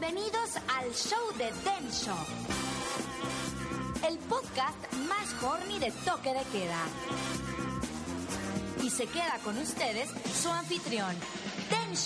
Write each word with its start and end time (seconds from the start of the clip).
Bienvenidos 0.00 0.54
al 0.78 0.94
show 0.94 1.18
de 1.38 1.46
Den 1.46 1.90
Show. 1.90 2.16
El 4.08 4.16
podcast 4.18 4.92
más 5.08 5.42
horny 5.42 5.80
de 5.80 5.90
toque 6.04 6.32
de 6.32 6.42
queda. 6.52 6.84
Y 8.84 8.90
se 8.90 9.06
queda 9.06 9.40
con 9.42 9.58
ustedes 9.58 10.08
su 10.40 10.50
anfitrión, 10.50 11.16
Den 11.68 11.96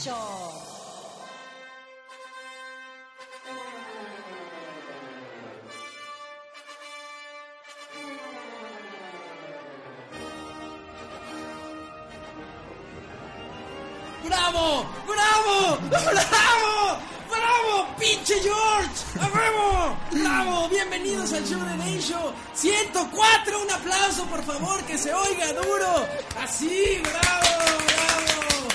¡Pinche 18.32 18.48
George! 18.48 18.90
¡A 19.20 19.26
huevo! 19.26 19.96
¡Bravo! 20.12 20.68
Bienvenidos 20.68 21.32
al 21.32 21.44
show 21.44 21.60
de 21.60 21.76
Day 21.76 22.00
Show 22.00 22.32
104. 22.54 23.62
Un 23.62 23.70
aplauso, 23.70 24.24
por 24.26 24.42
favor, 24.44 24.82
que 24.84 24.96
se 24.96 25.12
oiga 25.12 25.52
duro. 25.52 26.06
Así, 26.40 27.00
bravo, 27.02 27.78
bravo. 27.86 28.68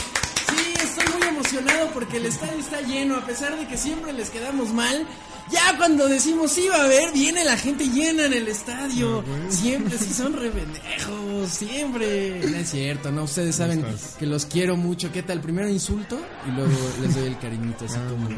Sí, 0.49 0.73
estoy 0.83 1.17
muy 1.17 1.27
emocionado 1.27 1.89
porque 1.93 2.17
el 2.17 2.25
estadio 2.25 2.59
está 2.59 2.81
lleno, 2.81 3.15
a 3.15 3.25
pesar 3.25 3.57
de 3.57 3.67
que 3.67 3.77
siempre 3.77 4.13
les 4.13 4.29
quedamos 4.29 4.73
mal. 4.73 5.07
Ya 5.49 5.77
cuando 5.77 6.07
decimos 6.07 6.51
sí 6.51 6.67
va 6.67 6.75
a 6.75 6.83
haber, 6.83 7.11
viene 7.13 7.45
la 7.45 7.57
gente 7.57 7.87
llena 7.87 8.25
en 8.25 8.33
el 8.33 8.47
estadio. 8.49 9.23
Siempre, 9.49 9.97
sí 9.97 10.13
son 10.13 10.33
rebendejos, 10.33 11.49
siempre. 11.49 12.41
No 12.45 12.57
es 12.57 12.69
cierto, 12.69 13.11
¿no? 13.11 13.23
Ustedes 13.23 13.55
saben 13.55 13.85
que 14.19 14.25
los 14.25 14.45
quiero 14.45 14.75
mucho. 14.75 15.11
¿Qué 15.11 15.23
tal? 15.23 15.39
Primero 15.39 15.69
insulto 15.69 16.19
y 16.47 16.51
luego 16.51 16.73
les 17.01 17.15
doy 17.15 17.27
el 17.27 17.39
cariñito, 17.39 17.85
así 17.85 17.97
como, 18.09 18.29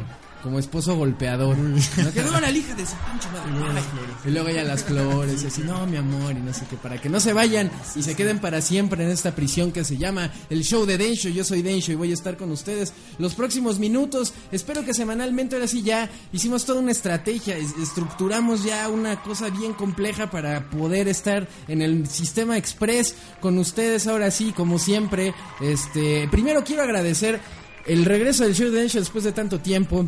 como 0.43 0.59
esposo 0.59 0.95
golpeador. 0.95 1.57
¿No? 1.57 2.11
Que 2.13 2.21
no 2.23 2.39
la 2.39 2.51
hija 2.51 2.73
de 2.75 2.85
su 2.85 2.93
pinche 2.95 3.27
madre. 3.31 3.81
Y 4.25 4.31
luego 4.31 4.49
ya 4.49 4.63
las 4.63 4.83
flores, 4.83 5.43
y 5.43 5.47
así, 5.47 5.61
no, 5.63 5.85
mi 5.87 5.97
amor, 5.97 6.31
y 6.33 6.41
no 6.41 6.53
sé 6.53 6.65
qué, 6.69 6.75
para 6.77 6.99
que 6.99 7.09
no 7.09 7.19
se 7.19 7.33
vayan 7.33 7.71
y 7.95 8.03
se 8.03 8.15
queden 8.15 8.39
para 8.39 8.61
siempre 8.61 9.03
en 9.03 9.09
esta 9.11 9.35
prisión 9.35 9.71
que 9.71 9.83
se 9.83 9.97
llama 9.97 10.31
el 10.49 10.63
show 10.63 10.85
de 10.85 10.97
Densho. 10.97 11.29
Yo 11.29 11.43
soy 11.43 11.61
Densho 11.61 11.91
y 11.91 11.95
voy 11.95 12.11
a 12.11 12.13
estar 12.13 12.37
con 12.37 12.51
ustedes 12.51 12.93
los 13.17 13.35
próximos 13.35 13.79
minutos. 13.79 14.33
Espero 14.51 14.83
que 14.83 14.93
semanalmente, 14.93 15.55
ahora 15.55 15.67
sí 15.67 15.81
ya 15.81 16.09
hicimos 16.31 16.65
toda 16.65 16.79
una 16.81 16.91
estrategia, 16.91 17.57
es- 17.57 17.75
estructuramos 17.81 18.63
ya 18.63 18.87
una 18.89 19.21
cosa 19.21 19.49
bien 19.49 19.73
compleja 19.73 20.29
para 20.29 20.69
poder 20.69 21.07
estar 21.07 21.47
en 21.67 21.81
el 21.81 22.07
sistema 22.07 22.57
express 22.57 23.15
con 23.41 23.57
ustedes 23.57 24.07
ahora 24.07 24.31
sí, 24.31 24.51
como 24.53 24.79
siempre. 24.79 25.33
Este, 25.61 26.27
primero 26.29 26.63
quiero 26.63 26.83
agradecer 26.83 27.39
el 27.85 28.05
regreso 28.05 28.43
del 28.43 28.53
show 28.55 28.69
de 28.69 28.79
Densho 28.81 28.99
después 28.99 29.23
de 29.23 29.31
tanto 29.31 29.59
tiempo. 29.59 30.05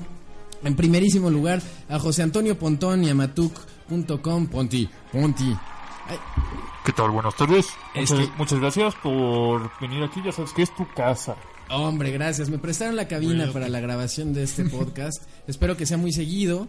En 0.63 0.75
primerísimo 0.75 1.29
lugar, 1.29 1.61
a 1.89 1.99
José 1.99 2.21
Antonio 2.23 2.57
Pontón 2.57 3.03
y 3.03 3.09
a 3.09 3.15
Matuk.com. 3.15 4.47
Ponti, 4.47 4.89
Ponti. 5.11 5.53
Ay, 6.07 6.17
¿Qué 6.85 6.91
tal? 6.93 7.11
Buenas 7.11 7.35
tardes. 7.35 7.67
Es 7.95 8.09
Muchas, 8.11 8.27
que- 8.27 8.37
muchas 8.37 8.59
gracias 8.59 8.95
por 9.03 9.71
venir 9.79 10.03
aquí. 10.03 10.21
Ya 10.23 10.31
sabes 10.31 10.51
que 10.53 10.63
es 10.63 10.75
tu 10.75 10.85
casa. 10.95 11.35
hombre, 11.69 12.11
gracias. 12.11 12.49
Me 12.49 12.57
prestaron 12.57 12.95
la 12.95 13.07
cabina 13.07 13.51
para 13.51 13.69
la 13.69 13.79
grabación 13.79 14.33
de 14.33 14.43
este 14.43 14.65
podcast. 14.65 15.23
Espero 15.47 15.77
que 15.77 15.85
sea 15.85 15.97
muy 15.97 16.11
seguido. 16.11 16.67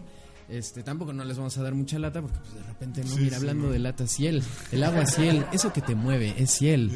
Este, 0.49 0.83
tampoco 0.83 1.13
no 1.13 1.23
les 1.23 1.37
vamos 1.37 1.57
a 1.57 1.63
dar 1.63 1.73
mucha 1.73 1.97
lata 1.97 2.21
porque 2.21 2.37
pues, 2.37 2.53
de 2.53 2.63
repente 2.63 3.01
no, 3.05 3.15
mira, 3.15 3.37
hablando 3.37 3.71
de 3.71 3.79
lata, 3.79 4.07
ciel, 4.07 4.43
el 4.73 4.83
agua 4.83 5.05
ciel, 5.05 5.45
eso 5.53 5.71
que 5.71 5.81
te 5.81 5.95
mueve, 5.95 6.35
es 6.37 6.51
ciel. 6.51 6.91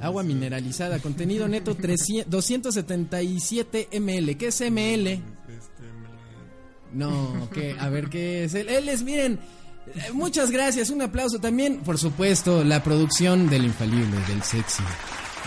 Agua 0.00 0.22
mineralizada, 0.22 1.00
contenido 1.00 1.48
neto 1.48 1.74
300 1.74 2.30
277 2.30 3.88
ml. 4.00 4.36
¿Qué 4.36 4.46
es 4.46 4.60
ml? 4.60 5.20
No, 6.94 7.48
que 7.52 7.76
a 7.78 7.88
ver 7.88 8.08
qué 8.08 8.44
es. 8.44 8.54
Él, 8.54 8.68
él 8.68 8.88
es, 8.88 9.02
miren, 9.02 9.40
eh, 9.86 10.12
muchas 10.12 10.50
gracias, 10.50 10.90
un 10.90 11.02
aplauso 11.02 11.38
también, 11.38 11.80
por 11.80 11.98
supuesto, 11.98 12.64
la 12.64 12.82
producción 12.82 13.50
del 13.50 13.64
infalible, 13.64 14.16
del 14.28 14.42
sexy, 14.42 14.82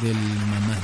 del 0.02 0.14
mamado, 0.14 0.82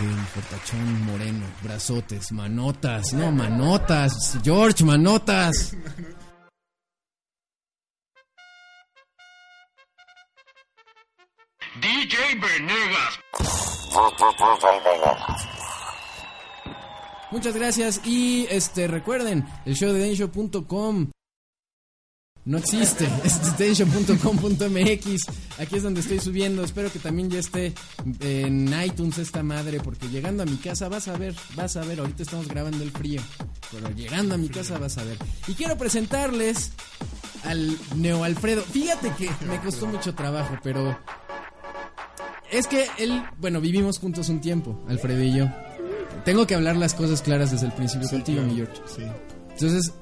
del 0.00 0.26
fortachón 0.26 1.04
moreno, 1.04 1.46
brazotes, 1.62 2.30
manotas, 2.30 3.12
no, 3.12 3.32
manotas, 3.32 4.38
George, 4.44 4.84
manotas. 4.84 5.74
DJ 11.80 12.16
Venegas. 12.34 13.18
Muchas 17.30 17.54
gracias 17.54 18.00
y 18.04 18.46
este 18.50 18.88
recuerden, 18.88 19.44
el 19.64 19.74
show 19.76 19.92
de 19.92 20.00
denshow.com 20.00 21.10
no 22.44 22.58
existe, 22.58 23.06
es 23.24 23.58
denshow.com.mx. 23.58 25.26
Aquí 25.58 25.76
es 25.76 25.82
donde 25.82 26.00
estoy 26.00 26.18
subiendo. 26.20 26.64
Espero 26.64 26.90
que 26.90 26.98
también 26.98 27.30
ya 27.30 27.38
esté 27.38 27.74
en 28.20 28.72
iTunes 28.82 29.18
esta 29.18 29.42
madre 29.42 29.78
porque 29.80 30.08
llegando 30.08 30.42
a 30.42 30.46
mi 30.46 30.56
casa 30.56 30.88
vas 30.88 31.08
a 31.08 31.16
ver, 31.16 31.34
vas 31.54 31.76
a 31.76 31.82
ver, 31.82 32.00
ahorita 32.00 32.22
estamos 32.22 32.48
grabando 32.48 32.82
el 32.82 32.90
frío, 32.90 33.20
pero 33.70 33.90
llegando 33.90 34.34
a 34.34 34.38
mi 34.38 34.48
casa 34.48 34.78
vas 34.78 34.96
a 34.98 35.04
ver. 35.04 35.18
Y 35.48 35.54
quiero 35.54 35.76
presentarles 35.76 36.72
al 37.44 37.76
Neo 37.96 38.24
Alfredo. 38.24 38.62
Fíjate 38.62 39.12
que 39.16 39.30
me 39.46 39.60
costó 39.60 39.86
mucho 39.86 40.14
trabajo, 40.14 40.58
pero 40.62 40.98
es 42.50 42.66
que 42.66 42.86
él, 42.98 43.22
bueno, 43.38 43.60
vivimos 43.60 43.98
juntos 43.98 44.28
un 44.28 44.40
tiempo, 44.40 44.82
Alfredo 44.88 45.22
y 45.22 45.36
yo. 45.36 45.69
Tengo 46.30 46.46
que 46.46 46.54
hablar 46.54 46.76
las 46.76 46.94
cosas 46.94 47.22
claras 47.22 47.50
desde 47.50 47.66
el 47.66 47.72
principio 47.72 48.08
contigo, 48.08 48.40
mi 48.42 48.54
George. 48.54 48.80
Sí. 48.86 49.02
Entonces, 49.50 49.92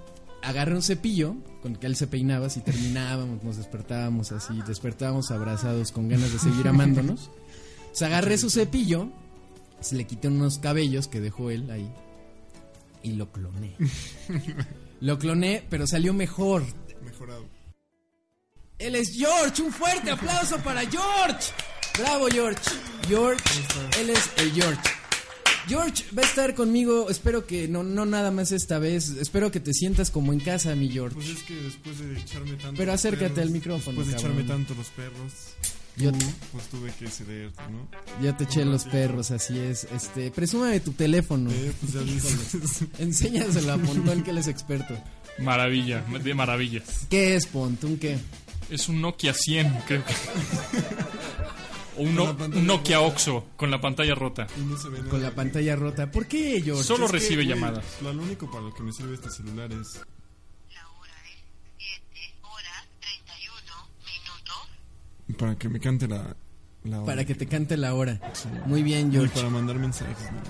agarré 0.43 0.75
un 0.75 0.83
cepillo 0.83 1.37
con 1.63 1.75
que 1.75 1.87
él 1.87 1.97
se 1.97 2.07
peinaba, 2.07 2.49
así 2.49 2.61
terminábamos, 2.61 3.43
nos 3.43 3.57
despertábamos 3.57 4.31
así, 4.33 4.61
despertábamos 4.67 5.31
abrazados 5.31 5.91
con 5.91 6.07
ganas 6.07 6.31
de 6.31 6.39
seguir 6.39 6.69
amándonos. 6.69 7.31
Entonces, 7.79 8.03
agarré 8.03 8.37
su 8.37 8.51
cepillo, 8.51 9.09
se 9.81 9.97
le 9.97 10.07
quité 10.07 10.29
unos 10.29 10.59
cabellos 10.59 11.09
que 11.09 11.19
dejó 11.19 11.49
él 11.49 11.71
ahí 11.71 11.91
y 13.03 13.13
lo 13.13 13.33
cloné. 13.33 13.75
Lo 15.01 15.19
cloné, 15.19 15.65
pero 15.71 15.87
salió 15.87 16.13
mejor. 16.13 16.63
Mejorado. 17.03 17.47
Él 18.79 18.97
es 18.97 19.13
George, 19.15 19.63
un 19.63 19.73
fuerte 19.73 20.11
aplauso 20.11 20.59
para 20.59 20.81
George. 20.81 21.53
Bravo 21.99 22.27
George. 22.31 22.61
George, 23.09 23.43
él 23.99 24.11
es 24.11 24.31
el 24.37 24.53
George. 24.53 24.98
George 25.69 26.05
va 26.17 26.23
a 26.23 26.25
estar 26.25 26.55
conmigo, 26.55 27.11
espero 27.11 27.47
que 27.47 27.69
no, 27.69 27.83
no 27.83 28.07
nada 28.07 28.31
más 28.31 28.53
esta 28.53 28.79
vez, 28.79 29.11
espero 29.11 29.51
que 29.51 29.61
te 29.61 29.75
sientas 29.75 30.11
como 30.11 30.33
en 30.33 30.41
casa, 30.41 30.75
mi 30.75 30.89
George. 30.89 31.15
Pues 31.15 31.29
es 31.29 31.43
que 31.43 31.55
después 31.55 31.99
de 31.99 32.19
echarme 32.19 32.53
tanto. 32.53 32.75
Pero 32.79 32.93
acércate 32.93 33.29
perros, 33.29 33.47
al 33.47 33.51
micrófono, 33.51 33.99
Después 33.99 34.07
de 34.09 34.13
cabrón. 34.15 34.33
echarme 34.41 34.49
tanto 34.49 34.75
los 34.75 34.89
perros, 34.89 35.33
Yo, 35.97 36.11
pues 36.53 36.65
tuve 36.71 36.93
que 36.99 37.09
ceder, 37.11 37.51
¿no? 37.71 37.89
ya 38.23 38.37
te 38.37 38.45
eché 38.45 38.65
los 38.65 38.85
perros, 38.85 39.31
así 39.31 39.59
es. 39.59 39.85
Este, 39.95 40.31
presúmame 40.31 40.81
tu 40.81 40.93
teléfono. 40.93 41.51
Eh, 41.51 41.73
pues 41.81 41.93
ya 41.93 42.01
dices. 42.01 42.85
Enséñaselo 42.99 43.73
a 43.73 43.79
Pontón 43.79 44.23
que 44.23 44.31
él 44.31 44.39
es 44.39 44.47
experto. 44.49 44.97
Maravilla, 45.39 46.03
de 46.23 46.35
maravillas. 46.35 47.07
¿Qué 47.11 47.37
es 47.37 47.47
Pontón? 47.47 47.97
¿Qué? 47.99 48.17
Es 48.71 48.89
un 48.89 49.01
Nokia 49.01 49.33
100, 49.35 49.73
creo 49.87 50.05
que. 50.05 50.13
O 51.99 52.03
un, 52.03 52.15
no- 52.15 52.31
un 52.33 52.67
Nokia 52.67 52.97
rota. 52.99 53.09
Oxo 53.09 53.47
con 53.57 53.71
la 53.71 53.81
pantalla 53.81 54.15
rota. 54.15 54.47
y 54.57 54.61
no 54.63 54.77
se 54.79 54.89
ve 54.89 54.99
nada. 54.99 55.11
Con 55.11 55.23
la 55.23 55.35
pantalla 55.35 55.77
rota. 55.77 56.11
¿Por 56.11 56.27
qué, 56.27 56.61
George? 56.65 56.83
Solo 56.85 57.07
Es 57.07 57.13
que, 57.13 57.19
recibe 57.19 57.45
güey, 57.45 57.55
llamadas. 57.55 57.85
Lo, 58.03 58.13
lo 58.13 58.23
único 58.23 58.51
para 58.51 58.63
lo 58.65 58.75
que 58.75 58.83
me 58.83 58.93
sirve 58.93 59.15
este 59.15 59.31
celular 59.31 59.71
es. 59.73 60.01
La 60.75 60.89
hora 60.89 61.13
es 61.27 61.39
7 61.79 62.35
horas 62.43 62.89
31 63.01 63.89
minutos. 64.07 65.37
Para 65.39 65.57
que 65.59 65.69
me 65.69 65.81
cante 65.81 66.09
la. 66.09 66.37
la 66.85 66.97
hora. 66.99 67.07
Para 67.07 67.25
que 67.25 67.35
te 67.35 67.47
cante 67.47 67.77
la 67.77 67.95
hora. 67.95 68.21
Muy 68.67 68.83
bien, 68.83 69.13
George. 69.13 69.35
para 69.35 69.51
mandar 69.51 69.79
mensajes. 69.79 70.33
¿no? 70.33 70.41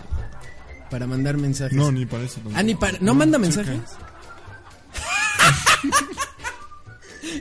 Para 0.90 1.06
mandar 1.06 1.36
mensajes. 1.36 1.76
No, 1.76 1.92
ni 1.92 2.06
para 2.06 2.24
eso. 2.24 2.34
tampoco. 2.36 2.56
Ah, 2.56 2.62
ni 2.62 2.74
para- 2.74 2.98
¿no 3.00 3.14
manda 3.14 3.38
checa. 3.38 3.62
mensajes? 3.62 3.82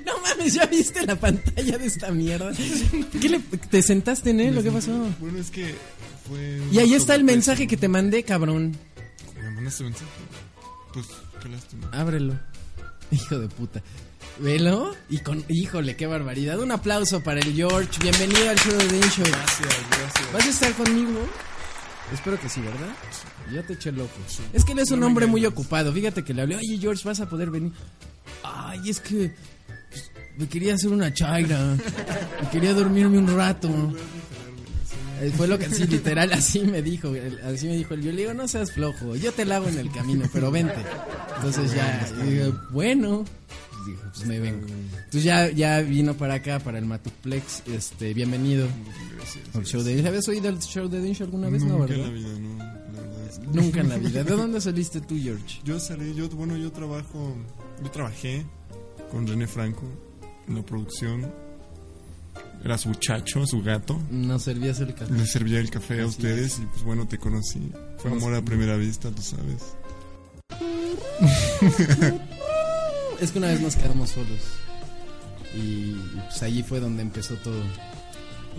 No 0.06 0.20
mames, 0.22 0.54
¿ya 0.54 0.66
viste 0.66 1.06
la 1.06 1.16
pantalla 1.16 1.78
de 1.78 1.86
esta 1.86 2.12
mierda? 2.12 2.52
¿Qué 3.22 3.30
le, 3.30 3.40
¿Te 3.40 3.82
sentaste 3.82 4.32
en 4.32 4.40
él 4.40 4.58
o 4.58 4.64
qué 4.64 4.72
pasó? 4.72 4.92
Bueno, 5.20 5.40
es 5.40 5.52
que 5.52 5.76
fue. 6.28 6.62
Y 6.72 6.80
ahí 6.80 6.94
está 6.94 7.16
el 7.16 7.24
mensaje 7.24 7.68
que 7.68 7.78
te 7.78 7.88
mandé, 7.88 8.24
cabrón. 8.24 8.76
¿Me 9.36 9.52
mandaste 9.52 9.84
mensaje? 9.84 10.06
Pues, 10.94 11.08
qué 11.42 11.50
lástima. 11.50 11.90
Ábrelo. 11.92 12.40
Hijo 13.12 13.40
de 13.40 13.48
puta. 13.48 13.82
Velo 14.40 14.96
y 15.10 15.20
con. 15.20 15.44
Híjole, 15.48 15.96
qué 15.96 16.06
barbaridad. 16.06 16.60
Un 16.60 16.72
aplauso 16.72 17.24
para 17.24 17.40
el 17.40 17.54
George. 17.54 18.00
Bienvenido 18.02 18.50
al 18.50 18.58
show 18.58 18.78
de 18.78 19.02
Show. 19.10 19.26
Gracias, 19.26 19.76
gracias. 19.90 20.34
¿Vas 20.34 20.46
a 20.46 20.50
estar 20.50 20.74
conmigo? 20.74 21.28
Espero 22.14 22.40
que 22.40 22.48
sí, 22.48 22.62
¿verdad? 22.62 22.94
Ya 23.52 23.64
te 23.64 23.74
eché 23.74 23.92
loco. 23.92 24.12
Es 24.54 24.64
que 24.64 24.74
él 24.74 24.80
es 24.80 24.92
un 24.92 25.04
hombre 25.04 25.26
muy 25.26 25.46
ocupado. 25.46 25.92
Fíjate 25.92 26.24
que 26.24 26.34
le 26.34 26.44
hablé, 26.44 26.56
oye 26.56 26.78
George, 26.80 27.04
vas 27.06 27.20
a 27.20 27.28
poder 27.28 27.50
venir. 27.50 27.72
Ay, 28.44 28.90
es 28.90 29.00
que 29.00 29.34
me 30.38 30.48
quería 30.48 30.76
hacer 30.76 30.90
una 30.92 31.14
chaira. 31.14 31.78
Y 32.44 32.46
quería 32.48 32.74
dormirme 32.74 33.18
un 33.18 33.28
rato. 33.36 33.70
Eh, 35.22 35.32
Fue 35.36 35.48
lo 35.48 35.58
que, 35.58 35.68
sí, 35.70 35.88
literal, 35.88 36.32
así 36.32 36.60
me 36.62 36.82
dijo, 36.84 37.12
así 37.44 37.66
me 37.68 37.76
dijo 37.76 37.96
el 37.96 38.04
yo 38.04 38.12
le 38.12 38.22
digo, 38.22 38.34
no 38.36 38.48
seas 38.48 38.72
flojo, 38.72 39.16
yo 39.16 39.32
te 39.32 39.46
la 39.46 39.56
hago 39.56 39.68
en 39.68 39.80
el 39.80 39.92
camino, 39.92 40.26
pero 40.32 40.52
vente. 40.52 40.76
Entonces 41.38 41.74
ya, 41.74 42.08
dije, 42.24 42.52
bueno, 42.70 43.26
pues 43.84 43.98
pues 44.14 44.28
me 44.28 44.40
vengo. 44.40 44.68
Entonces 44.68 45.24
ya, 45.24 45.50
ya 45.50 45.82
vino 45.82 46.14
para 46.14 46.36
acá, 46.36 46.60
para 46.60 46.78
el 46.78 46.86
Matuplex, 46.86 47.64
este, 47.68 48.14
bienvenido 48.14 48.68
al 49.56 49.66
show 49.66 49.82
de 49.82 50.08
¿Habías 50.08 50.28
oído 50.28 50.50
el 50.50 50.60
show 50.60 50.88
de 50.88 51.02
Dinch 51.02 51.22
alguna 51.22 51.50
vez? 51.50 51.64
No, 51.64 51.80
Nunca 51.80 51.94
en 51.96 52.02
la 52.02 52.10
¿verdad? 52.10 52.14
vida, 52.14 52.40
no. 52.40 52.58
La 52.58 53.02
verdad 53.02 53.28
es 53.32 53.40
que- 53.40 53.48
Nunca 53.48 53.80
en 53.82 53.90
la 53.90 53.98
vida. 54.10 54.24
¿De 54.24 54.36
dónde 54.36 54.62
saliste 54.62 55.02
tú, 55.02 55.18
George? 55.20 55.62
Yo 55.64 55.80
salí, 55.80 56.14
yo, 56.14 56.30
bueno, 56.30 56.56
yo 56.58 56.72
trabajo, 56.72 57.36
yo 57.84 57.90
trabajé 57.90 58.46
con 59.10 59.26
René 59.26 59.48
Franco 59.48 59.84
la 60.48 60.62
producción. 60.64 61.32
Era 62.64 62.78
su 62.78 62.94
chacho, 62.96 63.46
su 63.46 63.62
gato. 63.62 64.00
Nos 64.10 64.44
servías 64.44 64.80
el 64.80 64.94
café. 64.94 65.14
Le 65.14 65.26
servía 65.28 65.60
el 65.60 65.70
café 65.70 65.96
a 66.02 66.06
Así 66.06 66.10
ustedes 66.10 66.60
y 66.60 66.66
pues 66.66 66.84
bueno, 66.84 67.08
te 67.08 67.18
conocí. 67.18 67.72
Fue 67.98 68.12
amor 68.12 68.34
a 68.34 68.42
primera 68.42 68.76
vista, 68.78 69.12
tú 69.12 69.22
sabes. 69.22 69.64
Es 73.20 73.32
que 73.32 73.40
una 73.40 73.48
vez 73.48 73.60
nos 73.62 73.76
quedamos 73.76 74.12
solos. 74.12 74.40
Y 75.56 75.94
pues 76.30 76.44
allí 76.44 76.62
fue 76.62 76.80
donde 76.80 77.02
empezó 77.02 77.34
todo. 77.36 77.62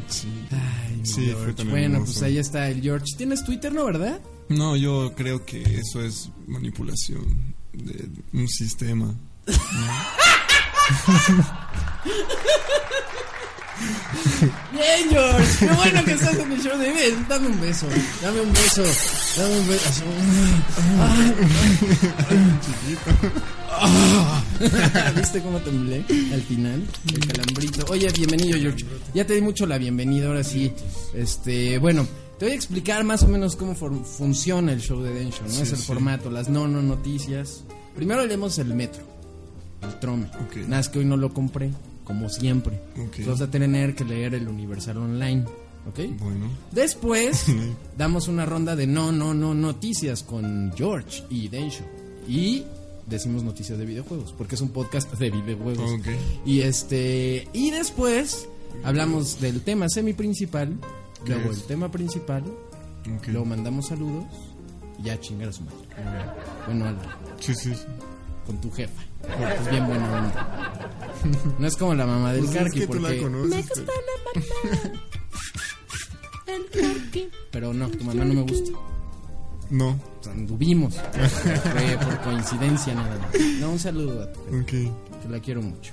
Sí. 0.08 0.28
Ay, 0.50 1.00
Sí, 1.04 1.32
fue 1.32 1.52
Bueno, 1.64 1.94
hermoso. 1.96 2.12
pues 2.12 2.22
ahí 2.24 2.38
está 2.38 2.68
el 2.68 2.80
George. 2.82 3.06
¿Tienes 3.16 3.44
Twitter, 3.44 3.72
no, 3.72 3.84
verdad? 3.84 4.20
No, 4.48 4.74
yo 4.76 5.12
creo 5.14 5.44
que 5.44 5.62
eso 5.62 6.02
es 6.02 6.30
manipulación 6.48 7.54
de 7.72 8.08
un 8.32 8.48
sistema. 8.48 9.14
Bien, 14.72 15.10
George. 15.10 15.66
Qué 15.66 15.72
bueno 15.72 16.04
que 16.04 16.12
estás 16.12 16.38
en 16.38 16.52
el 16.52 16.62
show 16.62 16.78
de 16.78 16.92
Ven, 16.92 17.26
Dame 17.28 17.48
un 17.48 17.60
beso. 17.60 17.86
Dame 18.22 18.40
un 18.40 18.52
beso. 18.52 18.82
Dame 19.36 19.58
un 19.58 19.68
beso. 19.68 20.04
Ah. 23.80 24.42
¿Viste 25.16 25.40
cómo 25.42 25.58
temblé 25.58 26.04
al 26.32 26.42
final? 26.42 26.82
El 27.12 27.26
calambrito. 27.28 27.86
Oye, 27.90 28.08
bienvenido, 28.12 28.58
George. 28.58 28.84
Ya 29.14 29.24
te 29.26 29.34
di 29.34 29.40
mucho 29.40 29.66
la 29.66 29.78
bienvenida, 29.78 30.26
ahora 30.26 30.42
sí. 30.42 30.72
Este, 31.14 31.78
bueno, 31.78 32.06
te 32.38 32.46
voy 32.46 32.52
a 32.52 32.56
explicar 32.56 33.04
más 33.04 33.22
o 33.22 33.28
menos 33.28 33.54
cómo 33.56 33.74
funciona 33.74 34.72
el 34.72 34.80
show 34.80 35.00
de 35.02 35.12
Densho, 35.12 35.42
¿no? 35.44 35.50
Sí, 35.50 35.62
es 35.62 35.70
el 35.72 35.78
sí. 35.78 35.84
formato, 35.84 36.30
las 36.30 36.48
no, 36.48 36.66
no 36.66 36.82
noticias. 36.82 37.64
Primero 37.94 38.24
leemos 38.26 38.58
el 38.58 38.74
metro, 38.74 39.02
el 39.82 39.98
trome. 40.00 40.26
Ok. 40.46 40.56
Nada, 40.66 40.80
es 40.80 40.88
que 40.88 40.98
hoy 41.00 41.04
no 41.04 41.16
lo 41.16 41.32
compré, 41.32 41.70
como 42.04 42.28
siempre. 42.28 42.80
Ok. 42.94 42.98
Entonces 43.18 43.26
vas 43.26 43.40
a 43.42 43.50
tener 43.50 43.94
que 43.94 44.04
leer 44.04 44.34
el 44.34 44.48
Universal 44.48 44.96
Online, 44.98 45.44
¿ok? 45.88 45.98
Bueno, 46.20 46.48
Después 46.72 47.46
damos 47.98 48.28
una 48.28 48.44
ronda 48.46 48.76
de 48.76 48.86
no, 48.86 49.12
no, 49.12 49.34
no 49.34 49.54
noticias 49.54 50.22
con 50.22 50.72
George 50.76 51.24
y 51.30 51.48
Densho. 51.48 51.84
Y 52.28 52.64
decimos 53.06 53.42
noticias 53.42 53.78
de 53.78 53.86
videojuegos, 53.86 54.34
porque 54.36 54.54
es 54.56 54.60
un 54.60 54.68
podcast 54.68 55.12
de 55.14 55.30
videojuegos. 55.30 55.90
ok. 55.92 56.08
Y 56.44 56.60
este 56.60 57.48
y 57.54 57.70
después 57.70 58.48
hablamos 58.84 59.40
del 59.40 59.62
tema 59.62 59.88
semi 59.88 60.12
principal, 60.12 60.76
¿Qué 61.24 61.32
luego 61.34 61.50
es? 61.52 61.58
el 61.58 61.64
tema 61.64 61.90
principal, 61.90 62.42
ok. 63.16 63.28
luego 63.28 63.46
mandamos 63.46 63.86
saludos 63.86 64.24
y 65.00 65.04
ya 65.04 65.18
chingar 65.20 65.48
a 65.48 65.52
su 65.52 65.62
madre. 65.62 65.78
Bueno, 66.66 66.84
Alan, 66.84 67.00
Sí, 67.40 67.54
sí, 67.54 67.70
sí. 67.74 67.84
Con 68.48 68.60
tu 68.60 68.70
jefa. 68.72 69.02
porque 69.20 69.54
Es 69.62 69.70
bien 69.70 69.86
buena 69.86 70.12
onda. 70.12 70.74
No 71.58 71.66
es 71.66 71.76
como 71.76 71.94
la 71.94 72.06
mamá 72.06 72.32
del 72.32 72.44
Pues 72.44 72.56
es 72.56 72.62
Karki 72.62 72.80
que 72.80 72.86
tú 72.86 72.94
la 72.94 73.00
porque 73.08 73.22
conoces. 73.22 73.66
pero- 73.74 73.92
pero 77.50 77.74
no, 77.74 77.88
tu 77.90 78.04
mamá 78.04 78.24
no 78.24 78.34
me 78.34 78.42
gusta. 78.42 78.70
No, 79.70 79.88
O 79.90 80.22
sea, 80.22 80.32
anduvimos. 80.32 80.94
Fue 80.94 81.98
por 81.98 82.20
coincidencia 82.22 82.94
nada 82.94 83.18
más. 83.18 83.28
No, 83.60 83.72
un 83.72 83.78
saludo 83.78 84.22
a 84.22 84.32
tu 84.32 84.40
jefa, 84.44 84.56
ok. 84.62 84.66
que 85.22 85.28
la 85.28 85.40
quiero 85.40 85.60
mucho. 85.62 85.92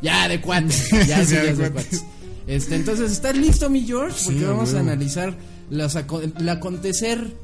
Ya, 0.00 0.26
de 0.28 0.40
cuates. 0.40 0.88
Ya, 1.06 1.24
sí, 1.24 1.34
Ya, 1.34 1.40
ya 1.40 1.42
de 1.42 1.50
es 1.50 1.58
de 1.58 1.70
cuates. 1.70 2.04
Este, 2.46 2.76
entonces, 2.76 3.10
¿estás 3.12 3.36
listo, 3.36 3.68
mi 3.68 3.84
George? 3.86 4.16
Porque 4.24 4.38
Sí, 4.38 4.44
a 4.44 4.48
vamos 4.48 4.70
a 4.70 4.76
huevo. 4.76 4.88
analizar 4.88 5.34
aco- 5.96 6.20
el 6.22 6.48
acontecer 6.48 7.36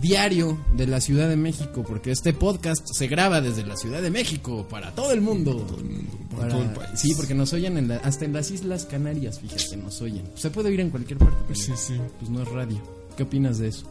diario 0.00 0.58
de 0.74 0.86
la 0.86 1.00
Ciudad 1.00 1.28
de 1.28 1.36
México, 1.36 1.84
porque 1.86 2.10
este 2.10 2.32
podcast 2.32 2.86
se 2.92 3.06
graba 3.08 3.40
desde 3.40 3.64
la 3.64 3.76
Ciudad 3.76 4.02
de 4.02 4.10
México 4.10 4.66
para 4.68 4.94
todo 4.94 5.12
el 5.12 5.20
mundo. 5.20 5.56
Todo 5.56 5.78
el 5.78 5.84
mundo, 5.84 6.18
Para- 6.36 6.48
todo 6.48 6.62
el 6.62 6.70
país. 6.70 6.90
Sí, 7.00 7.14
porque 7.16 7.34
nos 7.34 7.52
oyen 7.52 7.78
en 7.78 7.88
la- 7.88 7.96
hasta 7.96 8.24
en 8.24 8.32
las 8.32 8.50
Islas 8.50 8.84
Canarias, 8.84 9.40
fíjate, 9.40 9.76
nos 9.76 10.00
oyen. 10.02 10.24
Se 10.34 10.50
puede 10.50 10.68
oír 10.68 10.80
en 10.80 10.90
cualquier 10.90 11.18
parte, 11.18 11.36
pero 11.48 11.58
Sí, 11.58 11.72
sí. 11.76 11.94
pues 12.18 12.30
no 12.30 12.42
es 12.42 12.48
radio. 12.48 12.80
¿Qué 13.16 13.22
opinas 13.22 13.58
de 13.58 13.68
eso? 13.68 13.86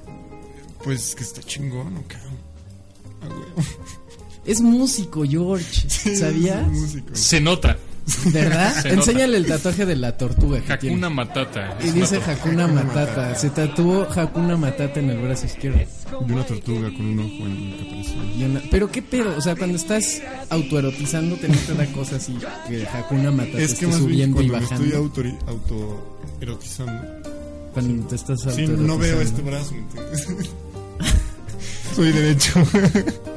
Pues 0.84 1.16
que 1.16 1.24
está 1.24 1.42
chingón, 1.42 1.98
¿o 1.98 2.08
qué? 2.08 2.18
Ah, 3.22 3.28
güey. 3.28 3.68
Es 4.46 4.62
músico, 4.62 5.24
George. 5.28 5.90
¿Sabías? 6.16 6.62
Es 6.72 6.80
músico. 6.82 7.16
Se 7.16 7.42
nota. 7.42 7.78
¿Verdad? 8.32 8.74
Se 8.82 8.90
nota. 8.90 8.94
Enséñale 9.02 9.38
el 9.38 9.48
tatuaje 9.48 9.86
de 9.86 9.96
la 9.96 10.16
tortuga 10.16 10.60
que 10.62 10.78
tiene. 10.78 10.96
Hakuna 10.96 11.10
Matata. 11.10 11.78
Y 11.84 11.90
dice 11.90 12.18
una 12.18 12.28
Hakuna 12.34 12.68
Matata. 12.68 13.36
Se 13.36 13.50
tatuó 13.50 14.08
Hakuna 14.16 14.56
Matata 14.58 15.00
en 15.00 15.10
el 15.10 15.18
brazo 15.18 15.46
izquierdo. 15.48 15.80
Y 16.28 16.32
una 16.32 16.46
tortuga 16.46 16.92
con 16.94 17.02
un 17.06 17.20
ojo 17.20 17.46
en 17.48 17.74
el 17.74 17.78
caparazón. 17.80 18.32
Y 18.40 18.44
una- 18.44 18.62
Pero 18.70 18.92
qué 18.92 19.02
pedo, 19.02 19.36
o 19.38 19.42
sea, 19.42 19.56
cuando 19.56 19.76
estás 19.78 20.22
autoerotizando 20.50 21.36
te 21.38 21.48
no 21.50 21.56
te 21.58 21.74
da 21.74 21.86
cosa 21.94 22.18
así 22.18 22.38
que 22.68 22.86
Hakuna 22.88 23.32
Matata 23.32 23.58
Es 23.58 23.74
que 23.74 23.74
esté 23.74 23.88
más 23.88 24.06
bien 24.06 24.34
subiendo 24.34 24.42
y 24.42 24.48
cuando 24.50 24.54
me 24.54 24.60
bajando. 24.64 24.86
estoy 24.86 25.00
autoerotizando. 25.48 27.02
Cuando 27.74 28.08
te 28.08 28.16
estás 28.16 28.40
Sí, 28.42 28.50
autoerotizando. 28.50 28.88
no 28.88 28.98
veo 29.00 29.22
este 29.22 29.42
brazo. 29.42 29.74
Soy 31.96 32.12
derecho. 32.12 32.54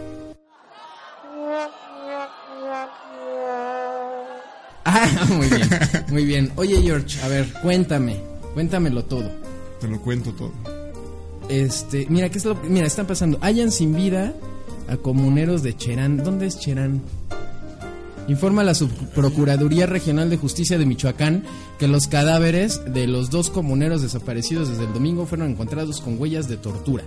Ah, 5.00 5.26
muy 5.36 5.46
bien, 5.48 5.68
muy 6.08 6.24
bien. 6.24 6.52
Oye, 6.56 6.82
George, 6.82 7.20
a 7.22 7.28
ver, 7.28 7.52
cuéntame, 7.62 8.16
cuéntamelo 8.54 9.04
todo. 9.04 9.30
Te 9.80 9.86
lo 9.86 10.00
cuento 10.00 10.32
todo. 10.32 10.52
Este, 11.48 12.06
mira, 12.08 12.28
¿qué 12.30 12.38
es 12.38 12.44
lo 12.44 12.60
que, 12.60 12.68
mira, 12.68 12.86
están 12.86 13.06
pasando? 13.06 13.38
Hayan 13.40 13.70
sin 13.70 13.94
vida 13.94 14.34
a 14.88 14.96
comuneros 14.96 15.62
de 15.62 15.76
Cherán. 15.76 16.18
¿Dónde 16.18 16.46
es 16.46 16.58
Cherán? 16.58 17.00
Informa 18.26 18.62
la 18.62 18.74
Subprocuraduría 18.74 19.86
Regional 19.86 20.28
de 20.28 20.36
Justicia 20.36 20.76
de 20.78 20.84
Michoacán 20.84 21.44
que 21.78 21.88
los 21.88 22.08
cadáveres 22.08 22.82
de 22.92 23.06
los 23.06 23.30
dos 23.30 23.48
comuneros 23.48 24.02
desaparecidos 24.02 24.68
desde 24.68 24.84
el 24.84 24.92
domingo 24.92 25.24
fueron 25.24 25.50
encontrados 25.50 26.00
con 26.00 26.20
huellas 26.20 26.48
de 26.48 26.58
tortura. 26.58 27.04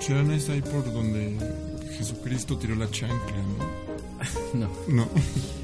Cherán 0.00 0.30
es 0.32 0.48
ahí 0.50 0.60
por 0.60 0.92
donde 0.92 1.38
Jesucristo 1.96 2.58
tiró 2.58 2.74
la 2.74 2.90
chancla, 2.90 3.36
No. 3.58 3.87
¿No? 4.54 4.68
No. 4.88 5.08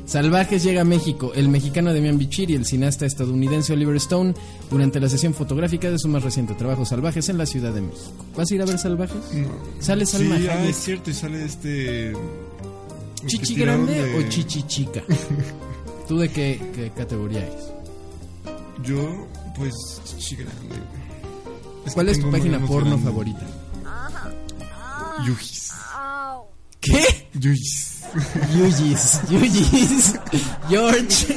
Salvajes 0.06 0.62
llega 0.62 0.82
a 0.82 0.84
México. 0.84 1.32
El 1.34 1.49
mexicano 1.49 1.92
Demian 1.92 2.18
Bichir 2.18 2.50
y 2.50 2.54
el 2.54 2.66
cineasta 2.66 3.06
estadounidense 3.06 3.73
Oliver 3.73 3.96
Stone 3.96 4.34
durante 4.70 5.00
la 5.00 5.08
sesión 5.08 5.32
fotográfica 5.34 5.90
de 5.90 5.99
su 5.99 6.08
más 6.08 6.23
reciente 6.23 6.54
trabajo 6.54 6.84
Salvajes 6.84 7.28
en 7.30 7.38
la 7.38 7.46
Ciudad 7.46 7.73
de 7.73 7.80
México. 7.80 8.12
¿Vas 8.37 8.50
a 8.50 8.54
ir 8.54 8.62
a 8.62 8.66
ver 8.66 8.78
Salvajes? 8.78 9.16
no. 9.32 9.49
Sale 9.80 10.04
Salma 10.06 10.37
Sí, 10.38 10.46
ah, 10.50 10.64
es 10.66 10.76
cierto, 10.76 11.11
y 11.11 11.14
sale 11.14 11.44
este... 11.44 12.12
que 13.23 13.26
¿Chichi 13.28 13.54
grande 13.54 13.94
de- 14.02 14.18
o 14.26 14.28
chichi 14.28 14.62
chica? 14.64 15.02
¿Tú 16.08 16.18
de 16.18 16.28
qué, 16.28 16.61
qué 16.75 16.90
categoría 16.90 17.40
eres? 17.46 17.64
Yo, 18.84 19.26
pues, 19.56 19.73
chichi 20.04 20.37
grande. 20.37 20.76
Es 21.87 21.94
¿Cuál 21.94 22.11
es 22.11 22.20
tu 22.20 22.30
página 22.30 22.58
porno 22.66 22.99
favorita? 22.99 23.46
Yugis. 25.26 25.73
¿Qué? 26.80 27.28
Yugis. 27.34 27.93
Yuyis, 28.54 29.21
Yuyis, 29.28 30.14
George. 30.68 31.37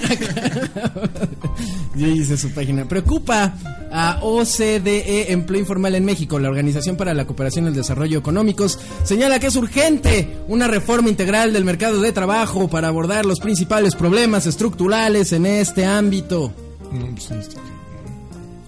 Yuyis 1.95 2.29
es 2.29 2.41
su 2.41 2.51
página. 2.51 2.87
Preocupa 2.87 3.53
a 3.91 4.19
OCDE, 4.21 5.31
Empleo 5.31 5.61
Informal 5.61 5.95
en 5.95 6.05
México, 6.05 6.39
la 6.39 6.49
Organización 6.49 6.95
para 6.95 7.13
la 7.13 7.25
Cooperación 7.25 7.65
y 7.65 7.67
el 7.69 7.73
Desarrollo 7.73 8.19
Económicos. 8.19 8.79
Señala 9.03 9.39
que 9.39 9.47
es 9.47 9.55
urgente 9.55 10.37
una 10.47 10.67
reforma 10.67 11.09
integral 11.09 11.53
del 11.53 11.65
mercado 11.65 12.01
de 12.01 12.11
trabajo 12.11 12.67
para 12.67 12.89
abordar 12.89 13.25
los 13.25 13.39
principales 13.39 13.95
problemas 13.95 14.45
estructurales 14.45 15.33
en 15.33 15.45
este 15.45 15.85
ámbito. 15.85 16.53
No, 16.91 17.07
pues, 17.15 17.29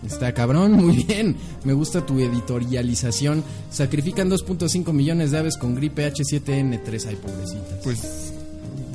está 0.10 0.34
cabrón. 0.34 0.74
Muy 0.86 1.04
bien. 1.04 1.36
Me 1.64 1.74
gusta 1.74 2.06
tu 2.06 2.20
editorialización. 2.20 3.44
Sacrifican 3.72 4.30
2.5 4.30 4.92
millones 4.94 5.32
de 5.32 5.38
aves 5.40 5.58
con 5.58 5.76
gripe 5.76 6.12
H7N3. 6.12 7.06
Ay, 7.08 7.16
pobrecitas. 7.16 7.80
Pues, 7.84 8.34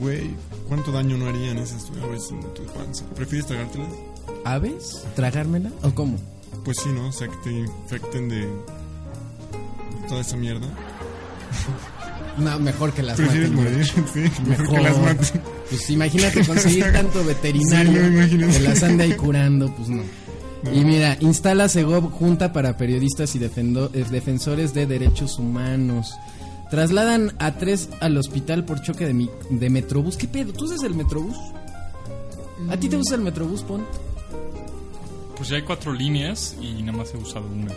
güey, 0.00 0.30
¿cuánto 0.68 0.92
daño 0.92 1.16
no 1.16 1.26
harían 1.26 1.58
esas 1.58 1.86
aves 2.02 2.28
en 2.30 2.40
tu 2.54 2.62
panza? 2.72 3.04
¿Prefieres 3.14 3.46
tragártelas? 3.46 3.88
¿Aves? 4.44 5.02
¿Tragármela? 5.16 5.70
¿O 5.82 5.94
cómo? 5.94 6.16
Pues 6.64 6.78
sí, 6.82 6.88
¿no? 6.94 7.08
O 7.08 7.12
sea, 7.12 7.28
que 7.28 7.36
te 7.44 7.52
infecten 7.52 8.28
de 8.28 8.48
toda 10.08 10.20
esa 10.20 10.36
mierda. 10.36 10.66
No, 12.38 12.58
mejor 12.58 12.92
que 12.92 13.02
las 13.02 13.16
¿Prefieres 13.16 13.50
maten. 13.52 13.72
morir? 13.72 13.86
Sí, 14.12 14.42
mejor 14.48 14.70
que 14.70 14.80
las 14.82 14.98
maten. 14.98 15.40
Pues 15.70 15.90
imagínate 15.90 16.44
conseguir 16.46 16.84
tanto 16.92 17.24
veterinario 17.24 18.28
Sí, 18.28 18.36
no, 18.36 18.48
que 18.50 18.60
las 18.60 18.82
ande 18.82 19.04
ahí 19.04 19.12
curando, 19.12 19.72
pues 19.74 19.88
no. 19.88 20.02
Y 20.72 20.84
mira, 20.84 21.16
instala 21.20 21.68
Segov 21.68 22.10
Junta 22.12 22.52
para 22.52 22.76
Periodistas 22.76 23.34
y 23.34 23.38
defendo- 23.38 23.90
eh, 23.92 24.04
Defensores 24.10 24.72
de 24.74 24.86
Derechos 24.86 25.38
Humanos. 25.38 26.14
Trasladan 26.70 27.34
a 27.38 27.52
tres 27.56 27.88
al 28.00 28.16
hospital 28.16 28.64
por 28.64 28.80
choque 28.82 29.06
de, 29.06 29.14
mi- 29.14 29.30
de 29.50 29.70
Metrobús. 29.70 30.16
¿Qué 30.16 30.26
pedo? 30.26 30.52
¿Tú 30.52 30.64
usas 30.64 30.82
el 30.82 30.94
Metrobús? 30.94 31.36
¿A 32.70 32.76
ti 32.76 32.88
te 32.88 32.96
gusta 32.96 33.14
el 33.14 33.20
Metrobús, 33.20 33.62
Pon? 33.62 33.84
Pues 35.36 35.48
ya 35.50 35.56
hay 35.56 35.62
cuatro 35.62 35.92
líneas 35.92 36.56
y 36.60 36.82
nada 36.82 36.98
más 36.98 37.12
he 37.12 37.18
usado 37.18 37.46
una. 37.46 37.72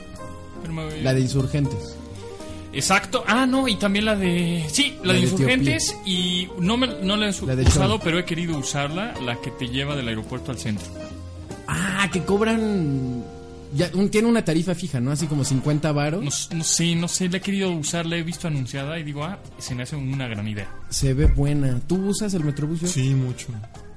Pero 0.61 0.73
me- 0.73 1.01
La 1.01 1.13
de 1.13 1.21
Insurgentes. 1.21 1.95
Exacto. 2.73 3.23
Ah, 3.27 3.45
no, 3.45 3.67
y 3.67 3.75
también 3.75 4.05
la 4.05 4.15
de. 4.15 4.65
Sí, 4.71 4.93
la, 5.01 5.07
La 5.07 5.13
de 5.13 5.19
de 5.19 5.25
Insurgentes. 5.25 5.95
Y 6.05 6.47
no, 6.59 6.77
me, 6.77 6.87
no 7.01 7.17
la 7.17 7.29
he 7.29 7.31
La 7.31 7.53
usado, 7.67 7.93
Chol. 7.95 8.01
pero 8.03 8.19
he 8.19 8.25
querido 8.25 8.57
usarla, 8.57 9.13
la 9.21 9.39
que 9.41 9.51
te 9.51 9.67
lleva 9.67 9.95
del 9.95 10.07
aeropuerto 10.07 10.51
al 10.51 10.57
centro. 10.59 10.85
Ah, 11.67 12.09
que 12.11 12.23
cobran... 12.23 13.23
Ya, 13.75 13.91
un- 13.93 14.09
tiene 14.09 14.29
una 14.29 14.45
tarifa 14.45 14.73
fija, 14.75 15.01
¿no? 15.01 15.11
Así 15.11 15.27
como 15.27 15.43
50 15.43 15.91
varos. 15.91 16.23
No, 16.23 16.57
no 16.57 16.63
sé, 16.63 16.95
no 16.95 17.07
sé, 17.09 17.27
la 17.27 17.37
he 17.37 17.41
querido 17.41 17.69
usar, 17.71 18.05
la 18.05 18.15
he 18.15 18.23
visto 18.23 18.47
anunciada 18.47 18.97
y 18.97 19.03
digo, 19.03 19.25
ah, 19.25 19.39
se 19.57 19.75
me 19.75 19.83
hace 19.83 19.95
una 19.97 20.27
gran 20.27 20.47
idea. 20.47 20.69
Se 20.89 21.13
ve 21.13 21.25
buena. 21.25 21.79
¿Tú 21.85 21.97
usas 22.07 22.33
el 22.33 22.45
Metrobús? 22.45 22.79
Sí, 22.89 23.09
mucho. 23.13 23.47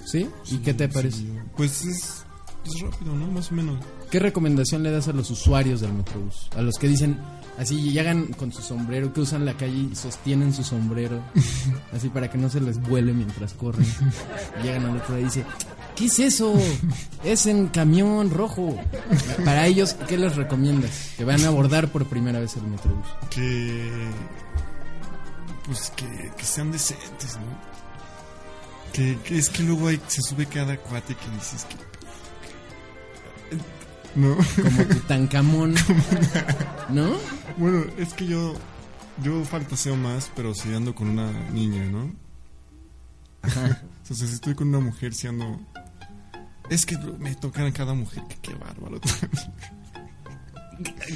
¿Sí? 0.05 0.29
¿Y 0.51 0.59
qué 0.59 0.75
te 0.75 0.89
parece? 0.89 1.19
sí, 1.19 1.29
Pues 1.57 1.85
es, 1.85 2.25
es 2.67 2.81
rápido, 2.81 3.15
¿no? 3.15 3.29
Más 3.29 3.53
o 3.53 3.55
menos. 3.55 3.79
¿Qué 4.11 4.19
recomendación 4.19 4.83
le 4.83 4.91
das 4.91 5.07
a 5.07 5.13
los 5.13 5.31
usuarios 5.31 5.81
del 5.81 5.93
Metrobús? 5.93 6.49
A 6.57 6.63
los 6.63 6.77
que 6.77 6.89
dicen, 6.89 7.17
así 7.57 7.93
llegan 7.93 8.27
con 8.33 8.51
su 8.53 8.63
sombrero, 8.63 9.13
que 9.13 9.21
usan 9.21 9.45
la 9.45 9.55
calle 9.55 9.87
y 9.93 9.95
sostienen 9.95 10.53
su 10.53 10.65
sombrero, 10.65 11.21
así 11.93 12.09
para 12.09 12.29
que 12.29 12.39
no 12.39 12.49
se 12.51 12.61
les 12.61 12.81
vuele 12.83 13.13
mientras 13.13 13.53
corren. 13.55 13.87
Y 14.61 14.65
llegan 14.67 14.87
al 14.87 14.97
otro 14.97 15.15
día 15.15 15.21
y 15.23 15.25
dice, 15.27 15.45
¿qué 15.97 16.07
es 16.07 16.19
eso? 16.19 16.55
Es 17.25 17.47
en 17.47 17.69
camión 17.69 18.31
rojo. 18.31 18.79
Para 19.45 19.67
ellos, 19.67 19.95
¿qué 20.09 20.17
les 20.17 20.37
recomiendas? 20.37 21.13
Que 21.17 21.25
van 21.25 21.45
a 21.45 21.49
abordar 21.49 21.89
por 21.89 22.07
primera 22.07 22.41
vez 22.41 22.57
el 22.57 22.63
Metrobús. 22.63 23.07
Que. 23.31 24.09
Pues 25.67 25.93
que, 25.95 26.33
que 26.37 26.45
sean 26.45 26.73
decentes, 26.73 27.37
¿no? 27.37 27.71
Que, 28.93 29.19
que 29.25 29.39
es 29.39 29.49
que 29.51 29.63
luego 29.63 29.89
hay, 29.89 30.01
se 30.09 30.23
sube 30.23 30.47
cada 30.47 30.77
cuate 30.77 31.15
que 31.15 31.31
dices 31.37 31.65
que. 31.65 31.77
No. 34.15 34.37
Como 34.57 34.85
Tutankamón. 34.85 35.75
¿No? 36.89 37.17
Bueno, 37.57 37.85
es 37.99 38.15
que 38.15 38.27
yo. 38.27 38.55
Yo 39.23 39.45
fantaseo 39.45 39.97
más, 39.97 40.31
pero 40.35 40.55
si 40.55 40.73
ando 40.73 40.95
con 40.95 41.11
una 41.11 41.31
niña, 41.51 41.85
¿no? 41.85 42.11
O 43.43 43.49
sea, 43.51 43.83
si 44.05 44.25
estoy 44.25 44.55
con 44.55 44.69
una 44.69 44.81
mujer, 44.81 45.15
si 45.15 45.27
ando. 45.27 45.61
Es 46.71 46.87
que 46.87 46.97
me 47.19 47.35
tocan 47.35 47.67
a 47.67 47.73
cada 47.73 47.93
mujer, 47.95 48.23
que 48.29 48.37
qué 48.41 48.55
bárbaro. 48.55 49.01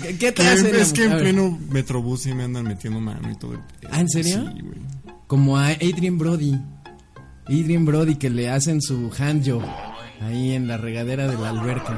¿Qué- 0.02 0.18
¿Qué 0.18 0.32
te 0.32 0.52
es 0.82 0.92
que 0.92 1.04
en 1.04 1.12
pleno 1.18 1.58
metrobús 1.70 2.22
sí 2.22 2.34
me 2.34 2.44
andan 2.44 2.64
metiendo 2.64 3.00
mano 3.00 3.30
y 3.30 3.36
todo. 3.36 3.54
el. 3.54 3.60
¿Ah, 3.90 4.00
en 4.00 4.08
serio? 4.10 4.50
Sí, 4.54 4.60
güey. 4.60 4.78
Como 5.26 5.56
a 5.56 5.68
Adrian 5.68 6.18
Brody. 6.18 6.60
Adrian 7.46 7.84
Brody 7.86 8.16
que 8.16 8.28
le 8.30 8.50
hacen 8.50 8.82
su 8.82 9.10
handjob 9.18 9.62
ahí 10.20 10.52
en 10.52 10.66
la 10.66 10.76
regadera 10.76 11.28
de 11.28 11.38
la 11.38 11.50
alberca. 11.50 11.96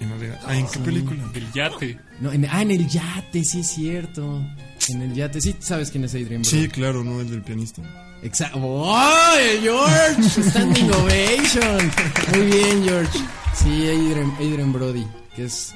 En 0.00 0.10
la- 0.10 0.40
ah, 0.46 0.56
¿en 0.56 0.66
qué 0.66 0.78
película? 0.80 1.22
Del 1.32 1.52
yate. 1.52 1.98
No, 2.20 2.32
en- 2.32 2.46
ah, 2.50 2.62
en 2.62 2.70
el 2.70 2.88
yate, 2.88 3.44
sí 3.44 3.60
es 3.60 3.66
cierto. 3.68 4.42
En 4.88 5.02
el 5.02 5.14
yate, 5.14 5.40
sí 5.40 5.54
sabes 5.58 5.90
quién 5.90 6.04
es 6.04 6.12
Adrian 6.14 6.42
Brody. 6.42 6.62
Sí, 6.62 6.68
claro, 6.68 7.02
¿no? 7.02 7.20
El 7.20 7.30
del 7.30 7.42
pianista. 7.42 7.82
Exacto. 8.22 8.58
¡Oh, 8.62 9.32
George! 9.60 10.22
Standing 10.50 10.90
ovation. 10.92 11.90
Muy 12.34 12.46
bien, 12.46 12.84
George. 12.84 13.18
Sí, 13.54 13.68
Adrian, 13.88 14.32
Adrian 14.38 14.72
Brody, 14.72 15.06
que 15.34 15.44
es... 15.46 15.74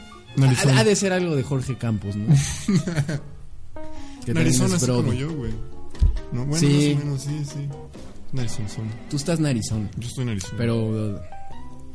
Ha, 0.76 0.84
de 0.84 0.94
ser 0.96 1.12
algo 1.12 1.34
de 1.34 1.42
Jorge 1.42 1.76
Campos, 1.76 2.14
¿no? 2.16 2.26
que 4.24 4.32
es 4.32 4.58
Brody. 4.60 5.02
como 5.02 5.12
yo, 5.12 5.32
güey. 5.34 5.52
No, 6.32 6.44
bueno, 6.46 6.56
Sí. 6.56 6.94
más 6.94 7.02
o 7.02 7.06
menos, 7.06 7.22
sí, 7.22 7.44
sí. 7.44 7.68
Narizón 8.32 8.68
son. 8.68 8.84
Tú 9.10 9.16
estás 9.16 9.40
narizón, 9.40 9.90
Yo 9.96 10.08
estoy 10.08 10.24
narizón. 10.24 10.54
pero... 10.56 11.20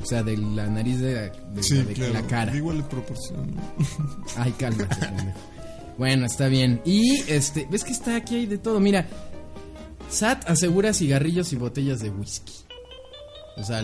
O 0.01 0.05
sea, 0.05 0.21
de 0.23 0.37
la 0.37 0.67
nariz 0.67 0.99
de 0.99 1.13
la, 1.13 1.21
de 1.51 1.63
sí, 1.63 1.75
la- 1.75 1.83
de 1.83 1.93
claro. 1.93 2.13
la 2.13 2.21
cara. 2.23 2.55
Igual 2.55 2.87
proporción. 2.87 3.55
¿no? 3.55 3.61
Ay, 4.37 4.51
cálmate. 4.53 4.95
Bueno, 5.97 6.25
está 6.25 6.47
bien. 6.47 6.81
Y 6.85 7.21
este, 7.27 7.67
ves 7.71 7.83
que 7.83 7.91
está 7.91 8.15
aquí 8.17 8.35
hay 8.35 8.45
de 8.45 8.57
todo. 8.57 8.79
Mira, 8.79 9.07
SAT 10.09 10.49
asegura 10.49 10.93
cigarrillos 10.93 11.51
y 11.53 11.55
botellas 11.55 12.01
de 12.01 12.09
whisky. 12.09 12.53
O 13.57 13.63
sea, 13.63 13.81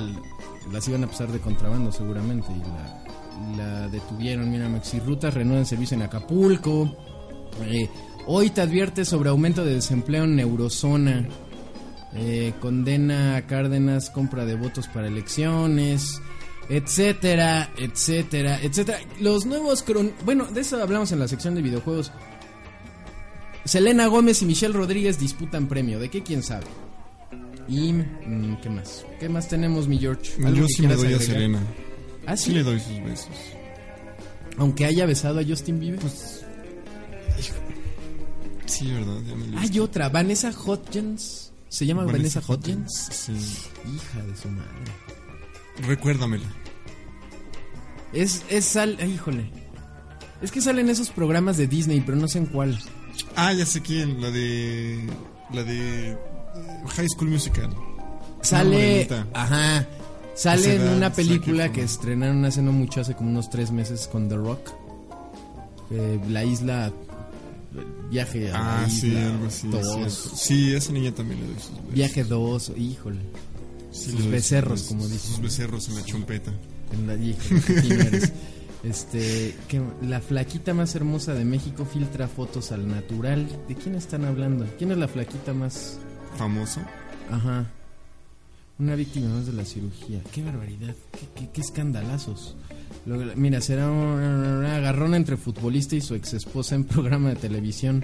las 0.72 0.88
iban 0.88 1.04
a 1.04 1.08
pasar 1.08 1.32
de 1.32 1.40
contrabando 1.40 1.92
seguramente 1.92 2.48
y 2.52 2.60
la, 2.60 3.58
la 3.58 3.88
detuvieron. 3.88 4.52
Mira, 4.52 4.70
Rutas 5.06 5.34
reanudan 5.34 5.66
servicio 5.66 5.96
en 5.96 6.04
Acapulco. 6.04 6.96
Eh, 7.64 7.90
hoy 8.28 8.50
te 8.50 8.62
advierte 8.62 9.06
sobre 9.06 9.30
aumento 9.30 9.64
de 9.64 9.76
desempleo 9.76 10.26
en 10.26 10.40
Eurozona. 10.40 11.28
Eh, 12.14 12.54
condena 12.60 13.38
a 13.38 13.48
Cárdenas 13.48 14.10
compra 14.10 14.46
de 14.46 14.56
votos 14.56 14.88
para 14.88 15.08
elecciones, 15.08 16.22
etcétera, 16.70 17.70
etcétera, 17.78 18.60
etcétera. 18.62 19.00
Los 19.20 19.46
nuevos 19.46 19.82
cron... 19.84 20.12
Bueno, 20.26 20.46
de 20.46 20.62
eso 20.62 20.82
hablamos 20.82 21.12
en 21.12 21.20
la 21.20 21.28
sección 21.28 21.56
de 21.56 21.62
videojuegos. 21.62 22.12
Selena 23.64 24.08
Gómez 24.08 24.42
y 24.42 24.46
Michelle 24.46 24.74
Rodríguez 24.74 25.20
disputan 25.20 25.68
premio. 25.68 26.00
¿De 26.00 26.10
qué? 26.10 26.22
¿Quién 26.24 26.44
sabe? 26.44 26.66
Y... 27.68 27.94
mm, 27.94 28.58
¿Qué 28.62 28.70
más? 28.70 29.06
¿Qué 29.20 29.30
más 29.30 29.48
tenemos, 29.48 29.88
mi 29.88 29.98
George? 29.98 30.34
¿Algo 30.44 30.62
Yo 30.62 30.68
sí 30.68 30.82
me 30.86 30.96
doy 30.96 31.14
a? 31.14 31.20
Serena. 31.20 31.60
¿Ah, 32.26 32.36
Sí 32.36 32.46
sí? 32.50 32.52
le 32.56 32.64
doy 32.64 32.80
sus 32.80 33.02
besos. 33.04 33.30
Aunque 34.58 34.86
haya 34.86 35.06
besado 35.06 35.40
a 35.40 35.44
Justin 35.46 35.80
Bieber. 35.80 36.00
Pues. 36.00 36.44
Sí, 38.66 38.92
¿verdad? 38.92 39.18
Ya 39.28 39.36
me 39.36 39.58
Hay 39.60 39.80
otra, 39.80 40.10
Vanessa 40.10 40.52
Hodgins. 40.52 41.51
¿Se 41.72 41.86
llama 41.86 42.04
Vanessa, 42.04 42.42
Hodgins? 42.46 43.08
Sí. 43.12 43.32
Hija 43.32 44.22
de 44.26 44.36
su 44.36 44.50
madre. 44.50 44.68
Recuérdamela. 45.88 46.46
Es, 48.12 48.44
es 48.50 48.66
sal... 48.66 48.98
ay, 49.00 49.14
híjole. 49.14 49.50
Es 50.42 50.52
que 50.52 50.60
salen 50.60 50.90
esos 50.90 51.12
programas 51.12 51.56
de 51.56 51.68
Disney, 51.68 52.02
pero 52.02 52.18
no 52.18 52.28
sé 52.28 52.40
en 52.40 52.48
cuál. 52.48 52.78
Ah, 53.38 53.54
ya 53.54 53.66
sé 53.66 53.80
quién. 53.82 54.20
La 54.20 54.30
de. 54.32 55.00
La 55.54 55.64
de. 55.64 56.12
eh, 56.12 56.18
High 56.90 57.08
School 57.08 57.30
Musical. 57.30 57.74
Sale... 58.42 59.08
Ajá. 59.34 59.88
Sale 60.36 60.76
en 60.76 60.90
una 60.90 61.14
película 61.14 61.72
que 61.72 61.84
estrenaron 61.84 62.44
hace 62.44 62.62
no 62.62 62.74
mucho, 62.74 63.00
hace 63.00 63.16
como 63.16 63.30
unos 63.30 63.50
tres 63.50 63.72
meses 63.72 64.10
con 64.12 64.28
The 64.28 64.36
Rock. 64.36 64.72
Eh, 65.90 66.20
la 66.28 66.44
isla... 66.44 66.92
Viaje 68.10 68.52
a 68.52 68.84
Ah, 68.84 68.90
sí, 68.90 69.16
algo 69.16 69.46
así. 69.48 69.68
dos. 69.70 70.32
Sí, 70.36 70.74
esa 70.74 70.92
niña 70.92 71.14
también 71.14 71.40
le 71.42 71.48
doy 71.48 71.56
sus 71.56 71.72
besos. 71.78 71.94
Viaje 71.94 72.24
2, 72.24 72.72
híjole. 72.78 73.20
Sí, 73.92 74.12
sus 74.12 74.26
becerros, 74.28 74.84
como 74.84 75.08
dicen. 75.08 75.32
Sus 75.32 75.42
becerros 75.42 75.88
en 75.90 75.96
la 75.96 76.04
chompeta. 76.04 76.52
En 76.94 77.08
la 77.08 77.16
híjole. 77.16 78.32
Este, 78.84 79.56
que 79.68 79.80
la 80.02 80.22
flaquita 80.22 80.74
más 80.74 80.96
hermosa 80.96 81.36
de 81.36 81.46
México 81.46 81.86
filtra 81.86 82.28
fotos 82.28 82.72
al 82.72 82.88
natural. 82.88 83.48
¿De 83.68 83.76
quién 83.76 83.94
están 83.94 84.26
hablando? 84.26 84.66
¿Quién 84.80 84.92
es 84.92 84.98
la 84.98 85.08
flaquita 85.08 85.54
más 85.54 86.00
Famoso. 86.36 86.80
Ajá. 87.30 87.70
Una 88.82 88.96
víctima 88.96 89.30
más 89.30 89.46
de 89.46 89.54
la 89.54 89.64
cirugía. 89.64 90.22
Qué 90.34 90.44
barbaridad. 90.44 90.96
Qué, 91.12 91.28
qué- 91.36 91.50
qué 91.54 91.62
escandalazos. 91.62 92.56
Luego, 93.06 93.32
mira, 93.36 93.62
será 93.62 93.90
una 93.92 94.76
agarrón 94.78 95.14
entre 95.14 95.38
futbolista 95.38 95.96
y 95.96 96.02
su 96.02 96.16
ex 96.16 96.34
esposa 96.34 96.74
en 96.76 96.84
programa 96.86 97.30
de 97.30 97.36
televisión. 97.36 98.04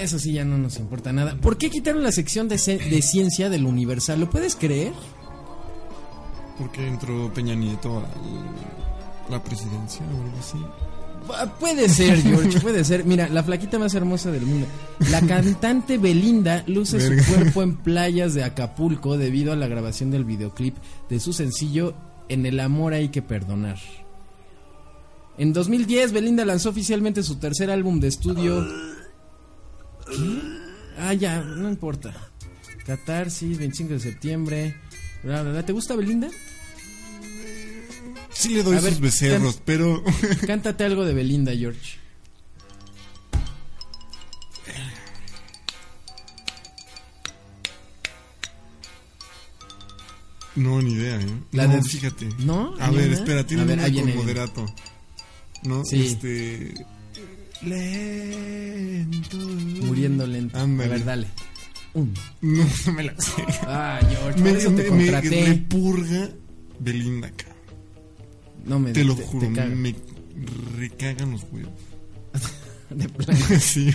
Eso 0.00 0.18
sí, 0.20 0.32
ya 0.34 0.44
no 0.44 0.56
nos 0.56 0.78
importa 0.78 1.12
nada. 1.12 1.36
¿Por 1.40 1.58
qué 1.58 1.68
quitaron 1.68 2.02
la 2.04 2.12
sección 2.12 2.48
de, 2.48 2.56
de 2.56 3.02
ciencia 3.02 3.50
del 3.50 3.66
Universal? 3.66 4.20
¿Lo 4.20 4.30
puedes 4.30 4.54
creer? 4.54 4.92
Porque 6.58 6.86
entró 6.86 7.32
Peña 7.34 7.54
Nieto 7.56 7.98
a 7.98 9.30
la 9.30 9.42
presidencia 9.42 10.02
o 10.06 10.22
algo 10.22 10.38
así. 10.38 10.58
Pu- 11.26 11.52
Puede 11.58 11.88
ser, 11.88 12.20
George, 12.22 12.60
puede 12.60 12.84
ser. 12.84 13.04
Mira, 13.04 13.28
la 13.28 13.42
flaquita 13.42 13.78
más 13.78 13.94
hermosa 13.94 14.30
del 14.30 14.46
mundo. 14.46 14.66
La 15.10 15.20
cantante 15.22 15.98
Belinda 15.98 16.64
luce 16.66 16.98
Verga. 16.98 17.22
su 17.24 17.32
cuerpo 17.34 17.62
en 17.62 17.76
playas 17.76 18.34
de 18.34 18.44
Acapulco 18.44 19.16
debido 19.16 19.52
a 19.52 19.56
la 19.56 19.66
grabación 19.66 20.10
del 20.10 20.24
videoclip 20.24 20.76
de 21.08 21.20
su 21.20 21.32
sencillo 21.32 21.94
En 22.28 22.46
el 22.46 22.58
amor 22.60 22.94
hay 22.94 23.08
que 23.10 23.20
perdonar. 23.22 23.78
En 25.36 25.52
2010, 25.52 26.12
Belinda 26.12 26.44
lanzó 26.44 26.70
oficialmente 26.70 27.22
su 27.22 27.36
tercer 27.36 27.70
álbum 27.70 28.00
de 28.00 28.08
estudio. 28.08 28.64
¿Qué? 30.06 30.40
Ah, 30.98 31.12
ya, 31.12 31.40
no 31.42 31.68
importa. 31.68 32.14
Catarsis, 32.86 33.58
25 33.58 33.94
de 33.94 34.00
septiembre. 34.00 34.76
¿Te 35.66 35.72
gusta 35.72 35.96
Belinda? 35.96 36.28
Sí 38.34 38.48
le 38.50 38.62
doy 38.62 38.76
A 38.76 38.80
ver, 38.80 38.92
sus 38.92 39.00
becerros, 39.00 39.60
pero... 39.64 40.02
Cántate 40.46 40.84
algo 40.84 41.04
de 41.04 41.14
Belinda, 41.14 41.52
George. 41.56 41.98
No, 50.56 50.80
ni 50.80 50.92
idea, 50.92 51.16
¿eh? 51.20 51.26
La 51.52 51.66
no, 51.66 51.74
de- 51.74 51.82
fíjate. 51.82 52.28
¿No? 52.38 52.74
A 52.78 52.88
¿Ni 52.90 52.96
ver, 52.96 53.12
espera, 53.12 53.44
tiene 53.44 53.64
una 53.64 53.90
con 53.90 54.14
moderato. 54.16 54.66
¿No? 55.64 55.84
Sí. 55.84 56.02
Este. 56.06 56.74
Lento. 57.62 59.36
Muriendo 59.36 60.26
lento. 60.26 60.58
Ándale. 60.58 60.90
A 60.90 60.92
ver, 60.96 61.04
dale. 61.04 61.26
Un. 61.94 62.14
No, 62.40 62.64
no 62.86 62.92
me 62.92 63.02
la 63.04 63.20
sé. 63.20 63.44
Ah, 63.62 63.98
George, 64.08 64.40
Me, 64.40 64.50
por 64.50 64.58
eso 64.58 64.70
me- 64.70 64.82
me- 64.82 64.88
contraté. 64.88 65.48
me 65.48 65.54
purga 65.56 66.28
Belinda, 66.78 67.30
cabrón. 67.30 67.53
No 68.66 68.78
me 68.78 68.92
Te 68.92 69.04
lo 69.04 69.14
te 69.14 69.22
juro, 69.24 69.50
me 69.50 69.94
recagan 70.76 71.32
los 71.32 71.42
huevos. 71.52 71.72
De 72.90 73.08
plano. 73.08 73.40
sí. 73.60 73.90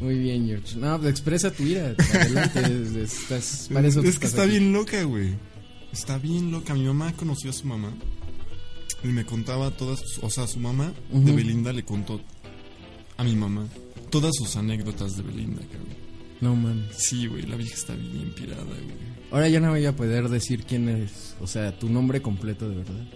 Muy 0.00 0.18
bien, 0.18 0.46
George. 0.46 0.76
No, 0.78 0.96
pues 0.98 1.10
expresa 1.10 1.50
tu 1.50 1.64
ira. 1.64 1.94
Adelante. 2.14 2.60
es- 2.60 3.12
estás, 3.14 3.68
para 3.72 3.88
eso 3.88 4.00
es 4.02 4.18
que 4.18 4.26
está 4.26 4.42
aquí. 4.42 4.52
bien 4.52 4.72
loca, 4.72 5.02
güey. 5.02 5.34
Está 5.92 6.18
bien 6.18 6.50
loca. 6.50 6.74
Mi 6.74 6.84
mamá 6.84 7.12
conoció 7.14 7.50
a 7.50 7.52
su 7.52 7.66
mamá. 7.66 7.92
Y 9.02 9.08
me 9.08 9.24
contaba 9.26 9.70
todas. 9.72 10.00
O 10.22 10.30
sea, 10.30 10.46
su 10.46 10.60
mamá 10.60 10.92
de. 11.12 11.32
Belinda 11.32 11.72
le 11.72 11.84
contó 11.84 12.20
a 13.16 13.24
mi 13.24 13.34
mamá 13.34 13.66
todas 14.10 14.32
sus 14.36 14.56
anécdotas 14.56 15.16
de 15.16 15.22
Belinda, 15.24 15.60
cabrón. 15.62 15.98
No 16.40 16.54
mames. 16.54 16.96
Sí, 16.96 17.26
güey, 17.26 17.42
la 17.46 17.56
vieja 17.56 17.74
está 17.74 17.94
bien 17.94 18.32
pirada, 18.34 18.62
güey. 18.64 19.08
Ahora 19.30 19.48
ya 19.48 19.60
no 19.60 19.70
voy 19.70 19.84
a 19.84 19.94
poder 19.96 20.28
decir 20.28 20.64
quién 20.64 20.88
eres. 20.88 21.34
O 21.40 21.46
sea, 21.46 21.76
tu 21.78 21.88
nombre 21.90 22.22
completo 22.22 22.68
de 22.68 22.76
verdad. 22.76 23.06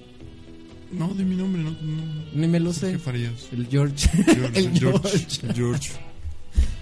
No, 0.93 1.09
de 1.15 1.25
mi 1.25 1.35
nombre, 1.37 1.63
no. 1.63 1.71
no. 1.71 2.25
Ni 2.35 2.47
me 2.47 2.61
lo 2.61 2.73
sé. 2.73 2.99
Farías. 2.99 3.49
El 3.53 3.67
George. 3.69 4.09
George, 4.09 4.59
el 4.59 4.79
George, 4.79 5.09
George. 5.19 5.55
George. 5.55 5.91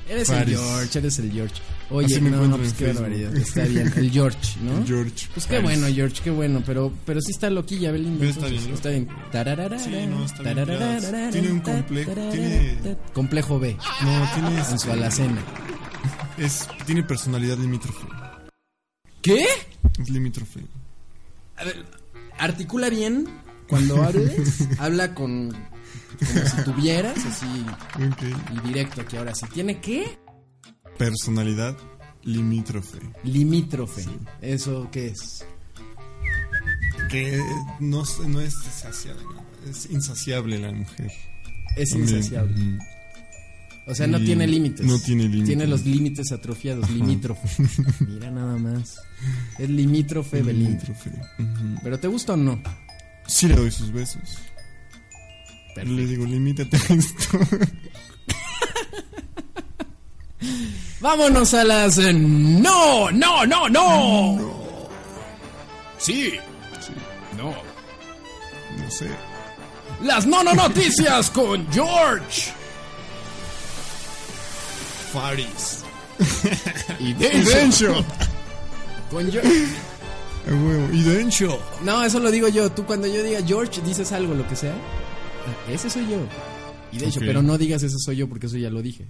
Eres 0.08 0.26
Faris. 0.26 0.54
el 0.58 0.60
George, 0.60 0.98
eres 0.98 1.18
el 1.20 1.30
George. 1.32 1.54
Oye, 1.90 2.06
Así 2.06 2.20
no, 2.20 2.28
encuentro 2.34 2.58
pues 2.58 2.72
qué 2.72 2.84
Facebook. 2.86 3.02
barbaridad. 3.02 3.36
Está 3.36 3.64
bien. 3.64 3.92
El 3.96 4.10
George, 4.12 4.38
¿no? 4.60 4.84
George. 4.84 5.28
Pues 5.32 5.46
qué 5.46 5.60
Faris. 5.60 5.62
bueno, 5.80 5.94
George, 5.94 6.20
qué 6.24 6.30
bueno. 6.32 6.62
Pero, 6.66 6.92
pero 7.06 7.20
sí 7.20 7.30
está 7.30 7.48
loquilla, 7.48 7.92
Belinda. 7.92 8.18
Pero 8.18 8.30
está 8.32 8.46
bien, 8.48 8.68
¿no? 8.68 8.74
Está 8.74 8.88
bien. 8.90 9.08
Tararara, 9.30 9.78
Sí, 9.78 9.90
no, 10.08 10.24
está 10.24 10.42
bien 10.42 10.56
tararara. 10.56 11.30
Tiene 11.30 11.52
un 11.52 11.60
complejo, 11.60 12.12
tiene- 12.32 12.96
Complejo 13.12 13.60
B. 13.60 13.76
No, 14.02 14.28
tiene. 14.34 14.58
En 14.58 14.64
su 14.66 14.74
este, 14.74 14.90
alacena. 14.92 15.44
Es, 16.38 16.66
tiene 16.86 17.04
personalidad 17.04 17.56
limítrofe. 17.58 18.04
¿Qué? 19.22 19.44
Es 19.96 20.10
limítrofe. 20.10 20.60
A 21.56 21.64
ver, 21.64 21.84
articula 22.38 22.88
bien 22.90 23.28
cuando 23.70 24.02
hables. 24.04 24.68
habla 24.78 25.14
con. 25.14 25.50
Como 25.52 26.46
si 26.46 26.62
tuvieras, 26.64 27.16
así. 27.24 27.46
Ok. 27.96 28.22
Y 28.64 28.68
directo 28.68 29.00
aquí 29.00 29.16
ahora 29.16 29.34
sí. 29.34 29.46
¿Tiene 29.54 29.80
qué? 29.80 30.18
Personalidad 30.98 31.76
limítrofe. 32.22 32.98
Limítrofe. 33.24 34.04
¿Eso 34.42 34.88
qué 34.92 35.06
es? 35.08 35.46
Que 37.08 37.40
no, 37.80 38.02
no 38.28 38.40
es 38.40 38.54
saciable, 38.54 39.22
no, 39.24 39.70
es 39.70 39.88
insaciable 39.90 40.58
la 40.58 40.72
mujer. 40.72 41.10
Es 41.76 41.92
insaciable. 41.92 42.54
Ujú. 42.54 42.78
O 43.88 43.94
sea, 43.94 44.06
no 44.06 44.20
tiene 44.20 44.46
límites. 44.46 44.86
no 44.86 44.98
tiene 45.00 45.24
límites. 45.24 45.46
Tiene 45.46 45.66
los 45.66 45.84
límites 45.84 46.30
atrofiados, 46.30 46.88
limítrofe. 46.90 47.48
Mira 48.06 48.30
nada 48.30 48.56
más. 48.58 48.98
Es 49.58 49.68
limítrofe 49.70 50.42
Belinda. 50.42 50.70
Limítrofe. 50.70 51.10
¿Pero 51.82 51.98
te 51.98 52.06
gusta 52.06 52.34
o 52.34 52.36
no? 52.36 52.62
Sí 53.26 53.48
le 53.48 53.54
doy 53.54 53.70
sus 53.70 53.92
besos. 53.92 54.38
Le 55.76 56.06
digo, 56.06 56.26
limítate 56.26 56.76
a 56.76 56.94
esto. 56.94 57.38
Vámonos 61.00 61.54
a 61.54 61.64
las... 61.64 61.96
eh, 61.98 62.12
no, 62.12 63.10
no, 63.10 63.46
no, 63.46 63.68
no. 63.68 64.38
Sí. 65.96 66.34
No. 67.36 67.54
No 68.76 68.90
sé. 68.90 69.08
Las 70.02 70.26
no, 70.26 70.42
no 70.42 70.52
noticias 70.54 71.30
con 71.34 71.66
George. 71.72 72.52
Faris. 75.12 75.84
Y 77.00 77.14
Dencho. 77.14 78.04
Con 79.10 79.30
George. 79.32 79.66
Huevo. 80.46 80.88
Y 80.92 81.02
Dencho. 81.02 81.60
No, 81.82 82.02
eso 82.04 82.18
lo 82.20 82.30
digo 82.30 82.48
yo. 82.48 82.70
Tú 82.70 82.84
cuando 82.84 83.06
yo 83.06 83.22
diga 83.22 83.40
George 83.46 83.80
dices 83.82 84.12
algo, 84.12 84.34
lo 84.34 84.46
que 84.48 84.56
sea. 84.56 84.72
Ah, 84.74 85.70
Ese 85.72 85.90
soy 85.90 86.08
yo. 86.08 86.18
Y 86.92 86.98
de 86.98 87.06
hecho, 87.06 87.20
pero 87.20 87.42
no 87.42 87.56
digas 87.56 87.82
ese 87.82 87.98
soy 87.98 88.16
yo 88.16 88.28
porque 88.28 88.46
eso 88.46 88.56
ya 88.56 88.70
lo 88.70 88.82
dije. 88.82 89.06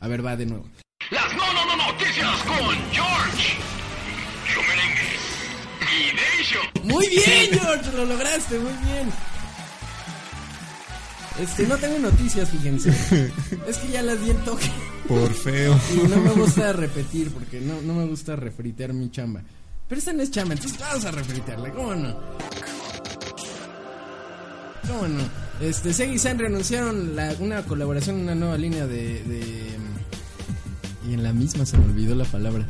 A 0.00 0.08
ver, 0.08 0.24
va 0.24 0.36
de 0.36 0.46
nuevo. 0.46 0.64
Las 1.10 1.32
no, 1.36 1.52
no, 1.52 1.66
no 1.66 1.92
noticias 1.92 2.42
con 2.44 2.74
George. 2.92 3.58
Yo 4.54 4.60
merengues. 4.62 5.22
Y 5.90 6.16
Deisho. 6.38 6.58
Muy 6.84 7.08
bien, 7.08 7.60
George, 7.60 7.92
lo 7.96 8.04
lograste, 8.04 8.58
muy 8.58 8.72
bien. 8.84 9.10
Este, 11.40 11.66
no 11.66 11.76
tengo 11.76 11.98
noticias, 11.98 12.48
fíjense. 12.50 12.90
Es 13.68 13.78
que 13.78 13.88
ya 13.88 14.02
las 14.02 14.20
di 14.24 14.30
en 14.30 14.38
toque. 14.44 14.70
Por 15.08 15.32
feo. 15.34 15.78
Y 15.94 16.08
no 16.08 16.16
me 16.20 16.30
gusta 16.30 16.72
repetir 16.72 17.30
porque 17.30 17.60
no, 17.60 17.80
no 17.82 17.94
me 17.94 18.06
gusta 18.06 18.36
refritear 18.36 18.92
mi 18.92 19.10
chamba. 19.10 19.42
Pero 19.88 19.98
esta 19.98 20.12
no 20.12 20.22
es 20.22 20.30
chamba, 20.30 20.54
entonces 20.54 20.78
vamos 20.80 21.04
a 21.04 21.10
refritearla, 21.12 21.70
¿cómo 21.72 21.94
no? 21.94 22.16
¿Cómo 24.88 25.08
no? 25.08 25.22
Este, 25.60 25.92
Sega 25.92 26.12
y 26.12 26.18
Sanri 26.18 26.46
anunciaron 26.46 27.16
la- 27.16 27.34
una 27.40 27.62
colaboración, 27.62 28.16
una 28.20 28.34
nueva 28.34 28.56
línea 28.58 28.86
de, 28.86 29.22
de- 29.24 29.76
Y 31.08 31.14
en 31.14 31.22
la 31.22 31.32
misma 31.32 31.64
se 31.64 31.76
me 31.78 31.84
olvidó 31.84 32.14
la 32.16 32.24
palabra. 32.24 32.66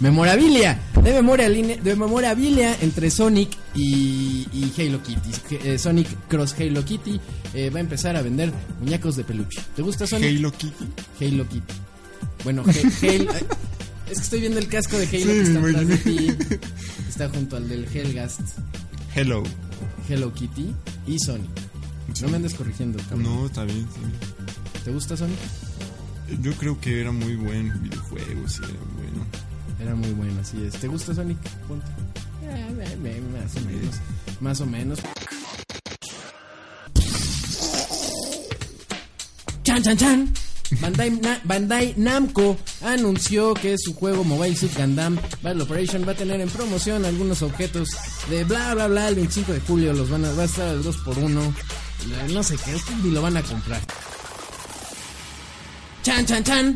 Memorabilia, 0.00 0.78
de 1.02 1.12
memorabilia, 1.14 1.76
de 1.76 1.96
memorabilia 1.96 2.76
entre 2.82 3.10
Sonic 3.10 3.50
y, 3.74 4.46
y 4.52 4.72
Halo 4.78 5.02
Kitty. 5.02 5.30
Eh, 5.64 5.78
Sonic 5.78 6.08
Cross 6.28 6.54
Halo 6.58 6.84
Kitty 6.84 7.20
eh, 7.54 7.70
va 7.70 7.78
a 7.78 7.80
empezar 7.80 8.16
a 8.16 8.22
vender 8.22 8.52
muñecos 8.80 9.16
de 9.16 9.24
peluche. 9.24 9.60
¿Te 9.76 9.82
gusta 9.82 10.06
Sonic? 10.06 10.36
Halo 10.38 10.52
Kitty. 10.52 10.86
Halo 11.20 11.48
Kitty. 11.48 11.74
Bueno, 12.44 12.64
Halo. 13.02 13.32
Es 14.10 14.18
que 14.18 14.24
estoy 14.24 14.40
viendo 14.40 14.58
el 14.58 14.68
casco 14.68 14.98
de 14.98 15.06
Halo 15.06 15.18
Sí, 15.18 15.24
que 15.24 15.42
está 15.42 15.60
me 15.60 15.70
atrás 15.70 15.88
de 15.88 15.96
ti. 15.98 16.36
Está 17.08 17.28
junto 17.28 17.56
al 17.56 17.68
del 17.68 17.84
Hellgast, 17.84 18.40
Hello. 19.14 19.42
Hello 20.08 20.32
Kitty 20.32 20.74
y 21.06 21.18
Sonic. 21.18 21.50
No 22.22 22.28
me 22.28 22.36
andes 22.36 22.54
corrigiendo, 22.54 22.98
cabrón. 23.08 23.22
No, 23.22 23.46
está 23.46 23.64
bien, 23.64 23.86
sí. 23.94 24.80
¿Te 24.84 24.90
gusta 24.90 25.16
Sonic? 25.16 25.38
Yo 26.42 26.52
creo 26.54 26.80
que 26.80 27.00
era 27.00 27.12
muy 27.12 27.36
buen 27.36 27.82
videojuego, 27.82 28.48
sí, 28.48 28.60
era 28.62 28.80
bueno. 28.96 29.26
Era 29.80 29.94
muy 29.94 30.10
bueno, 30.10 30.40
así 30.40 30.62
es. 30.64 30.74
¿Te 30.74 30.88
gusta 30.88 31.14
Sonic? 31.14 31.38
Punto. 31.66 31.86
Eh, 32.42 32.74
eh, 32.80 32.98
eh, 33.04 33.22
más 33.32 33.56
o 33.56 33.60
menos. 33.66 33.94
Más 34.40 34.60
o 34.60 34.66
menos. 34.66 34.98
Chan, 39.62 39.82
chan, 39.82 39.96
chan. 39.96 40.49
Bandai, 40.80 41.10
Na- 41.10 41.40
Bandai 41.44 41.94
Namco 41.96 42.56
anunció 42.82 43.54
que 43.54 43.76
su 43.78 43.94
juego 43.94 44.22
Mobile 44.24 44.54
Suit 44.56 44.76
Gundam 44.76 45.16
Battle 45.42 45.62
Operation 45.64 46.04
va 46.06 46.12
a 46.12 46.14
tener 46.14 46.40
en 46.40 46.48
promoción 46.48 47.04
algunos 47.04 47.42
objetos 47.42 47.88
de 48.28 48.44
bla 48.44 48.74
bla 48.74 48.86
bla 48.86 49.08
el 49.08 49.14
25 49.16 49.52
de 49.52 49.60
julio. 49.60 49.92
Los 49.92 50.08
van 50.10 50.24
a, 50.24 50.44
estar 50.44 50.68
al 50.68 50.82
2x1. 50.84 51.52
No 52.32 52.42
sé 52.42 52.56
qué, 52.56 52.76
ni 53.02 53.10
lo 53.10 53.20
van 53.22 53.36
a 53.36 53.42
comprar. 53.42 53.80
Chan, 56.02 56.24
chan, 56.24 56.44
chan. 56.44 56.74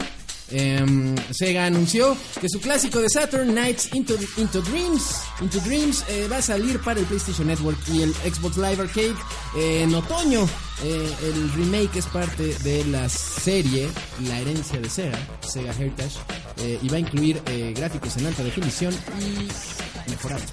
Em, 0.51 1.15
Sega 1.31 1.65
anunció 1.65 2.17
que 2.41 2.49
su 2.49 2.61
clásico 2.61 3.01
de 3.01 3.09
Saturn, 3.09 3.55
Nights 3.55 3.95
Into, 3.95 4.15
Into 4.37 4.61
Dreams, 4.61 5.23
Into 5.41 5.59
Dreams 5.61 6.05
eh, 6.09 6.29
va 6.31 6.37
a 6.39 6.43
salir 6.43 6.79
para 6.81 7.01
el 7.01 7.07
PlayStation 7.07 7.47
Network 7.47 7.79
y 7.89 8.03
el 8.03 8.13
Xbox 8.15 8.57
Live 8.57 8.83
Arcade 8.83 9.15
eh, 9.57 9.83
en 9.83 9.95
otoño. 9.95 10.47
Eh, 10.83 11.15
el 11.23 11.53
remake 11.53 11.99
es 11.99 12.07
parte 12.07 12.55
de 12.63 12.85
la 12.87 13.09
serie 13.09 13.89
La 14.29 14.41
herencia 14.41 14.81
de 14.81 14.91
Sega, 14.91 15.19
Sega 15.41 15.73
Heritage, 15.73 16.19
eh, 16.59 16.79
y 16.83 16.89
va 16.89 16.97
a 16.97 17.01
incluir 17.01 17.41
gráficos 17.75 18.17
en 18.17 18.27
alta 18.27 18.43
definición 18.43 18.93
y 19.21 20.11
mejorados. 20.11 20.45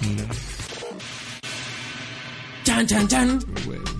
Mira, 0.00 0.26
Chan, 2.64 2.86
chan, 2.86 3.08
chan. 3.08 3.95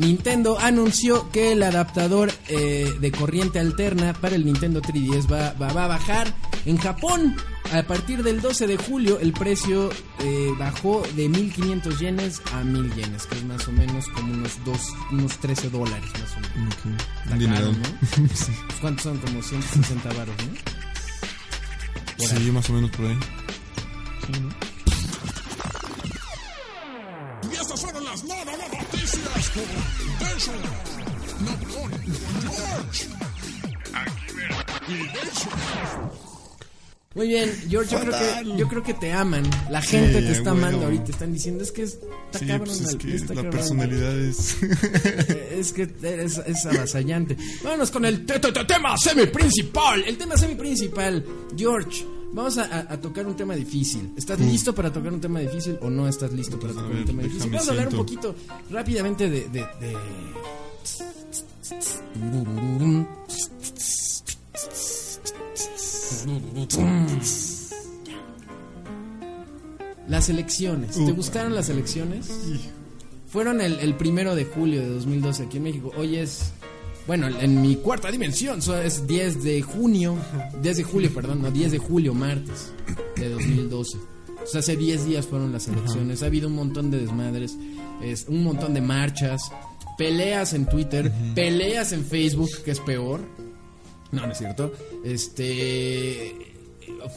Nintendo 0.00 0.58
anunció 0.58 1.30
que 1.30 1.52
el 1.52 1.62
adaptador 1.62 2.32
eh, 2.48 2.92
de 3.00 3.12
corriente 3.12 3.58
alterna 3.60 4.12
para 4.14 4.34
el 4.34 4.44
Nintendo 4.44 4.80
3DS 4.82 5.30
va, 5.30 5.52
va- 5.54 5.72
va 5.72 5.84
a 5.84 5.88
bajar 5.88 6.34
en 6.66 6.76
Japón. 6.78 7.36
A 7.72 7.82
partir 7.84 8.24
del 8.24 8.40
12 8.40 8.66
de 8.66 8.76
julio 8.78 9.20
el 9.20 9.32
precio 9.32 9.90
eh, 10.18 10.50
bajó 10.58 11.02
de 11.14 11.28
1500 11.28 12.00
yenes 12.00 12.42
a 12.52 12.64
1000 12.64 12.94
yenes, 12.96 13.26
que 13.26 13.36
es 13.36 13.44
más 13.44 13.68
o 13.68 13.72
menos 13.72 14.06
como 14.08 14.32
unos, 14.32 14.52
dos, 14.64 14.80
unos 15.12 15.38
13 15.38 15.70
dólares 15.70 16.10
más 16.18 16.32
o 16.36 16.58
menos. 16.58 17.38
Dinero. 17.38 17.72
sí. 18.34 18.50
Pues, 18.66 18.78
¿Cuántos 18.80 19.04
son? 19.04 19.18
Como 19.18 19.40
160 19.42 20.08
varos, 20.14 20.34
¿no? 20.38 20.52
Por 22.16 22.26
Sí, 22.28 22.34
ahí. 22.36 22.50
más 22.50 22.68
o 22.68 22.72
menos 22.72 22.90
por 22.90 23.06
ahí. 23.06 23.18
Y 27.50 27.54
estas 27.54 27.80
fueron 27.80 28.04
las 28.04 28.24
no, 28.24 28.34
George. 29.54 30.50
Aquí. 33.94 34.94
Muy 37.12 37.26
bien, 37.26 37.50
George, 37.68 37.90
yo 37.90 38.00
creo, 38.00 38.12
que, 38.12 38.24
Fatal. 38.24 38.56
yo 38.56 38.68
creo 38.68 38.82
que 38.84 38.94
te 38.94 39.12
aman. 39.12 39.42
La 39.68 39.82
gente 39.82 40.20
Sí, 40.20 40.26
te 40.26 40.32
está 40.32 40.52
bueno. 40.52 40.66
amando 40.68 40.84
ahorita. 40.86 41.10
Están 41.10 41.32
diciendo, 41.32 41.64
es 41.64 41.72
que 41.72 41.82
está 41.82 42.06
Sí, 42.38 42.46
cabrón. 42.46 42.68
pues 42.68 42.80
es 42.82 42.94
que 42.96 43.14
está 43.16 43.34
la 43.34 43.42
cabrón. 43.42 43.50
personalidad 43.58 44.16
es... 44.20 44.56
Es 45.60 45.72
que 45.72 45.82
es, 46.02 46.38
es 46.38 46.66
avasallante. 46.66 47.36
Vámonos 47.64 47.90
con 47.90 48.04
el 48.04 48.24
te- 48.24 48.38
te- 48.38 48.52
te- 48.52 48.64
tema 48.64 48.96
semi-principal. 48.96 50.04
El 50.06 50.16
tema 50.16 50.36
semi-principal. 50.36 51.24
George, 51.56 52.06
vamos 52.32 52.58
a, 52.58 52.64
a- 52.64 52.92
a 52.94 53.00
tocar 53.00 53.26
un 53.26 53.34
tema 53.36 53.54
difícil. 53.54 54.12
¿Estás 54.16 54.38
listo 54.40 54.74
para 54.74 54.92
tocar 54.92 55.12
un 55.12 55.20
tema 55.20 55.40
difícil 55.40 55.78
o 55.82 55.90
no 55.90 56.06
estás 56.08 56.32
listo 56.32 56.58
para 56.58 56.72
Pues, 56.72 56.84
tocar 56.84 56.98
un 57.00 57.04
tema 57.04 57.22
difícil? 57.22 57.50
Vamos 57.50 57.68
a 57.68 57.70
hablar 57.72 57.88
un 57.88 57.96
poquito 57.96 58.34
rápidamente 58.70 59.28
de... 59.30 59.48
de, 59.48 59.60
de- 59.80 59.96
Las 70.08 70.28
elecciones. 70.28 70.96
¿Te 70.96 71.12
gustaron 71.12 71.54
las 71.54 71.68
elecciones? 71.68 72.28
Fueron 73.28 73.60
el, 73.60 73.78
el 73.78 73.94
primero 73.94 74.34
de 74.34 74.44
julio 74.44 74.80
de 74.80 74.88
2012 74.88 75.44
aquí 75.44 75.58
en 75.58 75.62
México. 75.62 75.92
Hoy 75.96 76.16
es, 76.16 76.52
bueno, 77.06 77.28
en 77.28 77.60
mi 77.62 77.76
cuarta 77.76 78.10
dimensión, 78.10 78.62
so 78.62 78.76
es 78.80 79.06
10 79.06 79.42
de 79.42 79.62
junio, 79.62 80.16
10 80.62 80.76
de 80.76 80.82
julio, 80.82 81.12
perdón, 81.12 81.42
no, 81.42 81.50
10 81.50 81.72
de 81.72 81.78
julio, 81.78 82.14
martes 82.14 82.72
de 83.16 83.28
2012. 83.30 83.98
O 84.42 84.46
sea, 84.46 84.60
hace 84.60 84.76
10 84.76 85.06
días 85.06 85.26
fueron 85.26 85.52
las 85.52 85.68
elecciones. 85.68 86.22
Ha 86.22 86.26
habido 86.26 86.48
un 86.48 86.54
montón 86.54 86.90
de 86.90 86.98
desmadres, 86.98 87.56
es, 88.02 88.26
un 88.28 88.42
montón 88.42 88.74
de 88.74 88.80
marchas, 88.80 89.50
peleas 89.98 90.54
en 90.54 90.66
Twitter, 90.66 91.12
peleas 91.34 91.92
en 91.92 92.04
Facebook, 92.04 92.50
que 92.64 92.70
es 92.70 92.80
peor. 92.80 93.20
No, 94.12 94.26
no 94.26 94.32
es 94.32 94.38
cierto. 94.38 94.72
Este 95.04 96.50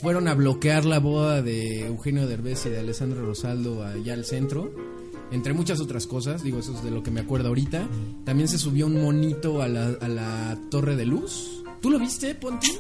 fueron 0.02 0.28
a 0.28 0.34
bloquear 0.34 0.86
la 0.86 1.00
boda 1.00 1.42
de 1.42 1.88
Eugenio 1.88 2.28
Derbez 2.28 2.66
y 2.66 2.70
de 2.70 2.80
Alessandro 2.80 3.26
Rosaldo 3.26 3.84
allá 3.84 4.14
al 4.14 4.26
centro. 4.26 4.72
Entre 5.32 5.54
muchas 5.54 5.80
otras 5.80 6.06
cosas, 6.06 6.44
digo, 6.44 6.60
eso 6.60 6.74
es 6.76 6.84
de 6.84 6.92
lo 6.92 7.02
que 7.02 7.10
me 7.12 7.22
acuerdo 7.22 7.48
ahorita. 7.50 7.88
También 8.26 8.48
se 8.48 8.58
subió 8.60 8.86
un 8.88 9.02
monito 9.02 9.62
a 9.62 9.68
la, 9.68 9.88
a 10.00 10.08
la 10.08 10.58
torre 10.70 10.96
de 10.96 11.06
luz. 11.06 11.64
¿Tú 11.82 11.90
lo 11.90 11.98
viste, 12.00 12.36
Ponti? 12.36 12.72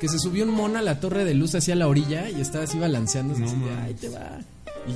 Que 0.00 0.08
se 0.08 0.18
subió 0.18 0.44
un 0.44 0.50
mono 0.54 0.78
a 0.78 0.82
la 0.82 1.00
torre 1.00 1.24
de 1.24 1.32
luz 1.34 1.54
hacia 1.54 1.74
la 1.74 1.88
orilla 1.88 2.28
y 2.28 2.40
estaba 2.40 2.64
así 2.64 2.78
balanceándose. 2.78 3.40
No 3.40 3.46
así 3.46 3.56
de. 3.56 3.70
"Ay, 3.82 3.94
te 3.94 4.08
va. 4.10 4.38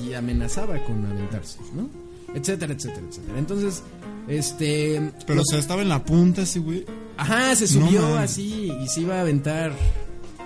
Y 0.05 0.13
amenazaba 0.13 0.79
con 0.85 1.05
aventarse, 1.07 1.59
¿no? 1.75 1.89
Etcétera, 2.35 2.75
etcétera, 2.75 3.03
etcétera. 3.09 3.39
Entonces, 3.39 3.83
este. 4.29 5.11
Pero, 5.27 5.41
o 5.41 5.45
sea, 5.45 5.59
estaba 5.59 5.81
en 5.83 5.89
la 5.89 6.05
punta 6.05 6.43
ese 6.43 6.59
güey. 6.61 6.85
Ajá, 7.17 7.57
se 7.57 7.67
subió 7.67 8.17
así 8.19 8.71
y 8.83 8.89
se 8.89 9.01
iba 9.01 9.17
a 9.17 9.21
aventar, 9.23 9.73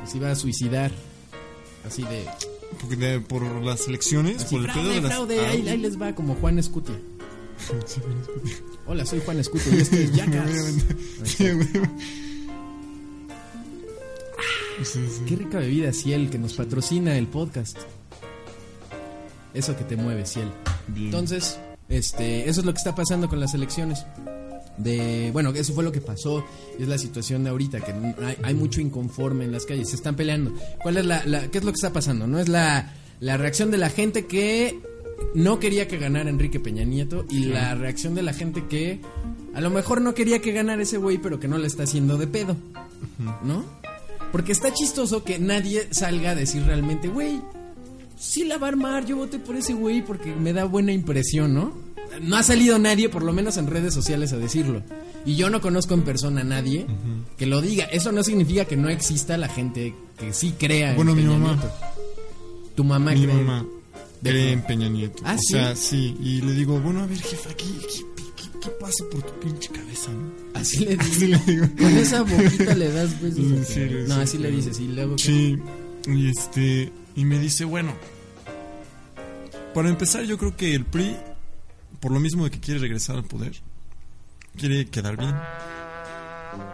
se 0.06 0.16
iba 0.18 0.30
a 0.30 0.34
suicidar. 0.36 0.92
Así 1.86 2.02
de. 2.04 2.24
De- 2.96 3.20
por 3.20 3.42
las 3.62 3.86
elecciones, 3.88 4.42
Así, 4.44 4.54
por 4.56 4.64
el 4.66 4.72
pedo 4.72 4.88
de 4.88 5.00
las... 5.00 5.12
fraude, 5.12 5.40
Ah, 5.40 5.50
ahí, 5.50 5.68
ahí 5.68 5.78
les 5.78 6.00
va 6.00 6.14
como 6.14 6.34
Juan 6.40 6.58
Escutia. 6.58 6.94
Hola, 8.86 9.06
soy 9.06 9.20
Juan 9.24 9.38
Escutia 9.40 9.72
y 9.74 9.80
esto 9.80 9.96
es 9.96 10.12
Jackass. 10.12 10.50
Sí, 11.24 11.50
güey. 11.50 11.68
Sí, 14.82 15.00
sí. 15.08 15.22
Qué 15.26 15.36
rica 15.36 15.58
bebida, 15.58 15.92
Ciel, 15.92 16.30
que 16.30 16.38
nos 16.38 16.54
patrocina 16.54 17.16
el 17.16 17.26
podcast. 17.28 17.78
Eso 19.54 19.76
que 19.76 19.84
te 19.84 19.96
mueve, 19.96 20.26
Ciel. 20.26 20.50
Bien. 20.88 21.06
Entonces, 21.06 21.58
este, 21.88 22.48
eso 22.48 22.60
es 22.60 22.66
lo 22.66 22.72
que 22.72 22.78
está 22.78 22.94
pasando 22.94 23.28
con 23.28 23.38
las 23.40 23.54
elecciones. 23.54 24.04
De, 24.76 25.30
bueno, 25.32 25.50
eso 25.50 25.72
fue 25.72 25.84
lo 25.84 25.92
que 25.92 26.00
pasó. 26.00 26.44
Es 26.78 26.88
la 26.88 26.98
situación 26.98 27.44
de 27.44 27.50
ahorita, 27.50 27.80
que 27.80 27.94
hay 28.42 28.54
mucho 28.54 28.80
inconforme 28.80 29.44
en 29.44 29.52
las 29.52 29.66
calles, 29.66 29.90
se 29.90 29.96
están 29.96 30.16
peleando. 30.16 30.52
¿Cuál 30.82 30.96
es 30.96 31.04
la, 31.06 31.22
la- 31.26 31.48
qué 31.48 31.58
es 31.58 31.64
lo 31.64 31.70
que 31.72 31.76
está 31.76 31.92
pasando? 31.92 32.26
No 32.26 32.38
es 32.40 32.48
la, 32.48 32.92
la 33.20 33.36
reacción 33.36 33.70
de 33.70 33.78
la 33.78 33.88
gente 33.90 34.26
que 34.26 34.78
no 35.34 35.60
quería 35.60 35.86
que 35.86 35.98
ganara 35.98 36.28
Enrique 36.28 36.58
Peña 36.58 36.84
Nieto 36.84 37.24
y 37.30 37.44
la 37.44 37.74
reacción 37.76 38.14
de 38.16 38.22
la 38.22 38.32
gente 38.32 38.64
que 38.68 39.00
a 39.54 39.60
lo 39.60 39.70
mejor 39.70 40.00
no 40.00 40.12
quería 40.14 40.40
que 40.40 40.50
ganara 40.50 40.82
ese 40.82 40.96
güey, 40.98 41.18
pero 41.18 41.38
que 41.38 41.46
no 41.46 41.56
le 41.58 41.68
está 41.68 41.84
haciendo 41.84 42.16
de 42.18 42.26
pedo, 42.26 42.56
¿no? 43.44 43.64
Porque 44.32 44.50
está 44.50 44.72
chistoso 44.72 45.22
que 45.22 45.38
nadie 45.38 45.86
salga 45.92 46.30
a 46.30 46.34
decir 46.34 46.64
realmente, 46.64 47.06
güey, 47.06 47.40
sí 48.24 48.44
la 48.44 48.58
va 48.58 48.66
a 48.66 48.70
armar, 48.70 49.06
yo 49.06 49.16
voté 49.16 49.38
por 49.38 49.56
ese 49.56 49.74
güey 49.74 50.02
porque 50.02 50.34
me 50.34 50.52
da 50.52 50.64
buena 50.64 50.92
impresión, 50.92 51.54
¿no? 51.54 51.72
No 52.22 52.36
ha 52.36 52.42
salido 52.42 52.78
nadie, 52.78 53.08
por 53.08 53.22
lo 53.22 53.32
menos 53.32 53.56
en 53.56 53.66
redes 53.66 53.92
sociales, 53.92 54.32
a 54.32 54.36
decirlo. 54.38 54.82
Y 55.26 55.36
yo 55.36 55.50
no 55.50 55.60
conozco 55.60 55.94
en 55.94 56.02
persona 56.02 56.42
a 56.42 56.44
nadie 56.44 56.86
que 57.38 57.46
lo 57.46 57.60
diga. 57.60 57.84
Eso 57.86 58.12
no 58.12 58.22
significa 58.22 58.66
que 58.66 58.76
no 58.76 58.88
exista 58.88 59.36
la 59.36 59.48
gente 59.48 59.94
que 60.18 60.32
sí 60.32 60.52
crea 60.58 60.90
en 60.90 60.96
Bueno, 60.96 61.14
mi 61.14 61.22
Peña 61.22 61.38
mamá. 61.38 61.52
Nieto. 61.54 61.70
Tu 62.76 62.84
mamá 62.84 63.12
Mi 63.12 63.22
cree. 63.24 63.34
mamá 63.34 63.66
cree 64.22 64.52
en 64.52 64.62
Peña 64.62 64.88
Nieto. 64.88 65.22
Ah, 65.24 65.34
o 65.34 65.38
¿sí? 65.38 65.52
sea, 65.54 65.74
sí. 65.76 66.16
Y 66.20 66.40
le 66.42 66.52
digo, 66.52 66.78
bueno, 66.80 67.00
a 67.00 67.06
ver, 67.06 67.18
jefa, 67.20 67.50
¿qué, 67.50 67.64
qué, 67.64 68.04
qué- 68.16 68.58
qué 68.60 68.68
pasa 68.80 69.04
por 69.10 69.22
tu 69.22 69.32
pinche 69.40 69.70
cabeza? 69.70 70.10
no? 70.12 70.32
Así 70.60 70.84
le 70.84 70.94
Así 70.94 71.26
le 71.26 71.38
digo. 71.38 71.66
Con 71.78 71.96
esa 71.96 72.22
boquita 72.22 72.74
le 72.74 72.92
das 72.92 73.10
sí, 73.20 73.40
no, 73.40 73.64
sí, 73.64 74.20
así 74.20 74.38
le 74.38 74.50
dices. 74.50 74.78
Y 74.78 74.88
luego. 74.88 75.18
Sí. 75.18 75.56
Y 76.06 76.28
este. 76.30 76.92
Y 77.16 77.24
me 77.24 77.38
dice, 77.38 77.64
bueno. 77.64 77.92
Para 79.74 79.88
empezar, 79.88 80.22
yo 80.22 80.38
creo 80.38 80.56
que 80.56 80.74
el 80.74 80.84
PRI, 80.84 81.16
por 82.00 82.12
lo 82.12 82.20
mismo 82.20 82.44
de 82.44 82.50
que 82.50 82.60
quiere 82.60 82.80
regresar 82.80 83.16
al 83.16 83.24
poder, 83.24 83.54
quiere 84.56 84.86
quedar 84.88 85.16
bien. 85.16 85.34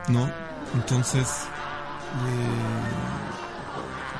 ¿No? 0.09 0.31
Entonces. 0.75 1.27
eh, 1.29 2.51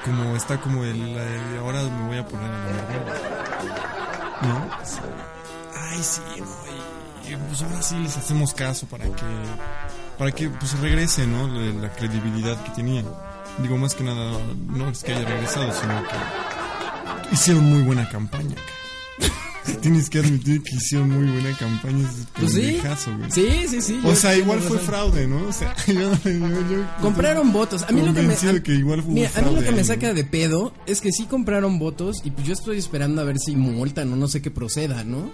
como 0.05 0.35
está 0.35 0.59
como 0.61 0.83
el, 0.85 0.97
el- 0.99 1.59
Ahora 1.59 1.83
me 1.83 2.07
voy 2.09 2.17
a 2.19 2.27
poner 2.27 2.51
a 2.51 2.59
la. 2.59 2.73
¿No? 4.49 4.71
Ay, 5.91 6.03
sí, 6.03 6.23
no, 6.39 6.47
y- 7.29 7.37
pues 7.37 7.63
ahora 7.63 7.83
sí 7.83 7.97
les 7.99 8.17
hacemos 8.17 8.55
caso 8.55 8.87
para 8.87 9.05
que. 9.05 9.25
Para 10.19 10.33
que 10.33 10.49
pues 10.49 10.79
regrese, 10.81 11.27
¿no? 11.27 11.47
La 11.49 11.91
credibilidad 11.93 12.63
que 12.65 12.71
tenía. 12.71 13.05
Digo, 13.59 13.77
más 13.77 13.95
que 13.95 14.05
nada, 14.05 14.39
no 14.69 14.89
es 14.89 15.03
que 15.05 15.13
haya 15.15 15.29
regresado, 15.29 15.71
sino 15.73 16.03
que 16.05 16.15
hicieron 17.33 17.65
muy 17.65 17.83
buena 17.83 18.09
campaña. 18.09 18.57
Tienes 19.83 20.09
que 20.11 20.19
admitir 20.19 20.63
que 20.63 20.75
hicieron 20.77 21.11
muy 21.11 21.31
buena 21.31 21.57
campaña. 21.57 22.09
Es 22.09 22.27
Pues 22.39 22.53
sí. 22.55 22.81
güey. 23.19 23.31
Sí, 23.31 23.69
sí, 23.69 23.81
sí. 23.83 24.01
O 24.05 24.15
sea, 24.15 24.35
igual 24.37 24.61
fue 24.61 24.79
fraude, 24.79 25.27
¿no? 25.27 25.47
O 25.49 25.53
sea, 25.53 25.75
yo, 25.87 25.95
yo- 26.25 26.71
yo- 26.71 26.87
Compraron 27.03 27.53
votos. 27.53 27.85
A 27.89 27.93
mí 27.93 28.01
lo 28.03 28.13
que 28.15 28.23
me, 28.23 28.35
a- 28.35 28.63
que 28.63 28.73
igual 28.75 29.03
fue 29.03 29.13
mira, 29.13 29.31
a 29.37 29.43
mí 29.43 29.55
lo 29.55 29.63
que 29.63 29.73
me 29.73 29.85
saca 29.85 30.09
¿no? 30.09 30.15
de 30.15 30.25
pedo 30.25 30.73
es 30.87 31.01
que 31.01 31.13
sí 31.13 31.25
compraron 31.27 31.79
votos 31.79 32.23
y 32.25 32.31
pues 32.31 32.47
yo 32.47 32.53
estoy 32.55 32.79
esperando 32.79 33.21
a 33.21 33.25
ver 33.25 33.39
si 33.39 33.55
multan 33.55 34.13
o 34.13 34.17
no 34.17 34.29
sé 34.29 34.43
qué 34.43 34.51
proceda, 34.51 35.05
¿no? 35.05 35.31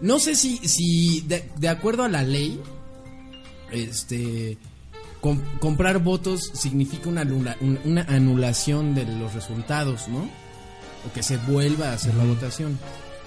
No 0.00 0.18
sé 0.18 0.34
si, 0.36 0.56
si 0.66 1.20
de, 1.28 1.50
de 1.58 1.68
acuerdo 1.68 2.04
a 2.04 2.08
la 2.08 2.22
ley, 2.22 2.58
este, 3.70 4.56
com- 5.20 5.42
comprar 5.58 5.98
votos 5.98 6.50
significa 6.54 7.08
una 7.10 7.22
anulación 8.08 8.94
de 8.94 9.04
los 9.04 9.34
resultados, 9.34 10.08
¿no? 10.08 10.28
O 11.08 11.12
que 11.12 11.22
se 11.22 11.36
vuelva 11.38 11.90
a 11.90 11.92
hacer 11.94 12.14
la 12.14 12.24
votación. 12.24 12.78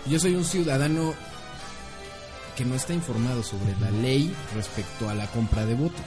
Yo 0.06 0.20
soy 0.20 0.36
un 0.36 0.46
ciudadano 0.46 1.14
que 2.56 2.66
no 2.66 2.76
está 2.76 2.94
informado 2.94 3.42
sobre 3.42 3.76
la 3.80 3.90
ley 3.90 4.34
respecto 4.56 5.10
a 5.10 5.16
la 5.16 5.26
compra 5.28 5.66
de 5.66 5.74
votos, 5.76 6.06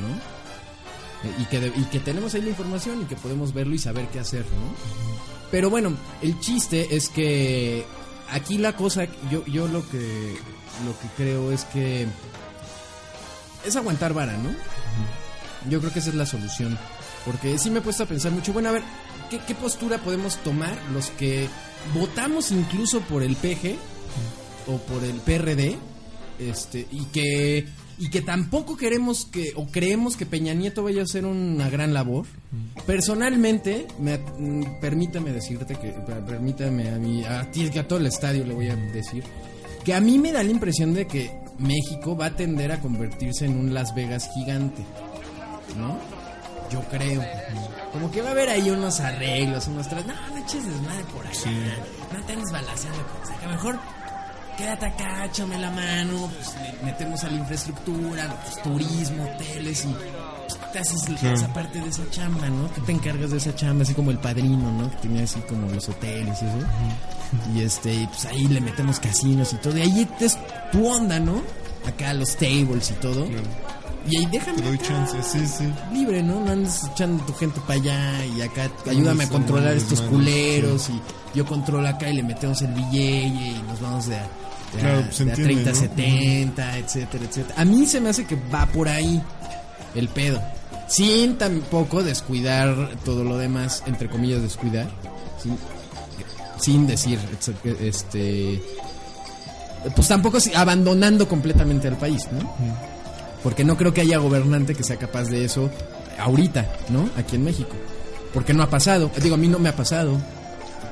¿no? 0.00 1.28
Eh, 1.28 1.34
Y 1.40 1.44
que, 1.46 1.72
y 1.76 1.84
que 1.86 1.98
tenemos 2.00 2.34
ahí 2.34 2.42
la 2.42 2.50
información 2.50 3.02
y 3.02 3.04
que 3.06 3.16
podemos 3.16 3.52
verlo 3.52 3.74
y 3.74 3.78
saber 3.78 4.06
qué 4.08 4.20
hacer, 4.20 4.42
¿no? 4.44 4.74
Pero 5.50 5.68
bueno, 5.68 5.92
el 6.22 6.38
chiste 6.38 6.94
es 6.94 7.08
que 7.08 7.84
aquí 8.30 8.56
la 8.58 8.76
cosa, 8.76 9.06
yo, 9.30 9.44
yo 9.46 9.66
lo 9.66 9.88
que 9.90 10.36
lo 10.86 10.98
que 11.00 11.08
creo 11.16 11.50
es 11.50 11.64
que 11.64 12.06
es 13.66 13.76
aguantar 13.76 14.14
vara, 14.14 14.34
¿no? 14.34 14.50
Yo 15.68 15.80
creo 15.80 15.92
que 15.92 15.98
esa 15.98 16.10
es 16.10 16.14
la 16.14 16.24
solución. 16.26 16.78
Porque 17.26 17.58
sí 17.58 17.68
me 17.70 17.80
he 17.80 17.82
puesto 17.82 18.04
a 18.04 18.06
pensar 18.06 18.32
mucho, 18.32 18.52
bueno, 18.52 18.68
a 18.70 18.72
ver, 18.72 18.82
¿qué, 19.30 19.54
postura 19.54 19.98
podemos 19.98 20.36
tomar 20.38 20.76
los 20.92 21.10
que 21.10 21.48
votamos 21.94 22.50
incluso 22.50 23.00
por 23.00 23.22
el 23.22 23.36
PG 23.36 23.76
o 24.66 24.76
por 24.78 25.04
el 25.04 25.14
PRD? 25.20 25.76
Este, 26.38 26.86
y 26.90 27.04
que 27.06 27.66
y 27.98 28.08
que 28.08 28.22
tampoco 28.22 28.78
queremos 28.78 29.26
que 29.26 29.52
o 29.56 29.66
creemos 29.66 30.16
que 30.16 30.24
Peña 30.24 30.54
Nieto 30.54 30.82
vaya 30.82 31.02
a 31.02 31.04
hacer 31.04 31.26
una 31.26 31.68
gran 31.68 31.92
labor. 31.92 32.24
Personalmente, 32.86 33.86
me, 33.98 34.16
mm, 34.18 34.80
permítame 34.80 35.32
decirte 35.32 35.74
que 35.76 35.90
per- 35.90 36.24
permítame 36.24 36.88
a 36.88 36.98
mí 36.98 37.24
a 37.24 37.50
ti 37.50 37.68
que 37.70 37.78
a 37.80 37.86
todo 37.86 37.98
el 37.98 38.06
estadio 38.06 38.44
le 38.46 38.54
voy 38.54 38.68
a 38.68 38.76
decir 38.76 39.22
que 39.84 39.94
a 39.94 40.00
mí 40.00 40.18
me 40.18 40.32
da 40.32 40.42
la 40.42 40.50
impresión 40.50 40.92
de 40.94 41.06
que 41.06 41.30
México 41.58 42.16
va 42.16 42.26
a 42.26 42.36
tender 42.36 42.72
a 42.72 42.80
convertirse 42.80 43.44
en 43.46 43.58
un 43.58 43.72
Las 43.74 43.94
Vegas 43.94 44.28
gigante. 44.34 44.82
¿No? 45.78 45.98
Yo 46.70 46.80
creo. 46.88 47.22
Como 47.92 48.10
que 48.10 48.22
va 48.22 48.28
a 48.28 48.32
haber 48.32 48.48
ahí 48.48 48.70
unos 48.70 49.00
arreglos, 49.00 49.66
unos 49.66 49.88
tras. 49.88 50.06
No, 50.06 50.14
no 50.14 50.36
eches 50.38 50.64
desmadre 50.64 51.04
por 51.12 51.26
ahí. 51.26 51.34
Sí. 51.34 51.62
No 52.12 52.24
te 52.24 52.32
andes 52.32 52.52
balaseando. 52.52 52.98
Sea, 53.26 53.36
que 53.38 53.46
mejor 53.48 53.78
quédate 54.56 54.86
acá, 54.86 55.24
échame 55.24 55.58
la 55.58 55.70
mano. 55.70 56.30
Pues 56.34 56.54
le 56.62 56.84
metemos 56.84 57.24
a 57.24 57.28
la 57.28 57.36
infraestructura, 57.36 58.40
pues, 58.42 58.62
turismo, 58.62 59.24
hoteles 59.24 59.84
y. 59.84 59.88
pues, 59.88 60.72
te 60.72 60.78
haces 60.78 61.08
esa 61.08 61.52
parte 61.52 61.80
de 61.80 61.88
esa 61.88 62.08
chamba, 62.10 62.48
¿no? 62.48 62.68
Tú 62.68 62.80
te 62.82 62.92
encargas 62.92 63.30
de 63.30 63.38
esa 63.38 63.54
chamba, 63.54 63.82
así 63.82 63.94
como 63.94 64.10
el 64.10 64.18
padrino, 64.18 64.70
¿no? 64.70 64.90
Que 64.90 64.96
tenía 64.98 65.24
así 65.24 65.40
como 65.40 65.68
los 65.68 65.88
hoteles 65.88 66.40
y 66.42 66.46
eso. 66.46 66.66
Y 67.54 67.62
este, 67.62 68.08
pues 68.08 68.24
ahí 68.26 68.46
le 68.46 68.60
metemos 68.60 69.00
casinos 69.00 69.52
y 69.52 69.56
todo. 69.56 69.76
Y 69.78 69.82
ahí 69.82 70.08
es 70.20 70.38
tu 70.70 70.86
onda, 70.86 71.18
¿no? 71.18 71.42
Acá 71.86 72.12
los 72.14 72.36
tables 72.36 72.90
y 72.90 72.94
todo. 72.94 73.26
Y 74.08 74.16
ahí 74.16 74.26
déjame 74.26 74.58
Te 74.58 74.64
doy 74.64 74.76
acá 74.76 74.86
chance, 74.86 75.22
sí, 75.22 75.46
sí. 75.46 75.64
libre, 75.92 76.22
¿no? 76.22 76.40
No 76.40 76.52
andes 76.52 76.84
echando 76.84 77.22
tu 77.24 77.34
gente 77.34 77.60
para 77.60 77.74
allá 77.74 78.24
y 78.24 78.40
acá 78.40 78.70
ayúdame 78.88 79.24
a 79.24 79.28
controlar 79.28 79.76
estos 79.76 80.00
culeros 80.02 80.88
y 80.88 81.00
yo 81.36 81.44
controlo 81.44 81.86
acá 81.86 82.08
y 82.08 82.14
le 82.14 82.22
metemos 82.22 82.62
el 82.62 82.72
billete 82.72 83.26
y 83.26 83.62
nos 83.68 83.80
vamos 83.80 84.06
de 84.06 84.16
a, 84.16 84.22
de 84.22 84.78
Claro, 84.80 84.96
de 84.98 85.02
a 85.02 85.06
entiende, 85.06 85.34
30 85.34 85.70
a 85.70 85.72
¿no? 85.72 85.78
70, 85.78 86.78
etcétera, 86.78 87.24
etcétera. 87.24 87.60
A 87.60 87.64
mí 87.64 87.86
se 87.86 88.00
me 88.00 88.08
hace 88.08 88.24
que 88.24 88.36
va 88.52 88.66
por 88.66 88.88
ahí 88.88 89.22
el 89.94 90.08
pedo. 90.08 90.40
Sin 90.88 91.38
tampoco 91.38 92.02
descuidar 92.02 92.96
todo 93.04 93.22
lo 93.22 93.38
demás, 93.38 93.84
entre 93.86 94.08
comillas 94.08 94.42
descuidar, 94.42 94.88
sin, 95.40 95.56
sin 96.58 96.86
decir, 96.86 97.18
este... 97.80 98.60
Pues 99.94 100.08
tampoco 100.08 100.38
abandonando 100.54 101.26
completamente 101.26 101.88
al 101.88 101.96
país, 101.96 102.28
¿no? 102.32 102.40
Porque 103.42 103.64
no 103.64 103.76
creo 103.76 103.94
que 103.94 104.00
haya 104.02 104.18
gobernante 104.18 104.74
que 104.74 104.84
sea 104.84 104.96
capaz 104.96 105.24
de 105.24 105.44
eso 105.44 105.70
ahorita, 106.18 106.70
¿no? 106.90 107.08
Aquí 107.16 107.36
en 107.36 107.44
México. 107.44 107.70
Porque 108.34 108.52
no 108.54 108.62
ha 108.62 108.70
pasado. 108.70 109.10
Digo, 109.22 109.34
a 109.34 109.38
mí 109.38 109.48
no 109.48 109.58
me 109.58 109.68
ha 109.70 109.76
pasado. 109.76 110.20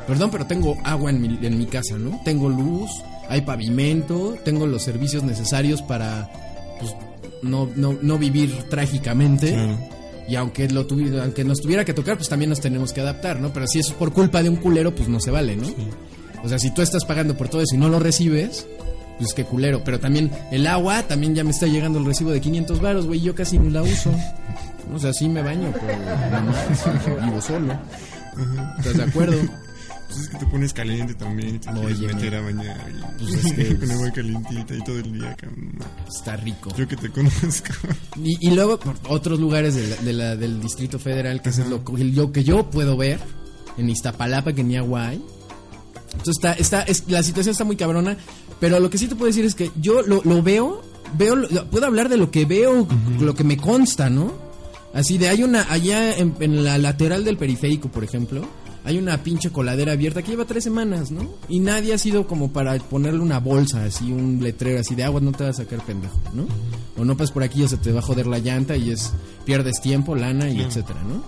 Perdón, 0.07 0.31
pero 0.31 0.47
tengo 0.47 0.77
agua 0.85 1.11
en 1.11 1.21
mi, 1.21 1.39
en 1.47 1.59
mi 1.59 1.67
casa, 1.67 1.97
¿no? 1.99 2.21
Tengo 2.25 2.49
luz, 2.49 2.91
hay 3.29 3.43
pavimento, 3.43 4.37
tengo 4.45 4.67
los 4.67 4.83
servicios 4.83 5.23
necesarios 5.23 5.83
para 5.83 6.31
pues, 6.81 6.95
no, 7.43 7.69
no, 7.77 7.97
no 8.01 8.19
vivir 8.19 8.65
trágicamente. 8.71 9.55
Y 10.27 10.37
aunque, 10.37 10.69
lo 10.69 10.87
tuvi- 10.89 11.21
aunque 11.23 11.45
nos 11.45 11.61
tuviera 11.61 11.85
que 11.85 11.93
tocar, 11.95 12.17
pues 12.17 12.29
también 12.29 12.49
nos 12.51 12.61
tenemos 12.61 12.93
que 12.93 13.01
adaptar, 13.03 13.41
¿no? 13.41 13.53
Pero 13.53 13.67
si 13.67 13.79
es 13.81 13.91
por 13.93 14.13
culpa 14.13 14.43
de 14.43 14.49
un 14.49 14.57
culero, 14.57 14.95
pues 14.95 15.09
no 15.09 15.21
se 15.21 15.31
vale, 15.31 15.57
¿no? 15.57 15.67
O 16.43 16.49
sea, 16.49 16.59
si 16.59 16.73
tú 16.73 16.81
estás 16.83 17.05
pagando 17.05 17.37
por 17.37 17.49
todo 17.49 17.61
eso 17.63 17.75
y 17.75 17.79
no 17.79 17.89
lo 17.89 17.99
recibes, 17.99 18.67
pues 19.19 19.33
qué 19.35 19.45
culero. 19.45 19.83
Pero 19.85 20.01
también 20.01 20.31
el 20.51 20.67
agua, 20.67 21.03
también 21.03 21.35
ya 21.35 21.45
me 21.45 21.51
está 21.51 21.67
llegando 21.67 21.99
el 21.99 22.05
recibo 22.07 22.31
de 22.31 22.41
500 22.41 22.81
varos, 22.81 23.07
güey, 23.07 23.21
yo 23.21 23.35
casi 23.35 23.59
no 23.59 23.69
la 23.71 23.83
uso. 23.83 24.11
O 24.95 24.99
sea, 24.99 25.13
sí 25.13 25.29
me 25.29 25.43
baño, 25.43 25.73
pero 25.75 25.99
no 27.19 27.27
vivo 27.27 27.41
solo. 27.41 27.75
¿Estás 28.79 28.97
de 28.97 29.03
acuerdo? 29.03 29.37
Pues 30.09 30.21
es 30.23 30.29
que 30.31 30.39
te 30.39 30.47
pones 30.47 30.73
caliente 30.73 31.15
también 31.15 31.57
y 31.57 31.59
te 31.59 31.69
Oye, 31.71 31.95
quieres 31.97 32.17
meter 32.17 32.31
me- 32.31 32.37
a 32.39 32.41
bañar. 32.41 32.87
Y, 33.19 33.25
Pues 33.25 33.45
es 33.45 33.53
que- 33.53 33.77
con 33.79 33.91
agua 33.91 34.11
calientita 34.11 34.75
y 34.75 34.85
todo 34.85 34.99
el 34.99 35.13
día. 35.13 35.37
cabrón. 35.37 35.79
Está 36.09 36.37
rico. 36.37 36.75
Yo 36.79 36.89
que 36.89 36.97
te 36.97 37.11
conozco. 37.11 37.75
Y, 38.17 38.49
y 38.49 38.51
luego 38.55 38.79
por 38.81 38.97
otros 39.09 39.39
lugares 39.39 39.75
de 39.75 39.87
la- 39.89 39.97
de 39.97 40.13
la- 40.15 40.37
del 40.37 40.61
Distrito 40.63 40.99
Federal, 40.99 41.43
que 41.43 41.51
es 41.51 41.59
lo, 41.59 41.85
que- 41.85 42.05
lo 42.05 42.33
que 42.33 42.43
yo 42.45 42.71
puedo 42.71 42.97
ver, 42.97 43.21
en 43.77 43.91
Iztapalapa, 43.91 44.55
que 44.55 44.65
ni 44.65 44.77
agua 44.79 45.09
hay. 45.09 45.23
Entonces 46.13 46.37
está, 46.37 46.53
está, 46.55 46.83
es, 46.85 47.05
la 47.09 47.23
situación 47.23 47.53
está 47.53 47.65
muy 47.65 47.77
cabrona, 47.77 48.17
pero 48.61 48.81
lo 48.81 48.91
que 48.91 48.99
sí 48.99 49.07
te 49.09 49.15
puedo 49.15 49.27
decir 49.29 49.45
es 49.45 49.55
que 49.55 49.71
yo 49.81 50.03
lo, 50.03 50.23
lo 50.25 50.43
veo, 50.43 50.83
veo, 51.17 51.37
lo- 51.37 51.67
puedo 51.71 51.87
hablar 51.87 52.09
de 52.09 52.17
lo 52.17 52.31
que 52.31 52.45
veo, 52.45 52.87
lo 53.21 53.35
que 53.35 53.45
me 53.45 53.57
consta, 53.57 54.11
¿no? 54.11 54.33
Así 54.95 55.19
de, 55.19 55.29
hay 55.29 55.43
una, 55.43 55.71
allá 55.71 56.17
en, 56.17 56.35
en 56.41 56.65
la 56.65 56.79
lateral 56.79 57.25
del 57.25 57.37
periférico, 57.37 57.89
por 57.89 58.05
ejemplo, 58.05 58.43
hay 58.85 58.97
una 58.97 59.23
pinche 59.23 59.51
coladera 59.51 59.93
abierta 59.93 60.23
que 60.23 60.31
lleva 60.31 60.47
tres 60.47 60.65
semanas, 60.65 61.11
¿no? 61.11 61.29
Y 61.49 61.61
nadie 61.61 61.93
ha 61.93 61.99
sido 61.99 62.27
como 62.27 62.53
para 62.53 62.77
ponerle 62.79 63.21
una 63.21 63.39
bolsa, 63.39 63.85
así, 63.85 64.11
un 64.11 64.39
letrero 64.43 64.81
así 64.81 64.95
de 64.95 65.05
agua, 65.05 65.21
no 65.21 65.33
te 65.33 65.45
va 65.45 65.51
a 65.51 65.53
sacar 65.53 65.85
pendejo, 65.85 66.19
¿no? 66.33 66.47
O 66.97 67.05
no 67.05 67.17
pasas 67.17 67.33
por 67.33 67.43
aquí 67.43 67.63
o 67.63 67.69
se 67.69 67.77
te 67.77 67.93
va 67.93 67.99
a 67.99 68.03
joder 68.03 68.27
la 68.27 68.39
llanta 68.39 68.77
y 68.77 68.91
es, 68.91 69.13
pierdes 69.45 69.81
tiempo, 69.83 70.15
lana 70.15 70.49
y 70.51 70.61
etcétera, 70.63 71.03
¿no? 71.03 71.23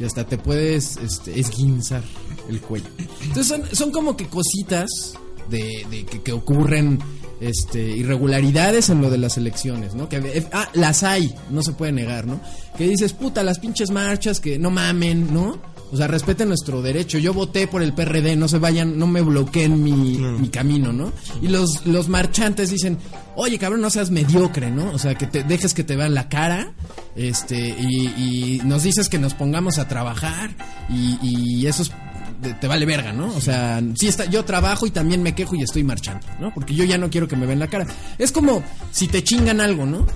Y 0.00 0.04
hasta 0.04 0.26
te 0.26 0.38
puedes 0.38 0.96
este, 0.96 1.38
esguinzar 1.38 2.02
el 2.48 2.60
cuello. 2.60 2.88
Entonces 3.22 3.46
son, 3.46 3.62
son 3.72 3.92
como 3.92 4.16
que 4.16 4.26
cositas 4.26 5.14
de, 5.48 5.86
de 5.90 6.04
que, 6.04 6.22
que 6.22 6.32
ocurren 6.32 6.98
este 7.40 7.80
irregularidades 7.80 8.90
en 8.90 9.00
lo 9.00 9.10
de 9.10 9.18
las 9.18 9.36
elecciones, 9.36 9.94
¿no? 9.94 10.08
Que 10.08 10.16
eh, 10.16 10.46
ah, 10.52 10.68
las 10.74 11.02
hay, 11.02 11.34
no 11.50 11.62
se 11.62 11.72
puede 11.72 11.92
negar, 11.92 12.26
¿no? 12.26 12.40
Que 12.76 12.88
dices, 12.88 13.12
puta, 13.12 13.42
las 13.42 13.58
pinches 13.58 13.90
marchas 13.90 14.40
que 14.40 14.58
no 14.58 14.70
mamen, 14.70 15.32
¿no? 15.32 15.58
O 15.92 15.96
sea, 15.96 16.08
respeten 16.08 16.48
nuestro 16.48 16.82
derecho. 16.82 17.18
Yo 17.18 17.32
voté 17.32 17.68
por 17.68 17.82
el 17.82 17.92
PRD, 17.92 18.34
no 18.34 18.48
se 18.48 18.58
vayan, 18.58 18.98
no 18.98 19.06
me 19.06 19.20
bloqueen 19.20 19.82
mi, 19.82 19.94
mi 19.94 20.48
camino, 20.48 20.92
¿no? 20.92 21.12
Y 21.40 21.48
los, 21.48 21.86
los 21.86 22.08
marchantes 22.08 22.70
dicen, 22.70 22.98
oye, 23.36 23.58
cabrón, 23.58 23.80
no 23.80 23.90
seas 23.90 24.10
mediocre, 24.10 24.70
¿no? 24.72 24.90
O 24.90 24.98
sea, 24.98 25.14
que 25.14 25.26
te 25.26 25.44
dejes 25.44 25.72
que 25.72 25.84
te 25.84 25.94
vean 25.94 26.14
la 26.14 26.28
cara, 26.28 26.72
este, 27.14 27.76
y, 27.78 28.06
y 28.06 28.60
nos 28.64 28.82
dices 28.82 29.08
que 29.08 29.18
nos 29.18 29.34
pongamos 29.34 29.78
a 29.78 29.86
trabajar, 29.86 30.56
y, 30.88 31.18
y 31.22 31.66
eso 31.66 31.82
es 31.82 31.92
te, 32.60 32.68
vale 32.68 32.86
verga, 32.86 33.12
¿no? 33.12 33.34
O 33.34 33.40
sea, 33.40 33.82
sí 33.94 34.08
está, 34.08 34.24
yo 34.26 34.44
trabajo 34.44 34.86
y 34.86 34.90
también 34.90 35.22
me 35.22 35.34
quejo 35.34 35.54
y 35.54 35.62
estoy 35.62 35.84
marchando, 35.84 36.26
¿no? 36.40 36.52
Porque 36.52 36.74
yo 36.74 36.84
ya 36.84 36.98
no 36.98 37.10
quiero 37.10 37.28
que 37.28 37.36
me 37.36 37.46
vean 37.46 37.58
la 37.58 37.68
cara. 37.68 37.86
Es 38.18 38.32
como 38.32 38.62
si 38.90 39.08
te 39.08 39.22
chingan 39.24 39.60
algo, 39.60 39.86
¿no? 39.86 40.06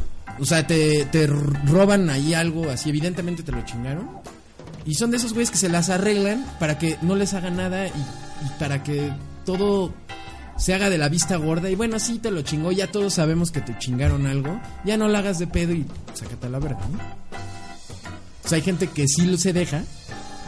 O 0.41 0.45
sea, 0.45 0.67
te, 0.67 1.07
roban 1.67 2.11
ahí 2.11 2.35
algo, 2.35 2.71
así 2.71 2.89
evidentemente 2.91 3.43
te 3.43 3.53
lo 3.53 3.65
chingaron. 3.65 4.09
Y 4.85 4.95
son 4.95 5.11
de 5.11 5.19
esos 5.19 5.33
güeyes 5.33 5.51
que 5.51 5.59
se 5.59 5.69
las 5.69 5.91
arreglan 5.91 6.47
para 6.59 6.79
que 6.79 6.97
no 7.03 7.15
les 7.15 7.35
haga 7.35 7.51
nada 7.51 7.87
y, 7.87 7.91
y 7.91 8.59
para 8.59 8.83
que 8.83 9.13
todo 9.45 9.93
se 10.57 10.75
haga 10.75 10.91
de 10.91 10.99
la 10.99 11.09
vista 11.09 11.37
gorda. 11.37 11.71
Y 11.71 11.75
bueno, 11.75 11.99
sí 11.99 12.19
te 12.19 12.31
lo 12.31 12.43
chingó, 12.43 12.73
ya 12.73 12.91
todos 12.91 13.15
sabemos 13.15 13.51
que 13.51 13.61
te 13.61 13.77
chingaron 13.79 14.27
algo. 14.27 14.61
Ya 14.85 14.97
no 14.97 15.09
la 15.09 15.21
hagas 15.21 15.39
de 15.39 15.47
pedo 15.47 15.73
y 15.73 15.87
sácate 16.15 16.47
a 16.47 16.51
la 16.51 16.59
verga, 16.59 16.81
¿no? 16.93 16.99
O 18.45 18.49
sea, 18.49 18.57
hay 18.57 18.63
gente 18.63 18.87
que 18.89 19.07
sí 19.07 19.37
se 19.37 19.53
deja. 19.53 19.83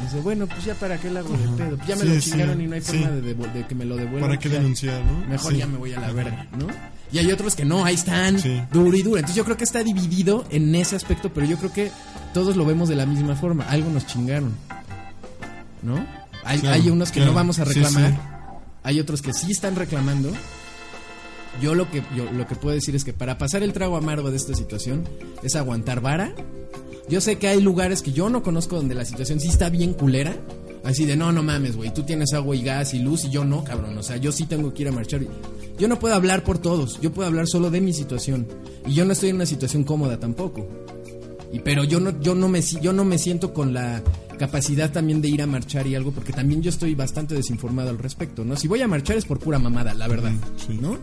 Dice, 0.02 0.20
bueno, 0.20 0.46
pues 0.46 0.64
ya 0.64 0.74
para 0.74 0.98
qué 0.98 1.10
la 1.10 1.20
hago 1.20 1.36
de 1.36 1.46
pedo. 1.56 1.76
Ya 1.86 1.94
me 1.96 2.02
Sí, 2.02 2.08
lo 2.08 2.20
sí, 2.20 2.30
chingaron 2.30 2.60
y 2.60 2.66
no 2.66 2.74
hay 2.74 2.80
forma 2.80 3.06
sí. 3.08 3.34
de, 3.54 3.66
que 3.66 3.74
me 3.74 3.84
lo 3.84 3.96
devuelvan. 3.96 4.20
¿Para 4.30 4.38
qué 4.38 4.48
ya- 4.48 4.54
denunciar, 4.56 5.04
no? 5.04 5.26
Mejor 5.28 5.54
ya 5.54 5.66
me 5.66 5.76
voy 5.76 5.92
a 5.92 6.00
la 6.00 6.10
verga, 6.12 6.46
¿no? 6.58 6.66
Y 7.12 7.18
hay 7.18 7.30
otros 7.32 7.54
que 7.56 7.64
no, 7.64 7.84
ahí 7.84 7.94
están, 7.94 8.36
duro 8.72 8.96
y 8.96 9.02
duro. 9.02 9.16
Entonces 9.16 9.36
yo 9.36 9.44
creo 9.44 9.56
que 9.56 9.64
está 9.64 9.82
dividido 9.84 10.44
en 10.50 10.74
ese 10.74 10.96
aspecto, 10.96 11.32
pero 11.32 11.46
yo 11.46 11.56
creo 11.58 11.72
que 11.72 11.90
todos 12.32 12.56
lo 12.56 12.64
vemos 12.64 12.88
de 12.88 12.96
la 12.96 13.04
misma 13.04 13.36
forma. 13.36 13.64
Algo 13.64 13.90
nos 13.90 14.06
chingaron, 14.06 14.54
¿no? 15.82 16.04
Hay, 16.44 16.60
hay 16.66 16.88
unos 16.88 17.10
que 17.10 17.16
claro. 17.18 17.32
no 17.32 17.36
vamos 17.36 17.58
a 17.58 17.64
reclamar, 17.64 18.60
hay 18.82 19.00
otros 19.00 19.20
que 19.22 19.32
sí 19.34 19.50
están 19.52 19.76
reclamando. 19.76 20.30
Yo 21.60 21.74
lo 21.74 21.90
que 21.90 22.02
yo 22.16 22.30
lo 22.32 22.46
que 22.46 22.54
puedo 22.54 22.74
decir 22.74 22.94
es 22.94 23.04
que 23.04 23.12
para 23.12 23.36
pasar 23.36 23.62
el 23.62 23.72
trago 23.72 23.96
amargo 23.96 24.30
de 24.30 24.36
esta 24.36 24.54
situación 24.54 25.06
es 25.42 25.56
aguantar 25.56 26.00
vara. 26.00 26.32
Yo 27.10 27.20
sé 27.20 27.38
que 27.38 27.48
hay 27.48 27.60
lugares 27.60 28.02
que 28.02 28.12
yo 28.12 28.30
no 28.30 28.42
conozco 28.42 28.76
donde 28.76 28.94
la 28.94 29.04
situación 29.04 29.40
sí 29.40 29.48
está 29.48 29.68
bien 29.68 29.94
culera. 29.94 30.36
Así 30.84 31.04
de, 31.04 31.16
no, 31.16 31.32
no 31.32 31.42
mames, 31.42 31.76
güey, 31.76 31.92
tú 31.92 32.04
tienes 32.04 32.32
agua 32.32 32.56
y 32.56 32.62
gas 32.62 32.94
y 32.94 33.00
luz 33.00 33.24
y 33.24 33.30
yo 33.30 33.44
no, 33.44 33.64
cabrón. 33.64 33.98
O 33.98 34.02
sea, 34.02 34.16
yo 34.16 34.32
sí 34.32 34.46
tengo 34.46 34.72
que 34.72 34.82
ir 34.82 34.88
a 34.88 34.92
marchar. 34.92 35.20
Yo 35.76 35.88
no 35.88 35.98
puedo 35.98 36.14
hablar 36.14 36.44
por 36.44 36.58
todos, 36.58 37.00
yo 37.00 37.12
puedo 37.12 37.28
hablar 37.28 37.48
solo 37.48 37.70
de 37.70 37.80
mi 37.80 37.92
situación. 37.92 38.46
Y 38.86 38.94
yo 38.94 39.04
no 39.04 39.12
estoy 39.12 39.30
en 39.30 39.36
una 39.36 39.46
situación 39.46 39.82
cómoda 39.84 40.18
tampoco. 40.18 40.68
Y 41.52 41.58
pero 41.58 41.82
yo 41.84 41.98
no, 41.98 42.18
yo 42.20 42.34
no 42.34 42.48
me 42.48 42.62
yo 42.62 42.92
no 42.92 43.04
me 43.04 43.18
siento 43.18 43.52
con 43.52 43.74
la 43.74 44.02
capacidad 44.38 44.90
también 44.92 45.20
de 45.20 45.28
ir 45.28 45.42
a 45.42 45.46
marchar 45.46 45.86
y 45.86 45.96
algo, 45.96 46.12
porque 46.12 46.32
también 46.32 46.62
yo 46.62 46.70
estoy 46.70 46.94
bastante 46.94 47.34
desinformado 47.34 47.90
al 47.90 47.98
respecto, 47.98 48.44
¿no? 48.44 48.56
Si 48.56 48.68
voy 48.68 48.80
a 48.82 48.88
marchar 48.88 49.16
es 49.16 49.26
por 49.26 49.38
pura 49.38 49.58
mamada, 49.58 49.92
la 49.94 50.06
verdad, 50.06 50.32
¿no? 50.80 50.96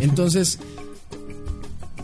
Entonces, 0.00 0.58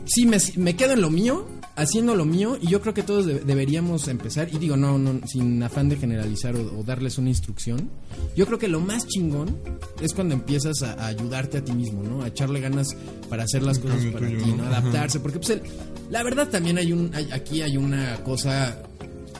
sí, 0.07 0.27
me, 0.27 0.39
me 0.57 0.75
quedo 0.75 0.95
en 0.95 1.03
lo 1.03 1.11
mío, 1.11 1.47
haciendo 1.77 2.17
lo 2.17 2.25
mío, 2.25 2.57
y 2.61 2.69
yo 2.69 2.81
creo 2.81 2.95
que 2.95 3.03
todos 3.03 3.27
de- 3.27 3.41
deberíamos 3.41 4.09
empezar, 4.09 4.49
y 4.53 4.59
digo, 4.59 4.77
no, 4.77 4.99
no, 4.99 5.21
sin 5.27 5.63
afán 5.63 5.89
de 5.89 5.97
generalizar 5.97 6.57
o, 6.57 6.81
o 6.81 6.83
darles 6.83 7.19
una 7.19 7.29
instrucción, 7.29 7.91
yo 8.35 8.47
creo 8.47 8.59
que 8.59 8.69
lo 8.69 8.81
más 8.81 9.07
chingón 9.07 9.57
es 10.01 10.15
cuando 10.15 10.35
empiezas 10.35 10.83
a, 10.83 10.95
a 10.95 11.07
ayudarte 11.09 11.59
a 11.59 11.65
ti 11.65 11.73
mismo, 11.73 12.03
¿no? 12.03 12.23
A 12.23 12.29
echarle 12.29 12.61
ganas 12.61 12.97
para 13.29 13.45
hacer 13.45 13.63
las 13.63 13.79
cosas 13.79 13.99
cambio 13.99 14.13
para 14.13 14.27
ti, 14.29 14.53
¿no? 14.57 14.65
Adaptarse, 14.65 15.21
porque 15.21 15.39
pues 15.39 15.51
el- 15.51 15.63
la 16.11 16.23
verdad 16.23 16.49
también 16.49 16.79
hay 16.79 16.93
un, 16.93 17.11
hay- 17.15 17.29
aquí 17.31 17.61
hay 17.63 17.77
una 17.77 18.17
cosa 18.25 18.79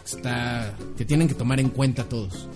que 0.05 0.17
está, 0.17 0.77
que 0.97 1.05
tienen 1.05 1.29
que 1.29 1.35
tomar 1.35 1.59
en 1.59 1.71
cuenta 1.71 2.05
todos. 2.05 2.49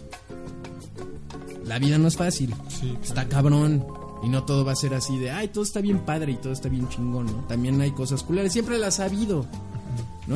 La 1.65 1.79
vida 1.79 1.99
no 1.99 2.09
es 2.09 2.17
fácil, 2.17 2.55
Sí, 2.69 2.97
está 3.03 3.29
cabrón. 3.29 3.85
Y 4.23 4.29
no 4.29 4.45
todo 4.45 4.67
va 4.67 4.73
a 4.73 4.77
ser 4.77 4.93
así 4.93 5.17
de, 5.19 5.31
ay, 5.31 5.49
todo 5.49 5.65
está 5.65 5.81
bien 5.81 6.01
padre 6.01 6.33
y 6.33 6.37
todo 6.37 6.53
está 6.53 6.69
bien 6.69 6.87
chingón, 6.91 7.25
¿no? 7.25 7.45
También 7.49 7.81
hay 7.81 7.93
cosas 7.93 8.23
culeras, 8.23 8.53
siempre 8.53 8.77
las 8.79 9.01
ha 9.01 9.07
habido, 9.07 9.47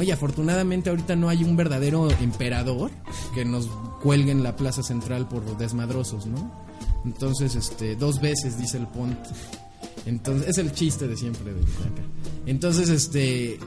Y 0.03 0.11
afortunadamente 0.11 0.91
ahorita 0.91 1.17
no 1.17 1.29
hay 1.29 1.45
un 1.45 1.57
verdadero 1.57 2.11
emperador 2.21 2.91
que 3.35 3.45
nos 3.45 3.69
cuelgue 4.03 4.33
en 4.33 4.43
la 4.43 4.57
plaza 4.57 4.83
central 4.83 5.29
por 5.29 5.57
desmadrosos, 5.57 6.27
¿no? 6.27 6.65
Entonces, 7.05 7.55
este, 7.55 7.97
dos 7.97 8.21
veces, 8.21 8.59
dice 8.59 8.79
el 8.79 8.87
Pont. 8.87 9.19
Entonces, 10.07 10.49
es 10.49 10.59
el 10.59 10.73
chiste 10.73 11.07
de 11.07 11.17
siempre 11.17 11.53
de 11.53 11.61
acá. 11.61 12.03
Entonces, 12.47 12.89
este, 12.89 13.59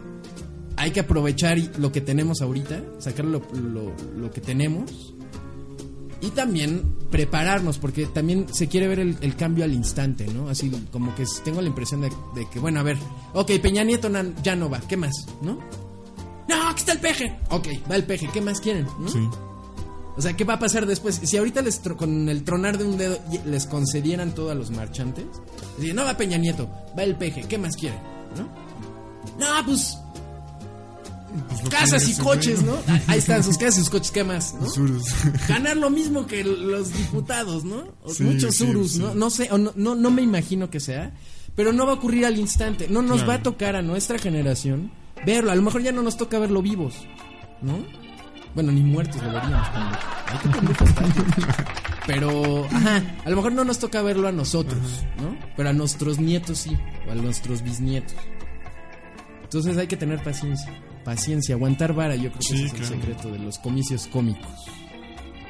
hay 0.75 0.91
que 0.91 0.99
aprovechar 0.99 1.57
lo 1.79 1.91
que 1.91 2.01
tenemos 2.01 2.41
ahorita, 2.41 2.83
sacar 2.99 3.25
lo, 3.25 3.41
que 4.31 4.41
tenemos 4.41 5.13
y 6.21 6.29
también 6.29 6.95
prepararnos, 7.09 7.77
porque 7.79 8.05
también 8.05 8.47
se 8.53 8.67
quiere 8.67 8.87
ver 8.87 8.99
el, 8.99 9.35
cambio 9.35 9.63
al 9.63 9.73
instante, 9.73 10.27
¿no? 10.27 10.49
Así 10.49 10.71
como 10.91 11.15
que 11.15 11.25
tengo 11.43 11.61
la 11.61 11.67
impresión 11.67 12.01
de, 12.01 12.09
que, 12.51 12.59
bueno, 12.59 12.79
a 12.79 12.83
ver, 12.83 12.97
ok, 13.33 13.51
Peña 13.61 13.83
Nieto 13.83 14.09
ya 14.43 14.55
no 14.55 14.69
va, 14.69 14.79
¿qué 14.81 14.97
más? 14.97 15.13
¿No? 15.41 15.59
Aquí 16.77 16.81
está 16.81 16.91
el 16.91 16.99
peje. 16.99 17.35
Ok, 17.49 17.67
va 17.89 17.95
el 17.95 18.03
peje, 18.03 18.29
¿qué 18.31 18.39
más 18.39 18.59
quieren? 18.61 18.85
¿no? 18.99 19.09
Sí. 19.09 19.27
O 20.15 20.21
sea, 20.21 20.33
¿qué 20.35 20.43
va 20.43 20.53
a 20.55 20.59
pasar 20.59 20.85
después? 20.85 21.19
Si 21.23 21.35
ahorita 21.37 21.61
les 21.63 21.83
tro- 21.83 21.95
con 21.95 22.29
el 22.29 22.43
tronar 22.43 22.77
de 22.77 22.83
un 22.85 22.97
dedo 22.97 23.17
y- 23.31 23.39
les 23.49 23.65
concedieran 23.65 24.33
todo 24.35 24.51
a 24.51 24.55
los 24.55 24.69
marchantes, 24.69 25.25
decir, 25.77 25.95
no 25.95 26.03
va 26.05 26.15
Peña 26.17 26.37
Nieto, 26.37 26.69
va 26.97 27.03
el 27.03 27.15
peje, 27.15 27.45
¿qué 27.47 27.57
más 27.57 27.75
quieren? 27.75 27.99
¿No? 28.37 28.43
No, 29.39 29.65
pues 29.65 29.97
Pues 31.49 31.69
casas 31.69 32.07
y 32.09 32.13
coches, 32.21 32.61
¿no? 32.63 32.73
Ah, 32.87 32.99
Ahí 33.07 33.19
están 33.19 33.43
sus 33.43 33.57
casas 33.57 33.77
y 33.77 33.79
sus 33.81 33.89
coches, 33.89 34.11
¿qué 34.11 34.23
más? 34.23 34.53
¿no? 34.59 34.67
Surus. 34.69 35.05
Ganar 35.47 35.77
lo 35.77 35.89
mismo 35.89 36.25
que 36.25 36.43
los 36.43 36.93
diputados, 36.93 37.63
¿no? 37.63 37.83
O 38.03 38.11
Sí, 38.13 38.23
Muchos 38.23 38.55
sí, 38.55 38.65
surus, 38.65 38.93
sí. 38.93 38.99
¿no? 38.99 39.13
No 39.13 39.29
sé, 39.29 39.49
o 39.51 39.57
no, 39.57 39.71
no, 39.75 39.93
no 39.95 40.09
me 40.09 40.21
imagino 40.21 40.69
que 40.69 40.79
sea, 40.79 41.11
pero 41.55 41.73
no 41.73 41.85
va 41.85 41.91
a 41.93 41.95
ocurrir 41.95 42.25
al 42.25 42.37
instante. 42.39 42.87
No 42.87 43.01
nos 43.01 43.17
Claro. 43.17 43.27
va 43.27 43.33
a 43.35 43.43
tocar 43.43 43.75
a 43.75 43.81
nuestra 43.81 44.17
generación 44.19 44.91
verlo. 45.25 45.51
A 45.51 45.55
lo 45.55 45.61
mejor 45.61 45.81
ya 45.81 45.91
no 45.91 46.01
nos 46.01 46.17
toca 46.17 46.39
verlo 46.39 46.61
vivos, 46.61 47.05
¿no? 47.61 47.79
Bueno, 48.55 48.71
ni 48.71 48.81
muertos 48.81 49.21
lo 49.21 49.31
veríamos, 49.31 49.69
pendejo. 49.69 50.85
Ay, 50.97 51.11
qué. 51.11 51.53
Pero, 52.07 52.65
ajá, 52.71 53.03
a 53.25 53.29
lo 53.29 53.35
mejor 53.35 53.51
no 53.51 53.65
nos 53.65 53.79
toca 53.79 54.01
verlo 54.01 54.27
a 54.29 54.31
nosotros, 54.31 55.03
¿no? 55.21 55.37
Pero 55.57 55.69
a 55.69 55.73
nuestros 55.73 56.19
nietos 56.19 56.59
sí, 56.59 56.77
o 57.07 57.11
a 57.11 57.15
nuestros 57.15 57.61
bisnietos. 57.61 58.15
Entonces 59.43 59.77
hay 59.77 59.87
que 59.87 59.97
tener 59.97 60.23
paciencia. 60.23 60.73
Paciencia, 61.03 61.55
aguantar 61.55 61.93
vara, 61.93 62.15
yo 62.15 62.29
creo 62.29 62.39
que 62.39 62.45
Sí, 62.45 62.63
ese 62.65 62.75
es 62.75 62.81
el 62.91 62.99
secreto 62.99 63.29
de 63.29 63.39
los 63.39 63.59
comicios 63.59 64.07
cómicos. 64.07 64.69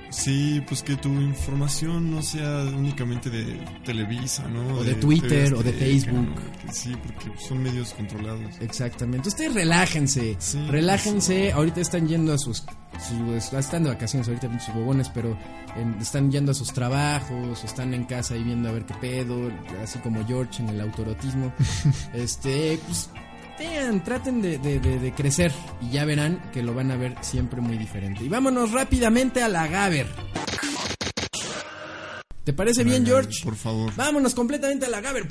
Sí, 0.09 0.63
pues 0.67 0.83
que 0.83 0.95
tu 0.95 1.09
información 1.09 2.09
no 2.11 2.21
sea 2.21 2.63
únicamente 2.75 3.29
de 3.29 3.59
Televisa, 3.83 4.47
¿no? 4.47 4.77
O 4.77 4.83
de 4.83 4.95
Twitter, 4.95 5.53
o 5.53 5.61
de 5.61 5.73
Facebook. 5.73 6.29
sí, 6.71 6.93
porque 7.03 7.37
son 7.39 7.61
medios 7.61 7.93
controlados. 7.93 8.55
Exactamente. 8.61 9.27
Ustedes 9.29 9.53
relájense. 9.53 10.35
Sí, 10.39 10.65
relájense. 10.69 11.51
Ahorita 11.51 11.81
están 11.81 12.07
yendo 12.07 12.33
a 12.33 12.37
sus. 12.37 12.63
sus- 13.07 13.53
están 13.53 13.83
de 13.83 13.89
vacaciones 13.89 14.27
ahorita 14.27 14.59
sus 14.59 14.73
bobones, 14.73 15.09
pero 15.09 15.37
en- 15.75 15.95
están 16.01 16.31
yendo 16.31 16.51
a 16.51 16.55
sus 16.55 16.71
trabajos, 16.73 17.61
o 17.61 17.65
están 17.65 17.93
en 17.93 18.05
casa 18.05 18.35
y 18.35 18.43
viendo 18.43 18.69
a 18.69 18.71
ver 18.71 18.85
qué 18.85 18.93
pedo, 18.95 19.51
así 19.83 19.99
como 19.99 20.25
George 20.25 20.63
en 20.63 20.69
el 20.69 20.81
autorotismo. 20.81 21.53
este, 22.13 22.79
pues. 22.85 23.09
Vean, 23.59 24.03
traten 24.03 24.41
de, 24.41 24.57
de- 24.59 24.79
de- 24.79 24.99
de 24.99 25.11
crecer 25.13 25.51
y 25.81 25.89
ya 25.91 26.05
verán 26.05 26.41
que 26.53 26.61
lo 26.61 26.73
van 26.75 26.91
a 26.91 26.95
ver 26.95 27.15
siempre 27.21 27.59
muy 27.59 27.77
diferente. 27.77 28.23
Y 28.23 28.29
vámonos 28.29 28.71
rápidamente 28.71 29.41
a 29.41 29.47
la 29.49 29.67
Gaber. 29.67 30.07
¿Te 32.43 32.53
parece 32.53 32.83
bien, 32.83 33.05
George? 33.05 33.43
Por 33.43 33.55
favor. 33.55 33.91
Vámonos 33.95 34.33
completamente 34.35 34.85
a 34.85 34.89
la 34.89 35.01
Gaber. 35.01 35.27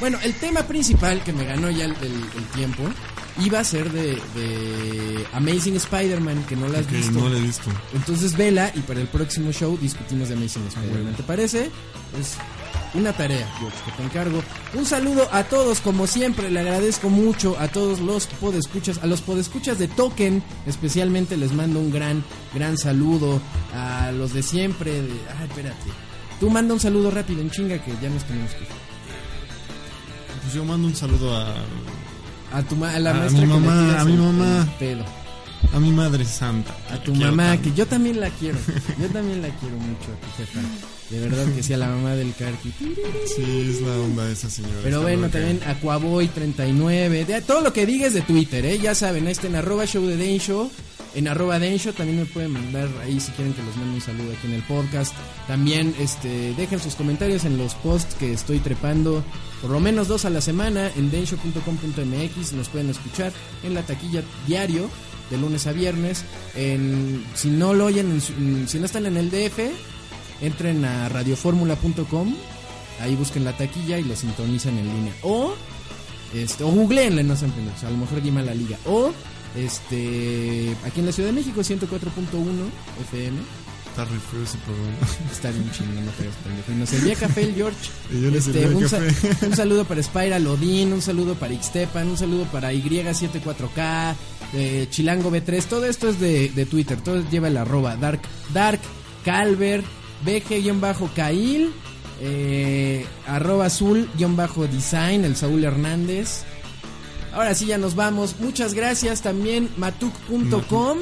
Bueno, 0.00 0.18
el 0.22 0.34
tema 0.34 0.62
principal 0.62 1.22
que 1.22 1.32
me 1.32 1.44
ganó 1.44 1.70
ya 1.70 1.84
el, 1.84 1.92
el- 2.00 2.24
el 2.36 2.44
tiempo 2.54 2.82
iba 3.40 3.60
a 3.60 3.64
ser 3.64 3.90
de, 3.92 4.14
de 4.34 5.26
Amazing 5.34 5.76
Spider-Man, 5.76 6.44
que 6.48 6.56
no 6.56 6.66
la 6.68 6.78
has 6.78 6.86
Ok, 6.86 6.92
visto. 6.92 7.12
no 7.12 7.28
lo 7.28 7.36
he 7.36 7.40
visto. 7.40 7.70
Entonces 7.94 8.36
vela 8.36 8.72
y 8.74 8.80
para 8.80 9.00
el 9.00 9.06
próximo 9.08 9.52
show 9.52 9.76
discutimos 9.80 10.28
de 10.28 10.34
Amazing 10.34 10.66
Spider-Man. 10.68 11.14
¿Te 11.14 11.22
parece? 11.22 11.70
Es 12.18 12.36
una 12.94 13.12
tarea, 13.12 13.46
George, 13.58 13.76
que 13.84 13.92
te 13.92 14.02
encargo. 14.02 14.42
Un 14.74 14.84
saludo 14.86 15.28
a 15.32 15.44
todos, 15.44 15.80
como 15.80 16.06
siempre, 16.06 16.50
le 16.50 16.60
agradezco 16.60 17.08
mucho 17.10 17.56
a 17.58 17.68
todos 17.68 18.00
los 18.00 18.26
podescuchas, 18.26 18.98
a 19.02 19.06
los 19.06 19.20
podescuchas 19.20 19.78
de 19.78 19.88
Token, 19.88 20.42
especialmente 20.66 21.36
les 21.36 21.52
mando 21.52 21.78
un 21.80 21.90
gran, 21.92 22.24
gran 22.54 22.76
saludo. 22.78 23.40
A 23.74 24.10
los 24.12 24.32
de 24.32 24.42
siempre, 24.42 24.90
de... 25.02 25.12
Ay, 25.38 25.46
espérate. 25.48 25.90
Tú 26.40 26.50
manda 26.50 26.74
un 26.74 26.80
saludo 26.80 27.10
rápido, 27.10 27.40
en 27.42 27.50
chinga, 27.50 27.78
que 27.82 27.92
ya 28.02 28.08
nos 28.10 28.24
tenemos 28.24 28.50
que 28.52 28.62
ir. 28.62 28.68
Pues 30.42 30.54
yo 30.54 30.64
mando 30.64 30.88
un 30.88 30.96
saludo 30.96 31.36
a, 31.36 31.54
A 32.52 32.62
tu 32.62 32.82
a 32.84 32.98
la 32.98 33.10
A 33.10 33.14
maestra 33.14 33.40
mi 33.42 33.46
que 33.46 33.52
le 33.60 33.60
mamá, 33.60 33.84
tiras 33.86 34.00
a 34.00 34.04
mi 34.06 34.16
mamá. 34.16 34.68
pedo. 34.78 35.04
a 35.74 35.78
mi 35.78 35.90
madre 35.92 36.24
santa. 36.24 36.74
A 36.90 36.94
que 36.98 37.04
tu 37.04 37.14
mamá, 37.14 37.56
que 37.58 37.72
yo 37.74 37.86
también 37.86 38.18
la 38.20 38.30
quiero. 38.30 38.58
Yo 39.00 39.08
también 39.10 39.42
la 39.42 39.48
quiero 39.48 39.76
mucho 39.76 40.06
a 40.12 40.20
tu 40.26 40.36
jefa. 40.38 40.60
De 41.10 41.18
verdad 41.20 41.44
que 41.54 41.62
sí, 41.62 41.72
a 41.72 41.76
la 41.76 41.88
mamá 41.88 42.14
del 42.14 42.32
Carqui. 42.34 42.72
Sí, 42.78 43.66
es 43.68 43.80
la 43.82 43.96
onda 43.98 44.26
de 44.26 44.32
esa 44.32 44.48
señora. 44.48 44.74
Pero 44.82 45.02
bueno, 45.02 45.28
también 45.28 45.60
Aquaboy39. 45.60 47.26
De, 47.26 47.42
todo 47.42 47.60
lo 47.62 47.72
que 47.72 47.84
digas 47.86 48.14
de 48.14 48.22
Twitter, 48.22 48.64
¿eh? 48.64 48.78
Ya 48.78 48.94
saben, 48.94 49.26
ahí 49.26 49.32
está 49.32 49.46
en 49.48 49.56
arroba 49.56 49.86
show 49.86 50.04
de 50.06 50.38
Show. 50.38 50.70
En 51.12 51.26
arroba 51.26 51.58
Dane 51.58 51.76
Show 51.78 51.92
también 51.92 52.20
me 52.20 52.24
pueden 52.26 52.52
mandar 52.52 52.88
ahí 53.02 53.18
si 53.18 53.32
quieren 53.32 53.52
que 53.52 53.62
los 53.64 53.76
mande 53.76 53.94
un 53.96 54.00
saludo 54.00 54.30
aquí 54.30 54.46
en 54.46 54.52
el 54.52 54.62
podcast. 54.62 55.12
También 55.48 55.92
este, 55.98 56.54
dejen 56.54 56.78
sus 56.78 56.94
comentarios 56.94 57.44
en 57.44 57.58
los 57.58 57.74
posts 57.74 58.14
que 58.14 58.32
estoy 58.32 58.60
trepando. 58.60 59.24
Por 59.60 59.70
lo 59.72 59.80
menos 59.80 60.06
dos 60.06 60.24
a 60.24 60.30
la 60.30 60.40
semana 60.40 60.88
en 60.96 61.10
denshow.com.mx. 61.10 62.52
Nos 62.52 62.68
pueden 62.68 62.90
escuchar 62.90 63.32
en 63.64 63.74
la 63.74 63.82
taquilla 63.82 64.22
diario 64.46 64.88
de 65.30 65.38
lunes 65.38 65.66
a 65.66 65.72
viernes. 65.72 66.22
En, 66.54 67.24
si 67.34 67.48
no 67.50 67.74
lo 67.74 67.86
oyen, 67.86 68.20
en- 68.38 68.68
si 68.68 68.78
no 68.78 68.86
están 68.86 69.06
en 69.06 69.16
el 69.16 69.30
DF, 69.30 69.58
entren 70.40 70.84
a 70.84 71.08
radioformula.com 71.08 72.34
ahí 73.00 73.16
busquen 73.16 73.44
la 73.44 73.56
taquilla 73.56 73.98
y 73.98 74.04
lo 74.04 74.14
sintonizan 74.16 74.76
en 74.78 74.86
línea. 74.88 75.14
O 75.22 75.54
este 76.34 76.62
o 76.64 76.68
googleenle 76.68 77.22
no 77.24 77.34
sean 77.36 77.50
pendejos 77.50 77.82
a 77.84 77.90
lo 77.90 77.96
mejor 77.96 78.22
llama 78.22 78.42
la 78.42 78.54
liga. 78.54 78.78
O 78.86 79.12
este 79.56 80.76
aquí 80.84 81.00
en 81.00 81.06
la 81.06 81.12
Ciudad 81.12 81.28
de 81.30 81.34
México 81.34 81.60
104.1 81.60 81.86
FM 83.10 83.38
Está 83.90 84.04
re 84.04 84.20
feo 84.30 84.42
ese 84.44 84.56
programa. 84.58 84.96
está 85.32 85.50
bien 85.50 85.68
chingón 85.72 86.04
no 86.06 86.12
te 86.12 86.22
hagas 86.22 86.36
pendejo. 86.44 86.70
Y 86.70 86.74
nos 86.76 86.92
envía 86.92 87.14
café 87.16 87.42
el 87.42 87.54
George. 87.56 87.90
Y 88.12 88.20
yo 88.22 88.30
le 88.30 88.38
Este, 88.38 88.66
un, 88.68 88.88
sa- 88.88 88.98
café. 89.00 89.46
un 89.46 89.56
saludo 89.56 89.84
para 89.84 90.00
Spiral 90.00 90.46
Odin, 90.46 90.92
un 90.92 91.02
saludo 91.02 91.34
para 91.34 91.54
Ixtepan, 91.54 92.06
un 92.06 92.16
saludo 92.16 92.44
para 92.44 92.72
Y74K, 92.72 94.14
eh, 94.54 94.86
Chilango 94.90 95.32
B3, 95.32 95.64
todo 95.64 95.86
esto 95.86 96.08
es 96.08 96.20
de, 96.20 96.50
de 96.50 96.66
Twitter, 96.66 97.00
todo 97.00 97.22
lleva 97.30 97.48
el 97.48 97.56
arroba 97.56 97.96
Dark, 97.96 98.20
Dark 98.54 98.80
Calver, 99.24 99.82
BG-Cail, 100.24 101.72
eh, 102.20 103.06
arroba 103.26 103.66
azul-design, 103.66 105.24
el 105.24 105.36
Saúl 105.36 105.64
Hernández. 105.64 106.44
Ahora 107.32 107.54
sí 107.54 107.66
ya 107.66 107.78
nos 107.78 107.94
vamos, 107.94 108.36
muchas 108.40 108.74
gracias 108.74 109.22
también 109.22 109.70
matuk.com. 109.76 110.98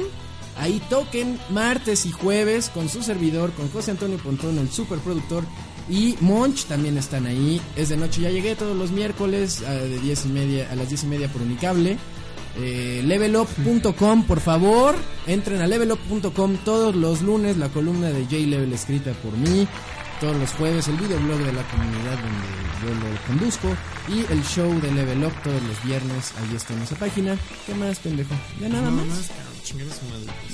Ahí 0.57 0.81
toquen 0.89 1.39
martes 1.49 2.05
y 2.05 2.11
jueves 2.11 2.69
con 2.69 2.89
su 2.89 3.01
servidor, 3.01 3.51
con 3.53 3.69
José 3.69 3.91
Antonio 3.91 4.17
Pontón, 4.17 4.57
el 4.59 4.69
superproductor. 4.69 5.43
Y 5.89 6.15
Monch 6.19 6.65
también 6.65 6.97
están 6.97 7.25
ahí. 7.25 7.59
Es 7.75 7.89
de 7.89 7.97
noche, 7.97 8.21
ya 8.21 8.29
llegué 8.29 8.55
todos 8.55 8.77
los 8.77 8.91
miércoles 8.91 9.63
a, 9.63 9.71
de 9.71 9.99
10 9.99 10.25
y 10.25 10.29
media, 10.29 10.71
a 10.71 10.75
las 10.75 10.89
10 10.89 11.05
y 11.05 11.07
media 11.07 11.27
por 11.29 11.41
Unicable. 11.41 11.97
Eh, 12.57 13.01
levelup.com, 13.05 14.23
por 14.23 14.39
favor. 14.39 14.95
Entren 15.27 15.61
a 15.61 15.67
levelup.com 15.67 16.57
todos 16.65 16.95
los 16.95 17.21
lunes. 17.21 17.57
La 17.57 17.69
columna 17.69 18.09
de 18.09 18.23
J-Level 18.23 18.73
escrita 18.73 19.11
por 19.13 19.33
mí. 19.33 19.67
Todos 20.19 20.35
los 20.35 20.51
jueves 20.51 20.87
el 20.89 20.97
videoblog 20.97 21.37
de 21.39 21.53
la 21.53 21.63
comunidad 21.63 22.17
donde 22.17 22.69
yo 22.81 23.07
lo 23.07 23.27
conduzco. 23.27 23.69
Y 24.09 24.31
el 24.31 24.43
show 24.43 24.79
de 24.81 24.91
Level 24.91 25.23
Up 25.23 25.33
todos 25.43 25.61
los 25.63 25.83
viernes. 25.83 26.33
Ahí 26.37 26.55
está 26.55 26.73
en 26.73 26.81
esa 26.81 26.95
página. 26.95 27.37
¿Qué 27.65 27.73
más, 27.75 27.99
pendejo? 27.99 28.35
Ya 28.59 28.69
nada 28.69 28.89
más. 28.91 29.29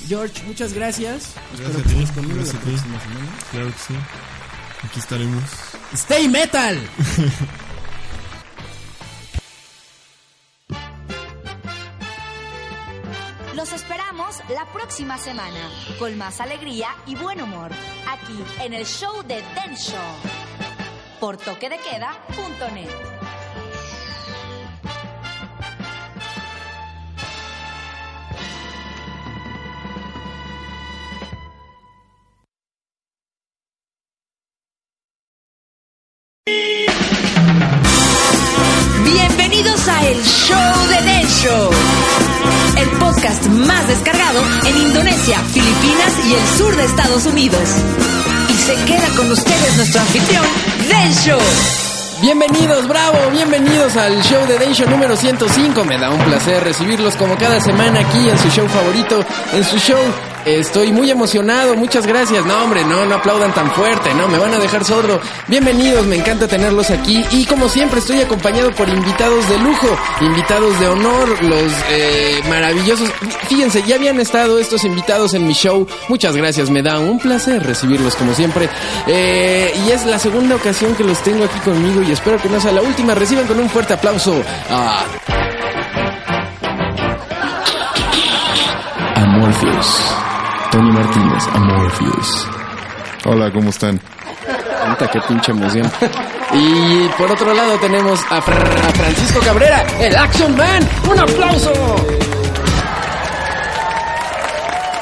George, 0.06 0.42
muchas 0.46 0.72
gracias. 0.72 1.34
Espero 1.52 1.72
Gracias 1.72 1.82
que 1.82 1.88
a 1.88 1.92
ti, 1.92 2.02
estés 2.02 2.16
conmigo 2.16 2.36
gracias 2.36 2.54
la 2.54 2.60
próxima 2.60 3.00
semana. 3.00 3.26
Claro 3.50 3.66
que 3.68 3.78
sí. 3.78 3.94
Aquí 4.84 5.00
estaremos. 5.00 5.42
¡Stay 5.94 6.28
Metal! 6.28 6.78
Los 13.56 13.72
esperamos 13.72 14.42
la 14.50 14.66
próxima 14.70 15.16
semana 15.16 15.70
con 15.98 16.18
más 16.18 16.42
alegría 16.42 16.88
y 17.06 17.16
buen 17.16 17.40
humor 17.40 17.72
aquí 18.06 18.44
en 18.62 18.74
el 18.74 18.84
show 18.84 19.22
de 19.22 19.36
Den 19.36 19.74
Show 19.74 19.96
por 21.18 21.38
toquedequeda.net. 21.38 23.15
más 43.50 43.88
descargado 43.88 44.40
en 44.66 44.76
Indonesia, 44.76 45.40
Filipinas 45.52 46.12
y 46.28 46.34
el 46.34 46.58
sur 46.58 46.76
de 46.76 46.84
Estados 46.84 47.26
Unidos. 47.26 47.60
Y 48.48 48.54
se 48.54 48.74
queda 48.84 49.08
con 49.16 49.30
ustedes 49.32 49.76
nuestro 49.76 50.00
anfitrión, 50.00 50.44
Den 50.88 51.12
Show. 51.12 51.85
Bienvenidos, 52.20 52.88
bravo, 52.88 53.30
bienvenidos 53.30 53.94
al 53.94 54.22
show 54.22 54.46
de 54.46 54.58
Densho 54.58 54.86
número 54.86 55.14
105. 55.14 55.84
Me 55.84 55.98
da 55.98 56.10
un 56.10 56.18
placer 56.24 56.64
recibirlos 56.64 57.14
como 57.14 57.36
cada 57.36 57.60
semana 57.60 58.00
aquí 58.00 58.30
en 58.30 58.38
su 58.38 58.48
show 58.48 58.66
favorito, 58.68 59.22
en 59.52 59.62
su 59.62 59.76
show. 59.78 60.00
Estoy 60.46 60.92
muy 60.92 61.10
emocionado, 61.10 61.74
muchas 61.74 62.06
gracias. 62.06 62.46
No, 62.46 62.62
hombre, 62.62 62.84
no, 62.84 63.04
no 63.04 63.16
aplaudan 63.16 63.52
tan 63.52 63.68
fuerte, 63.72 64.14
no, 64.14 64.28
me 64.28 64.38
van 64.38 64.54
a 64.54 64.58
dejar 64.60 64.84
sordo. 64.84 65.20
Bienvenidos, 65.48 66.06
me 66.06 66.14
encanta 66.14 66.46
tenerlos 66.46 66.90
aquí 66.90 67.24
y 67.32 67.44
como 67.46 67.68
siempre 67.68 67.98
estoy 67.98 68.20
acompañado 68.20 68.70
por 68.70 68.88
invitados 68.88 69.48
de 69.48 69.58
lujo, 69.58 69.88
invitados 70.20 70.78
de 70.78 70.86
honor, 70.86 71.42
los 71.42 71.72
eh, 71.90 72.40
maravillosos. 72.48 73.10
Fíjense, 73.48 73.82
ya 73.88 73.96
habían 73.96 74.20
estado 74.20 74.60
estos 74.60 74.84
invitados 74.84 75.34
en 75.34 75.48
mi 75.48 75.52
show. 75.52 75.84
Muchas 76.08 76.36
gracias, 76.36 76.70
me 76.70 76.80
da 76.80 77.00
un 77.00 77.18
placer 77.18 77.66
recibirlos 77.66 78.14
como 78.14 78.32
siempre. 78.32 78.68
Eh, 79.08 79.74
y 79.84 79.90
es 79.90 80.06
la 80.06 80.20
segunda 80.20 80.54
ocasión 80.54 80.94
que 80.94 81.02
los 81.02 81.20
tengo 81.24 81.44
aquí 81.44 81.58
conmigo 81.58 82.04
y 82.08 82.12
espero 82.12 82.38
que 82.38 82.48
no 82.48 82.60
sea 82.60 82.72
la 82.72 82.82
última. 82.82 83.14
Reciban 83.14 83.46
con 83.46 83.58
un 83.58 83.68
fuerte 83.68 83.94
aplauso 83.94 84.42
a 84.70 85.04
Amorpheus. 89.16 90.00
Tony 90.70 90.92
Martínez, 90.92 91.44
Amorpheus. 91.54 92.48
Hola, 93.24 93.50
¿cómo 93.52 93.70
están? 93.70 94.00
Qué 95.12 95.20
pinche 95.28 95.50
emoción. 95.52 95.90
Y 96.52 97.08
por 97.18 97.30
otro 97.30 97.52
lado 97.52 97.76
tenemos 97.78 98.20
a, 98.30 98.40
Fra- 98.40 98.88
a 98.88 98.92
Francisco 98.92 99.40
Cabrera, 99.44 99.84
el 100.00 100.14
Action 100.16 100.56
Man. 100.56 100.88
¡Un 101.10 101.18
aplauso! 101.18 101.72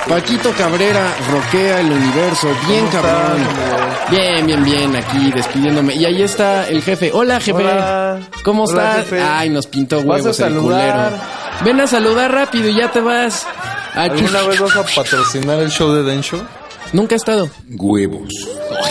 Paquito 0.09 0.53
Cabrera 0.53 1.15
roquea 1.31 1.81
el 1.81 1.91
universo, 1.91 2.49
bien 2.69 2.87
cabrón. 2.89 3.47
Bien, 4.11 4.47
bien, 4.47 4.63
bien, 4.63 4.97
aquí 4.97 5.33
despidiéndome. 5.33 5.95
Y 5.95 6.05
ahí 6.05 6.23
está 6.23 6.69
el 6.69 6.83
jefe. 6.83 7.11
Hola, 7.13 7.41
jefe. 7.41 7.53
Hola. 7.65 8.21
¿Cómo 8.45 8.65
Hola, 8.65 8.83
estás? 8.99 9.05
jefe. 9.05 9.23
Ay, 9.23 9.49
nos 9.49 9.67
pintó 9.67 9.97
¿Vas 10.05 10.21
a 10.21 10.23
huevos 10.23 10.41
el 10.41 10.55
culero. 10.57 11.11
Ven 11.65 11.81
a 11.81 11.87
saludar 11.87 12.33
rápido 12.33 12.69
y 12.69 12.77
ya 12.77 12.91
te 12.91 13.01
vas. 13.01 13.47
Ah, 13.95 14.03
¿Alguna 14.03 14.43
vez 14.43 14.61
vas 14.61 14.77
a 14.77 14.83
patrocinar 14.83 15.61
el 15.61 15.71
show 15.71 15.91
de 15.93 16.03
Densho? 16.03 16.43
Nunca 16.93 17.15
he 17.15 17.17
estado. 17.17 17.49
Huevos. 17.71 18.29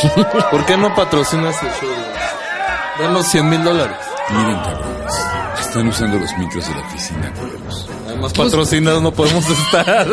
¿Por 0.51 0.65
qué 0.65 0.77
no 0.77 0.95
patrocinas 0.95 1.61
el 1.61 1.69
show 1.69 1.89
de 1.89 1.95
Densho? 1.95 3.03
Danos 3.03 3.27
100 3.27 3.49
mil 3.49 3.63
dólares. 3.63 3.97
Miren, 4.29 4.55
cabrones. 4.55 5.13
Están 5.59 5.87
usando 5.87 6.17
los 6.17 6.35
micros 6.37 6.67
de 6.67 6.73
la 6.73 6.81
oficina, 6.87 7.31
culeros. 7.33 7.89
Además, 8.13 8.33
patrocinados 8.33 9.01
no 9.01 9.11
podemos 9.11 9.43
estar. 9.49 10.07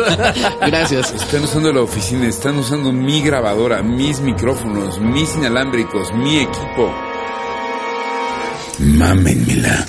Gracias. 0.65 1.11
Están 1.13 1.43
usando 1.43 1.71
la 1.71 1.81
oficina, 1.81 2.25
están 2.27 2.57
usando 2.57 2.91
mi 2.91 3.21
grabadora, 3.21 3.81
mis 3.83 4.19
micrófonos, 4.19 4.99
mis 4.99 5.35
inalámbricos, 5.35 6.11
mi 6.13 6.39
equipo. 6.39 6.91
Mámenmela. 8.79 9.85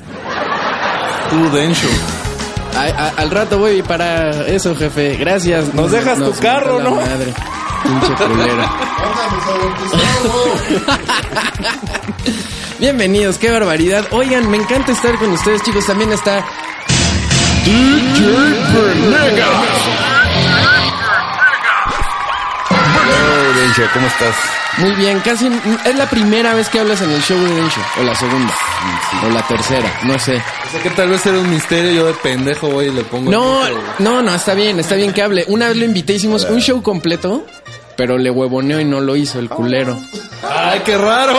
Tú, 1.31 1.51
Densho. 1.57 1.89
A- 2.77 3.05
a- 3.07 3.13
al 3.17 3.31
rato 3.31 3.59
voy 3.59 3.81
para 3.83 4.47
eso, 4.47 4.75
jefe. 4.77 5.17
Gracias. 5.17 5.73
Nos 5.75 5.91
dejas 5.91 6.19
tu 6.19 6.33
carro, 6.41 6.81
¿no? 6.81 6.97
Madre. 6.97 7.33
Pinche. 7.83 8.13
Bienvenidos, 12.79 13.39
qué 13.39 13.51
barbaridad. 13.51 14.05
Oigan, 14.11 14.51
me 14.51 14.59
encanta 14.59 14.93
estar 14.93 15.19
con 15.19 15.31
ustedes, 15.33 15.63
chicos. 15.63 15.87
También 15.87 16.13
está 16.13 16.45
Hola, 23.01 23.61
Densho, 23.61 23.83
¿cómo 23.95 24.07
estás? 24.07 24.35
muy 24.79 24.93
bien. 24.93 25.21
Casi 25.21 25.49
es 25.85 25.97
la 25.97 26.07
primera 26.09 26.55
vez 26.55 26.69
que 26.69 26.81
hablas 26.81 27.01
en 27.03 27.11
el 27.11 27.23
show 27.23 27.39
de 27.39 27.55
Densho. 27.55 27.81
O 28.01 28.03
la 28.03 28.15
segunda. 28.17 28.53
O 29.25 29.29
la 29.29 29.47
tercera. 29.47 30.01
No 30.05 30.19
sé. 30.19 30.43
O 30.67 30.71
sea 30.71 30.83
que 30.83 30.91
tal 30.91 31.11
vez 31.11 31.25
era 31.25 31.39
un 31.39 31.51
misterio, 31.51 31.93
yo 31.93 32.07
de 32.07 32.15
pendejo 32.15 32.69
voy 32.69 32.87
y 32.87 32.91
le 32.91 33.05
pongo... 33.05 33.31
No, 33.31 33.63
no, 33.99 34.23
no, 34.23 34.35
está 34.35 34.55
bien, 34.55 34.81
está 34.81 34.97
bien 34.97 35.13
que 35.13 35.23
hable. 35.23 35.45
Una 35.49 35.69
vez 35.69 35.77
lo 35.77 35.85
invité, 35.85 36.15
hicimos 36.15 36.45
un 36.45 36.61
show 36.61 36.83
completo. 36.83 37.45
Pero 37.97 38.19
le 38.19 38.31
huevoneó 38.31 38.81
y 38.81 38.85
no 38.85 39.01
lo 39.01 39.15
hizo 39.15 39.39
el 39.39 39.49
culero. 39.49 39.97
¡Ay, 40.49 40.81
qué 40.85 40.97
raro! 40.97 41.35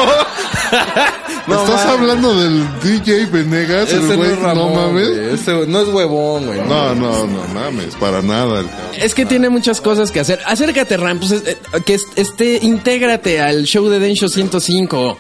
no, 1.48 1.56
¿Estás 1.64 1.86
mames. 1.86 2.00
hablando 2.00 2.36
del 2.42 2.80
DJ 2.82 3.26
Venegas? 3.26 3.90
Ese 3.90 3.98
el 3.98 4.08
no 4.10 4.16
güey? 4.16 4.32
es 4.32 4.40
Ramón, 4.40 4.74
no 4.74 4.82
mames. 4.88 5.08
Ese 5.08 5.68
no 5.68 5.80
es 5.82 5.88
huevón, 5.90 6.46
güey. 6.46 6.60
No, 6.62 6.96
no, 6.96 7.26
no 7.28 7.48
mames, 7.54 7.96
para 7.96 8.22
nada. 8.22 8.62
el 8.62 8.70
cabrón. 8.70 8.88
Es 8.98 9.14
que 9.14 9.26
tiene 9.26 9.50
muchas 9.50 9.82
cosas 9.82 10.12
que 10.12 10.20
hacer. 10.20 10.40
Acércate, 10.46 10.98
Ram, 10.98 11.20
pues, 11.20 11.32
eh, 11.34 11.58
que 11.86 11.96
es- 11.96 12.08
este, 12.16 12.60
intégrate 12.62 13.42
al 13.42 13.64
show 13.64 13.88
de 13.90 14.00
Densho 14.00 14.30
105. 14.30 15.18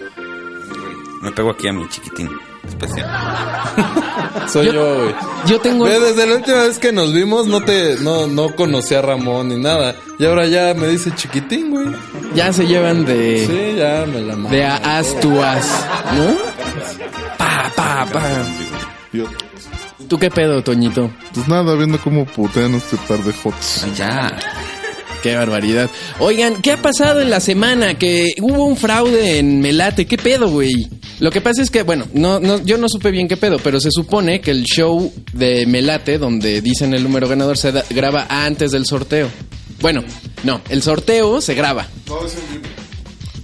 Me 1.21 1.32
pego 1.32 1.51
aquí 1.51 1.67
a 1.67 1.74
mi 1.74 1.88
chiquitín 1.89 2.30
especial. 2.67 3.09
Soy 4.52 4.68
Yo- 4.72 4.96
güey. 4.98 5.16
Yo 5.48 5.60
tengo... 5.60 5.86
Desde 5.86 6.26
la 6.26 6.36
última 6.36 6.64
vez 6.64 6.80
que 6.80 6.91
nos 6.91 7.14
vimos 7.14 7.48
no 7.48 7.64
te 7.64 7.96
no 8.02 8.28
no 8.28 8.56
conocí 8.56 8.94
a 8.96 9.02
Ramón 9.02 9.50
ni 9.50 9.58
nada. 9.58 9.96
Y 10.20 10.26
ahora 10.26 10.46
ya 10.48 10.74
me 10.74 10.88
dice 10.88 11.12
chiquitín, 11.16 11.70
güey. 11.72 11.88
Ya 12.36 12.52
se 12.54 12.66
llevan 12.66 13.06
de... 13.06 13.46
Sí, 13.48 13.78
ya 13.78 14.06
me 14.06 14.22
la 14.22 14.36
mando. 14.36 14.50
De 14.50 14.64
a 14.66 14.76
as 14.98 15.20
to 15.20 15.44
as, 15.44 15.68
¿no? 16.16 16.36
Pa, 17.38 17.72
pa, 17.76 18.06
pa. 18.12 18.22
¿Tú 20.08 20.18
qué 20.18 20.30
pedo, 20.30 20.62
Toñito? 20.64 21.10
pues 21.34 21.48
nada, 21.48 21.76
viendo 21.76 21.98
cómo 22.00 22.26
putean 22.26 22.76
este 22.76 22.98
par 23.08 23.20
de 23.24 23.34
hots. 23.44 23.86
Ya. 23.98 24.32
Qué 25.22 25.36
barbaridad. 25.36 25.89
Oigan, 26.20 26.62
¿qué 26.62 26.74
ha 26.74 26.82
pasado 26.82 27.22
en 27.22 27.30
la 27.30 27.39
semana? 27.39 27.98
Que 27.98 28.34
hubo 28.41 28.66
un 28.66 28.76
fraude 28.76 29.39
en 29.39 29.62
Melate. 29.62 30.06
¿Qué 30.06 30.18
pedo, 30.18 30.50
güey? 30.50 30.74
Lo 31.24 31.32
que 31.32 31.39
pasa 31.39 31.61
es 31.61 31.69
que, 31.71 31.84
bueno, 31.84 32.05
no, 32.13 32.41
no, 32.41 32.61
yo 32.65 32.78
no 32.78 32.89
supe 32.89 33.09
bien 33.09 33.30
qué 33.30 33.38
pedo, 33.38 33.57
pero 33.63 33.80
se 33.80 33.91
supone 33.91 34.41
que 34.41 34.51
el 34.51 34.63
show 34.65 35.09
de 35.32 35.65
Melate, 35.65 36.17
donde 36.17 36.59
dicen 36.59 36.93
el 36.93 37.01
número 37.01 37.30
ganador, 37.30 37.57
se 37.57 37.71
da- 37.71 37.86
graba 37.89 38.26
antes 38.30 38.71
del 38.71 38.86
sorteo. 38.86 39.30
Bueno, 39.80 40.03
no, 40.43 40.59
el 40.67 40.82
sorteo 40.82 41.39
se 41.39 41.53
graba. 41.55 41.88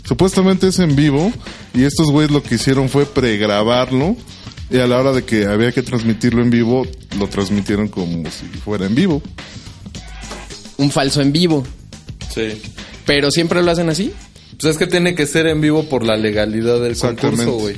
Supuestamente 0.05 0.67
es 0.67 0.80
en 0.80 0.93
vivo 0.95 1.32
y 1.73 1.84
estos 1.86 2.07
güeyes 2.11 2.32
lo 2.32 2.43
que 2.43 2.55
hicieron 2.55 2.89
fue 2.89 3.05
pregrabarlo 3.05 4.17
y 4.69 4.77
a 4.80 4.86
la 4.86 4.97
hora 4.99 5.13
de 5.13 5.23
que 5.23 5.45
había 5.45 5.71
que 5.71 5.82
transmitirlo 5.82 6.41
en 6.41 6.49
vivo, 6.49 6.86
lo 7.17 7.27
transmitieron 7.30 7.88
como 7.88 8.30
si 8.30 8.45
fuera 8.63 8.88
en 8.88 8.95
vivo. 8.95 9.21
Un 10.77 10.91
falso 10.91 11.21
en 11.21 11.32
vivo. 11.32 11.63
Sí. 12.36 12.61
Pero 13.05 13.32
siempre 13.32 13.63
lo 13.63 13.71
hacen 13.71 13.88
así. 13.89 14.11
Pues 14.60 14.74
es 14.74 14.78
que 14.78 14.88
tiene 14.88 15.16
que 15.16 15.26
ser 15.26 15.47
en 15.47 15.62
vivo 15.62 15.84
por 15.84 16.03
la 16.03 16.18
legalidad 16.18 16.82
del 16.82 16.97
concurso, 16.97 17.53
güey. 17.53 17.78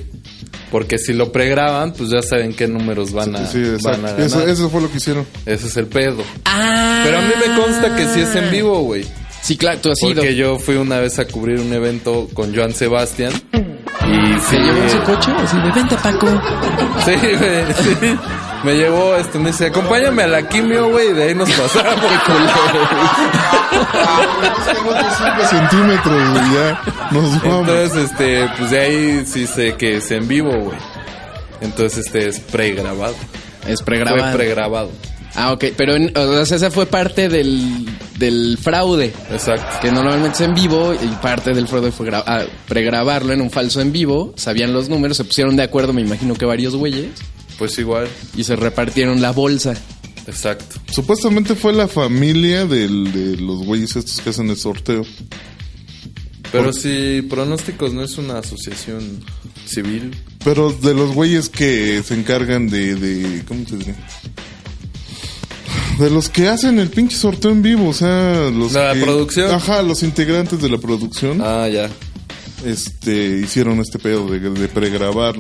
Porque 0.72 0.98
si 0.98 1.14
lo 1.14 1.32
pregraban, 1.32 1.94
pues 1.94 2.10
ya 2.10 2.22
saben 2.22 2.54
qué 2.54 2.68
números 2.68 3.12
van 3.12 3.36
a, 3.36 3.46
Sí, 3.46 3.60
exacto. 3.60 3.90
van 3.90 4.06
a 4.06 4.12
ganar. 4.14 4.26
Eso, 4.26 4.48
eso 4.48 4.70
fue 4.70 4.82
lo 4.82 4.90
que 4.90 4.98
hicieron. 4.98 5.28
Ese 5.46 5.68
es 5.68 5.78
el 5.78 5.86
pedo. 5.88 6.24
Ah. 6.46 7.02
Pero 7.06 7.20
a 7.20 7.22
mí 7.22 7.34
me 7.46 7.56
consta 7.62 7.96
que 7.96 8.06
sí 8.08 8.22
es 8.22 8.36
en 8.36 8.50
vivo, 8.50 8.80
güey. 8.82 9.06
Sí, 9.42 9.58
claro, 9.58 9.80
tú 9.82 9.92
has 9.92 10.02
ido. 10.02 10.16
Porque 10.16 10.36
yo 10.36 10.58
fui 10.60 10.76
una 10.76 11.00
vez 11.00 11.20
a 11.20 11.26
cubrir 11.26 11.60
un 11.60 11.72
evento 11.74 12.30
con 12.34 12.56
Joan 12.56 12.74
Sebastián. 12.74 13.34
Y 13.54 14.40
¿Se 14.40 14.50
sí, 14.50 14.58
llevó 14.58 14.82
en 14.84 14.90
su 14.90 15.04
coche? 15.04 15.32
Así 15.38 15.58
de, 15.58 15.72
vente, 15.72 15.96
Paco. 16.02 16.28
Sí, 17.06 17.12
güey, 17.38 17.74
sí. 17.84 18.18
Me 18.64 18.76
llevó, 18.76 19.16
este, 19.16 19.40
me 19.40 19.52
dice, 19.52 19.68
acompáñame 19.68 20.24
a 20.24 20.28
la 20.28 20.48
quimio, 20.48 20.90
güey, 20.90 21.10
y 21.10 21.14
de 21.14 21.24
ahí 21.24 21.36
nos 21.36 21.50
pasamos. 21.52 21.96
Cinco 25.18 25.48
centímetros, 25.50 26.30
güey, 26.32 26.54
ya. 26.54 26.82
Nos 27.12 27.42
vamos. 27.44 27.68
Entonces, 27.68 28.04
este, 28.12 28.48
pues 28.58 28.72
de 28.72 28.80
ahí 28.80 29.24
sí 29.26 29.48
sé 29.48 29.76
que 29.76 29.98
es 29.98 30.12
en 30.12 30.28
vivo, 30.28 30.52
güey. 30.52 30.78
Entonces, 31.62 32.06
este 32.06 32.28
es 32.28 32.40
pregrabado. 32.40 33.16
Es 33.68 33.82
pregrabado. 33.82 34.24
Fue 34.24 34.38
pregrabado. 34.38 34.92
Ah, 35.36 35.54
ok. 35.54 35.66
Pero 35.78 35.96
en- 35.96 36.16
o 36.18 36.46
sea, 36.46 36.58
esa 36.58 36.72
fue 36.72 36.86
parte 36.86 37.30
del, 37.30 37.86
del 38.18 38.58
fraude. 38.62 39.14
Exacto. 39.32 39.78
Que 39.82 39.92
normalmente 39.92 40.36
es 40.36 40.42
en 40.42 40.54
vivo 40.54 40.94
y 40.94 41.08
parte 41.22 41.54
del 41.54 41.68
fraude 41.68 41.92
fue 41.92 42.10
ah, 42.14 42.44
pregrabarlo 42.68 43.32
en 43.32 43.42
un 43.42 43.50
falso 43.50 43.80
en 43.82 43.92
vivo. 43.92 44.34
Sabían 44.36 44.74
los 44.74 44.90
números, 44.90 45.18
se 45.18 45.24
pusieron 45.24 45.56
de 45.56 45.64
acuerdo, 45.64 45.94
me 45.94 46.02
imagino 46.02 46.34
que 46.34 46.46
varios 46.46 46.76
güeyes. 46.76 47.12
Pues 47.62 47.78
igual. 47.78 48.08
Y 48.36 48.44
se 48.44 48.56
repartieron 48.56 49.22
la 49.22 49.30
bolsa. 49.30 49.76
Exacto. 50.26 50.78
Supuestamente 50.92 51.54
fue 51.54 51.74
la 51.74 51.88
familia 51.88 52.66
del- 52.66 53.12
de 53.14 53.38
los 53.38 53.60
güeyes 53.64 53.96
estos 53.96 54.20
que 54.20 54.32
hacen 54.32 54.50
el 54.50 54.58
sorteo. 54.58 55.04
Pero 56.52 56.74
si 56.74 57.22
Pronósticos 57.30 57.94
no 57.94 58.04
es 58.04 58.18
una 58.18 58.40
asociación 58.40 59.24
civil, 59.68 60.16
Pero 60.44 60.72
de 60.72 60.96
los 60.96 61.14
güeyes 61.14 61.50
que 61.50 62.02
se 62.02 62.16
encargan 62.16 62.68
de, 62.68 62.96
de 62.96 63.46
¿cómo 63.46 63.64
se 63.68 63.78
dice? 63.78 63.94
De 66.00 66.10
los 66.10 66.30
que 66.30 66.48
hacen 66.50 66.80
el 66.80 66.90
pinche 66.90 67.16
sorteo 67.16 67.52
en 67.52 67.62
vivo, 67.62 67.90
o 67.90 67.94
sea, 67.94 68.50
los 68.50 68.74
¿La 68.74 68.96
que- 68.96 69.02
producción? 69.02 69.52
Ajá, 69.54 69.84
los 69.84 70.02
integrantes 70.02 70.60
de 70.64 70.68
la 70.70 70.80
producción, 70.80 71.40
ah, 71.44 71.68
ya. 71.70 71.92
este, 72.66 73.38
hicieron 73.44 73.80
este 73.82 74.00
pedo 74.00 74.28
de, 74.28 74.40
de 74.40 74.68
pregrabar 74.68 75.36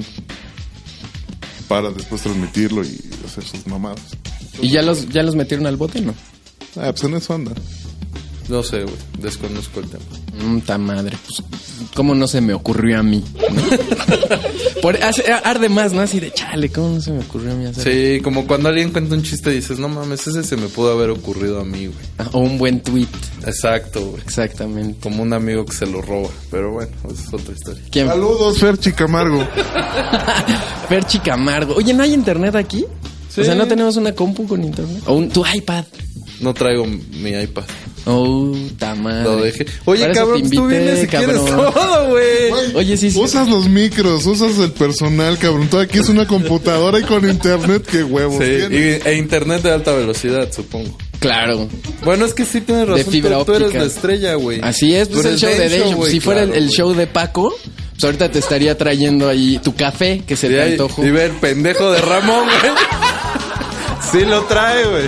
para 1.71 1.89
después 1.89 2.21
transmitirlo 2.21 2.83
y 2.83 2.99
hacer 3.25 3.45
sus 3.45 3.65
mamadas. 3.65 4.01
¿Y 4.61 4.71
ya 4.71 4.81
los, 4.81 5.07
ya 5.07 5.23
los 5.23 5.37
metieron 5.37 5.65
al 5.67 5.77
bote, 5.77 6.01
no? 6.01 6.13
Ah, 6.75 6.91
pues 6.91 7.05
en 7.05 7.13
eso 7.13 7.33
anda. 7.33 7.53
No 8.49 8.61
sé, 8.61 8.83
güey, 8.83 8.97
desconozco 9.19 9.79
el 9.79 9.87
tema. 9.87 10.03
Puta 10.41 10.77
madre, 10.77 11.17
pues, 11.25 11.43
¿cómo 11.93 12.15
no 12.15 12.27
se 12.27 12.41
me 12.41 12.53
ocurrió 12.53 12.99
a 12.99 13.03
mí? 13.03 13.23
Por, 14.81 14.95
hace- 15.03 15.31
arde 15.31 15.69
más, 15.69 15.93
¿no? 15.93 16.01
Así 16.01 16.19
de 16.19 16.31
chale, 16.31 16.69
¿cómo 16.69 16.95
no 16.95 17.01
se 17.01 17.11
me 17.11 17.19
ocurrió 17.19 17.51
a 17.51 17.55
mí 17.55 17.65
hacer? 17.67 17.83
Sí, 18.17 18.21
como 18.23 18.47
cuando 18.47 18.69
alguien 18.69 18.89
cuenta 18.91 19.13
un 19.13 19.21
chiste 19.21 19.51
y 19.51 19.55
dices, 19.57 19.77
no 19.77 19.87
mames, 19.87 20.25
ese 20.25 20.43
se 20.43 20.57
me 20.57 20.67
pudo 20.67 20.91
haber 20.91 21.11
ocurrido 21.11 21.59
a 21.59 21.63
mí, 21.65 21.85
güey. 21.85 21.99
Ah, 22.17 22.27
O 22.31 22.39
un 22.39 22.57
buen 22.57 22.81
tweet, 22.81 23.05
Exacto, 23.45 24.01
güey. 24.03 24.21
exactamente. 24.23 24.99
Como 24.99 25.21
un 25.21 25.33
amigo 25.33 25.65
que 25.65 25.73
se 25.73 25.85
lo 25.85 26.01
roba. 26.01 26.29
Pero 26.49 26.71
bueno, 26.71 26.91
esa 27.13 27.21
es 27.21 27.33
otra 27.33 27.53
historia. 27.53 27.83
¿Quién? 27.91 28.07
Saludos, 28.07 28.57
Ferchi 28.57 28.91
Camargo. 28.93 29.47
Ferchi 30.89 31.19
Camargo. 31.19 31.75
Oye, 31.75 31.93
¿no 31.93 32.01
hay 32.03 32.13
internet 32.13 32.55
aquí? 32.55 32.85
Sí. 33.29 33.41
O 33.41 33.43
sea, 33.43 33.53
¿no 33.55 33.67
tenemos 33.67 33.95
una 33.97 34.13
compu 34.13 34.47
con 34.47 34.63
internet? 34.63 35.03
¿O 35.05 35.13
un, 35.13 35.29
tu 35.29 35.43
iPad? 35.45 35.85
No 36.41 36.53
traigo 36.55 36.85
mi 36.87 37.29
iPad. 37.29 37.63
Oh, 38.05 38.55
ta 38.79 38.95
madre. 38.95 39.23
Lo 39.23 39.37
dejé. 39.37 39.65
Oye, 39.85 40.01
Para 40.01 40.13
cabrón, 40.13 40.41
te 40.43 40.49
tú 40.49 40.63
invité, 40.63 40.79
vienes 40.83 41.03
y 41.03 41.07
quieres 41.07 41.45
todo, 41.45 42.09
güey. 42.09 42.73
Oye, 42.75 42.97
sí, 42.97 43.11
sí. 43.11 43.19
Usas 43.19 43.47
los 43.47 43.67
micros, 43.69 44.25
usas 44.25 44.57
el 44.57 44.71
personal, 44.71 45.37
cabrón. 45.37 45.67
Tú 45.69 45.77
aquí 45.79 45.99
es 45.99 46.09
una 46.09 46.25
computadora 46.25 46.99
y 46.99 47.03
con 47.03 47.29
internet, 47.29 47.85
qué 47.89 48.03
huevos. 48.03 48.43
Sí, 48.43 48.51
y, 48.71 49.07
e 49.07 49.15
internet 49.17 49.61
de 49.61 49.71
alta 49.71 49.93
velocidad, 49.93 50.51
supongo. 50.51 50.97
Claro. 51.19 51.67
Bueno, 52.03 52.25
es 52.25 52.33
que 52.33 52.43
sí 52.45 52.61
tienes 52.61 52.87
razón. 52.87 53.05
tú- 53.05 53.11
fibra 53.11 53.45
tú, 53.45 53.51
eres 53.53 53.67
óptica. 53.67 53.79
la 53.83 53.85
estrella, 53.87 54.33
güey. 54.35 54.59
Así 54.63 54.95
es, 54.95 55.07
Tú 55.07 55.21
pues 55.21 55.25
el 55.25 55.31
eres 55.33 55.41
show 55.41 55.49
de 55.51 55.69
Dave. 55.69 55.91
Show, 55.91 56.05
si 56.07 56.19
fuera 56.19 56.41
el, 56.41 56.69
show 56.69 56.93
de 56.95 57.05
Paco, 57.05 57.53
pues 57.91 58.03
ahorita 58.03 58.31
te 58.31 58.39
estaría 58.39 58.75
trayendo 58.75 59.29
ahí 59.29 59.59
tu 59.63 59.75
café 59.75 60.23
que 60.25 60.35
se 60.35 60.47
Y, 60.47 60.49
te 60.49 60.61
antojó. 60.63 61.05
y 61.05 61.11
ve 61.11 61.25
el 61.25 61.33
pendejo 61.33 61.91
de 61.91 62.01
Ramón, 62.01 62.45
güey. 62.45 62.73
Sí 64.11 64.25
lo 64.25 64.41
trae, 64.43 64.85
güey. 64.85 65.07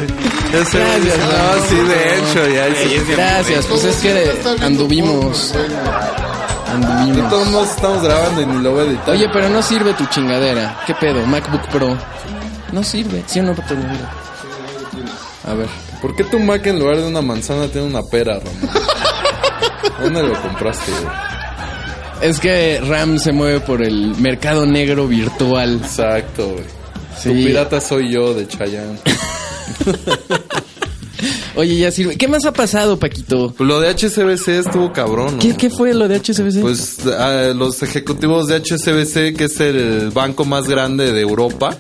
Gracias, 0.52 1.18
no, 1.20 1.66
sí, 1.68 1.76
de 1.76 2.20
hecho, 2.20 2.50
y 2.50 2.58
ahí 2.58 2.76
sí. 2.76 3.12
Gracias, 3.12 3.66
pues 3.66 3.84
es 3.86 3.96
que 3.98 4.32
anduvimos. 4.64 5.52
De 5.54 6.72
Anduvimos. 6.72 7.30
todos 7.30 7.48
modos 7.50 7.70
estamos 7.70 8.04
grabando 8.04 8.42
y 8.42 8.46
ni 8.46 8.64
lo 8.64 8.72
voy 8.72 8.82
a 8.82 8.84
editar. 8.90 9.10
Oye, 9.10 9.30
pero 9.32 9.50
no 9.50 9.62
sirve 9.62 9.94
tu 9.94 10.06
chingadera. 10.08 10.82
¿Qué 10.88 10.94
pedo? 10.96 11.26
MacBook 11.26 11.68
Pro. 11.68 11.98
No 12.72 12.84
sirve. 12.84 13.24
¿Sí 13.28 13.40
o 13.40 13.44
no, 13.44 13.54
Pato? 13.54 13.76
A 15.48 15.54
ver. 15.54 15.68
¿por 16.02 16.16
qué 16.16 16.24
tu 16.26 16.40
Mac 16.40 16.66
en 16.66 16.80
lugar 16.80 16.98
de 16.98 17.06
una 17.08 17.22
manzana 17.22 17.68
tiene 17.68 17.88
una 17.88 18.02
pera, 18.04 18.40
Ramón? 18.40 18.70
¿Dónde 20.02 20.24
lo 20.24 20.42
compraste, 20.42 20.92
güey? 20.92 21.14
Es 22.22 22.40
que 22.40 22.82
RAM 22.88 23.20
se 23.20 23.32
mueve 23.34 23.60
por 23.60 23.82
el 23.84 24.16
mercado 24.18 24.66
negro 24.66 25.08
virtual. 25.08 25.80
Exacto, 25.84 26.50
güey. 26.54 26.64
Sí. 27.18 27.30
Tu 27.30 27.36
pirata 27.36 27.80
soy 27.82 28.12
yo 28.12 28.34
de 28.34 28.48
Chayanne. 28.48 29.00
Oye, 31.56 31.78
ya 31.78 31.92
sirve. 31.92 32.18
¿Qué 32.18 32.28
más 32.28 32.46
ha 32.46 32.52
pasado, 32.52 32.98
Paquito? 32.98 33.54
Lo 33.60 33.80
de 33.80 33.94
HSBC 33.94 34.48
estuvo 34.50 34.92
cabrón, 34.92 35.36
¿no? 35.36 35.40
¿Qué, 35.40 35.56
qué 35.56 35.70
fue 35.70 35.94
lo 35.94 36.08
de 36.08 36.20
HSBC? 36.20 36.62
Pues 36.62 36.98
ah, 37.08 37.54
los 37.56 37.82
ejecutivos 37.84 38.48
de 38.48 38.60
HSBC, 38.60 39.38
que 39.38 39.46
es 39.46 39.60
el 39.60 40.10
banco 40.10 40.46
más 40.46 40.68
grande 40.68 41.14
de 41.14 41.22
Europa, 41.22 41.78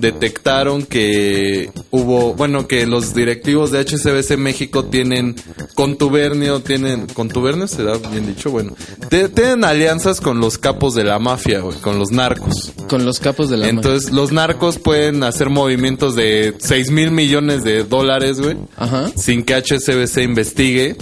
detectaron 0.00 0.84
que 0.84 1.70
hubo, 1.90 2.34
bueno, 2.34 2.66
que 2.66 2.86
los 2.86 3.14
directivos 3.14 3.70
de 3.70 3.80
HSBC 3.84 4.36
México 4.36 4.84
tienen 4.84 5.36
contubernio, 5.74 6.60
tienen, 6.60 7.06
contubernio 7.06 7.66
será 7.66 7.96
bien 7.98 8.26
dicho, 8.26 8.50
bueno, 8.50 8.74
te- 9.08 9.28
tienen 9.28 9.64
alianzas 9.64 10.20
con 10.20 10.40
los 10.40 10.58
capos 10.58 10.94
de 10.94 11.04
la 11.04 11.18
mafia, 11.18 11.60
güey, 11.60 11.78
con 11.78 11.98
los 11.98 12.10
narcos. 12.10 12.72
Con 12.88 13.04
los 13.04 13.18
capos 13.20 13.50
de 13.50 13.56
la 13.56 13.66
mano. 13.66 13.80
Entonces, 13.80 14.10
los 14.12 14.32
narcos 14.32 14.78
pueden 14.78 15.22
hacer 15.22 15.50
movimientos 15.50 16.14
de 16.14 16.54
6 16.58 16.90
mil 16.90 17.10
millones 17.10 17.64
de 17.64 17.84
dólares, 17.84 18.40
güey, 18.40 18.56
Ajá. 18.76 19.10
sin 19.16 19.42
que 19.42 19.54
HSBC 19.54 20.22
investigue, 20.22 20.96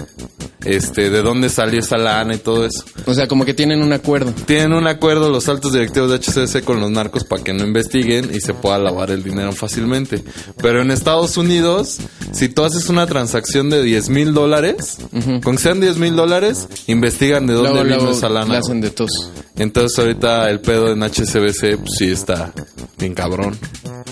este, 0.65 1.11
de 1.11 1.23
dónde 1.23 1.49
salió 1.49 1.81
esa 1.81 1.97
lana 1.97 2.35
y 2.35 2.39
todo 2.39 2.67
eso. 2.67 2.85
O 3.07 3.15
sea, 3.15 3.29
como 3.29 3.45
que 3.45 3.55
tienen 3.55 3.81
un 3.83 3.93
acuerdo. 3.93 4.33
Tienen 4.47 4.73
un 4.73 4.87
acuerdo 4.87 5.31
los 5.31 5.49
altos 5.49 5.73
directivos 5.73 6.11
de 6.11 6.17
HCC 6.19 6.65
con 6.65 6.81
los 6.81 6.91
narcos 6.91 7.25
para 7.25 7.43
que 7.45 7.53
no 7.53 7.65
investiguen 7.65 8.31
y 8.35 8.41
se 8.41 8.55
pueda 8.55 8.79
lavar 8.79 9.11
el 9.11 9.23
dinero 9.23 9.53
fácilmente. 9.53 10.23
Pero 10.61 10.83
en 10.83 10.91
Estados 10.91 11.37
Unidos, 11.37 11.99
si 12.33 12.49
tú 12.49 12.65
haces 12.65 12.89
una 12.89 13.07
transacción 13.07 13.71
de 13.71 13.83
10 13.83 14.09
mil 14.11 14.35
dólares, 14.35 14.99
con 15.43 15.57
que 15.57 15.63
sean 15.63 15.81
10 15.81 15.97
mil 15.99 16.17
dólares, 16.17 16.69
investigan 16.87 17.47
de 17.47 17.55
dónde 17.55 17.71
Luego, 17.71 17.85
vino 17.85 17.97
luego 17.97 18.13
esa 18.13 18.29
la 18.29 18.41
lana. 18.43 18.59
hacen 18.59 18.81
de 18.81 18.91
tos. 18.91 19.11
Entonces 19.57 19.99
ahorita 19.99 20.49
el 20.51 20.61
pedo 20.61 20.93
en 20.93 21.03
HCBC 21.03 21.79
pues, 21.79 21.91
sí 21.99 22.11
está 22.11 22.53
bien 22.99 23.15
cabrón. 23.15 23.57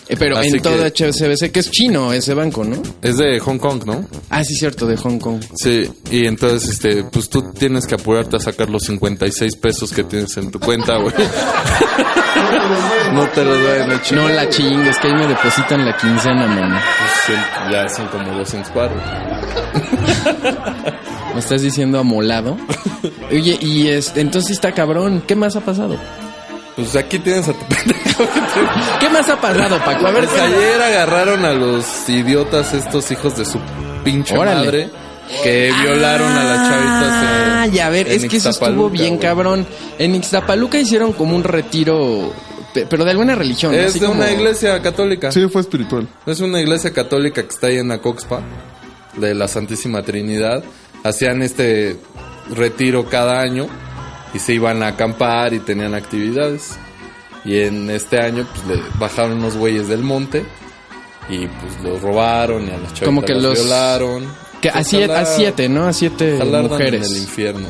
Eh, 0.08 0.16
pero 0.18 0.36
Así 0.38 0.48
en 0.50 0.60
todo 0.62 0.76
que- 0.78 1.04
HSBC, 1.04 1.50
que 1.50 1.60
es 1.60 1.70
chino 1.70 2.12
ese 2.12 2.32
banco, 2.34 2.64
¿no? 2.64 2.80
Es 3.02 3.16
de 3.16 3.40
Hong 3.40 3.58
Kong, 3.58 3.84
¿no? 3.84 4.08
Ah, 4.30 4.44
sí, 4.44 4.54
cierto, 4.54 4.86
de 4.86 4.96
Hong 4.96 5.18
Kong. 5.18 5.40
Sí, 5.56 5.88
y 6.10 6.26
entonces, 6.36 6.68
este, 6.70 7.02
pues 7.04 7.30
tú 7.30 7.50
tienes 7.52 7.86
que 7.86 7.94
apurarte 7.94 8.36
a 8.36 8.38
sacar 8.38 8.68
los 8.68 8.82
56 8.84 9.56
pesos 9.56 9.90
que 9.90 10.04
tienes 10.04 10.36
en 10.36 10.50
tu 10.50 10.60
cuenta, 10.60 10.98
güey. 10.98 11.14
no 13.14 13.26
te 13.30 13.42
los 13.42 13.64
vayan 13.64 13.90
a 13.90 14.02
chingar. 14.02 14.24
No 14.24 14.28
la 14.34 14.48
chingues, 14.50 14.98
que 14.98 15.08
ahí 15.08 15.14
me 15.14 15.26
depositan 15.26 15.84
la 15.86 15.96
quincena, 15.96 16.46
mano. 16.46 16.78
Pues, 17.26 17.38
ya 17.72 17.88
son 17.88 18.06
como 18.08 18.36
200 18.36 18.74
baros. 18.74 19.02
¿Me 21.34 21.40
estás 21.40 21.62
diciendo 21.62 21.98
amolado? 21.98 22.56
Oye, 23.30 23.58
y 23.60 23.88
este, 23.88 24.20
entonces 24.20 24.50
está 24.52 24.72
cabrón. 24.72 25.22
¿Qué 25.26 25.34
más 25.36 25.56
ha 25.56 25.60
pasado? 25.60 25.96
Pues 26.76 26.94
aquí 26.96 27.18
tienes 27.18 27.48
a 27.48 27.52
tu 27.54 27.64
pendejo. 27.66 28.24
¿Qué 29.00 29.08
más 29.08 29.26
ha 29.30 29.40
pasado, 29.40 29.78
Paco? 29.78 30.06
A 30.06 30.10
ver, 30.10 30.26
Pues 30.26 30.38
ayer 30.40 30.82
agarraron 30.82 31.44
a 31.46 31.52
los 31.54 32.06
idiotas 32.10 32.74
estos 32.74 33.10
hijos 33.10 33.36
de 33.38 33.46
su 33.46 33.58
pinche 34.04 34.36
Órale. 34.36 34.64
madre 34.66 34.90
que 35.42 35.72
violaron 35.82 36.30
a 36.32 36.44
las 36.44 36.68
chavitas. 36.68 37.22
en- 37.24 37.72
Ay, 37.72 37.78
a 37.80 37.88
ver, 37.90 38.08
es 38.08 38.24
que 38.26 38.36
eso 38.36 38.50
estuvo 38.50 38.90
bien 38.90 39.18
cabrón. 39.18 39.66
En 39.98 40.14
Ixtapaluca 40.14 40.78
hicieron 40.78 41.12
como 41.12 41.34
un 41.36 41.42
retiro, 41.44 42.32
pe- 42.72 42.86
pero 42.88 43.04
de 43.04 43.10
alguna 43.10 43.34
religión. 43.34 43.74
Es 43.74 43.90
Así 43.90 43.98
de 43.98 44.06
como- 44.06 44.20
una 44.20 44.30
iglesia 44.30 44.80
católica. 44.82 45.32
Sí, 45.32 45.46
fue 45.48 45.60
espiritual. 45.62 46.06
Es 46.26 46.40
una 46.40 46.60
iglesia 46.60 46.92
católica 46.92 47.42
que 47.42 47.48
está 47.48 47.66
ahí 47.68 47.78
en 47.78 47.90
Acoxpa, 47.90 48.40
de 49.16 49.34
la 49.34 49.48
Santísima 49.48 50.02
Trinidad. 50.02 50.62
Hacían 51.02 51.42
este 51.42 51.96
retiro 52.54 53.06
cada 53.06 53.40
año 53.40 53.66
y 54.34 54.38
se 54.38 54.54
iban 54.54 54.82
a 54.82 54.88
acampar 54.88 55.54
y 55.54 55.58
tenían 55.60 55.94
actividades. 55.94 56.76
Y 57.44 57.60
en 57.60 57.90
este 57.90 58.20
año 58.20 58.46
pues 58.52 58.66
le 58.78 58.82
bajaron 58.98 59.38
unos 59.38 59.56
güeyes 59.56 59.86
del 59.88 60.02
monte 60.02 60.44
y 61.28 61.46
pues 61.46 61.80
los 61.82 62.02
robaron 62.02 62.62
y 62.66 62.70
a 62.70 62.76
las 62.76 62.88
chavitas 62.88 63.04
Como 63.04 63.22
que 63.22 63.34
las 63.34 63.42
los- 63.42 63.54
violaron. 63.60 64.26
Que 64.60 64.68
a, 64.70 64.82
siete, 64.84 65.12
a 65.12 65.24
siete, 65.24 65.68
¿no? 65.68 65.86
A 65.86 65.92
siete 65.92 66.38
mujeres. 66.62 67.06
en 67.10 67.16
el 67.16 67.22
infierno. 67.22 67.68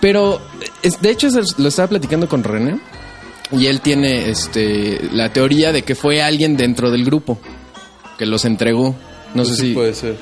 Pero, 0.00 0.40
es- 0.82 1.00
de 1.00 1.10
hecho, 1.10 1.28
lo 1.58 1.68
estaba 1.68 1.88
platicando 1.88 2.28
con 2.28 2.42
René. 2.44 2.78
Y 3.52 3.66
él 3.66 3.80
tiene 3.82 4.30
este 4.30 4.98
la 5.12 5.30
teoría 5.30 5.72
de 5.72 5.82
que 5.82 5.94
fue 5.94 6.22
alguien 6.22 6.56
dentro 6.56 6.90
del 6.90 7.04
grupo 7.04 7.38
que 8.18 8.24
los 8.24 8.46
entregó. 8.46 8.94
No 9.34 9.42
Pues 9.42 9.48
sé 9.48 9.54
sí 9.56 9.68
si. 9.68 9.74
puede 9.74 9.92
ser. 9.94 10.16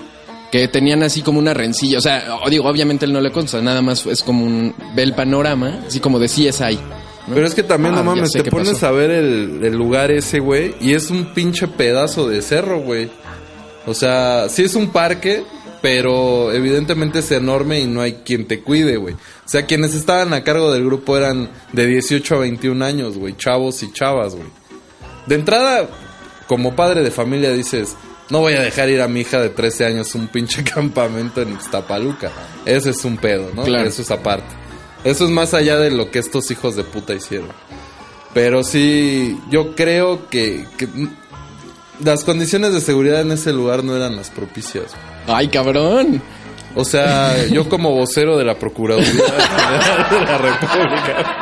Que 0.51 0.67
tenían 0.67 1.05
así 1.05 1.23
como 1.23 1.39
una 1.39 1.55
rencilla. 1.55 1.99
O 1.99 2.01
sea, 2.01 2.25
digo, 2.51 2.69
obviamente 2.69 3.05
él 3.07 3.13
no 3.13 3.21
le 3.21 3.31
consta. 3.31 3.63
Nada 3.63 3.83
más 3.83 4.05
es 4.07 4.25
como 4.25 4.45
un. 4.45 4.75
Ve 4.97 5.05
el 5.05 5.15
panorama, 5.15 5.79
así 5.87 6.01
como 6.01 6.19
de 6.19 6.27
CSI. 6.27 6.75
¿no? 7.29 7.35
Pero 7.35 7.47
es 7.47 7.55
que 7.55 7.63
también, 7.63 7.95
Ah, 7.95 7.99
no 7.99 8.03
ya 8.03 8.17
mames, 8.17 8.33
te 8.33 8.43
pones 8.51 8.71
pasó. 8.73 8.89
a 8.89 8.91
ver 8.91 9.13
el, 9.13 9.61
el 9.63 9.75
lugar 9.75 10.11
ese, 10.11 10.41
güey, 10.41 10.75
y 10.81 10.95
es 10.95 11.09
un 11.11 11.27
pinche 11.27 11.69
pedazo 11.69 12.29
de 12.29 12.43
cerro, 12.43 12.81
güey. 12.81 13.09
O 13.87 13.95
sea, 13.95 14.49
sí 14.49 14.63
es 14.65 14.75
un 14.75 14.89
parque, 14.91 15.45
pero 15.83 16.53
evidentemente 16.53 17.21
es 17.21 17.31
enorme 17.31 17.81
y 17.81 17.87
no 17.87 18.01
hay 18.01 18.15
quien 18.25 18.47
te 18.47 18.61
cuide, 18.61 18.97
güey. 18.97 19.15
O 19.15 19.49
sea, 19.49 19.67
quienes 19.67 19.95
estaban 19.95 20.33
a 20.35 20.45
cargo 20.45 20.73
del 20.73 20.85
grupo 20.85 21.17
eran 21.17 21.51
de 21.73 21.87
18 21.87 22.35
a 22.35 22.39
21 22.39 22.85
años, 22.85 23.17
güey, 23.17 23.37
chavos 23.37 23.83
y 23.83 23.93
chavas, 23.93 24.35
güey. 24.35 24.49
De 25.27 25.35
entrada, 25.35 25.89
como 26.47 26.75
padre 26.75 27.03
de 27.03 27.11
familia 27.11 27.53
dices, 27.53 27.97
no 28.31 28.41
voy 28.41 28.55
a 28.55 28.61
dejar 28.61 28.89
ir 28.91 29.01
a 29.01 29.09
mi 29.09 29.21
hija 29.21 29.41
de 29.41 29.51
13 29.51 29.87
años 29.87 30.15
a 30.15 30.19
un 30.19 30.29
pinche 30.29 30.65
campamento 30.75 31.43
en 31.43 31.53
Iztapaluca. 31.53 32.31
Ese 32.65 32.91
es 32.91 33.05
un 33.05 33.17
pedo, 33.17 33.51
¿no? 33.55 33.65
Claro. 33.65 33.89
Eso 33.89 34.03
es 34.03 34.11
aparte. 34.11 34.55
Eso 35.05 35.25
es 35.25 35.31
más 35.31 35.55
allá 35.55 35.79
de 35.79 35.91
lo 35.91 36.11
que 36.11 36.19
estos 36.19 36.51
hijos 36.51 36.77
de 36.77 36.85
puta 36.85 37.15
hicieron. 37.15 37.49
Pero 38.35 38.63
sí, 38.63 39.39
yo 39.51 39.75
creo 39.75 40.29
que, 40.29 40.67
que 40.77 40.87
las 42.05 42.25
condiciones 42.25 42.73
de 42.73 42.81
seguridad 42.81 43.23
en 43.23 43.33
ese 43.33 43.53
lugar 43.53 43.83
no 43.83 43.97
eran 43.97 44.15
las 44.15 44.31
propicias. 44.31 44.93
güey. 44.93 45.10
¡Ay, 45.27 45.49
cabrón! 45.49 46.23
O 46.75 46.85
sea, 46.85 47.47
yo 47.47 47.69
como 47.69 47.91
vocero 47.93 48.37
de 48.39 48.45
la 48.45 48.55
Procuraduría 48.57 49.11
General 49.11 50.11
de 50.11 50.21
la 50.25 50.39
República. 50.39 51.37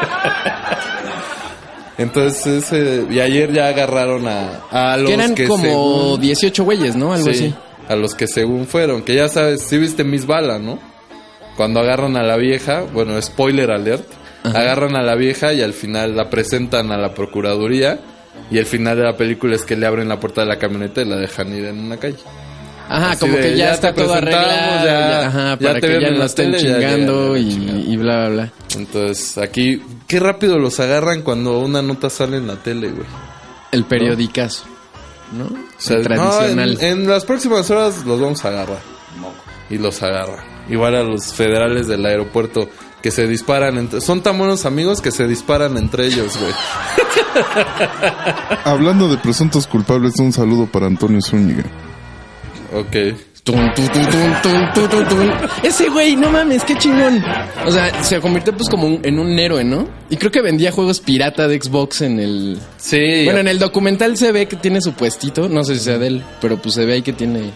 Entonces, 1.98 2.46
ese- 2.64 3.06
y 3.10 3.18
ayer 3.20 3.52
ya 3.52 3.68
agarraron 3.68 4.26
a, 4.28 4.60
a 4.70 4.96
los 4.96 5.08
Que 5.08 5.14
eran 5.14 5.34
que 5.34 5.48
como 5.48 5.62
según- 5.64 6.20
18 6.20 6.64
güeyes, 6.64 6.94
¿no? 6.96 7.12
Algo 7.12 7.24
Sí, 7.26 7.30
así. 7.30 7.54
a 7.88 7.96
los 7.96 8.14
que 8.14 8.26
según 8.28 8.66
fueron, 8.66 9.02
que 9.02 9.14
ya 9.16 9.28
sabes, 9.28 9.62
si 9.62 9.78
viste 9.78 10.04
Miss 10.04 10.24
Bala, 10.26 10.58
¿no? 10.58 10.78
Cuando 11.56 11.80
agarran 11.80 12.16
a 12.16 12.22
la 12.22 12.36
vieja, 12.36 12.84
bueno, 12.92 13.20
spoiler 13.20 13.72
alert, 13.72 14.06
agarran 14.44 14.94
a 14.96 15.02
la 15.02 15.16
vieja 15.16 15.52
y 15.52 15.60
al 15.60 15.72
final 15.72 16.16
la 16.16 16.30
presentan 16.30 16.92
a 16.92 16.96
la 16.96 17.12
Procuraduría 17.14 17.98
y 18.50 18.58
el 18.58 18.66
final 18.66 18.96
de 18.96 19.02
la 19.02 19.16
película 19.16 19.56
es 19.56 19.64
que 19.64 19.74
le 19.76 19.84
abren 19.84 20.08
la 20.08 20.20
puerta 20.20 20.42
de 20.42 20.46
la 20.46 20.58
camioneta 20.58 21.02
y 21.02 21.04
la 21.04 21.16
dejan 21.16 21.52
ir 21.52 21.64
en 21.64 21.80
una 21.80 21.96
calle. 21.96 22.16
Ajá, 22.88 23.10
Así 23.10 23.20
como 23.20 23.34
de, 23.34 23.40
que 23.42 23.50
ya, 23.50 23.56
ya 23.66 23.72
está 23.72 23.94
todo 23.94 24.14
arreglado. 24.14 24.46
ya- 24.48 24.84
ya- 24.84 25.26
ajá, 25.26 25.50
ya 25.50 25.58
para 25.68 25.80
te 25.80 25.88
que 25.88 26.00
ya 26.00 26.10
no 26.10 26.18
la 26.18 26.24
estén 26.24 26.52
tele, 26.52 26.62
ya- 26.62 26.68
ya- 26.68 26.74
chingando 26.90 27.36
ya- 27.36 27.42
y, 27.42 27.96
bla, 27.96 28.16
bla, 28.16 28.28
bla. 28.28 28.52
Entonces, 28.76 29.38
aquí, 29.38 29.82
qué 30.06 30.20
rápido 30.20 30.58
los 30.58 30.80
agarran 30.80 31.22
cuando 31.22 31.58
una 31.60 31.82
nota 31.82 32.08
sale 32.10 32.38
en 32.38 32.46
la 32.46 32.56
tele, 32.56 32.88
güey. 32.90 33.06
El 33.72 33.84
periodicazo, 33.84 34.64
¿no? 35.36 35.44
O 35.44 35.50
sea, 35.76 35.98
El 35.98 36.04
tradicional. 36.04 36.74
no, 36.74 36.80
en, 36.80 36.86
en 37.02 37.08
las 37.08 37.24
próximas 37.26 37.70
horas 37.70 38.04
los 38.06 38.20
vamos 38.20 38.44
a 38.44 38.48
agarrar. 38.48 38.78
Y 39.70 39.76
los 39.76 40.02
agarra. 40.02 40.44
Igual 40.70 40.94
a 40.96 41.02
los 41.02 41.34
federales 41.34 41.88
del 41.88 42.06
aeropuerto 42.06 42.70
que 43.02 43.10
se 43.10 43.26
disparan 43.26 43.76
entre... 43.76 44.00
Son 44.00 44.22
tan 44.22 44.38
buenos 44.38 44.64
amigos 44.64 45.02
que 45.02 45.10
se 45.10 45.26
disparan 45.26 45.76
entre 45.76 46.06
ellos, 46.06 46.38
güey. 46.38 46.52
Hablando 48.64 49.08
de 49.08 49.18
presuntos 49.18 49.66
culpables, 49.66 50.14
un 50.18 50.32
saludo 50.32 50.66
para 50.66 50.86
Antonio 50.86 51.20
Zúñiga. 51.20 51.64
Ok. 52.72 53.16
Tun, 53.44 53.72
tu, 53.74 53.82
tu, 53.82 53.92
tun, 54.00 54.34
tun, 54.42 54.72
tu, 54.74 54.88
tu, 54.88 55.04
tun. 55.04 55.32
Ese 55.62 55.88
güey, 55.88 56.14
no 56.16 56.30
mames, 56.30 56.62
qué 56.64 56.76
chingón. 56.76 57.24
O 57.64 57.70
sea, 57.70 58.02
se 58.04 58.20
convirtió 58.20 58.54
pues 58.54 58.68
como 58.68 58.86
un- 58.86 59.00
en 59.02 59.18
un 59.18 59.38
héroe, 59.38 59.64
¿no? 59.64 59.88
Y 60.10 60.16
creo 60.18 60.30
que 60.30 60.42
vendía 60.42 60.70
juegos 60.70 61.00
pirata 61.00 61.48
de 61.48 61.58
Xbox 61.58 62.02
en 62.02 62.20
el... 62.20 62.58
Sí. 62.76 63.24
Bueno, 63.24 63.40
en 63.40 63.48
el 63.48 63.58
documental 63.58 64.18
se 64.18 64.32
ve 64.32 64.46
que 64.46 64.56
tiene 64.56 64.82
su 64.82 64.92
puestito, 64.92 65.48
no 65.48 65.64
sé 65.64 65.76
si 65.76 65.80
sea 65.84 65.96
de 65.96 66.08
él, 66.08 66.24
pero 66.42 66.58
pues 66.58 66.74
se 66.74 66.84
ve 66.84 66.94
ahí 66.94 67.02
que 67.02 67.14
tiene... 67.14 67.50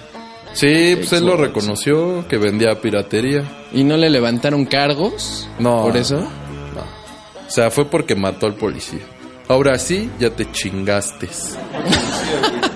Sí, 0.55 0.95
pues 0.97 1.13
él 1.13 1.27
lo 1.27 1.37
reconoció, 1.37 2.27
que 2.29 2.39
vendía 2.39 2.81
piratería. 2.81 3.43
¿Y 3.73 3.85
no 3.85 3.97
le 3.99 4.09
levantaron 4.09 4.65
cargos? 4.65 5.47
No. 5.59 5.83
¿Por 5.83 5.97
eso? 5.99 6.19
O 6.21 7.51
sea, 7.51 7.71
fue 7.71 7.85
porque 7.85 8.15
mató 8.15 8.47
al 8.47 8.55
policía. 8.55 9.01
Ahora 9.49 9.79
sí, 9.79 10.09
ya 10.19 10.31
te 10.31 10.51
chingaste. 10.51 11.29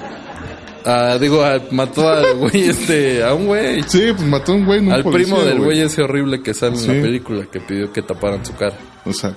Ah, 0.87 1.19
digo, 1.21 1.43
ah, 1.45 1.59
mató 1.73 2.09
al 2.09 2.35
güey 2.39 2.69
este, 2.69 3.23
a 3.25 3.35
un 3.35 3.47
güey. 3.47 3.83
Sí, 3.89 4.13
pues 4.17 4.23
mató 4.29 4.53
a 4.53 4.55
un 4.55 4.65
güey, 4.65 4.81
no 4.81 4.89
un 4.89 4.93
Al 4.95 5.03
policía, 5.03 5.35
primo 5.35 5.45
del 5.45 5.59
güey 5.59 5.81
ese 5.81 6.03
horrible 6.03 6.43
que 6.43 6.55
sale 6.55 6.77
Sí. 6.77 6.89
en 6.91 6.97
la 6.99 7.03
película 7.03 7.47
que 7.51 7.61
pidió 7.61 7.93
que 7.93 8.03
taparan 8.03 8.47
su 8.47 8.55
cara. 8.55 8.77
O 9.05 9.13
sea, 9.13 9.35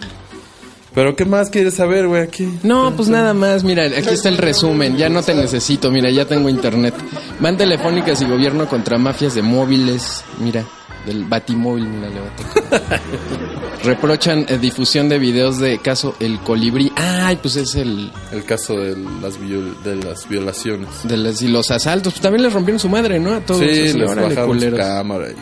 Pero 0.94 1.16
¿qué 1.16 1.26
más 1.26 1.50
quieres 1.50 1.76
saber, 1.76 2.08
güey, 2.08 2.22
aquí? 2.24 2.48
No, 2.64 2.92
pues 2.96 3.10
nada 3.10 3.34
más, 3.34 3.64
mira, 3.64 3.84
aquí 3.86 4.10
está 4.10 4.30
el 4.30 4.38
resumen, 4.38 4.98
ya 4.98 5.08
no 5.10 5.22
te 5.24 5.34
necesito, 5.36 5.92
mira, 5.92 6.10
ya 6.12 6.26
tengo 6.26 6.50
internet. 6.50 6.94
Van 7.40 7.58
telefónicas 7.58 8.22
y 8.22 8.26
gobierno 8.26 8.68
contra 8.68 8.98
mafias 8.98 9.36
de 9.36 9.42
móviles, 9.44 10.24
mira, 10.40 10.66
del 11.10 11.26
batimóvil, 11.26 11.86
mira, 11.88 12.10
le 12.10 12.20
va 12.20 12.28
a 12.28 12.36
tocar. 12.36 13.02
Reprochan 13.84 14.46
eh, 14.50 14.58
difusión 14.58 15.10
de 15.10 15.20
videos 15.20 15.58
de 15.60 15.80
caso 15.80 16.16
El 16.20 16.40
Colibrí. 16.40 16.92
Ay, 16.96 17.38
pues 17.42 17.56
es 17.56 17.76
el 17.76 18.12
El 18.32 18.44
caso 18.46 18.74
de 18.78 18.96
las, 19.22 19.38
viol- 19.40 19.82
de 19.84 19.96
las 19.96 20.28
violaciones. 20.28 20.90
de 21.04 21.18
las, 21.18 21.42
y 21.42 21.48
los 21.48 21.72
asaltos, 21.72 22.14
pues 22.14 22.22
también 22.22 22.44
les 22.44 22.54
rompieron 22.54 22.80
su 22.80 22.90
madre, 22.90 23.20
¿no? 23.20 23.34
A 23.34 23.40
todos. 23.42 23.62
sí, 23.62 23.94
les 23.94 24.08
bajaron 24.16 24.60
su 24.60 24.76
cámara. 24.76 25.30
y- 25.32 25.36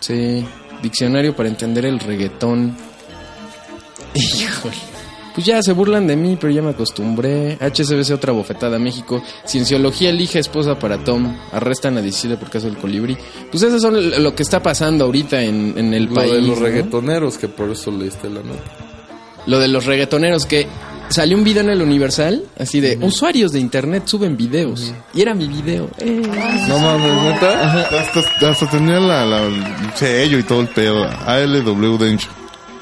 Sí, 0.00 0.46
diccionario 0.82 1.34
para 1.34 1.48
entender 1.48 1.86
el 1.86 1.98
reggaetón. 2.00 2.76
Híjole. 4.14 4.74
Pues 5.36 5.46
ya 5.46 5.62
se 5.62 5.72
burlan 5.72 6.06
de 6.06 6.16
mí, 6.16 6.36
pero 6.40 6.50
ya 6.52 6.62
me 6.62 6.70
acostumbré. 6.70 7.58
HSBC 7.60 8.10
otra 8.14 8.32
bofetada. 8.32 8.78
México. 8.78 9.22
Cienciología 9.46 10.08
elige 10.08 10.38
esposa 10.38 10.78
para 10.78 10.96
Tom. 11.04 11.36
Arrestan 11.52 11.98
a 11.98 12.00
17 12.00 12.38
por 12.38 12.48
caso 12.50 12.66
del 12.66 12.78
colibrí. 12.78 13.16
Pues 13.50 13.62
eso 13.62 13.78
son 13.78 13.96
l- 13.96 14.18
lo 14.18 14.34
que 14.34 14.42
está 14.42 14.62
pasando 14.62 15.04
ahorita 15.04 15.42
en, 15.42 15.74
en 15.76 15.92
el 15.92 16.06
Lo 16.06 16.14
país. 16.14 16.32
de 16.32 16.40
los 16.40 16.58
¿no? 16.58 16.64
reggaetoneros, 16.64 17.36
que 17.36 17.48
por 17.48 17.70
eso 17.70 17.90
leíste 17.90 18.30
la 18.30 18.40
nota. 18.42 18.62
Lo 19.46 19.58
de 19.60 19.68
los 19.68 19.84
reggaetoneros 19.84 20.46
que 20.46 20.66
salió 21.10 21.36
un 21.36 21.44
video 21.44 21.62
en 21.62 21.70
el 21.70 21.82
Universal 21.82 22.42
así 22.58 22.80
de 22.80 22.98
usuarios 23.02 23.52
de 23.52 23.60
internet 23.60 24.04
suben 24.06 24.36
videos. 24.38 24.92
Y 25.14 25.20
era 25.20 25.34
mi 25.34 25.46
video. 25.46 25.88
Eh. 25.98 26.22
No 26.66 26.78
mames, 26.78 27.22
neta. 27.22 27.82
hasta, 28.00 28.50
hasta 28.50 28.70
tenía 28.70 28.98
la, 28.98 29.24
la- 29.26 29.42
el 29.44 29.62
sello 29.94 30.38
y 30.38 30.42
todo 30.44 30.62
el 30.62 30.68
pedo. 30.68 31.04
ALW 31.26 31.98
Dencho. 31.98 32.28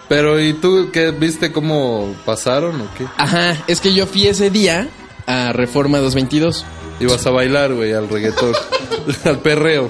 Pero 0.09 0.41
¿y 0.41 0.53
tú 0.55 0.91
qué 0.93 1.11
viste 1.11 1.51
cómo 1.53 2.15
pasaron 2.25 2.81
o 2.81 2.89
qué? 2.97 3.07
Ajá, 3.17 3.57
es 3.67 3.81
que 3.81 3.95
yo 3.95 4.07
fui 4.07 4.27
ese 4.27 4.51
día 4.51 4.89
a 5.27 5.53
Reforma 5.53 5.99
222. 5.99 6.65
Ibas 7.01 7.27
a 7.27 7.31
bailar, 7.31 7.75
güey, 7.75 7.93
al 7.93 8.09
reggaetón, 8.09 8.53
al 9.25 9.39
perreo. 9.39 9.89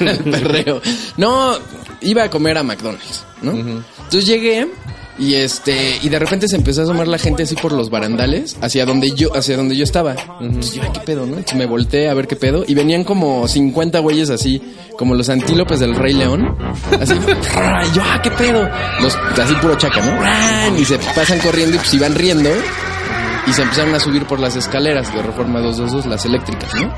el 0.00 0.18
perreo. 0.30 0.82
No, 1.16 1.56
iba 2.00 2.24
a 2.24 2.30
comer 2.30 2.58
a 2.58 2.62
McDonald's, 2.62 3.24
¿no? 3.42 3.52
Entonces 3.52 4.26
llegué 4.26 4.68
y 5.18 5.34
este 5.34 5.98
y 6.02 6.08
de 6.08 6.18
repente 6.18 6.46
se 6.48 6.56
empezó 6.56 6.80
a 6.80 6.84
asomar 6.84 7.08
la 7.08 7.18
gente 7.18 7.42
así 7.42 7.54
por 7.56 7.72
los 7.72 7.90
barandales 7.90 8.56
hacia 8.60 8.84
donde 8.86 9.10
yo 9.12 9.34
hacia 9.36 9.56
donde 9.56 9.76
yo 9.76 9.84
estaba. 9.84 10.14
Entonces 10.40 10.74
yo, 10.74 10.82
"Ay, 10.82 10.90
qué 10.94 11.00
pedo, 11.00 11.20
¿no? 11.26 11.32
Entonces 11.38 11.56
me 11.56 11.66
volteé 11.66 12.08
a 12.08 12.14
ver 12.14 12.26
qué 12.28 12.36
pedo 12.36 12.64
y 12.66 12.74
venían 12.74 13.04
como 13.04 13.46
50 13.48 13.98
güeyes 14.00 14.30
así, 14.30 14.62
como 14.96 15.14
los 15.14 15.28
antílopes 15.28 15.80
del 15.80 15.94
Rey 15.96 16.14
León, 16.14 16.56
así. 17.00 17.14
yo, 17.94 18.02
"Ah, 18.04 18.20
qué 18.22 18.30
pedo." 18.30 18.68
Los 19.00 19.14
así 19.16 19.54
puro 19.60 19.76
chaca, 19.76 20.00
¿no? 20.00 20.78
Y 20.78 20.84
se 20.84 20.98
pasan 20.98 21.38
corriendo 21.40 21.76
y 21.76 21.78
pues 21.78 21.94
iban 21.94 22.14
riendo. 22.14 22.50
Y 23.48 23.52
se 23.52 23.62
empezaron 23.62 23.94
a 23.94 24.00
subir 24.00 24.26
por 24.26 24.38
las 24.38 24.56
escaleras 24.56 25.12
de 25.14 25.22
Reforma 25.22 25.60
222, 25.60 26.06
las 26.06 26.24
eléctricas, 26.26 26.74
¿no? 26.74 26.92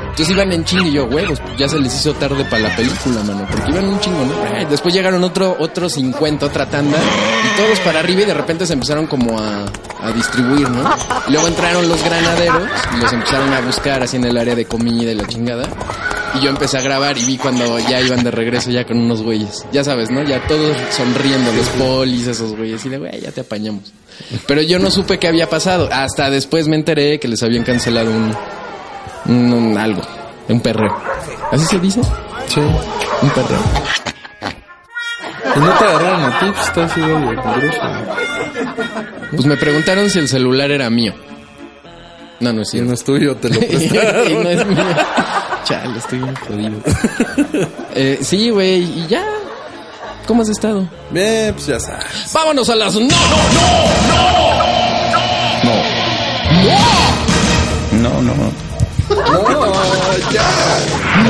Entonces 0.00 0.30
iban 0.30 0.50
en 0.52 0.64
chingo 0.64 0.86
y 0.86 0.92
yo, 0.92 1.04
huevos, 1.04 1.40
ya 1.58 1.68
se 1.68 1.78
les 1.78 1.94
hizo 1.94 2.14
tarde 2.14 2.44
para 2.44 2.62
la 2.62 2.76
película, 2.76 3.22
mano, 3.22 3.46
porque 3.50 3.70
iban 3.70 3.84
un 3.86 4.00
chingo, 4.00 4.24
¿no? 4.24 4.68
Después 4.70 4.94
llegaron 4.94 5.22
otro, 5.24 5.56
otros 5.58 5.92
50, 5.92 6.46
otra 6.46 6.66
tanda, 6.66 6.96
y 6.96 7.60
todos 7.60 7.78
para 7.80 8.00
arriba 8.00 8.22
y 8.22 8.24
de 8.24 8.34
repente 8.34 8.66
se 8.66 8.72
empezaron 8.72 9.06
como 9.06 9.38
a, 9.38 9.64
a 10.02 10.12
distribuir, 10.12 10.68
¿no? 10.70 10.90
Y 11.28 11.32
luego 11.32 11.48
entraron 11.48 11.86
los 11.88 12.02
granaderos 12.02 12.62
y 12.96 13.00
los 13.00 13.12
empezaron 13.12 13.52
a 13.52 13.60
buscar 13.60 14.02
así 14.02 14.16
en 14.16 14.24
el 14.24 14.38
área 14.38 14.54
de 14.54 14.64
comida 14.64 15.12
y 15.12 15.14
la 15.14 15.26
chingada. 15.26 15.68
Y 16.34 16.40
yo 16.40 16.50
empecé 16.50 16.78
a 16.78 16.82
grabar 16.82 17.18
y 17.18 17.24
vi 17.24 17.36
cuando 17.38 17.78
ya 17.80 18.00
iban 18.00 18.22
de 18.22 18.30
regreso 18.30 18.70
ya 18.70 18.84
con 18.84 18.98
unos 18.98 19.22
güeyes. 19.22 19.66
Ya 19.72 19.82
sabes, 19.82 20.10
¿no? 20.10 20.22
Ya 20.22 20.40
todos 20.46 20.76
sonriendo, 20.90 21.52
los 21.52 21.68
polis, 21.70 22.26
esos 22.26 22.56
güeyes. 22.56 22.84
Y 22.86 22.88
de, 22.88 22.98
güey, 22.98 23.20
ya 23.20 23.32
te 23.32 23.40
apañamos. 23.40 23.92
Pero 24.46 24.62
yo 24.62 24.78
no 24.78 24.90
supe 24.90 25.18
qué 25.18 25.28
había 25.28 25.48
pasado. 25.48 25.88
Hasta 25.90 26.30
después 26.30 26.68
me 26.68 26.76
enteré 26.76 27.18
que 27.18 27.26
les 27.28 27.42
habían 27.42 27.64
cancelado 27.64 28.10
un, 28.10 28.32
un, 29.26 29.52
un 29.52 29.78
algo, 29.78 30.02
un 30.48 30.60
perreo. 30.60 30.96
¿Así 31.50 31.64
se 31.66 31.78
dice? 31.80 32.00
Sí. 32.46 32.60
Un 32.60 33.30
perreo. 33.30 33.60
Y 35.56 35.58
no 35.58 35.72
te 35.72 35.84
agarraron 35.84 36.22
a 36.32 36.38
ti, 36.38 36.46
pues 36.54 36.66
estás 36.68 36.96
igual 36.96 37.36
de. 37.60 37.70
Pues 39.32 39.46
me 39.46 39.56
preguntaron 39.56 40.08
si 40.10 40.18
el 40.20 40.28
celular 40.28 40.70
era 40.70 40.88
mío. 40.90 41.14
No, 42.40 42.52
no 42.52 42.62
es 42.62 42.68
Si 42.70 42.78
cierto. 42.78 42.88
no 42.88 42.94
es 42.94 43.04
tuyo, 43.04 43.36
te 43.36 43.48
lo 43.50 43.54
y 43.60 43.66
prestaron. 43.66 44.42
no 44.42 44.48
es 44.50 44.66
mío. 44.66 44.78
Chale, 45.64 45.98
estoy 45.98 46.18
bien 46.18 46.34
jodido. 46.36 46.72
Eh, 47.94 48.18
sí, 48.22 48.50
güey, 48.50 48.82
y 48.82 49.06
ya. 49.08 49.24
¿Cómo 50.26 50.42
has 50.42 50.48
estado? 50.48 50.88
Bien, 51.10 51.52
pues 51.54 51.66
ya 51.66 51.78
sabes. 51.80 52.06
Vámonos 52.32 52.68
a 52.70 52.76
las... 52.76 52.94
¡No, 52.94 53.00
no, 53.00 53.08
no! 57.92 58.22
No, 58.22 58.22
no. 58.22 58.34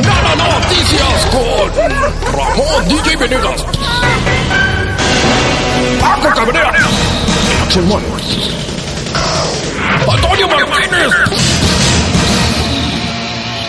¡Nada 0.02 0.36
noticias 0.36 1.26
con 1.32 2.32
Ramón 2.32 2.88
DJ 2.88 3.16
Venegas! 3.16 3.64
Paco 6.00 6.28
Cabrera. 6.34 6.72
Axel. 7.64 7.84
Antonio 10.08 10.48
Martínez. 10.48 11.12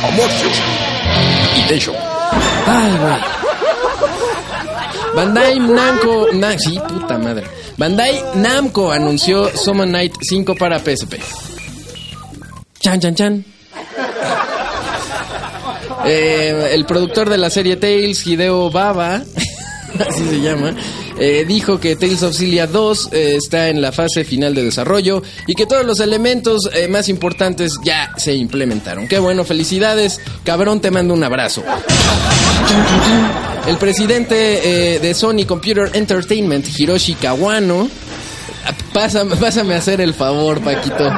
Amorcio. 0.04 0.50
Y 1.58 1.70
Dejo. 1.70 1.94
Ay, 2.68 2.98
güey. 2.98 3.20
Bandai 5.16 5.60
Namco... 5.60 6.28
Na, 6.34 6.58
sí, 6.58 6.80
puta 6.88 7.18
madre. 7.18 7.46
Bandai 7.78 8.24
Namco 8.36 8.92
anunció 8.92 9.56
Summon 9.56 9.92
Night 9.92 10.16
5 10.22 10.56
para 10.56 10.80
PSP. 10.80 11.16
Chan, 12.80 13.00
chan, 13.00 13.16
chan. 13.16 13.46
Eh, 16.06 16.72
el 16.74 16.86
productor 16.86 17.30
de 17.30 17.38
la 17.38 17.50
serie 17.50 17.76
Tales, 17.76 18.26
Hideo 18.26 18.72
Baba, 18.72 19.22
así 20.10 20.26
se 20.28 20.42
llama, 20.42 20.74
eh, 21.24 21.46
dijo 21.46 21.80
que 21.80 21.96
Tales 21.96 22.24
of 22.24 22.36
Cilia 22.36 22.66
2 22.66 23.10
eh, 23.12 23.36
está 23.38 23.70
en 23.70 23.80
la 23.80 23.92
fase 23.92 24.24
final 24.24 24.56
de 24.56 24.64
desarrollo 24.64 25.22
y 25.46 25.54
que 25.54 25.68
todos 25.68 25.86
los 25.86 26.00
elementos 26.00 26.68
eh, 26.74 26.88
más 26.88 27.10
importantes 27.10 27.74
ya 27.84 28.12
se 28.18 28.34
implementaron. 28.34 29.08
Qué 29.08 29.20
bueno, 29.20 29.46
felicidades, 29.46 30.20
cabrón, 30.44 30.82
te 30.82 30.90
mando 30.90 31.14
un 31.14 31.24
abrazo. 31.24 31.64
El 33.68 33.78
presidente 33.78 35.00
de 35.00 35.14
Sony 35.14 35.46
Computer 35.46 35.92
Entertainment, 35.94 36.66
Hiroshi 36.76 37.14
Kawano, 37.14 37.88
Pásame, 38.94 39.36
pásame 39.38 39.74
a 39.74 39.78
hacer 39.78 40.02
el 40.02 40.14
favor, 40.14 40.62
Paquito. 40.62 41.10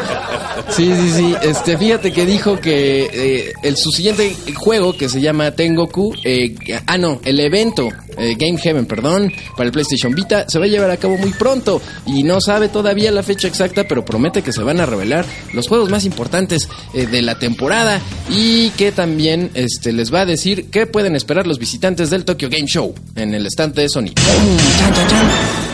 Sí, 0.69 0.93
sí, 0.95 1.11
sí. 1.11 1.35
Este, 1.41 1.77
fíjate 1.77 2.11
que 2.11 2.25
dijo 2.25 2.59
que 2.59 3.53
el, 3.63 3.75
su 3.75 3.89
siguiente 3.91 4.35
juego, 4.55 4.95
que 4.95 5.09
se 5.09 5.19
llama 5.19 5.51
Tengoku, 5.51 6.13
eh, 6.23 6.55
ah, 6.85 6.97
no, 6.97 7.19
el 7.25 7.39
evento, 7.39 7.89
eh, 8.17 8.35
Game 8.37 8.57
Heaven, 8.57 8.85
perdón, 8.85 9.31
para 9.55 9.65
el 9.65 9.71
PlayStation 9.71 10.13
Vita, 10.13 10.45
se 10.47 10.59
va 10.59 10.65
a 10.65 10.67
llevar 10.67 10.91
a 10.91 10.97
cabo 10.97 11.17
muy 11.17 11.31
pronto. 11.31 11.81
Y 12.05 12.23
no 12.23 12.41
sabe 12.41 12.69
todavía 12.69 13.11
la 13.11 13.23
fecha 13.23 13.47
exacta, 13.47 13.85
pero 13.87 14.05
promete 14.05 14.41
que 14.41 14.51
se 14.51 14.63
van 14.63 14.79
a 14.79 14.85
revelar 14.85 15.25
los 15.53 15.67
juegos 15.67 15.89
más 15.89 16.05
importantes 16.05 16.69
eh, 16.93 17.07
de 17.07 17.21
la 17.21 17.39
temporada. 17.39 18.01
Y 18.29 18.69
que 18.71 18.91
también 18.91 19.51
este, 19.53 19.91
les 19.93 20.13
va 20.13 20.21
a 20.21 20.25
decir 20.25 20.69
qué 20.69 20.87
pueden 20.87 21.15
esperar 21.15 21.47
los 21.47 21.59
visitantes 21.59 22.09
del 22.09 22.25
Tokyo 22.25 22.49
Game 22.49 22.67
Show 22.67 22.93
en 23.15 23.33
el 23.33 23.45
stand 23.47 23.75
de 23.75 23.89
Sony. 23.89 24.13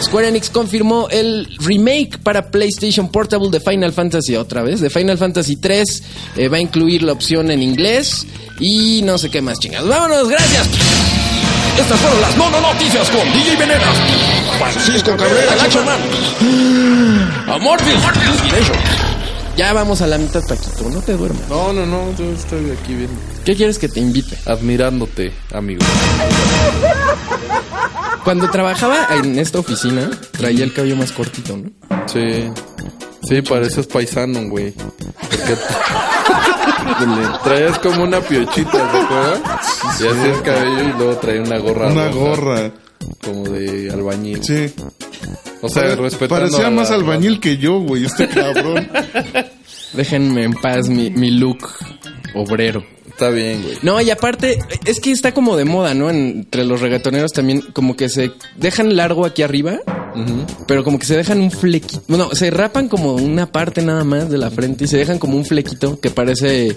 Square 0.01 0.29
Enix 0.29 0.49
confirmó 0.49 1.09
el 1.09 1.47
remake 1.59 2.19
para 2.19 2.49
PlayStation 2.51 3.09
Portable 3.09 3.49
de 3.49 3.59
Final 3.59 3.91
Fantasy 3.93 4.35
otra 4.35 4.63
vez, 4.63 4.79
de 4.79 4.89
Final 4.89 5.17
Fantasy 5.17 5.57
3. 5.57 6.03
eh, 6.37 6.47
va 6.47 6.57
a 6.57 6.61
incluir 6.61 7.03
la 7.03 7.13
opción 7.13 7.51
en 7.51 7.61
inglés 7.61 8.25
y 8.59 9.01
no 9.03 9.17
sé 9.17 9.29
qué 9.29 9.41
más 9.41 9.59
chingados. 9.59 9.89
Vámonos, 9.89 10.29
gracias. 10.29 11.18
Estas 11.79 11.99
fueron 11.99 12.21
las 12.21 12.37
mono 12.37 12.59
noticias 12.61 13.09
con 13.09 13.31
DJ 13.31 13.55
Venegas, 13.55 13.97
Francisco 14.57 15.15
Cabrera, 15.15 15.55
Nacho 15.55 15.83
Man, 15.85 15.99
Amortis. 17.47 17.95
Ya 19.55 19.73
vamos 19.73 20.01
a 20.01 20.07
la 20.07 20.17
mitad, 20.17 20.41
Paquito, 20.47 20.89
no 20.89 21.01
te 21.01 21.13
duermas. 21.13 21.41
No, 21.49 21.73
no, 21.73 21.85
no, 21.85 22.15
yo 22.17 22.31
estoy 22.31 22.71
aquí 22.71 22.93
viendo. 22.93 23.15
¿Qué 23.45 23.55
quieres 23.55 23.77
que 23.77 23.87
te 23.87 23.99
invite? 23.99 24.37
Admirándote, 24.45 25.33
amigo. 25.53 25.79
Cuando 28.23 28.49
trabajaba 28.49 29.07
en 29.15 29.39
esta 29.39 29.59
oficina, 29.59 30.09
traía 30.37 30.63
el 30.63 30.73
cabello 30.73 30.97
más 30.97 31.11
cortito, 31.11 31.57
¿no? 31.57 31.71
Sí. 32.07 32.51
Sí, 33.23 33.41
pareces 33.41 33.87
paisano, 33.87 34.49
güey. 34.49 34.71
Porque 34.71 35.55
traías 37.43 37.79
como 37.79 38.03
una 38.03 38.19
piochita, 38.21 38.71
¿te 38.71 38.97
acuerdas? 38.97 39.41
Y 40.01 40.07
así 40.07 40.29
el 40.29 40.41
cabello 40.41 40.83
y 40.83 40.97
luego 40.97 41.15
traía 41.17 41.41
una 41.41 41.57
gorra. 41.59 41.87
Una 41.91 42.07
roja, 42.09 42.19
gorra. 42.19 42.71
Como 43.23 43.43
de 43.49 43.91
albañil. 43.91 44.43
Sí. 44.43 44.73
O 45.61 45.69
sea, 45.69 45.83
Pare- 45.83 45.95
respetando. 45.95 46.35
Parecía 46.43 46.67
a 46.67 46.69
la- 46.69 46.75
más 46.75 46.91
albañil 46.91 47.39
que 47.39 47.57
yo, 47.57 47.79
güey, 47.79 48.05
este 48.05 48.27
cabrón. 48.27 48.89
Déjenme 49.93 50.43
en 50.43 50.53
paz 50.53 50.87
mi, 50.89 51.09
mi 51.09 51.31
look 51.31 51.67
obrero. 52.35 52.83
Está 53.07 53.29
bien, 53.31 53.63
güey. 53.63 53.77
No, 53.81 53.99
y 53.99 54.11
aparte, 54.11 54.59
es 54.85 54.99
que 55.01 55.11
está 55.11 55.33
como 55.33 55.57
de 55.57 55.65
moda, 55.65 55.93
¿no? 55.93 56.09
Entre 56.09 56.63
los 56.63 56.79
reggaetoneros 56.79 57.33
también, 57.33 57.61
como 57.73 57.95
que 57.97 58.07
se 58.07 58.31
dejan 58.55 58.95
largo 58.95 59.25
aquí 59.25 59.41
arriba, 59.41 59.79
pero 60.67 60.83
como 60.83 60.97
que 60.99 61.05
se 61.05 61.15
dejan 61.17 61.39
un 61.41 61.51
flequito. 61.51 62.01
Bueno, 62.07 62.29
se 62.33 62.49
rapan 62.51 62.87
como 62.87 63.13
una 63.15 63.51
parte 63.51 63.81
nada 63.81 64.03
más 64.03 64.29
de 64.29 64.37
la 64.37 64.49
frente 64.51 64.85
y 64.85 64.87
se 64.87 64.97
dejan 64.97 65.19
como 65.19 65.37
un 65.37 65.45
flequito 65.45 65.99
que 65.99 66.09
parece 66.09 66.75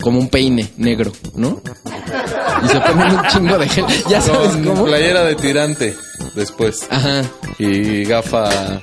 como 0.00 0.18
un 0.18 0.28
peine 0.28 0.70
negro, 0.76 1.12
¿no? 1.34 1.60
Y 2.64 2.68
se 2.68 2.80
ponen 2.80 3.14
un 3.16 3.26
chingo 3.28 3.58
de 3.58 3.68
gel. 3.68 3.84
Ya 4.08 4.20
sabes 4.20 4.50
Con 4.52 4.64
cómo. 4.64 4.84
playera 4.84 5.24
de 5.24 5.34
tirante 5.36 5.96
después. 6.34 6.86
Ajá. 6.90 7.22
Y 7.58 8.04
gafa 8.04 8.80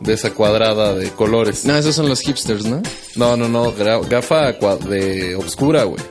de 0.00 0.12
esa 0.12 0.30
cuadrada 0.32 0.94
de 0.94 1.10
colores. 1.10 1.64
No, 1.64 1.76
esos 1.76 1.94
son 1.94 2.08
los 2.08 2.20
hipsters, 2.20 2.64
¿no? 2.66 2.82
No, 3.14 3.36
no, 3.36 3.48
no. 3.48 3.72
Gafa 3.72 4.52
de 4.52 5.34
obscura, 5.36 5.84
güey. 5.84 6.02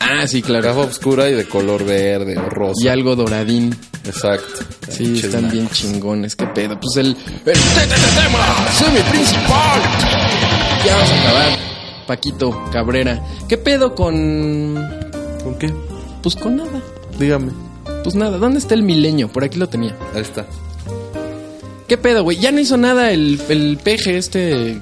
Ah, 0.00 0.26
sí, 0.26 0.42
claro. 0.42 0.64
Gafa 0.64 0.80
obscura 0.80 1.28
y 1.28 1.34
de 1.34 1.44
color 1.46 1.84
verde 1.84 2.36
o 2.38 2.48
rosa. 2.48 2.84
Y 2.84 2.88
algo 2.88 3.16
doradín. 3.16 3.76
Exacto. 4.04 4.64
Sí, 4.88 5.20
están 5.22 5.50
bien 5.50 5.68
chingones. 5.70 6.36
¿Qué 6.36 6.46
pedo? 6.46 6.78
Pues 6.78 6.96
el... 6.96 7.08
el 7.08 7.44
tema 7.44 8.68
semi 8.72 9.00
principal. 9.10 9.80
Ya 10.84 10.94
vamos 10.94 11.10
a 11.10 11.20
acabar. 11.22 11.58
Paquito 12.06 12.64
Cabrera. 12.72 13.22
¿Qué 13.48 13.56
pedo 13.58 13.94
con... 13.94 14.74
¿Con 15.42 15.58
qué? 15.58 15.72
Pues 16.22 16.36
con 16.36 16.56
nada. 16.56 16.80
Dígame. 17.18 17.52
Pues 18.04 18.14
nada. 18.14 18.38
¿Dónde 18.38 18.58
está 18.58 18.74
el 18.74 18.82
milenio? 18.82 19.28
Por 19.28 19.42
aquí 19.44 19.58
lo 19.58 19.68
tenía. 19.68 19.96
Ahí 20.14 20.22
está. 20.22 20.46
¿Qué 21.88 21.96
pedo, 21.96 22.22
güey? 22.22 22.38
Ya 22.38 22.52
no 22.52 22.60
hizo 22.60 22.76
nada 22.76 23.10
el, 23.10 23.40
el 23.48 23.78
peje 23.82 24.18
este... 24.18 24.80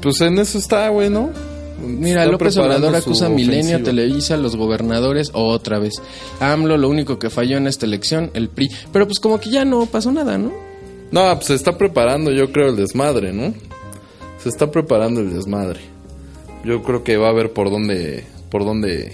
Pues 0.00 0.20
en 0.20 0.38
eso 0.38 0.58
está, 0.58 0.88
güey, 0.88 1.10
¿no? 1.10 1.30
Mira, 1.80 2.20
Está 2.22 2.32
López 2.32 2.56
Obrador 2.56 2.94
acusa 2.96 3.26
a 3.26 3.28
Milenio, 3.28 3.58
ofensiva. 3.76 3.82
Televisa, 3.84 4.36
los 4.36 4.56
gobernadores 4.56 5.30
otra 5.34 5.78
vez. 5.78 5.94
AMLO, 6.40 6.76
lo 6.78 6.88
único 6.88 7.18
que 7.18 7.28
falló 7.30 7.56
en 7.58 7.66
esta 7.66 7.84
elección, 7.86 8.30
el 8.34 8.48
PRI. 8.48 8.70
Pero 8.92 9.06
pues 9.06 9.20
como 9.20 9.38
que 9.38 9.50
ya 9.50 9.64
no 9.64 9.84
pasó 9.86 10.10
nada, 10.10 10.38
¿no? 10.38 10.52
No, 11.12 11.32
pues 11.34 11.46
se 11.46 11.54
está 11.54 11.76
preparando, 11.76 12.32
yo 12.32 12.50
creo, 12.50 12.68
el 12.70 12.76
desmadre, 12.76 13.32
¿no? 13.32 13.52
Se 14.42 14.48
está 14.48 14.70
preparando 14.70 15.20
el 15.20 15.32
desmadre. 15.34 15.80
Yo 16.64 16.82
creo 16.82 17.04
que 17.04 17.16
va 17.16 17.28
a 17.28 17.32
ver 17.32 17.52
por 17.52 17.70
dónde, 17.70 18.24
por 18.50 18.64
dónde 18.64 19.12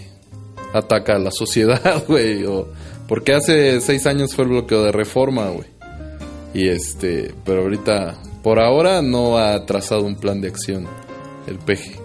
ataca 0.72 1.16
a 1.16 1.18
la 1.18 1.30
sociedad, 1.30 2.04
güey. 2.08 2.44
o- 2.44 2.68
Porque 3.08 3.34
hace 3.34 3.80
seis 3.80 4.06
años 4.06 4.34
fue 4.34 4.44
el 4.44 4.50
bloqueo 4.50 4.82
de 4.84 4.92
reforma, 4.92 5.48
güey. 5.50 5.66
Y 6.54 6.68
este, 6.68 7.34
pero 7.44 7.62
ahorita, 7.62 8.18
por 8.42 8.60
ahora 8.60 9.02
no 9.02 9.36
ha 9.38 9.66
trazado 9.66 10.02
un 10.04 10.16
plan 10.16 10.40
de 10.40 10.48
acción 10.48 10.86
el 11.46 11.58
peje. 11.58 11.98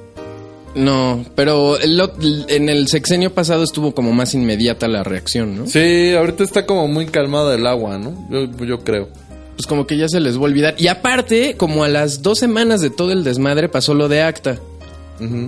No, 0.76 1.26
pero 1.36 1.80
el 1.80 2.02
en 2.50 2.70
el 2.70 2.88
sexenio 2.88 3.34
pasado 3.34 3.64
estuvo 3.64 3.94
como 3.94 4.12
más 4.12 4.34
inmediata 4.34 4.88
la 4.88 5.04
reacción, 5.04 5.58
¿no? 5.58 5.68
Sí, 5.68 6.14
ahorita 6.14 6.44
está 6.44 6.66
como 6.66 6.88
muy 6.88 7.08
calmada 7.08 7.56
el 7.56 7.66
agua, 7.66 7.98
¿no? 7.98 8.28
Yo, 8.30 8.66
yo 8.66 8.84
creo. 8.84 9.10
Pues 9.56 9.66
como 9.66 9.88
que 9.88 9.98
ya 9.98 10.08
se 10.08 10.20
les 10.20 10.36
va 10.38 10.42
a 10.42 10.46
olvidar. 10.46 10.76
Y 10.78 10.88
aparte, 10.88 11.56
como 11.58 11.84
a 11.84 11.88
las 11.88 12.22
dos 12.22 12.38
semanas 12.38 12.80
de 12.82 12.92
todo 12.92 13.12
el 13.12 13.24
desmadre 13.24 13.70
pasó 13.70 13.96
lo 13.96 14.08
de 14.08 14.22
ACTA, 14.22 14.60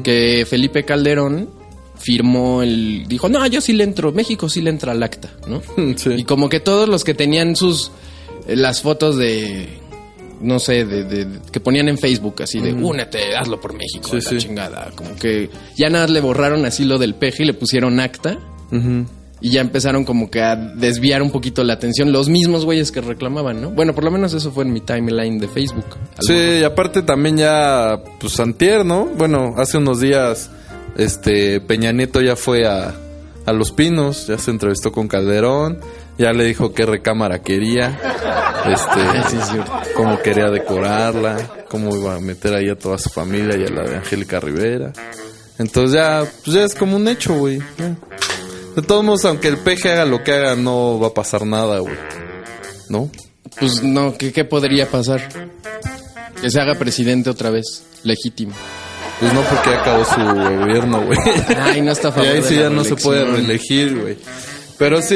que 0.04 0.48
Felipe 0.50 0.84
Calderón 0.84 1.48
firmó 2.00 2.64
el... 2.64 3.06
Dijo, 3.08 3.30
no, 3.30 3.46
yo 3.46 3.62
sí 3.62 3.74
le 3.74 3.84
entro, 3.84 4.12
México 4.12 4.50
sí 4.50 4.62
le 4.62 4.72
entra 4.72 4.94
al 4.94 5.04
ACTA, 5.04 5.30
¿no? 5.48 5.62
Sí. 5.98 6.12
Y 6.18 6.24
como 6.24 6.50
que 6.50 6.60
todos 6.60 6.90
los 6.90 7.04
que 7.04 7.14
tenían 7.14 7.56
sus... 7.56 7.92
eh, 8.48 8.56
las 8.56 8.82
fotos 8.82 9.18
de... 9.18 9.68
No 10.42 10.60
sé, 10.60 10.86
de, 10.86 11.04
de- 11.04 11.28
que 11.52 11.60
ponían 11.60 11.90
en 11.90 11.98
Facebook 11.98 12.42
así 12.44 12.60
de 12.62 12.74
únete, 12.74 13.36
hazlo 13.36 13.60
por 13.60 13.74
México, 13.74 14.08
Sí, 14.10 14.16
la 14.16 14.22
sí. 14.22 14.38
chingada. 14.38 14.92
Como 14.96 15.16
que 15.16 15.50
ya 15.78 15.90
nada 15.90 16.08
le 16.08 16.22
borraron 16.22 16.66
así 16.66 16.86
lo 16.86 16.98
del 16.98 17.16
peje 17.16 17.44
y 17.44 17.46
le 17.48 17.54
pusieron 17.54 18.00
acta. 18.00 18.38
Y 19.42 19.52
ya 19.52 19.62
empezaron 19.62 20.04
como 20.04 20.30
que 20.30 20.42
a 20.42 20.56
desviar 20.58 21.22
un 21.22 21.32
poquito 21.32 21.64
la 21.64 21.74
atención 21.74 22.12
los 22.12 22.28
mismos 22.28 22.66
güeyes 22.66 22.92
que 22.92 23.00
reclamaban, 23.00 23.62
¿no? 23.62 23.70
Bueno, 23.70 23.96
por 23.96 24.04
lo 24.04 24.12
menos 24.12 24.34
eso 24.34 24.52
fue 24.52 24.66
en 24.66 24.74
mi 24.74 24.82
timeline 24.82 25.40
de 25.40 25.48
Facebook. 25.48 25.86
Sí, 26.20 26.34
y 26.60 26.64
aparte 26.64 27.02
también 27.04 27.38
ya, 27.38 28.02
pues 28.20 28.38
Antier, 28.40 28.86
¿no? 28.86 29.06
Bueno, 29.06 29.54
hace 29.58 29.78
unos 29.78 30.02
días, 30.02 30.50
este, 30.98 31.62
Peña 31.62 31.94
Nieto 31.94 32.20
ya 32.22 32.36
fue 32.36 32.66
a, 32.68 32.94
a 33.46 33.54
Los 33.54 33.72
Pinos, 33.72 34.28
ya 34.28 34.38
se 34.38 34.52
entrevistó 34.52 34.92
con 34.92 35.08
Calderón, 35.08 35.80
ya 36.20 36.34
le 36.34 36.44
dijo 36.44 36.74
qué 36.74 36.86
recámara 36.86 37.42
quería, 37.42 37.98
este, 38.66 39.30
Sí, 39.30 39.38
cierto. 39.52 39.72
cómo 39.96 40.20
quería 40.22 40.50
decorarla, 40.50 41.38
cómo 41.70 41.96
iba 41.96 42.16
a 42.16 42.20
meter 42.20 42.54
ahí 42.54 42.70
a 42.70 42.78
toda 42.78 42.98
su 42.98 43.10
familia 43.10 43.58
y 43.58 43.66
a 43.66 43.70
la 43.70 43.84
de 43.84 43.96
Angélica 43.96 44.40
Rivera. 44.40 44.92
Entonces 45.58 45.94
ya, 45.94 46.24
pues 46.44 46.56
ya 46.56 46.64
es 46.64 46.76
como 46.76 46.98
un 46.98 47.08
hecho, 47.08 47.34
güey. 47.34 47.60
De 48.76 48.82
todos 48.82 49.04
modos, 49.04 49.26
aunque 49.26 49.48
el 49.48 49.58
peje 49.58 49.92
haga 49.92 50.06
lo 50.06 50.24
que 50.24 50.34
haga, 50.34 50.56
no 50.56 51.00
va 51.00 51.08
a 51.08 51.14
pasar 51.14 51.46
nada, 51.46 51.80
güey. 51.80 51.96
¿No? 52.90 53.10
Pues 53.60 53.82
no, 53.82 54.16
¿qué, 54.18 54.32
qué 54.32 54.46
podría 54.46 54.88
pasar? 54.88 55.28
Que 56.42 56.50
se 56.50 56.60
haga 56.62 56.76
presidente 56.76 57.30
otra 57.30 57.50
vez, 57.50 57.84
legítimo. 58.04 58.54
Pues 59.20 59.34
no 59.34 59.42
porque 59.42 59.70
acabó 59.72 60.06
su 60.06 60.22
gobierno, 60.22 61.02
güey. 61.06 61.18
Ay, 61.58 61.82
no 61.82 61.92
está 61.92 62.08
a 62.10 62.24
Y 62.24 62.28
ahí 62.28 62.42
sí 62.42 62.56
ya 62.56 62.70
no 62.70 62.84
se 62.86 62.96
puede 62.96 63.26
reelegir, 63.26 64.00
güey. 64.00 64.18
Pero 64.80 65.02
sí, 65.02 65.16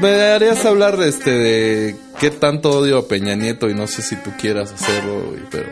me 0.00 0.08
harías 0.32 0.64
hablar 0.64 0.96
de 0.96 1.08
este, 1.08 1.30
de 1.30 1.96
qué 2.20 2.30
tanto 2.30 2.70
odio 2.70 2.98
a 2.98 3.08
Peña 3.08 3.34
Nieto 3.34 3.68
y 3.68 3.74
no 3.74 3.86
sé 3.88 4.02
si 4.02 4.14
tú 4.16 4.30
quieras 4.40 4.70
hacerlo, 4.72 5.20
güey, 5.30 5.40
pero... 5.50 5.66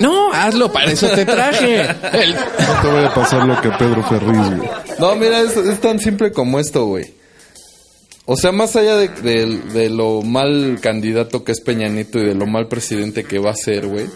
No, 0.00 0.32
hazlo, 0.32 0.70
para 0.70 0.92
eso 0.92 1.08
te 1.08 1.24
traje. 1.24 1.80
El- 1.80 2.34
No 2.34 2.80
te 2.82 2.88
vaya 2.88 3.08
a 3.08 3.14
pasar 3.14 3.46
lo 3.46 3.60
que 3.60 3.70
Pedro 3.70 4.02
Ferriz, 4.04 4.56
güey. 4.56 4.68
No, 4.98 5.16
mira, 5.16 5.40
es, 5.40 5.56
es 5.56 5.80
tan 5.80 5.98
simple 5.98 6.30
como 6.30 6.60
esto, 6.60 6.84
güey. 6.86 7.12
O 8.26 8.36
sea, 8.36 8.52
más 8.52 8.76
allá 8.76 8.96
de, 8.98 9.08
de- 9.08 9.58
de 9.72 9.88
lo 9.90 10.20
mal 10.22 10.78
candidato 10.82 11.42
que 11.42 11.52
es 11.52 11.60
Peña 11.62 11.88
Nieto 11.88 12.18
y 12.18 12.26
de 12.26 12.34
lo 12.34 12.46
mal 12.46 12.68
presidente 12.68 13.24
que 13.24 13.38
va 13.38 13.50
a 13.52 13.56
ser, 13.56 13.86
güey. 13.86 14.06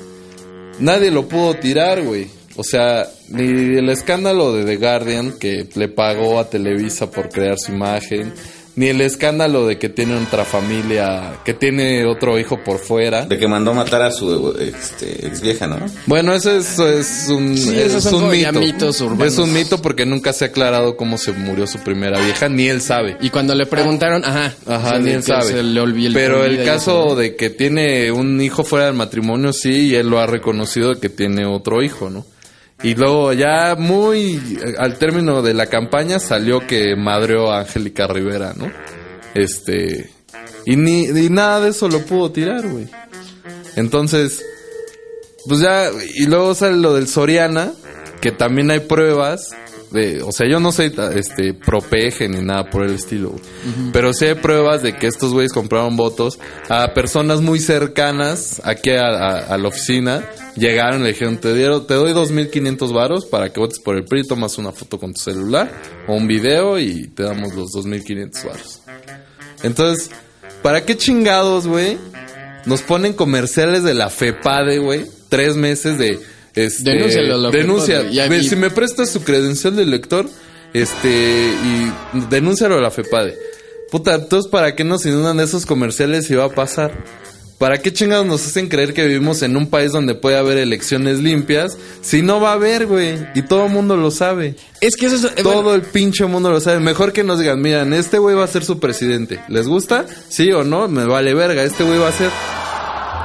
Nadie 0.78 1.10
lo 1.10 1.26
pudo 1.26 1.54
tirar, 1.54 2.02
güey. 2.02 2.28
O 2.56 2.64
sea, 2.64 3.08
ni 3.28 3.44
el 3.78 3.88
escándalo 3.88 4.52
de 4.52 4.64
The 4.64 4.76
Guardian 4.76 5.32
que 5.38 5.66
le 5.74 5.88
pagó 5.88 6.38
a 6.38 6.50
Televisa 6.50 7.10
por 7.10 7.28
crear 7.30 7.58
su 7.58 7.72
imagen, 7.72 8.32
Ni 8.74 8.86
el 8.86 9.02
escándalo 9.02 9.66
de 9.66 9.76
que 9.78 9.90
tiene 9.90 10.16
otra 10.16 10.46
familia, 10.46 11.40
que 11.44 11.52
tiene 11.52 12.06
otro 12.06 12.38
hijo 12.38 12.58
por 12.64 12.78
fuera. 12.78 13.26
De 13.26 13.36
que 13.36 13.46
mandó 13.46 13.74
matar 13.74 14.00
a 14.00 14.10
su 14.10 14.56
este, 14.58 15.26
ex 15.26 15.42
vieja, 15.42 15.66
¿no? 15.66 15.76
Bueno, 16.06 16.32
eso 16.34 16.56
es, 16.56 16.78
es 16.78 17.28
un, 17.28 17.54
Sí, 17.54 17.68
es 17.78 17.88
esos 17.88 18.04
son 18.04 18.14
un 18.14 18.20
como 18.20 18.34
ya 18.34 18.50
mito. 18.50 18.64
mitos 18.64 19.00
urbanos. 19.02 19.26
Es 19.30 19.38
un 19.38 19.52
mito 19.52 19.82
porque 19.82 20.06
nunca 20.06 20.32
se 20.32 20.46
ha 20.46 20.48
aclarado 20.48 20.96
cómo 20.96 21.18
se 21.18 21.32
murió 21.32 21.66
su 21.66 21.80
primera 21.80 22.18
vieja, 22.24 22.48
ni 22.48 22.66
él 22.68 22.80
sabe. 22.80 23.18
Y 23.20 23.28
cuando 23.28 23.54
le 23.54 23.66
preguntaron, 23.66 24.24
ajá. 24.24 24.54
Ajá, 24.66 24.86
o 24.86 24.90
sea, 24.92 24.98
ni 25.00 25.04
de 25.10 25.14
él 25.16 25.22
sabe. 25.22 25.44
se 25.52 25.62
le 25.62 25.78
olvi- 25.78 26.08
le 26.08 26.14
Pero 26.14 26.46
el 26.46 26.64
caso 26.64 26.92
eso, 27.02 27.04
¿no? 27.10 27.14
de 27.16 27.36
que 27.36 27.50
tiene 27.50 28.10
un 28.10 28.40
hijo 28.40 28.64
fuera 28.64 28.86
del 28.86 28.94
matrimonio, 28.94 29.52
sí, 29.52 29.88
y 29.88 29.94
él 29.96 30.08
lo 30.08 30.18
ha 30.18 30.26
reconocido 30.26 30.98
que 30.98 31.10
tiene 31.10 31.44
otro 31.44 31.82
hijo, 31.82 32.08
¿no? 32.08 32.24
Y 32.82 32.94
luego 32.94 33.32
ya 33.32 33.76
muy 33.78 34.58
al 34.78 34.98
término 34.98 35.42
de 35.42 35.54
la 35.54 35.66
campaña 35.66 36.18
salió 36.18 36.66
que 36.66 36.96
madreó 36.96 37.52
a 37.52 37.60
Angélica 37.60 38.06
Rivera, 38.06 38.54
¿no? 38.56 38.70
Este... 39.34 40.10
Y 40.64 40.76
ni 40.76 41.06
y 41.06 41.28
nada 41.28 41.60
de 41.60 41.70
eso 41.70 41.88
lo 41.88 42.00
pudo 42.04 42.30
tirar, 42.30 42.66
güey. 42.68 42.88
Entonces, 43.76 44.44
pues 45.46 45.60
ya, 45.60 45.90
y 46.14 46.26
luego 46.26 46.54
sale 46.54 46.76
lo 46.76 46.94
del 46.94 47.08
Soriana, 47.08 47.72
que 48.20 48.30
también 48.30 48.70
hay 48.70 48.80
pruebas 48.80 49.50
de, 49.92 50.22
o 50.22 50.32
sea, 50.32 50.48
yo 50.50 50.58
no 50.60 50.72
soy 50.72 50.92
este 51.14 51.54
propeje 51.54 52.28
ni 52.28 52.40
nada 52.40 52.68
por 52.70 52.84
el 52.84 52.94
estilo, 52.94 53.30
güey. 53.30 53.42
pero 53.92 54.12
sí 54.12 54.24
hay 54.26 54.34
pruebas 54.34 54.82
de 54.82 54.94
que 54.96 55.06
estos 55.06 55.32
güeyes 55.32 55.52
compraron 55.52 55.96
votos 55.96 56.38
a 56.68 56.92
personas 56.94 57.40
muy 57.40 57.58
cercanas 57.60 58.60
aquí 58.64 58.90
a, 58.90 59.02
a- 59.06 59.38
a 59.54 59.58
la 59.58 59.68
oficina. 59.68 60.24
Llegaron 60.56 61.00
y 61.00 61.04
le 61.04 61.08
dijeron, 61.12 61.38
te, 61.38 61.54
dieron, 61.54 61.86
te 61.86 61.94
doy 61.94 62.12
2.500 62.12 62.92
varos 62.92 63.24
para 63.26 63.50
que 63.52 63.58
votes 63.60 63.78
por 63.78 63.96
el 63.96 64.04
PRI, 64.04 64.26
tomas 64.26 64.58
una 64.58 64.72
foto 64.72 64.98
con 64.98 65.14
tu 65.14 65.20
celular 65.20 65.72
o 66.08 66.14
un 66.14 66.26
video 66.26 66.78
y 66.78 67.08
te 67.08 67.22
damos 67.22 67.54
los 67.54 67.70
2.500 67.72 68.44
varos. 68.46 68.80
Entonces, 69.62 70.10
¿para 70.62 70.84
qué 70.84 70.96
chingados, 70.96 71.66
güey? 71.66 71.96
Nos 72.66 72.82
ponen 72.82 73.12
comerciales 73.12 73.82
de 73.82 73.94
la 73.94 74.08
FEPADE, 74.10 74.78
güey. 74.78 75.06
Tres 75.28 75.56
meses 75.56 75.98
de... 75.98 76.20
Este, 76.54 76.90
Denúncialo 76.90 77.50
denuncia. 77.50 78.00
FEPADE. 78.02 78.28
Ve. 78.28 78.42
Si 78.42 78.56
me 78.56 78.70
prestas 78.70 79.12
tu 79.12 79.20
credencial 79.22 79.76
de 79.76 79.86
lector, 79.86 80.28
este, 80.74 81.08
y 81.08 82.20
denúncialo 82.30 82.78
a 82.78 82.80
la 82.80 82.90
FEPADE. 82.90 83.38
Puta, 83.90 84.14
entonces, 84.14 84.50
¿para 84.50 84.74
qué 84.74 84.84
nos 84.84 85.04
inundan 85.04 85.40
esos 85.40 85.66
comerciales 85.66 86.26
si 86.26 86.34
va 86.34 86.46
a 86.46 86.48
pasar? 86.48 87.04
¿Para 87.58 87.78
qué 87.78 87.92
chingados 87.92 88.26
nos 88.26 88.44
hacen 88.44 88.68
creer 88.68 88.92
que 88.92 89.06
vivimos 89.06 89.42
en 89.42 89.56
un 89.56 89.68
país 89.68 89.92
donde 89.92 90.16
puede 90.16 90.36
haber 90.36 90.58
elecciones 90.58 91.20
limpias? 91.20 91.78
Si 92.00 92.20
no 92.20 92.40
va 92.40 92.50
a 92.50 92.54
haber, 92.54 92.86
güey. 92.86 93.24
Y 93.36 93.42
todo 93.42 93.66
el 93.66 93.70
mundo 93.70 93.96
lo 93.96 94.10
sabe. 94.10 94.56
Es 94.80 94.96
que 94.96 95.06
eso 95.06 95.14
es... 95.14 95.34
Todo 95.36 95.62
bueno, 95.62 95.74
el 95.74 95.82
pinche 95.82 96.24
mundo 96.24 96.50
lo 96.50 96.58
sabe. 96.58 96.80
Mejor 96.80 97.12
que 97.12 97.22
nos 97.22 97.38
digan, 97.38 97.60
miren, 97.60 97.92
este 97.92 98.18
güey 98.18 98.34
va 98.34 98.42
a 98.42 98.48
ser 98.48 98.64
su 98.64 98.80
presidente. 98.80 99.40
¿Les 99.48 99.68
gusta? 99.68 100.06
Sí 100.28 100.50
o 100.50 100.64
no, 100.64 100.88
me 100.88 101.04
vale 101.04 101.34
verga. 101.34 101.62
Este 101.62 101.84
güey 101.84 102.00
va 102.00 102.08
a 102.08 102.12
ser. 102.12 102.30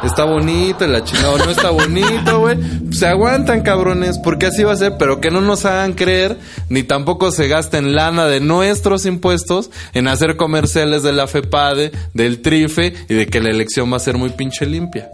Está 0.03 0.25
bonito, 0.25 0.85
la 0.87 1.03
chingada 1.03 1.37
no 1.37 1.49
está 1.51 1.69
bonito, 1.71 2.39
güey. 2.39 2.57
Se 2.91 3.07
aguantan, 3.07 3.61
cabrones, 3.61 4.17
porque 4.19 4.45
así 4.47 4.63
va 4.63 4.73
a 4.73 4.77
ser, 4.77 4.97
pero 4.97 5.19
que 5.19 5.31
no 5.31 5.41
nos 5.41 5.65
hagan 5.65 5.93
creer, 5.93 6.37
ni 6.69 6.83
tampoco 6.83 7.31
se 7.31 7.47
gasten 7.47 7.95
lana 7.95 8.25
de 8.27 8.39
nuestros 8.39 9.05
impuestos 9.05 9.69
en 9.93 10.07
hacer 10.07 10.37
comerciales 10.37 11.03
de 11.03 11.13
la 11.13 11.27
FEPADE, 11.27 11.91
del 12.13 12.41
TRIFE 12.41 12.93
y 13.09 13.13
de 13.13 13.27
que 13.27 13.41
la 13.41 13.49
elección 13.49 13.91
va 13.91 13.97
a 13.97 14.01
ser 14.01 14.17
muy 14.17 14.29
pinche 14.29 14.65
limpia. 14.65 15.09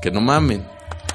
Que 0.00 0.10
no 0.10 0.20
mamen. 0.20 0.64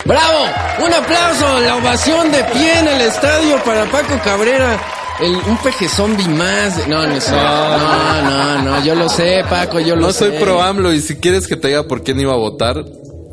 ¡Bravo! 0.05 0.45
Un 0.85 0.93
aplauso, 0.93 1.59
la 1.61 1.77
ovación 1.77 2.29
de 2.31 2.43
pie 2.45 2.79
en 2.79 2.87
el 2.89 3.01
estadio 3.01 3.63
para 3.63 3.85
Paco 3.85 4.19
Cabrera. 4.23 4.77
El, 5.21 5.31
un 5.47 5.57
peje 5.57 5.87
zombie 5.87 6.27
más. 6.27 6.87
No, 6.89 7.07
no 7.07 7.21
sé. 7.21 7.31
No, 7.31 8.21
no, 8.23 8.61
no, 8.63 8.83
yo 8.83 8.95
lo 8.95 9.07
sé, 9.07 9.45
Paco, 9.49 9.79
yo 9.79 9.95
lo 9.95 10.07
No 10.07 10.11
sé. 10.11 10.29
soy 10.31 10.39
pro 10.39 10.61
AMLO 10.61 10.91
y 10.91 10.99
si 10.99 11.15
quieres 11.17 11.47
que 11.47 11.55
te 11.55 11.69
diga 11.69 11.83
por 11.83 12.03
quién 12.03 12.19
iba 12.19 12.33
a 12.33 12.37
votar, 12.37 12.83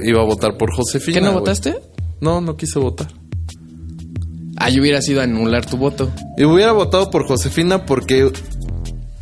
iba 0.02 0.20
a 0.20 0.24
votar 0.24 0.56
por 0.56 0.74
Josefina. 0.74 1.18
¿Qué 1.18 1.24
no 1.24 1.32
votaste? 1.32 1.76
No, 2.20 2.40
no 2.40 2.56
quise 2.56 2.78
votar. 2.78 3.08
Ah, 4.56 4.68
yo 4.68 4.82
hubiera 4.82 5.00
sido 5.00 5.22
anular 5.22 5.64
tu 5.64 5.76
voto. 5.78 6.12
Y 6.36 6.44
hubiera 6.44 6.72
votado 6.72 7.10
por 7.10 7.26
Josefina 7.26 7.86
porque 7.86 8.30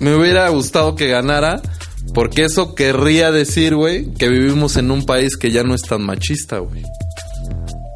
me 0.00 0.14
hubiera 0.14 0.48
gustado 0.48 0.96
que 0.96 1.08
ganara. 1.08 1.62
Porque 2.14 2.44
eso 2.44 2.74
querría 2.74 3.30
decir, 3.30 3.76
güey, 3.76 4.12
que 4.14 4.28
vivimos 4.28 4.76
en 4.76 4.90
un 4.90 5.04
país 5.04 5.36
que 5.36 5.50
ya 5.50 5.62
no 5.62 5.74
es 5.74 5.82
tan 5.82 6.02
machista, 6.02 6.58
güey. 6.58 6.82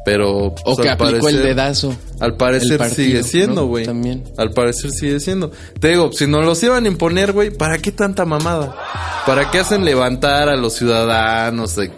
Pero... 0.05 0.47
O 0.47 0.55
pues, 0.55 0.79
que 0.79 0.89
al 0.89 0.93
aplicó 0.93 1.29
el 1.29 1.41
dedazo. 1.41 1.95
Al 2.19 2.37
parecer 2.37 2.77
partido, 2.77 3.05
sigue 3.05 3.23
siendo, 3.23 3.61
¿no? 3.61 3.67
güey. 3.67 3.85
También. 3.85 4.23
Al 4.37 4.51
parecer 4.51 4.91
sigue 4.91 5.19
siendo. 5.19 5.51
Te 5.79 5.89
digo, 5.89 6.11
si 6.11 6.27
nos 6.27 6.45
los 6.45 6.61
iban 6.63 6.85
a 6.85 6.87
imponer, 6.87 7.31
güey, 7.31 7.49
¿para 7.51 7.79
qué 7.79 7.91
tanta 7.91 8.23
mamada? 8.23 8.75
¿Para 9.25 9.49
qué 9.49 9.59
hacen 9.59 9.83
levantar 9.83 10.49
a 10.49 10.55
los 10.55 10.73
ciudadanos, 10.73 11.75
de, 11.75 11.91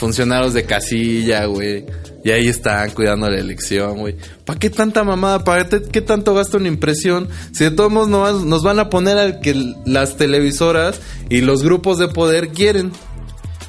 funcionarios 0.00 0.54
de 0.54 0.64
casilla, 0.64 1.44
güey? 1.44 1.84
Y 2.24 2.30
ahí 2.30 2.48
están 2.48 2.90
cuidando 2.90 3.28
la 3.28 3.38
elección, 3.38 3.98
güey. 3.98 4.16
¿Para 4.44 4.58
qué 4.58 4.70
tanta 4.70 5.04
mamada? 5.04 5.44
¿Para 5.44 5.68
qué, 5.68 6.00
tanto 6.00 6.34
gasta 6.34 6.56
una 6.56 6.68
impresión? 6.68 7.28
Si 7.52 7.64
de 7.64 7.70
todos 7.70 7.92
modos 7.92 8.44
nos 8.44 8.62
van 8.62 8.78
a 8.78 8.88
poner 8.88 9.18
al 9.18 9.40
que 9.40 9.54
las 9.84 10.16
televisoras 10.16 11.00
y 11.28 11.42
los 11.42 11.62
grupos 11.62 11.98
de 11.98 12.08
poder 12.08 12.48
quieren. 12.48 12.92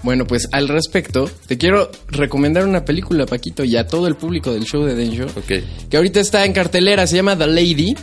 Bueno, 0.04 0.26
pues 0.26 0.48
al 0.52 0.68
respecto, 0.68 1.30
te 1.48 1.58
quiero 1.58 1.92
recomendar 2.08 2.66
una 2.66 2.86
película, 2.86 3.26
Paquito, 3.26 3.64
y 3.64 3.76
a 3.76 3.86
todo 3.86 4.08
el 4.08 4.16
público 4.16 4.52
del 4.52 4.64
show 4.64 4.84
de 4.84 4.96
Den 4.96 5.12
Show. 5.12 5.28
Ok. 5.36 5.90
Que 5.90 5.98
ahorita 5.98 6.22
está 6.22 6.46
en 6.46 6.54
cartelera, 6.54 7.06
se 7.06 7.18
llama 7.18 7.38
The 7.38 7.48
Lady. 7.48 7.96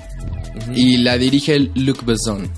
Y 0.75 0.99
la 0.99 1.17
dirige 1.17 1.59
Luc 1.75 2.05
Besson. 2.05 2.51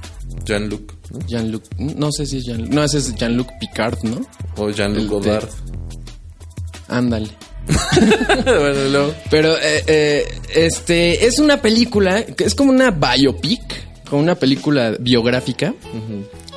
Jean-Luc. 0.45 0.93
¿no? 1.11 1.27
Jean-Luc, 1.27 1.65
no 1.79 2.11
sé 2.13 2.27
si 2.27 2.39
es 2.39 2.45
Jean-Luc, 2.45 2.73
no, 2.73 2.85
ese 2.85 2.99
es 2.99 3.15
Jean-Luc 3.15 3.49
Picard, 3.59 3.99
¿no? 4.05 4.21
O 4.57 4.71
Jean-Luc 4.71 5.03
de- 5.03 5.09
Godard. 5.09 5.49
Ándale. 6.89 7.29
bueno. 8.45 9.13
Pero, 9.31 9.57
eh, 9.57 9.85
eh, 9.87 10.25
este, 10.55 11.27
es 11.27 11.39
una 11.39 11.61
película, 11.61 12.25
que 12.25 12.45
es 12.45 12.55
como 12.55 12.71
una 12.71 12.91
biopic, 12.91 13.61
como 14.09 14.23
una 14.23 14.35
película 14.35 14.97
biográfica. 14.99 15.75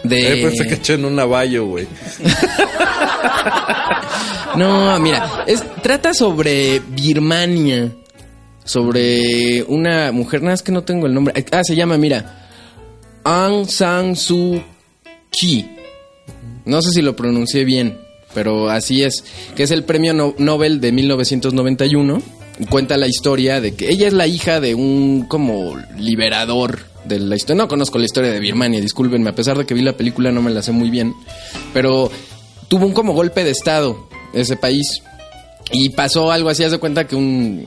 De... 0.04 0.40
Eh, 0.40 0.44
pensé 0.44 0.68
que 0.68 0.74
eché 0.76 0.94
en 0.96 1.06
un 1.06 1.16
navallo, 1.16 1.66
güey. 1.68 1.88
No, 4.56 5.00
mira, 5.00 5.44
es, 5.48 5.64
trata 5.82 6.14
sobre 6.14 6.80
Birmania. 6.80 7.92
Sobre 8.66 9.64
una 9.64 10.12
mujer, 10.12 10.42
nada, 10.42 10.54
es 10.54 10.62
que 10.62 10.72
no 10.72 10.84
tengo 10.84 11.08
el 11.08 11.14
nombre. 11.14 11.44
Ah, 11.52 11.62
se 11.64 11.76
llama, 11.76 11.98
mira, 11.98 12.43
Aung 13.24 13.68
San 13.68 14.16
Suu 14.16 14.62
Kyi. 15.30 15.66
No 16.66 16.82
sé 16.82 16.92
si 16.92 17.02
lo 17.02 17.16
pronuncié 17.16 17.66
bien, 17.66 17.98
pero 18.34 18.70
así 18.70 19.04
es. 19.04 19.24
Que 19.56 19.64
es 19.64 19.72
el 19.72 19.84
premio 19.84 20.14
No- 20.14 20.36
Nobel 20.38 20.80
de 20.82 20.92
1991. 20.92 22.22
Y 22.60 22.66
Cuenta 22.66 22.98
la 22.98 23.08
historia 23.08 23.60
de 23.62 23.74
que 23.74 23.90
ella 23.90 24.06
es 24.08 24.14
la 24.14 24.28
hija 24.28 24.60
de 24.60 24.76
un 24.76 25.26
como 25.28 25.76
liberador 25.98 26.80
de 27.06 27.20
la 27.20 27.36
historia. 27.36 27.64
No 27.64 27.68
conozco 27.68 27.98
la 27.98 28.06
historia 28.06 28.32
de 28.32 28.40
Birmania, 28.40 28.80
discúlpenme, 28.80 29.30
a 29.32 29.36
pesar 29.36 29.58
de 29.58 29.66
que 29.66 29.74
vi 29.74 29.82
la 29.82 29.98
película 29.98 30.32
no 30.32 30.42
me 30.44 30.52
la 30.52 30.62
sé 30.62 30.72
muy 30.72 30.92
bien. 30.92 31.14
Pero 31.74 32.12
tuvo 32.68 32.86
un 32.86 32.94
como 32.94 33.14
golpe 33.14 33.44
de 33.44 33.50
estado 33.52 34.08
ese 34.34 34.56
país. 34.56 35.02
Y 35.72 35.90
pasó 35.90 36.32
algo 36.32 36.50
así, 36.50 36.64
haz 36.64 36.72
de 36.72 36.78
cuenta 36.78 37.08
que 37.08 37.16
un, 37.16 37.66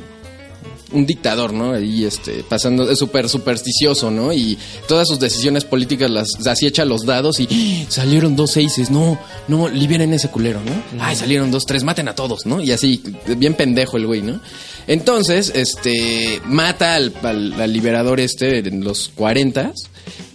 un 0.93 1.05
dictador, 1.07 1.53
¿no? 1.53 1.72
Ahí, 1.72 2.05
este, 2.05 2.45
pasando, 2.49 2.91
es 2.91 2.99
súper 2.99 3.28
supersticioso, 3.28 4.11
¿no? 4.11 4.32
Y 4.32 4.57
todas 4.89 5.09
sus 5.09 5.18
decisiones 5.18 5.64
políticas 5.64 6.11
las 6.11 6.47
así 6.47 6.66
echa 6.66 6.84
los 6.84 7.05
dados 7.05 7.41
y 7.41 7.49
¡Ah! 7.51 7.87
salieron 7.91 8.37
dos 8.37 8.53
seises, 8.53 8.91
no, 8.91 9.18
no, 9.49 9.68
liberen 9.68 10.12
ese 10.14 10.28
culero, 10.30 10.61
¿no? 10.64 11.03
Ay, 11.03 11.16
salieron 11.16 11.51
dos, 11.51 11.66
tres, 11.66 11.82
maten 11.84 12.09
a 12.09 12.14
todos, 12.14 12.47
¿no? 12.47 12.61
Y 12.62 12.72
así, 12.72 13.03
bien 13.37 13.55
pendejo 13.55 13.97
el 13.97 14.07
güey, 14.07 14.22
¿no? 14.22 14.41
Entonces, 14.87 15.51
este, 15.55 16.41
mata 16.45 16.95
al, 16.95 17.12
al- 17.22 17.61
al 17.61 17.72
liberador 17.72 18.20
este 18.20 18.59
en 18.59 18.84
los 18.84 19.11
40 19.16 19.72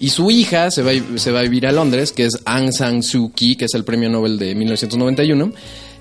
y 0.01 0.09
su 0.09 0.29
hija 0.29 0.69
se 0.71 0.81
va, 0.83 0.91
a- 0.91 1.17
se 1.17 1.31
va 1.31 1.39
a 1.39 1.43
vivir 1.43 1.65
a 1.67 1.71
Londres, 1.71 2.11
que 2.11 2.25
es 2.25 2.33
Aung 2.45 2.73
San 2.73 3.01
Suu 3.03 3.31
Kyi, 3.31 3.55
que 3.55 3.65
es 3.65 3.73
el 3.73 3.85
premio 3.85 4.09
Nobel 4.09 4.37
de 4.37 4.53
1991. 4.55 5.53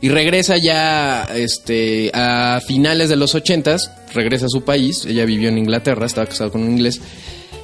Y 0.03 0.09
regresa 0.09 0.57
ya 0.57 1.25
este, 1.35 2.11
a 2.15 2.61
finales 2.67 3.09
de 3.11 3.17
los 3.17 3.35
80 3.35 3.77
regresa 4.15 4.47
a 4.47 4.49
su 4.49 4.63
país. 4.63 5.05
Ella 5.07 5.25
vivió 5.25 5.49
en 5.49 5.59
Inglaterra, 5.59 6.07
estaba 6.07 6.27
casada 6.27 6.51
con 6.51 6.63
un 6.63 6.71
inglés. 6.71 7.01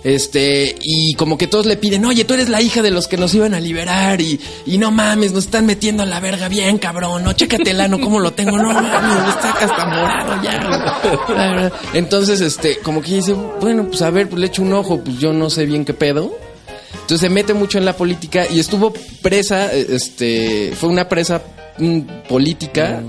Este, 0.04 0.74
y 0.82 1.14
como 1.14 1.36
que 1.36 1.48
todos 1.48 1.66
le 1.66 1.76
piden, 1.76 2.04
oye, 2.04 2.24
tú 2.24 2.34
eres 2.34 2.48
la 2.48 2.62
hija 2.62 2.80
de 2.80 2.92
los 2.92 3.08
que 3.08 3.16
nos 3.16 3.34
iban 3.34 3.54
a 3.54 3.60
liberar 3.60 4.20
y, 4.20 4.38
y 4.64 4.78
no 4.78 4.92
mames, 4.92 5.32
nos 5.32 5.46
están 5.46 5.66
metiendo 5.66 6.04
a 6.04 6.06
la 6.06 6.20
verga 6.20 6.48
bien, 6.48 6.78
cabrón, 6.78 7.24
no, 7.24 7.32
chécate 7.32 7.70
el 7.72 7.80
ano, 7.80 7.98
cómo 7.98 8.20
lo 8.20 8.32
tengo, 8.32 8.56
no 8.56 8.72
mames, 8.72 9.22
me 9.24 9.28
está 9.30 9.50
hasta 9.50 9.86
morado 9.86 10.42
ya. 10.44 11.72
Entonces, 11.92 12.40
este, 12.40 12.78
como 12.78 13.02
que 13.02 13.14
dice, 13.14 13.32
bueno, 13.32 13.88
pues 13.88 14.00
a 14.02 14.10
ver, 14.10 14.28
pues 14.28 14.38
le 14.38 14.46
echo 14.46 14.62
un 14.62 14.74
ojo, 14.74 15.02
pues 15.02 15.18
yo 15.18 15.32
no 15.32 15.50
sé 15.50 15.66
bien 15.66 15.84
qué 15.84 15.94
pedo. 15.94 16.38
Entonces 16.92 17.20
se 17.20 17.28
mete 17.28 17.52
mucho 17.52 17.78
en 17.78 17.84
la 17.84 17.96
política 17.96 18.46
y 18.48 18.60
estuvo 18.60 18.92
presa, 19.22 19.72
este, 19.72 20.72
fue 20.76 20.88
una 20.88 21.08
presa 21.08 21.42
política. 22.28 23.02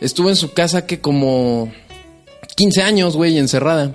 Estuvo 0.00 0.28
en 0.28 0.36
su 0.36 0.52
casa 0.52 0.86
que 0.86 1.00
como 1.00 1.70
15 2.56 2.82
años, 2.82 3.16
güey, 3.16 3.38
encerrada. 3.38 3.92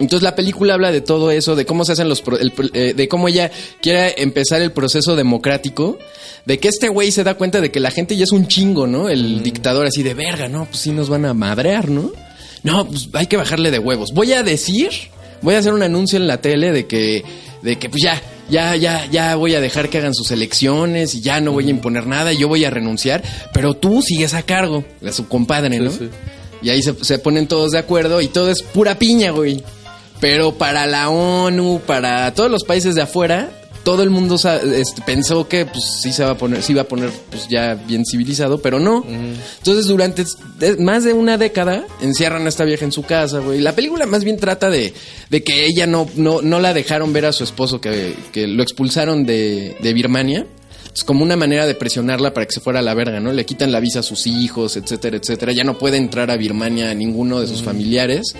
Entonces 0.00 0.22
la 0.22 0.34
película 0.34 0.74
habla 0.74 0.92
de 0.92 1.02
todo 1.02 1.30
eso, 1.30 1.54
de 1.54 1.66
cómo 1.66 1.84
se 1.84 1.92
hacen 1.92 2.08
los, 2.08 2.22
el 2.40 2.52
eh, 2.72 2.94
de 2.94 3.06
cómo 3.06 3.28
ella 3.28 3.50
quiere 3.82 4.14
empezar 4.22 4.62
el 4.62 4.72
proceso 4.72 5.14
democrático, 5.14 5.98
de 6.46 6.58
que 6.58 6.68
este 6.68 6.88
güey 6.88 7.12
se 7.12 7.22
da 7.22 7.34
cuenta 7.34 7.60
de 7.60 7.70
que 7.70 7.80
la 7.80 7.90
gente 7.90 8.16
ya 8.16 8.24
es 8.24 8.32
un 8.32 8.48
chingo, 8.48 8.86
¿no? 8.86 9.10
El 9.10 9.42
dictador 9.42 9.86
así 9.86 10.02
de 10.02 10.14
verga, 10.14 10.48
no, 10.48 10.64
pues 10.64 10.78
sí 10.78 10.90
nos 10.90 11.10
van 11.10 11.26
a 11.26 11.34
madrear, 11.34 11.90
¿no? 11.90 12.12
No, 12.62 12.86
pues 12.86 13.10
hay 13.12 13.26
que 13.26 13.36
bajarle 13.36 13.70
de 13.70 13.78
huevos. 13.78 14.12
Voy 14.14 14.32
a 14.32 14.42
decir, 14.42 14.90
voy 15.42 15.54
a 15.54 15.58
hacer 15.58 15.74
un 15.74 15.82
anuncio 15.82 16.18
en 16.18 16.26
la 16.26 16.40
tele 16.40 16.72
de 16.72 16.86
que, 16.86 17.22
de 17.62 17.78
que 17.78 17.88
pues 17.88 18.02
ya, 18.02 18.20
ya, 18.48 18.76
ya, 18.76 19.06
ya 19.06 19.36
voy 19.36 19.54
a 19.54 19.60
dejar 19.60 19.88
que 19.88 19.98
hagan 19.98 20.14
sus 20.14 20.30
elecciones 20.30 21.14
y 21.14 21.20
ya 21.20 21.40
no 21.40 21.52
voy 21.52 21.66
a 21.66 21.70
imponer 21.70 22.06
nada, 22.06 22.32
yo 22.32 22.48
voy 22.48 22.64
a 22.64 22.70
renunciar, 22.70 23.22
pero 23.52 23.74
tú 23.74 24.02
sigues 24.02 24.34
a 24.34 24.42
cargo, 24.42 24.84
de 25.00 25.12
su 25.12 25.28
compadre, 25.28 25.78
¿no? 25.78 25.90
sí. 25.90 26.08
Y 26.62 26.68
ahí 26.68 26.82
se, 26.82 26.94
se 27.04 27.18
ponen 27.18 27.48
todos 27.48 27.70
de 27.70 27.78
acuerdo 27.78 28.20
y 28.20 28.28
todo 28.28 28.50
es 28.50 28.62
pura 28.62 28.98
piña, 28.98 29.30
güey. 29.30 29.62
Pero 30.20 30.52
para 30.52 30.86
la 30.86 31.08
ONU, 31.08 31.80
para 31.86 32.34
todos 32.34 32.50
los 32.50 32.64
países 32.64 32.94
de 32.94 33.00
afuera, 33.00 33.48
todo 33.82 34.02
el 34.02 34.10
mundo 34.10 34.36
este, 34.36 35.02
pensó 35.02 35.48
que 35.48 35.66
pues 35.66 35.84
sí 36.02 36.12
se 36.12 36.24
va 36.24 36.32
a 36.32 36.38
poner, 36.38 36.62
sí 36.62 36.72
iba 36.72 36.82
a 36.82 36.88
poner 36.88 37.10
pues 37.30 37.48
ya 37.48 37.74
bien 37.74 38.04
civilizado, 38.04 38.60
pero 38.60 38.78
no. 38.78 39.04
Entonces 39.06 39.86
durante 39.86 40.24
más 40.78 41.04
de 41.04 41.12
una 41.12 41.38
década 41.38 41.86
encierran 42.00 42.46
a 42.46 42.48
esta 42.48 42.64
vieja 42.64 42.84
en 42.84 42.92
su 42.92 43.02
casa, 43.02 43.38
güey. 43.38 43.60
La 43.60 43.74
película 43.74 44.06
más 44.06 44.24
bien 44.24 44.36
trata 44.36 44.70
de, 44.70 44.92
de 45.30 45.44
que 45.44 45.66
ella 45.66 45.86
no, 45.86 46.08
no, 46.16 46.42
no 46.42 46.60
la 46.60 46.74
dejaron 46.74 47.12
ver 47.12 47.26
a 47.26 47.32
su 47.32 47.44
esposo, 47.44 47.80
que, 47.80 48.14
que 48.32 48.46
lo 48.46 48.62
expulsaron 48.62 49.24
de, 49.24 49.76
de 49.80 49.92
Birmania. 49.92 50.46
Es 50.94 51.04
como 51.04 51.22
una 51.22 51.36
manera 51.36 51.66
de 51.66 51.76
presionarla 51.76 52.34
para 52.34 52.46
que 52.46 52.52
se 52.52 52.60
fuera 52.60 52.80
a 52.80 52.82
la 52.82 52.94
verga, 52.94 53.20
¿no? 53.20 53.32
Le 53.32 53.46
quitan 53.46 53.70
la 53.70 53.78
visa 53.78 54.00
a 54.00 54.02
sus 54.02 54.26
hijos, 54.26 54.76
etcétera, 54.76 55.18
etcétera. 55.18 55.52
Ya 55.52 55.62
no 55.62 55.78
puede 55.78 55.96
entrar 55.96 56.32
a 56.32 56.36
Birmania 56.36 56.90
a 56.90 56.94
ninguno 56.94 57.40
de 57.40 57.46
sus 57.46 57.62
familiares. 57.62 58.34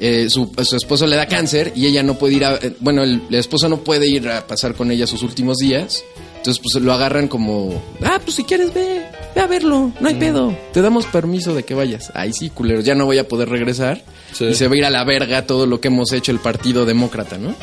Eh, 0.00 0.26
su, 0.28 0.50
su 0.62 0.76
esposo 0.76 1.06
le 1.06 1.16
da 1.16 1.26
cáncer 1.26 1.72
y 1.76 1.86
ella 1.86 2.02
no 2.02 2.14
puede 2.18 2.34
ir 2.34 2.44
a... 2.44 2.54
eh, 2.56 2.74
bueno, 2.80 3.02
el, 3.02 3.22
el 3.28 3.34
esposo 3.36 3.68
no 3.68 3.78
puede 3.78 4.08
ir 4.08 4.28
a 4.28 4.46
pasar 4.46 4.74
con 4.74 4.90
ella 4.90 5.06
sus 5.06 5.22
últimos 5.22 5.58
días. 5.58 6.04
Entonces, 6.36 6.62
pues 6.62 6.84
lo 6.84 6.92
agarran 6.92 7.26
como... 7.26 7.82
Ah, 8.02 8.20
pues 8.22 8.36
si 8.36 8.44
quieres, 8.44 8.74
ve, 8.74 9.06
ve 9.34 9.40
a 9.40 9.46
verlo, 9.46 9.92
no 9.98 10.08
hay 10.08 10.14
pedo. 10.16 10.54
Te 10.74 10.82
damos 10.82 11.06
permiso 11.06 11.54
de 11.54 11.62
que 11.62 11.72
vayas. 11.72 12.10
Ay, 12.14 12.34
sí, 12.34 12.50
culero, 12.50 12.82
ya 12.82 12.94
no 12.94 13.06
voy 13.06 13.16
a 13.16 13.26
poder 13.26 13.48
regresar. 13.48 14.02
Sí. 14.34 14.44
Y 14.48 14.54
se 14.54 14.68
va 14.68 14.74
a 14.74 14.76
ir 14.76 14.84
a 14.84 14.90
la 14.90 15.04
verga 15.04 15.46
todo 15.46 15.64
lo 15.64 15.80
que 15.80 15.88
hemos 15.88 16.12
hecho 16.12 16.32
el 16.32 16.40
Partido 16.40 16.84
Demócrata, 16.84 17.38
¿no? 17.38 17.54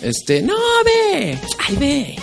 Este, 0.00 0.40
no, 0.40 0.54
ve, 0.86 1.38
ay, 1.68 1.76
ve. 1.76 2.16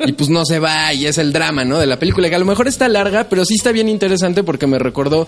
y 0.06 0.12
pues 0.12 0.30
no 0.30 0.46
se 0.46 0.60
va 0.60 0.94
y 0.94 1.04
es 1.04 1.18
el 1.18 1.30
drama, 1.30 1.62
¿no? 1.62 1.78
De 1.78 1.86
la 1.86 1.98
película, 1.98 2.30
que 2.30 2.36
a 2.36 2.38
lo 2.38 2.46
mejor 2.46 2.66
está 2.66 2.88
larga, 2.88 3.28
pero 3.28 3.44
sí 3.44 3.56
está 3.56 3.70
bien 3.70 3.90
interesante 3.90 4.44
porque 4.44 4.66
me 4.66 4.78
recordó, 4.78 5.26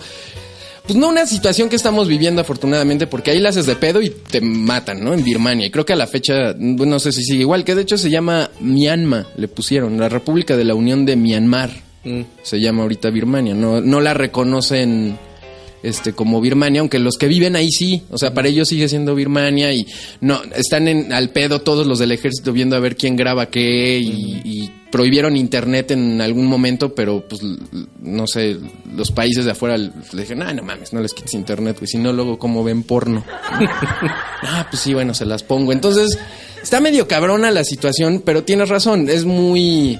pues 0.87 0.97
no 0.97 1.09
una 1.09 1.27
situación 1.27 1.67
que 1.67 1.75
estamos 1.75 2.07
viviendo 2.07 2.41
afortunadamente, 2.41 3.07
porque 3.07 3.31
ahí 3.31 3.39
la 3.39 3.49
haces 3.49 3.65
de 3.65 3.75
pedo 3.75 4.01
y 4.01 4.09
te 4.09 4.39
matan, 4.39 5.03
¿no? 5.03 5.13
En 5.13 5.23
Birmania. 5.23 5.67
Y 5.67 5.69
creo 5.69 5.85
que 5.85 5.93
a 5.93 5.97
la 5.97 6.07
fecha, 6.07 6.53
no 6.57 6.99
sé 6.99 7.11
si 7.11 7.23
sigue 7.23 7.41
igual, 7.41 7.65
que 7.65 7.75
de 7.75 7.81
hecho 7.81 7.97
se 7.97 8.09
llama 8.09 8.49
Myanmar, 8.61 9.27
le 9.35 9.47
pusieron, 9.49 9.99
la 9.99 10.07
República 10.09 10.55
de 10.55 10.63
la 10.63 10.75
Unión 10.75 11.05
de 11.05 11.15
Myanmar. 11.15 11.71
Se 12.41 12.61
llama 12.61 12.83
ahorita 12.83 13.09
Birmania, 13.09 13.53
no, 13.53 13.81
no 13.81 13.99
la 13.99 14.13
reconocen 14.13 15.17
este 15.83 16.13
como 16.13 16.39
Birmania, 16.39 16.79
aunque 16.79 16.99
los 16.99 17.17
que 17.17 17.27
viven 17.27 17.57
ahí 17.57 17.69
sí, 17.69 18.03
o 18.09 18.17
sea, 18.17 18.33
para 18.33 18.47
ellos 18.47 18.69
sigue 18.69 18.87
siendo 18.87 19.13
Birmania 19.13 19.73
y 19.73 19.85
no 20.21 20.41
están 20.55 20.87
en 20.87 21.11
al 21.11 21.31
pedo 21.31 21.59
todos 21.61 21.85
los 21.85 21.99
del 21.99 22.13
ejército 22.13 22.53
viendo 22.53 22.77
a 22.77 22.79
ver 22.79 22.95
quién 22.95 23.17
graba 23.17 23.47
qué 23.47 23.99
y, 23.99 24.41
y 24.45 24.71
prohibieron 24.91 25.35
internet 25.35 25.91
en 25.91 26.21
algún 26.21 26.45
momento, 26.45 26.95
pero 26.95 27.27
pues 27.27 27.41
no 27.99 28.27
sé, 28.27 28.57
los 28.95 29.11
países 29.11 29.45
de 29.45 29.51
afuera 29.51 29.77
le 29.77 29.91
dijeron, 30.11 30.43
"Ah, 30.43 30.53
no 30.53 30.63
mames, 30.63 30.93
no 30.93 31.01
les 31.01 31.13
quites 31.13 31.33
internet, 31.33 31.77
güey, 31.79 31.87
si 31.87 31.97
no 31.97 32.13
luego 32.13 32.39
como 32.39 32.63
ven 32.63 32.83
porno." 32.83 33.23
ah, 34.43 34.67
pues 34.69 34.81
sí, 34.81 34.93
bueno, 34.93 35.13
se 35.13 35.25
las 35.25 35.43
pongo. 35.43 35.71
Entonces, 35.71 36.17
está 36.61 36.79
medio 36.79 37.07
cabrona 37.07 37.51
la 37.51 37.63
situación, 37.63 38.21
pero 38.25 38.43
tienes 38.43 38.69
razón, 38.69 39.09
es 39.09 39.25
muy 39.25 39.99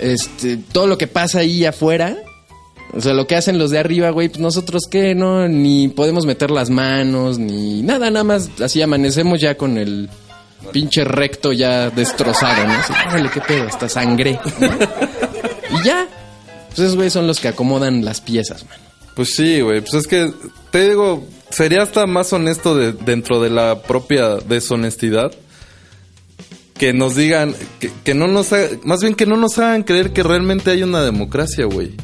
este 0.00 0.56
todo 0.56 0.86
lo 0.86 0.98
que 0.98 1.06
pasa 1.06 1.40
ahí 1.40 1.64
afuera 1.64 2.16
o 2.96 3.00
sea, 3.00 3.12
lo 3.12 3.26
que 3.26 3.34
hacen 3.34 3.58
los 3.58 3.70
de 3.70 3.78
arriba, 3.78 4.10
güey, 4.10 4.28
pues 4.28 4.40
nosotros 4.40 4.84
qué, 4.88 5.14
¿no? 5.16 5.48
Ni 5.48 5.88
podemos 5.88 6.26
meter 6.26 6.50
las 6.50 6.70
manos, 6.70 7.38
ni 7.38 7.82
nada, 7.82 8.08
nada 8.10 8.24
más 8.24 8.50
así 8.62 8.82
amanecemos 8.82 9.40
ya 9.40 9.56
con 9.56 9.78
el 9.78 10.08
pinche 10.64 11.04
recto 11.04 11.52
ya 11.52 11.90
destrozado, 11.90 12.66
¿no? 12.66 12.72
Así, 12.72 13.28
qué 13.32 13.40
pedo, 13.40 13.66
hasta 13.68 13.88
sangre. 13.88 14.38
Y 15.70 15.84
ya. 15.84 16.08
Pues 16.68 16.78
esos 16.80 16.96
güeyes 16.96 17.12
son 17.12 17.26
los 17.26 17.40
que 17.40 17.48
acomodan 17.48 18.04
las 18.04 18.20
piezas, 18.20 18.64
man. 18.66 18.78
Pues 19.14 19.34
sí, 19.34 19.60
güey. 19.60 19.80
Pues 19.80 19.94
es 19.94 20.06
que, 20.06 20.32
te 20.70 20.90
digo, 20.90 21.24
sería 21.50 21.82
hasta 21.82 22.06
más 22.06 22.32
honesto 22.32 22.76
de, 22.76 22.92
dentro 22.92 23.40
de 23.40 23.50
la 23.50 23.82
propia 23.82 24.36
deshonestidad. 24.36 25.32
Que 26.76 26.92
nos 26.92 27.14
digan, 27.14 27.54
que, 28.02 28.14
no 28.14 28.26
nos 28.26 28.52
hagan, 28.52 28.80
más 28.82 29.00
bien 29.00 29.14
que 29.14 29.26
no 29.26 29.36
nos 29.36 29.58
hagan 29.58 29.84
creer 29.84 30.12
que 30.12 30.24
realmente 30.24 30.72
hay 30.72 30.82
una 30.82 31.02
democracia, 31.02 31.66
güey. 31.66 31.94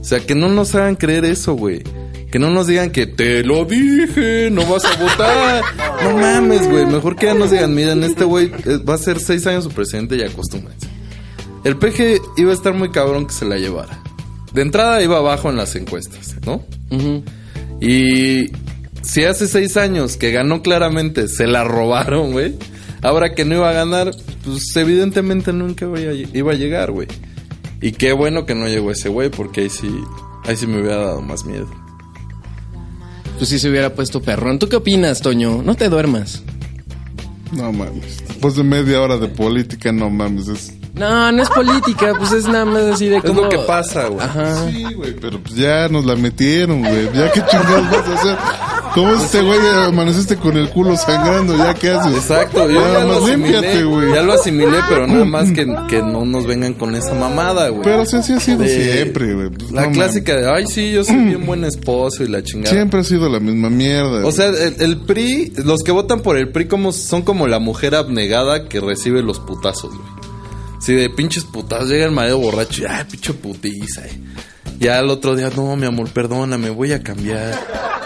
O 0.00 0.04
sea, 0.04 0.20
que 0.20 0.34
no 0.34 0.48
nos 0.48 0.74
hagan 0.74 0.96
creer 0.96 1.26
eso, 1.26 1.52
güey. 1.52 1.82
Que 2.30 2.38
no 2.38 2.50
nos 2.50 2.66
digan 2.66 2.90
que 2.90 3.06
te 3.06 3.42
lo 3.42 3.64
dije, 3.64 4.50
no 4.50 4.66
vas 4.66 4.84
a 4.84 4.96
votar. 4.96 5.64
No 6.02 6.16
mames, 6.16 6.68
güey. 6.70 6.86
Mejor 6.86 7.16
que 7.16 7.26
ya 7.26 7.34
nos 7.34 7.50
digan, 7.50 7.74
miren, 7.74 8.04
este 8.04 8.22
güey 8.22 8.52
eh, 8.66 8.76
va 8.88 8.94
a 8.94 8.98
ser 8.98 9.18
seis 9.18 9.44
años 9.48 9.64
su 9.64 9.70
presidente 9.70 10.14
y 10.16 10.22
acostúmbrense. 10.22 10.86
El 11.64 11.76
PG 11.76 12.20
iba 12.36 12.52
a 12.52 12.54
estar 12.54 12.72
muy 12.72 12.90
cabrón 12.92 13.26
que 13.26 13.32
se 13.32 13.44
la 13.44 13.56
llevara. 13.56 14.00
De 14.52 14.62
entrada 14.62 15.02
iba 15.02 15.18
abajo 15.18 15.50
en 15.50 15.56
las 15.56 15.74
encuestas, 15.74 16.36
¿no? 16.46 16.62
Y 17.80 18.50
si 19.02 19.24
hace 19.24 19.48
seis 19.48 19.76
años 19.76 20.16
que 20.16 20.30
ganó 20.30 20.62
claramente, 20.62 21.26
se 21.26 21.46
la 21.48 21.64
robaron, 21.64 22.32
güey. 22.32 22.54
Ahora 23.02 23.34
que 23.34 23.44
no 23.44 23.56
iba 23.56 23.70
a 23.70 23.72
ganar, 23.72 24.12
pues 24.44 24.76
evidentemente 24.76 25.52
nunca 25.52 25.84
iba 25.86 25.98
a, 25.98 26.12
iba 26.12 26.52
a 26.52 26.56
llegar, 26.56 26.92
güey. 26.92 27.08
Y 27.80 27.92
qué 27.92 28.12
bueno 28.12 28.46
que 28.46 28.54
no 28.54 28.66
llegó 28.66 28.90
ese 28.90 29.08
güey, 29.08 29.30
porque 29.30 29.62
ahí 29.62 29.70
sí, 29.70 29.88
ahí 30.44 30.56
sí 30.56 30.66
me 30.66 30.80
hubiera 30.80 30.98
dado 30.98 31.22
más 31.22 31.44
miedo. 31.44 31.68
Pues 33.38 33.48
si 33.50 33.58
se 33.58 33.70
hubiera 33.70 33.94
puesto 33.94 34.20
perrón. 34.20 34.58
¿Tú 34.58 34.68
qué 34.68 34.76
opinas, 34.76 35.20
Toño? 35.20 35.62
No 35.62 35.74
te 35.74 35.88
duermas. 35.88 36.42
No 37.52 37.72
mames. 37.72 38.18
Después 38.26 38.56
de 38.56 38.64
media 38.64 39.00
hora 39.00 39.16
de 39.16 39.28
política, 39.28 39.92
no 39.92 40.10
mames. 40.10 40.48
Es... 40.48 40.72
No, 40.94 41.30
no 41.30 41.42
es 41.42 41.48
política, 41.50 42.12
pues 42.18 42.32
es 42.32 42.46
nada 42.48 42.64
más 42.64 42.82
así 42.82 43.06
de 43.06 43.18
Es 43.18 43.22
cómo... 43.22 43.42
lo 43.42 43.48
que 43.48 43.58
pasa, 43.58 44.08
güey. 44.08 44.24
Ajá. 44.24 44.68
Sí, 44.70 44.82
güey, 44.94 45.14
pero 45.14 45.40
pues 45.40 45.54
ya 45.54 45.88
nos 45.88 46.04
la 46.04 46.16
metieron, 46.16 46.80
güey. 46.80 47.08
Ya 47.14 47.30
qué 47.30 47.40
chingados 47.48 47.90
vas 47.90 48.08
a 48.08 48.14
hacer. 48.14 48.38
¿Cómo 48.98 49.14
es 49.14 49.24
este 49.24 49.42
güey? 49.42 49.58
Amaneciste 49.86 50.36
con 50.36 50.56
el 50.56 50.68
culo 50.70 50.96
sangrando, 50.96 51.56
¿ya 51.56 51.74
qué 51.74 51.90
haces? 51.90 52.14
Exacto, 52.16 52.68
yo 52.68 52.80
Nada 52.80 53.00
ya 53.00 53.04
lo 53.06 53.20
más 53.20 53.30
límpiate, 53.30 53.68
asimilé, 53.68 53.84
güey. 53.84 54.12
ya 54.14 54.22
lo 54.22 54.32
asimilé, 54.32 54.78
pero 54.88 55.06
nada 55.06 55.24
más 55.24 55.50
que, 55.52 55.66
que 55.88 56.02
no 56.02 56.24
nos 56.24 56.46
vengan 56.46 56.74
con 56.74 56.94
esa 56.94 57.14
mamada, 57.14 57.68
güey. 57.68 57.82
Pero 57.84 58.04
sí, 58.06 58.16
así 58.16 58.32
ha 58.32 58.40
sido 58.40 58.58
De- 58.58 58.92
siempre, 58.92 59.34
güey. 59.34 59.50
La 59.72 59.86
no 59.86 59.92
clásica 59.92 60.36
de, 60.36 60.50
ay, 60.50 60.66
sí, 60.66 60.92
yo 60.92 61.04
soy 61.04 61.16
bien 61.16 61.46
buen 61.46 61.64
esposo 61.64 62.24
y 62.24 62.28
la 62.28 62.42
chingada. 62.42 62.74
Siempre 62.74 63.00
ha 63.00 63.04
sido 63.04 63.28
la 63.28 63.40
misma 63.40 63.70
mierda. 63.70 64.26
O 64.26 64.32
sea, 64.32 64.46
el, 64.46 64.74
el 64.80 64.96
PRI, 64.98 65.52
los 65.64 65.82
que 65.82 65.92
votan 65.92 66.20
por 66.20 66.36
el 66.36 66.50
PRI 66.50 66.66
como, 66.66 66.92
son 66.92 67.22
como 67.22 67.46
la 67.46 67.58
mujer 67.58 67.94
abnegada 67.94 68.68
que 68.68 68.80
recibe 68.80 69.22
los 69.22 69.38
putazos, 69.40 69.90
güey. 69.94 70.08
Si 70.80 70.92
de 70.94 71.10
pinches 71.10 71.44
putazos 71.44 71.88
llega 71.88 72.04
el 72.06 72.12
marido 72.12 72.38
borracho 72.38 72.84
ay, 72.88 73.04
pinche 73.10 73.32
putiza. 73.34 74.06
eh. 74.06 74.20
Ya 74.78 74.98
al 74.98 75.10
otro 75.10 75.34
día, 75.34 75.50
no, 75.54 75.76
mi 75.76 75.86
amor, 75.86 76.08
perdóname, 76.10 76.70
voy 76.70 76.92
a 76.92 77.02
cambiar. 77.02 77.58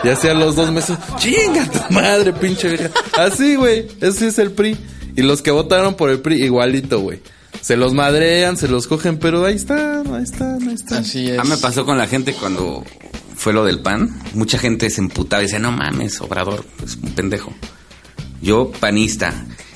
Y 0.05 0.09
así 0.09 0.29
a 0.29 0.35
los 0.35 0.57
dos 0.57 0.73
meses, 0.73 0.97
chinga 1.19 1.71
tu 1.71 1.93
madre, 1.95 2.33
pinche 2.33 2.69
vieja. 2.69 2.91
Así, 3.19 3.57
güey, 3.57 3.89
ese 4.01 4.29
es 4.29 4.39
el 4.39 4.53
PRI. 4.53 4.77
Y 5.15 5.23
los 5.23 5.43
que 5.43 5.51
votaron 5.51 5.95
por 5.95 6.11
el 6.11 6.21
PRI, 6.21 6.43
igualito, 6.43 7.01
güey. 7.01 7.21
Se 7.61 7.77
los 7.77 7.93
madrean, 7.93 8.57
se 8.57 8.67
los 8.67 8.87
cogen, 8.87 9.19
pero 9.19 9.45
ahí 9.45 9.55
están, 9.55 10.13
ahí 10.15 10.23
están, 10.23 10.67
ahí 10.67 10.75
están. 10.75 10.99
Así 10.99 11.29
es. 11.29 11.39
A 11.39 11.45
mí 11.45 11.51
me 11.51 11.59
pasó 11.59 11.85
con 11.85 11.99
la 11.99 12.07
gente 12.07 12.33
cuando 12.33 12.83
fue 13.37 13.53
lo 13.53 13.65
del 13.65 13.81
pan. 13.81 14.19
Mucha 14.35 14.59
gente 14.59 14.89
se 14.89 15.03
emputaba 15.03 15.43
y 15.43 15.47
decía, 15.47 15.59
no 15.59 15.71
mames, 15.71 16.21
Obrador, 16.23 16.65
es 16.83 16.97
un 16.97 17.15
pendejo. 17.15 17.53
Yo, 18.41 18.73
panista. 18.73 19.33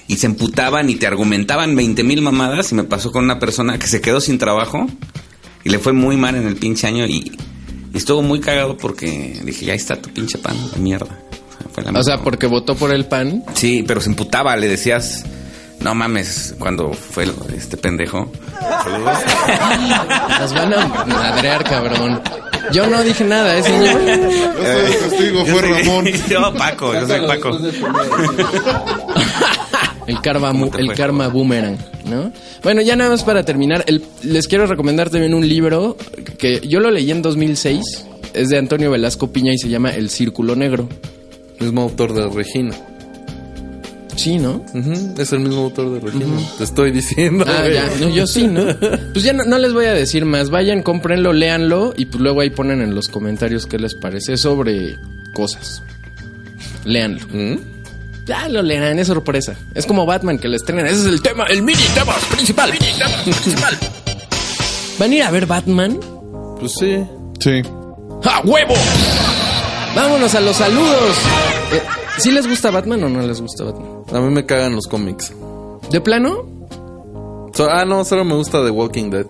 Y 0.08 0.16
se 0.16 0.26
emputaban 0.26 0.88
y 0.88 0.96
te 0.96 1.06
argumentaban 1.06 1.76
20 1.76 2.02
mil 2.02 2.22
mamadas. 2.22 2.72
Y 2.72 2.74
me 2.74 2.84
pasó 2.84 3.12
con 3.12 3.24
una 3.24 3.38
persona 3.38 3.78
que 3.78 3.86
se 3.86 4.00
quedó 4.00 4.20
sin 4.20 4.38
trabajo 4.38 4.86
y 5.66 5.68
le 5.68 5.80
fue 5.80 5.92
muy 5.92 6.16
mal 6.16 6.36
en 6.36 6.46
el 6.46 6.54
pinche 6.54 6.86
año. 6.86 7.06
Y, 7.06 7.32
y 7.92 7.96
estuvo 7.96 8.22
muy 8.22 8.38
cagado 8.40 8.76
porque 8.76 9.40
dije, 9.42 9.66
ya 9.66 9.74
está 9.74 9.96
tu 10.00 10.10
pinche 10.10 10.38
pan, 10.38 10.54
de 10.72 10.78
mierda. 10.78 11.06
O 11.08 11.58
sea, 11.58 11.68
fue 11.72 11.82
la 11.82 11.90
O 11.98 12.02
sea, 12.04 12.14
misma- 12.14 12.22
porque 12.24 12.46
votó 12.46 12.76
por 12.76 12.92
el 12.92 13.06
PAN. 13.06 13.42
Sí, 13.54 13.84
pero 13.84 14.00
se 14.00 14.08
emputaba, 14.10 14.54
le 14.54 14.68
decías, 14.68 15.24
no 15.80 15.92
mames, 15.96 16.54
cuando 16.60 16.92
fue 16.92 17.26
este 17.56 17.76
pendejo. 17.76 18.30
Las 20.38 20.54
van 20.54 20.72
a 20.74 20.86
madrear, 21.04 21.64
cabrón. 21.64 22.20
Yo 22.72 22.86
no 22.86 23.02
dije 23.02 23.24
nada, 23.24 23.56
¿eh, 23.58 23.62
señor? 23.64 24.00
Yo 24.04 24.14
soy 24.64 24.92
el 24.92 24.98
testigo, 25.10 25.44
fue 25.46 25.62
Ramón. 25.62 26.06
yo, 26.28 26.54
Paco, 26.54 26.94
yo 26.94 27.06
soy 27.08 27.26
Paco. 27.26 27.58
El 30.06 30.20
karma, 30.20 30.52
¿Cómo 30.52 30.68
te 30.70 30.80
el 30.80 30.92
karma 30.94 31.28
boomerang, 31.28 31.76
¿no? 32.08 32.32
Bueno, 32.62 32.80
ya 32.82 32.94
nada 32.96 33.10
más 33.10 33.24
para 33.24 33.44
terminar, 33.44 33.84
el- 33.88 34.02
les 34.22 34.46
quiero 34.48 34.66
recomendar 34.66 35.10
también 35.10 35.34
un 35.34 35.48
libro 35.48 35.96
que 36.38 36.60
yo 36.66 36.78
lo 36.80 36.90
leí 36.90 37.10
en 37.10 37.22
2006. 37.22 37.80
Es 38.34 38.48
de 38.50 38.58
Antonio 38.58 38.90
Velasco 38.90 39.32
Piña 39.32 39.52
y 39.52 39.58
se 39.58 39.68
llama 39.68 39.90
El 39.90 40.10
Círculo 40.10 40.54
Negro. 40.56 40.88
Mismo 41.58 41.82
autor 41.82 42.12
de 42.12 42.28
Regina. 42.28 42.74
Sí, 44.14 44.38
¿no? 44.38 44.64
Es 45.18 45.32
el 45.32 45.40
mismo 45.40 45.62
autor 45.64 45.92
de 45.92 46.00
Regina. 46.00 46.26
Te 46.56 46.64
estoy 46.64 46.90
diciendo. 46.90 47.44
Ah, 47.46 47.64
ya, 47.68 47.90
no, 48.00 48.08
yo 48.08 48.26
sí, 48.26 48.46
¿no? 48.46 48.64
Pues 49.12 49.24
ya 49.24 49.32
no, 49.32 49.44
no 49.44 49.58
les 49.58 49.72
voy 49.72 49.86
a 49.86 49.92
decir 49.94 50.24
más. 50.24 50.50
Vayan, 50.50 50.82
cómprenlo, 50.82 51.32
léanlo 51.32 51.92
y 51.96 52.06
pues 52.06 52.20
luego 52.22 52.40
ahí 52.40 52.50
ponen 52.50 52.80
en 52.80 52.94
los 52.94 53.08
comentarios 53.08 53.66
qué 53.66 53.78
les 53.78 53.94
parece 53.94 54.36
sobre 54.36 54.96
cosas. 55.34 55.82
Léanlo. 56.84 57.26
¿Mm? 57.32 57.56
Ya 58.26 58.48
lo 58.48 58.60
leerán, 58.62 58.98
es 58.98 59.06
sorpresa. 59.06 59.56
Es 59.74 59.86
como 59.86 60.04
Batman 60.04 60.38
que 60.38 60.48
le 60.48 60.56
estrenan. 60.56 60.86
Ese 60.86 61.00
es 61.00 61.06
el 61.06 61.22
tema, 61.22 61.44
el 61.44 61.62
mini 61.62 61.82
tema 61.94 62.12
principal. 62.32 62.70
principal. 63.24 63.78
¿Van 64.98 65.10
a 65.10 65.14
ir 65.14 65.22
a 65.22 65.30
ver 65.30 65.46
Batman? 65.46 65.98
Pues 66.58 66.72
sí. 66.78 67.04
Sí. 67.38 67.62
¡A 68.24 68.40
huevo! 68.44 68.74
Vámonos 69.94 70.34
a 70.34 70.40
los 70.40 70.56
saludos. 70.56 71.16
Eh, 71.72 71.82
¿Sí 72.18 72.30
les 72.32 72.48
gusta 72.48 72.70
Batman 72.70 73.04
o 73.04 73.08
no 73.08 73.20
les 73.22 73.40
gusta 73.40 73.64
Batman? 73.64 73.88
A 74.12 74.20
mí 74.20 74.30
me 74.34 74.44
cagan 74.44 74.74
los 74.74 74.86
cómics. 74.86 75.32
¿De 75.90 76.00
plano? 76.00 76.44
So- 77.54 77.70
ah, 77.70 77.84
no, 77.84 78.04
solo 78.04 78.24
me 78.24 78.34
gusta 78.34 78.62
The 78.64 78.70
Walking 78.70 79.10
Dead. 79.10 79.26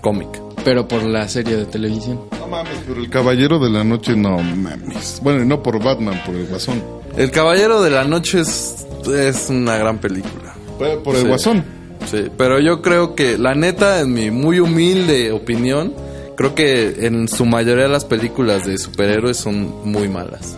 Cómic. 0.00 0.28
Pero 0.64 0.86
por 0.86 1.02
la 1.02 1.28
serie 1.28 1.56
de 1.56 1.66
televisión. 1.66 2.20
No 2.38 2.46
mames, 2.46 2.78
pero 2.86 3.00
el 3.00 3.10
Caballero 3.10 3.58
de 3.58 3.70
la 3.70 3.82
Noche 3.84 4.14
no 4.14 4.38
mames. 4.38 5.20
Bueno, 5.22 5.42
y 5.42 5.46
no 5.46 5.62
por 5.62 5.82
Batman, 5.82 6.22
por 6.24 6.34
el 6.34 6.46
Guasón. 6.46 6.82
El 7.16 7.30
Caballero 7.30 7.82
de 7.82 7.90
la 7.90 8.04
Noche 8.04 8.40
es, 8.40 8.86
es 9.08 9.46
una 9.50 9.76
gran 9.76 9.98
película. 9.98 10.54
Por, 10.78 11.02
por 11.02 11.14
el 11.16 11.22
Sí. 11.22 11.28
Guasón. 11.28 11.64
Sí, 12.10 12.24
pero 12.36 12.60
yo 12.60 12.82
creo 12.82 13.14
que, 13.14 13.38
la 13.38 13.54
neta, 13.54 14.00
en 14.00 14.12
mi 14.12 14.30
muy 14.30 14.60
humilde 14.60 15.32
opinión, 15.32 15.94
creo 16.36 16.54
que 16.54 17.06
en 17.06 17.28
su 17.28 17.46
mayoría 17.46 17.88
las 17.88 18.04
películas 18.04 18.66
de 18.66 18.76
superhéroes 18.76 19.36
son 19.38 19.72
muy 19.90 20.08
malas. 20.08 20.56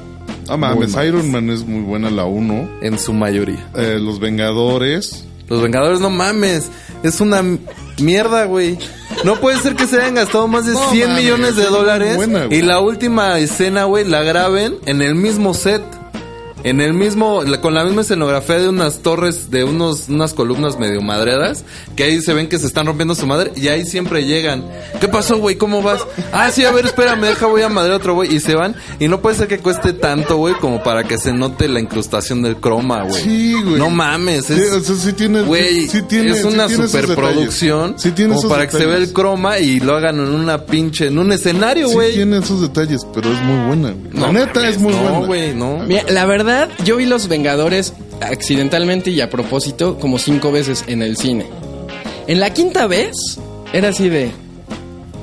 Ah, 0.49 0.57
mames, 0.57 0.95
Iron 1.05 1.31
Man 1.31 1.51
es 1.51 1.65
muy 1.65 1.83
buena 1.83 2.11
la 2.11 2.25
1. 2.25 2.79
En 2.81 2.99
su 2.99 3.13
mayoría. 3.13 3.65
Eh, 3.77 3.99
Los 4.01 4.19
Vengadores. 4.21 5.25
Los 5.49 5.63
Vengadores, 5.63 6.01
no 6.01 6.11
mames. 6.11 6.69
Es 7.03 7.21
una 7.21 7.43
mierda, 8.01 8.45
güey. 8.47 8.79
No 9.25 9.37
puede 9.37 9.59
ser 9.59 9.75
que 9.77 9.87
se 9.87 10.01
hayan 10.01 10.15
gastado 10.15 10.49
más 10.49 10.67
de 10.67 10.73
No 10.73 10.91
100 10.91 11.09
mames, 11.09 11.23
millones 11.25 11.57
de 11.57 11.65
dólares 11.67 12.17
buena, 12.17 12.47
y 12.51 12.63
la 12.63 12.81
última 12.81 13.39
escena, 13.39 13.85
güey, 13.85 14.05
la 14.05 14.23
graben 14.23 14.77
en 14.87 15.03
el 15.03 15.15
mismo 15.15 15.53
set. 15.55 15.83
En 16.65 16.81
el 16.81 16.95
mismo, 16.95 17.43
con 17.61 17.75
la 17.75 17.85
misma 17.85 18.01
escenografía 18.01 18.59
de 18.59 18.69
unas 18.69 18.99
torres, 19.01 19.51
de 19.51 19.63
unos, 19.63 20.09
unas 20.09 20.33
columnas 20.33 20.79
medio 20.79 21.01
madreadas, 21.03 21.65
que 21.95 22.05
ahí 22.05 22.21
se 22.21 22.33
ven 22.35 22.49
que 22.49 22.59
se 22.59 22.67
están 22.67 22.87
rompiendo 22.87 23.15
su 23.15 23.27
madre 23.27 23.53
y 23.55 23.69
ahí 23.69 23.85
siempre 23.85 24.25
llegan. 24.25 24.65
¿Qué 25.01 25.07
pasó, 25.07 25.37
güey? 25.39 25.57
¿Cómo 25.57 25.83
vas? 25.83 26.01
Ah, 26.33 26.51
sí, 26.51 26.65
a 26.65 26.73
ver, 26.73 26.87
espérame, 26.87 27.21
deja, 27.27 27.47
voy 27.47 27.63
a 27.63 27.69
madrear 27.69 27.95
a 27.95 27.97
otro 27.99 28.15
güey. 28.15 28.35
Y 28.35 28.41
se 28.41 28.55
van. 28.55 28.75
Y 28.99 29.07
no 29.07 29.21
puede 29.21 29.37
ser 29.37 29.49
que 29.49 29.59
cueste 29.59 29.93
tanto, 29.93 30.37
güey, 30.39 30.55
como 30.55 30.83
para 30.83 31.05
que 31.05 31.19
se 31.19 31.33
note 31.33 31.69
la 31.69 31.79
incrustación 31.79 32.43
del 32.43 32.57
croma, 32.57 33.03
güey. 33.05 33.23
Sí, 33.23 33.53
güey. 33.63 33.77
No 33.77 33.91
mames, 33.91 34.47
Sí, 34.47 34.55
es, 34.55 34.73
o 34.73 34.81
sea, 34.81 34.97
sí 34.97 35.13
tiene, 35.13 35.43
Güey, 35.43 35.87
sí 35.89 36.03
tiene- 36.03 36.31
es 36.31 36.39
sí 36.39 36.45
una 36.49 36.67
tiene 36.67 36.89
superproducción. 36.89 37.81
detalles. 37.93 38.03
Sí 38.03 38.11
tiene 38.13 38.29
como 38.31 38.41
esos 38.41 38.51
para 38.51 38.67
que 38.69 38.77
se 38.77 38.87
vea 38.87 38.97
el 38.97 39.13
croma 39.13 39.59
y 39.59 39.79
lo 39.81 39.95
hagan 39.95 40.19
en 40.19 40.29
una 40.35 40.65
pinche, 40.65 41.07
en 41.09 41.19
un 41.19 41.31
escenario, 41.33 41.89
Sí 41.89 41.95
güey. 41.95 42.15
tiene 42.15 42.39
esos 42.39 42.61
detalles, 42.63 43.07
pero 43.15 43.31
es 43.33 43.41
muy 43.43 43.67
buena, 43.67 43.91
güey. 43.93 44.13
La 44.15 44.21
No 44.29 44.33
neta 44.33 44.55
mames, 44.61 44.71
es 44.77 44.79
muy 44.81 44.93
no, 44.95 45.03
buena. 45.03 45.27
güey, 45.27 45.55
no. 45.55 45.79
La 46.09 46.25
verdad, 46.27 46.45
yo 46.84 46.97
vi 46.97 47.07
Los 47.07 47.28
Vengadores 47.28 47.92
accidentalmente 48.20 49.11
y 49.11 49.20
a 49.20 49.30
propósito 49.30 49.99
como 49.99 50.18
cinco 50.18 50.53
veces 50.53 50.84
en 50.86 51.03
el 51.03 51.16
cine. 51.16 51.47
En 52.26 52.40
la 52.40 52.51
quinta 52.51 52.86
vez 52.86 53.12
era 53.72 53.88
así 53.88 54.09
de... 54.09 54.30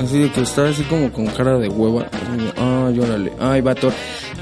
Así 0.02 0.20
de 0.20 0.32
que 0.32 0.42
estaba 0.42 0.70
así 0.70 0.84
como 0.84 1.12
con 1.12 1.28
cara 1.28 1.58
de 1.58 1.70
hueva. 1.70 2.08
Así 2.12 2.44
de, 2.44 2.52
Ay, 2.58 3.00
órale, 3.00 3.32
ay, 3.40 3.62
va 3.62 3.76
Thor. 3.76 3.94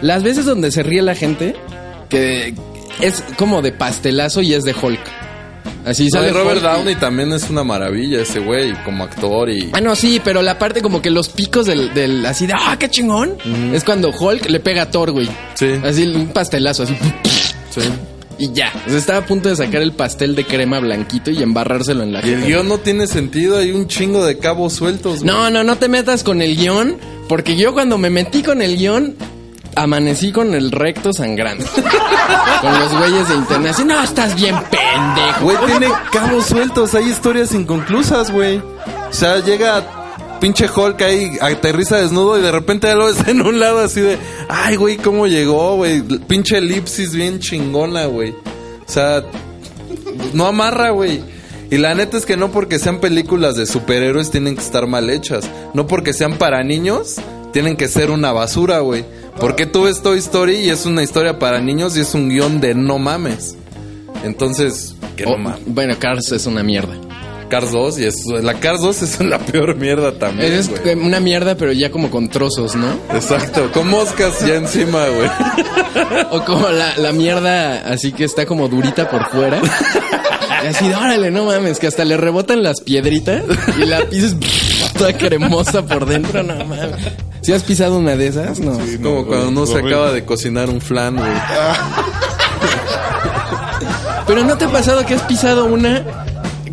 Las 0.02 0.24
veces 0.24 0.46
donde 0.46 0.72
se 0.72 0.82
ríe 0.84 1.02
la 1.02 1.16
gente, 1.16 1.56
que 2.10 2.54
es 3.02 3.24
como 3.38 3.62
de 3.62 3.72
pastelazo 3.72 4.42
y 4.42 4.54
es 4.54 4.64
de 4.64 4.74
Hulk. 4.80 5.00
Así 5.86 6.08
sale 6.12 6.32
Robert 6.32 6.58
Hulk 6.58 6.64
Downey 6.64 6.96
también 6.96 7.32
es 7.34 7.50
una 7.50 7.64
maravilla 7.64 8.22
ese 8.22 8.40
güey 8.40 8.72
como 8.84 9.04
actor 9.04 9.50
y 9.50 9.72
Ah, 9.74 9.82
no, 9.82 9.96
sí, 9.96 10.22
pero 10.24 10.42
la 10.44 10.60
parte 10.60 10.82
como 10.82 11.02
que 11.02 11.10
los 11.10 11.30
picos 11.30 11.66
del, 11.66 11.92
del 11.94 12.24
así 12.26 12.46
de, 12.46 12.54
ah, 12.56 12.76
qué 12.80 12.90
chingón, 12.90 13.36
es 13.74 13.84
cuando 13.84 14.10
Hulk 14.12 14.48
le 14.50 14.60
pega 14.60 14.84
a 14.84 14.92
Thor, 14.92 15.12
güey. 15.12 15.28
Sí. 15.56 15.72
Así 15.84 16.04
un 16.08 16.28
pastelazo, 16.28 16.84
así. 16.84 16.96
Sí. 17.72 17.82
Y 18.38 18.52
ya. 18.54 18.72
O 18.86 18.90
sea, 18.90 18.98
estaba 18.98 19.20
a 19.20 19.26
punto 19.26 19.50
de 19.50 19.56
sacar 19.56 19.82
el 19.82 19.92
pastel 19.94 20.36
de 20.36 20.46
crema 20.46 20.80
blanquito 20.80 21.30
y 21.32 21.42
embarrárselo 21.44 22.04
en 22.04 22.14
la 22.14 22.26
Y 22.26 22.30
el 22.32 22.46
guion 22.46 22.68
no 22.68 22.78
tiene 22.80 23.08
sentido, 23.08 23.58
hay 23.58 23.72
un 23.72 23.88
chingo 23.88 24.26
de 24.26 24.38
cabos 24.40 24.74
sueltos. 24.74 25.20
güey. 25.24 25.26
No, 25.26 25.50
no, 25.50 25.64
no 25.64 25.78
te 25.78 25.88
metas 25.88 26.24
con 26.24 26.42
el 26.42 26.58
guion, 26.58 26.98
porque 27.28 27.56
yo 27.56 27.74
cuando 27.74 27.98
me 27.98 28.10
metí 28.10 28.42
con 28.44 28.62
el 28.62 28.78
guion, 28.78 29.16
amanecí 29.76 30.32
con 30.32 30.54
el 30.54 30.72
recto 30.72 31.14
sangrando. 31.14 31.66
con 32.62 32.80
los 32.80 32.98
güeyes 32.98 33.30
de 33.30 33.36
internet. 33.36 33.72
Así, 33.74 33.86
no, 33.86 34.02
estás 34.02 34.36
bien 34.36 34.56
pendejo. 34.70 35.44
Güey, 35.44 35.58
tiene 35.66 35.88
cabos 36.12 36.46
sueltos, 36.46 36.94
hay 36.96 37.10
historias 37.10 37.54
inconclusas, 37.54 38.32
güey. 38.32 38.58
O 38.58 39.14
sea, 39.14 39.40
llega 39.40 39.84
pinche 40.40 40.68
Hulk 40.68 41.02
ahí, 41.02 41.38
aterriza 41.40 41.98
desnudo 41.98 42.38
y 42.40 42.42
de 42.42 42.52
repente 42.52 42.88
ya 42.88 42.96
lo 42.96 43.06
ves 43.06 43.28
en 43.28 43.42
un 43.42 43.60
lado 43.60 43.80
así 43.80 44.02
de, 44.02 44.18
ay, 44.50 44.76
güey, 44.76 44.98
¿cómo 44.98 45.28
llegó, 45.28 45.76
güey? 45.76 46.02
Pinche 46.02 46.58
elipsis 46.58 47.14
bien 47.14 47.40
chingona, 47.40 48.06
güey. 48.06 48.32
O 48.32 48.92
sea, 48.92 49.24
no 50.34 50.48
amarra, 50.48 50.90
güey. 50.90 51.22
Y 51.70 51.78
la 51.78 51.96
neta 51.96 52.18
es 52.18 52.26
que 52.26 52.36
no 52.36 52.52
porque 52.52 52.80
sean 52.80 53.00
películas 53.00 53.56
de 53.56 53.66
superhéroes 53.66 54.30
tienen 54.30 54.56
que 54.56 54.62
estar 54.62 54.88
mal 54.88 55.10
hechas. 55.10 55.50
No 55.74 55.88
porque 55.88 56.12
sean 56.12 56.38
para 56.38 56.64
niños 56.64 57.16
tienen 57.54 57.78
que 57.78 57.88
ser 57.88 58.12
una 58.12 58.32
basura, 58.32 58.80
güey. 58.80 59.06
Porque 59.40 59.66
tú 59.66 59.84
ves 59.84 60.02
Toy 60.02 60.20
Story 60.20 60.58
y 60.58 60.70
es 60.70 60.86
una 60.86 61.04
historia 61.04 61.40
para 61.40 61.60
niños 61.62 61.98
y 61.98 62.02
es 62.02 62.14
un 62.14 62.30
guion 62.30 62.60
de 62.62 62.76
no 62.76 63.00
mames. 63.00 63.56
Entonces, 64.24 64.96
que 65.16 65.26
no 65.26 65.32
Oh, 65.32 65.38
mames. 65.38 65.62
bueno, 65.66 65.96
Cars 66.00 66.32
es 66.32 66.46
una 66.46 66.64
mierda. 66.64 66.94
Cars 67.50 67.72
2 67.72 68.00
y 68.00 68.06
es, 68.06 68.16
la 68.28 68.54
Cars 68.62 68.80
2 68.82 69.02
es 69.02 69.20
la 69.20 69.38
peor 69.46 69.76
mierda 69.76 70.14
también, 70.14 70.54
Es 70.54 70.72
una 70.96 71.20
mierda, 71.20 71.56
pero 71.56 71.74
ya 71.74 71.92
como 71.92 72.10
con 72.10 72.30
trozos, 72.30 72.76
¿no? 72.76 72.88
Exacto, 73.14 73.70
con 73.74 73.90
moscas 73.90 74.40
ya 74.46 74.56
encima, 74.56 75.06
güey. 75.10 75.30
O 76.32 76.46
como 76.46 76.70
la, 76.70 76.96
la 76.98 77.12
mierda 77.12 77.80
así 77.92 78.14
que 78.14 78.24
está 78.24 78.46
como 78.46 78.70
durita 78.70 79.10
por 79.10 79.30
fuera. 79.32 79.60
Y 80.64 80.68
así, 80.68 80.88
órale, 80.94 81.30
no 81.32 81.46
mames, 81.46 81.80
que 81.80 81.88
hasta 81.88 82.06
le 82.06 82.16
rebotan 82.16 82.64
las 82.64 82.80
piedritas 82.82 83.44
y 83.78 83.86
la 83.86 84.06
pisas 84.06 84.36
toda 85.02 85.18
cremosa 85.18 85.84
por 85.86 86.06
dentro, 86.06 86.44
no 86.44 86.56
mames. 86.56 86.96
¿Si 87.42 87.52
has 87.52 87.64
pisado 87.64 87.98
una 87.98 88.16
de 88.16 88.28
esas? 88.28 88.60
No. 88.60 88.80
Es 88.80 89.00
como 89.00 89.26
cuando 89.26 89.50
uno 89.50 89.66
se 89.66 89.74
horrible. 89.74 89.96
acaba 89.96 90.12
de 90.12 90.24
cocinar 90.26 90.70
un 90.70 90.80
flan, 90.80 91.16
güey. 91.16 91.28
Pero 94.28 94.44
¿no 94.44 94.56
te 94.58 94.66
ha 94.66 94.72
pasado 94.72 95.04
que 95.06 95.16
has 95.16 95.24
pisado 95.24 95.66
una 95.66 96.06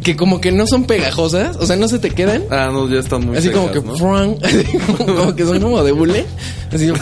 que 0.03 0.15
como 0.15 0.41
que 0.41 0.53
no 0.53 0.67
son 0.67 0.85
pegajosas? 0.85 1.57
O 1.57 1.67
sea, 1.67 1.77
no 1.77 1.89
se 1.89 1.99
te 1.99 2.11
quedan. 2.11 2.45
Ah, 2.51 2.69
no, 2.71 2.87
ya 2.89 3.01
están 3.01 3.27
muy 3.27 3.37
Así 3.37 3.49
como 3.51 3.73
que, 3.73 3.81
¿no? 3.81 3.93
así 4.45 4.65
como, 4.79 5.17
como 5.17 5.35
que 5.35 5.45
son 5.45 5.61
como 5.61 5.83
de 5.83 5.93
bule. 5.93 6.27
Así, 6.71 6.93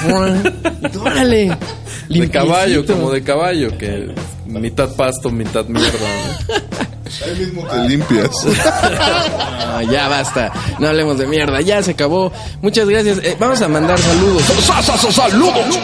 tú, 0.92 1.00
órale. 1.02 1.56
De 2.08 2.30
caballo, 2.30 2.86
como 2.86 3.10
de 3.10 3.22
caballo, 3.22 3.76
que 3.76 4.14
mitad 4.46 4.94
pasto, 4.94 5.30
mitad 5.30 5.66
mierda. 5.66 5.90
¿no? 5.90 6.54
Ahí 7.24 7.38
mismo 7.38 7.66
te 7.66 7.88
limpias. 7.88 8.30
Ah, 8.68 9.82
ya 9.82 10.08
basta. 10.08 10.52
No 10.78 10.88
hablemos 10.88 11.18
de 11.18 11.26
mierda. 11.26 11.60
Ya 11.60 11.82
se 11.82 11.92
acabó. 11.92 12.32
Muchas 12.62 12.88
gracias. 12.88 13.18
Eh, 13.22 13.36
vamos 13.38 13.60
a 13.62 13.68
mandar 13.68 13.98
saludos. 13.98 14.42
¡Saludos! 15.12 15.78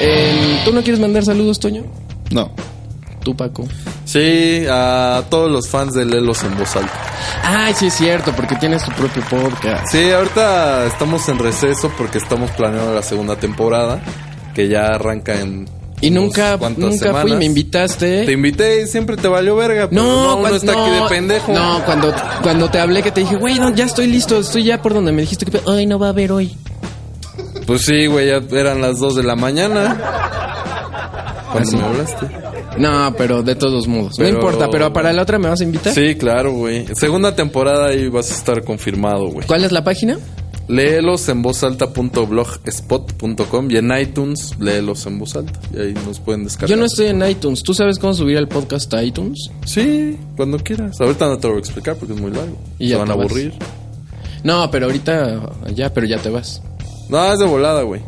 Eh, 0.00 0.60
¿Tú 0.64 0.72
no 0.72 0.82
quieres 0.82 1.00
mandar 1.00 1.24
saludos, 1.24 1.58
Toño? 1.58 1.84
No. 2.30 2.50
Tú, 3.22 3.36
Paco. 3.36 3.66
Sí, 4.04 4.64
a 4.70 5.22
todos 5.28 5.50
los 5.50 5.68
fans 5.68 5.92
de 5.94 6.04
Lelos 6.04 6.42
en 6.44 6.56
voz 6.56 6.76
alta. 6.76 6.92
Ay, 7.42 7.74
sí 7.74 7.86
es 7.86 7.94
cierto, 7.94 8.32
porque 8.32 8.54
tienes 8.56 8.84
tu 8.84 8.92
propio 8.92 9.22
podcast. 9.24 9.86
Sí, 9.90 10.10
ahorita 10.10 10.86
estamos 10.86 11.28
en 11.28 11.38
receso 11.38 11.92
porque 11.98 12.18
estamos 12.18 12.50
planeando 12.52 12.94
la 12.94 13.02
segunda 13.02 13.36
temporada, 13.36 14.00
que 14.54 14.68
ya 14.68 14.86
arranca 14.86 15.34
en... 15.40 15.68
Y 16.00 16.10
nunca, 16.10 16.56
nunca 16.56 16.88
fui, 16.88 16.98
semanas. 16.98 17.38
me 17.38 17.44
invitaste. 17.44 18.24
Te 18.24 18.32
invité 18.32 18.82
y 18.82 18.86
siempre 18.86 19.16
te 19.16 19.26
valió 19.28 19.56
verga. 19.56 19.88
pero 19.90 20.02
No, 20.02 20.34
uno 20.34 20.38
cuan- 20.40 20.54
está 20.54 20.72
aquí 20.72 20.90
no, 20.90 21.02
de 21.04 21.08
pendejo. 21.08 21.52
No, 21.52 21.82
cuando, 21.84 22.14
cuando 22.42 22.70
te 22.70 22.78
hablé 22.78 23.02
que 23.02 23.10
te 23.10 23.20
dije, 23.20 23.36
güey, 23.36 23.58
no, 23.58 23.74
ya 23.74 23.84
estoy 23.86 24.06
listo, 24.06 24.38
estoy 24.38 24.64
ya 24.64 24.80
por 24.80 24.94
donde 24.94 25.12
me 25.12 25.22
dijiste 25.22 25.46
que, 25.46 25.60
ay, 25.66 25.86
no 25.86 25.98
va 25.98 26.06
a 26.06 26.10
haber 26.10 26.30
hoy. 26.32 26.56
Pues 27.66 27.82
sí, 27.84 28.06
güey, 28.06 28.28
ya 28.28 28.40
eran 28.58 28.80
las 28.80 28.98
2 28.98 29.16
de 29.16 29.22
la 29.24 29.34
mañana. 29.36 29.96
Cuando 31.52 31.68
Así. 31.68 31.76
me 31.76 31.82
hablaste. 31.84 32.26
No, 32.78 33.14
pero 33.16 33.42
de 33.42 33.54
todos 33.56 33.88
modos. 33.88 34.14
Pero- 34.16 34.28
No 34.30 34.34
importa, 34.36 34.68
pero 34.70 34.92
para 34.92 35.12
la 35.12 35.22
otra 35.22 35.38
me 35.38 35.48
vas 35.48 35.60
a 35.60 35.64
invitar. 35.64 35.92
Sí, 35.92 36.14
claro, 36.14 36.52
güey. 36.52 36.86
Segunda 36.94 37.34
temporada 37.34 37.88
ahí 37.88 38.08
vas 38.08 38.30
a 38.30 38.34
estar 38.34 38.62
confirmado, 38.64 39.28
güey. 39.30 39.46
¿Cuál 39.46 39.64
es 39.64 39.72
la 39.72 39.82
página? 39.82 40.18
Léelos 40.68 41.28
en 41.30 41.40
voz 41.42 41.62
alta.blogspot.com 41.64 43.70
y 43.70 43.76
en 43.78 43.90
iTunes 43.98 44.54
léelos 44.60 45.06
en 45.06 45.18
voz 45.18 45.34
alta. 45.36 45.58
Y 45.74 45.80
ahí 45.80 45.94
nos 46.06 46.20
pueden 46.20 46.44
descargar. 46.44 46.68
Yo 46.70 46.76
no 46.76 46.84
estoy 46.84 47.06
en 47.06 47.26
iTunes. 47.26 47.62
¿Tú 47.62 47.72
sabes 47.72 47.98
cómo 47.98 48.12
subir 48.12 48.36
el 48.36 48.46
podcast 48.48 48.92
a 48.92 49.02
iTunes? 49.02 49.48
Sí, 49.64 50.18
cuando 50.36 50.58
quieras. 50.58 51.00
Ahorita 51.00 51.26
no 51.26 51.38
te 51.38 51.48
lo 51.48 51.54
voy 51.54 51.60
a 51.60 51.64
explicar 51.64 51.96
porque 51.96 52.12
es 52.14 52.20
muy 52.20 52.30
largo. 52.30 52.58
Y 52.78 52.84
Se 52.84 52.90
ya 52.92 52.98
van 52.98 53.10
a 53.10 53.14
vas. 53.14 53.24
aburrir. 53.26 53.54
No, 54.44 54.70
pero 54.70 54.86
ahorita 54.86 55.40
ya, 55.74 55.92
pero 55.92 56.06
ya 56.06 56.18
te 56.18 56.28
vas. 56.28 56.60
No, 57.08 57.32
es 57.32 57.38
de 57.38 57.46
volada, 57.46 57.82
güey. 57.82 58.02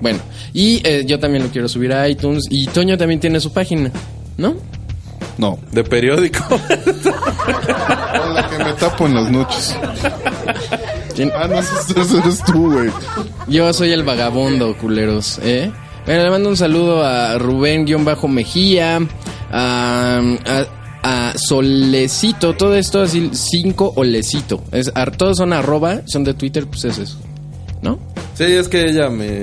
Bueno, 0.00 0.18
y 0.54 0.80
eh, 0.88 1.04
yo 1.06 1.18
también 1.18 1.44
lo 1.44 1.50
quiero 1.50 1.68
subir 1.68 1.92
a 1.92 2.08
iTunes. 2.08 2.44
Y 2.48 2.66
Toño 2.68 2.96
también 2.96 3.20
tiene 3.20 3.38
su 3.38 3.52
página, 3.52 3.92
¿no? 4.38 4.54
No. 5.36 5.58
De 5.72 5.84
periódico. 5.84 6.42
Con 6.58 6.58
la 8.34 8.48
que 8.48 8.64
me 8.64 8.72
tapo 8.72 9.06
en 9.06 9.14
las 9.14 9.30
noches. 9.30 9.76
¿Quién? 11.18 11.32
Ah, 11.34 11.48
no, 11.48 11.58
ese 11.58 12.00
ese 12.00 12.18
eres 12.18 12.44
tú, 12.44 12.72
güey. 12.72 12.90
Yo 13.48 13.72
soy 13.72 13.90
el 13.90 14.04
vagabundo, 14.04 14.76
culeros, 14.78 15.40
¿eh? 15.42 15.68
Bueno, 16.06 16.22
le 16.22 16.30
mando 16.30 16.48
un 16.48 16.56
saludo 16.56 17.04
a 17.04 17.36
Rubén-Mejía, 17.38 19.00
a, 19.50 20.20
a, 20.46 20.66
a 21.02 21.32
Solecito, 21.36 22.54
todo 22.54 22.76
esto 22.76 23.02
así, 23.02 23.30
5 23.32 23.94
Olecito. 23.96 24.62
Es, 24.70 24.92
todos 25.16 25.38
son 25.38 25.52
arroba, 25.52 26.02
son 26.06 26.22
de 26.24 26.34
Twitter, 26.34 26.66
pues 26.66 26.84
es 26.84 26.98
eso, 26.98 27.18
¿no? 27.82 27.98
Sí, 28.34 28.44
es 28.44 28.68
que 28.68 28.88
ella 28.88 29.10
me 29.10 29.42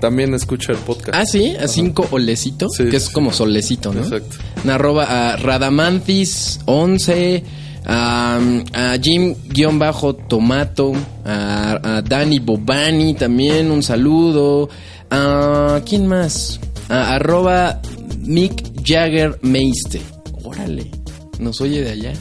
también 0.00 0.32
escucha 0.34 0.72
el 0.72 0.78
podcast. 0.78 1.14
Ah, 1.14 1.26
sí, 1.26 1.54
a 1.60 1.68
5 1.68 2.08
Olecito, 2.12 2.68
Sí, 2.70 2.86
que 2.86 2.96
es 2.96 3.04
sí. 3.04 3.12
como 3.12 3.30
Solecito, 3.32 3.92
¿no? 3.92 4.00
Exacto. 4.02 4.36
En 4.64 4.70
arroba 4.70 5.32
a 5.32 5.36
Radamantis11, 5.38 7.42
a, 7.86 8.38
a 8.72 8.98
Jim-Tomato, 9.00 10.92
a, 11.24 11.96
a 11.98 12.02
Dani 12.02 12.38
Bobani 12.38 13.14
también, 13.14 13.70
un 13.70 13.82
saludo. 13.82 14.68
A, 15.10 15.80
¿Quién 15.84 16.06
más? 16.06 16.60
A, 16.88 17.14
arroba 17.14 17.80
Mick 18.20 18.84
Jagger 18.84 19.38
Meiste. 19.42 20.00
Órale, 20.44 20.90
nos 21.38 21.60
oye 21.60 21.82
de 21.82 21.90
allá. 21.90 22.12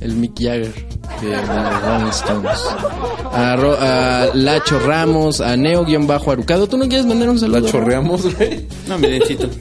El 0.00 0.14
Mick 0.16 0.40
Jagger 0.40 0.72
de 1.26 1.36
los 1.36 1.82
Rolling 1.82 2.10
Stones. 2.10 2.60
A, 3.32 3.56
Ro- 3.56 3.76
a 3.80 4.26
Lacho 4.34 4.78
Ramos, 4.80 5.40
a 5.40 5.56
Neo-Arucado. 5.56 6.66
¿Tú 6.68 6.76
no 6.78 6.86
quieres 6.88 7.06
mandar 7.06 7.28
un 7.30 7.38
saludo? 7.38 7.60
La 7.60 7.68
chorreamos, 7.70 8.34
güey. 8.36 8.66
No. 8.88 8.96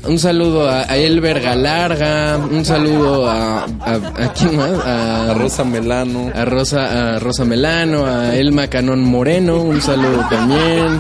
Un 0.09 0.19
saludo 0.19 0.69
a, 0.69 0.81
a 0.81 0.95
Elber 0.97 1.41
Galarga, 1.41 2.37
un 2.37 2.63
saludo 2.65 3.29
a, 3.29 3.63
a, 3.63 3.93
¿a 3.95 4.33
quién 4.33 4.55
más? 4.57 4.71
A, 4.85 5.31
A 5.31 5.33
Rosa 5.33 5.63
Melano. 5.63 6.31
a 6.33 6.45
Rosa, 6.45 7.15
a 7.15 7.19
Rosa 7.19 7.43
Melano, 7.45 8.05
a 8.05 8.35
Elma 8.35 8.67
Canón 8.67 9.03
Moreno, 9.03 9.61
un 9.61 9.81
saludo 9.81 10.25
también. 10.29 10.99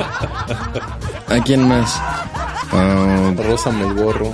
¿A 1.29 1.43
quién 1.43 1.67
más? 1.67 1.99
Ah, 2.71 3.31
A 3.37 3.41
Rosa 3.43 3.71
Melborro. 3.71 4.31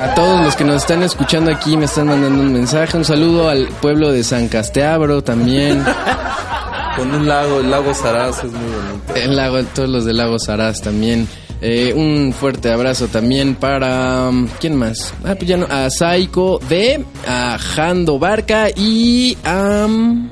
A 0.00 0.14
todos 0.14 0.44
los 0.44 0.56
que 0.56 0.64
nos 0.64 0.76
están 0.82 1.02
escuchando 1.02 1.50
aquí 1.50 1.76
me 1.76 1.84
están 1.86 2.06
mandando 2.06 2.40
un 2.42 2.52
mensaje. 2.52 2.96
Un 2.96 3.04
saludo 3.04 3.48
al 3.48 3.66
pueblo 3.80 4.10
de 4.12 4.22
San 4.24 4.48
Casteabro 4.48 5.22
también. 5.22 5.84
Con 6.96 7.10
un 7.14 7.26
lago, 7.26 7.60
el 7.60 7.70
lago 7.70 7.94
Saraz 7.94 8.44
es 8.44 8.52
muy 8.52 8.60
bonito. 8.60 9.14
El 9.14 9.36
lago, 9.36 9.62
todos 9.74 9.88
los 9.88 10.04
del 10.04 10.18
lago 10.18 10.38
Saraz 10.38 10.80
también. 10.82 11.26
Eh, 11.64 11.92
un 11.96 12.32
fuerte 12.38 12.72
abrazo 12.72 13.06
también 13.08 13.54
para. 13.54 14.28
um, 14.28 14.48
¿Quién 14.60 14.74
más? 14.76 15.14
Ah, 15.24 15.34
pues 15.36 15.46
ya 15.48 15.56
no. 15.56 15.66
A 15.70 15.88
Saiko 15.90 16.58
de. 16.68 17.04
A 17.26 17.56
Jando 17.58 18.18
Barca 18.18 18.66
y 18.74 19.36
a. 19.44 19.86
um, 19.86 20.28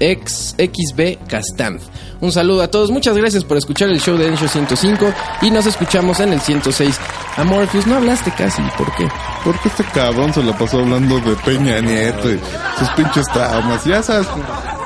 ex 0.00 0.56
XB 0.58 1.26
Castanz. 1.28 1.82
Un 2.20 2.32
saludo 2.32 2.62
a 2.62 2.68
todos. 2.68 2.90
Muchas 2.90 3.16
gracias 3.16 3.44
por 3.44 3.56
escuchar 3.56 3.88
el 3.88 4.00
show 4.00 4.18
de 4.18 4.26
Ensho 4.26 4.48
105. 4.48 5.12
Y 5.42 5.50
nos 5.50 5.66
escuchamos 5.66 6.20
en 6.20 6.32
el 6.32 6.40
106. 6.40 6.98
Amorphis, 7.36 7.86
no 7.86 7.96
hablaste 7.96 8.32
casi. 8.32 8.62
¿Por 8.76 8.94
qué? 8.96 9.08
Porque 9.44 9.68
este 9.68 9.84
cabrón 9.94 10.34
se 10.34 10.42
la 10.42 10.56
pasó 10.56 10.80
hablando 10.80 11.20
de 11.20 11.36
Peña 11.36 11.80
Nieto 11.80 12.30
y 12.30 12.38
sus 12.78 12.88
pinches 12.90 13.26
traumas. 13.32 13.84
Ya 13.84 14.02
sabes, 14.02 14.26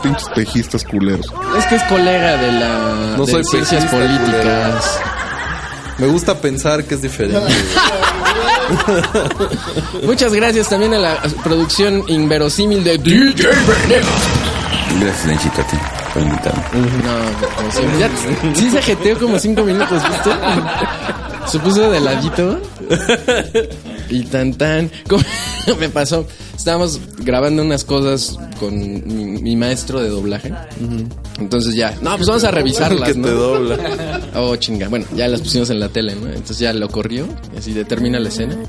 pinches 0.03 0.29
pejistas 0.35 0.85
culeros. 0.85 1.27
Es 1.59 1.67
que 1.67 1.77
es 1.77 1.83
colega 1.85 2.37
de 2.37 2.53
la. 2.53 3.15
No 3.17 3.25
de 3.25 3.33
soy 3.33 3.45
ciencias 3.45 3.85
políticas. 3.87 5.01
Me 5.99 6.07
gusta 6.09 6.41
pensar 6.41 6.85
que 6.85 6.95
es 6.95 7.03
diferente. 7.03 7.41
Muchas 10.03 10.33
gracias 10.33 10.69
también 10.69 10.95
a 10.95 10.99
la 10.99 11.23
producción 11.43 12.05
inverosímil 12.09 12.83
de 12.83 12.99
DJ 12.99 13.47
Venegas. 13.47 14.54
Gracias, 15.01 15.27
Lenchito, 15.27 15.61
a 15.61 15.67
ti 15.67 15.77
por 16.13 16.23
invitarme. 16.23 16.63
No, 17.03 17.57
como 17.57 17.71
siempre. 17.71 17.99
Ya, 17.99 18.11
sí 18.55 18.71
se 18.71 18.83
jeteó 18.83 19.19
como 19.19 19.39
cinco 19.39 19.63
minutos, 19.65 20.03
¿viste? 20.09 20.31
Se 21.47 21.59
puso 21.59 21.91
de 21.91 22.01
ladito. 22.01 22.61
Y 24.09 24.23
tan 24.25 24.55
tan. 24.55 24.91
¿Cómo 25.09 25.23
me 25.81 25.89
pasó? 25.89 26.27
Estábamos 26.57 27.01
grabando 27.19 27.63
unas 27.63 27.85
cosas 27.85 28.39
con 28.61 28.79
mi, 28.79 28.89
mi 29.41 29.57
maestro 29.57 30.01
de 30.01 30.09
doblaje. 30.09 30.53
Entonces 31.39 31.75
ya. 31.75 31.95
No, 32.01 32.17
pues 32.17 32.29
vamos 32.29 32.45
a 32.45 32.51
revisarlas, 32.51 33.13
que 33.13 33.19
¿no? 33.19 33.27
te 33.27 33.35
dobla. 33.35 33.77
Oh, 34.37 34.57
chinga. 34.57 34.89
Bueno, 34.89 35.07
ya 35.15 35.29
las 35.29 35.41
pusimos 35.41 35.69
en 35.71 35.81
la 35.81 35.89
tele, 35.89 36.15
¿no? 36.15 36.29
Entonces 36.29 36.59
ya 36.59 36.73
lo 36.73 36.89
corrió. 36.89 37.27
Y 37.55 37.59
así 37.59 37.73
determina 37.73 38.19
la 38.21 38.29
escena. 38.29 38.57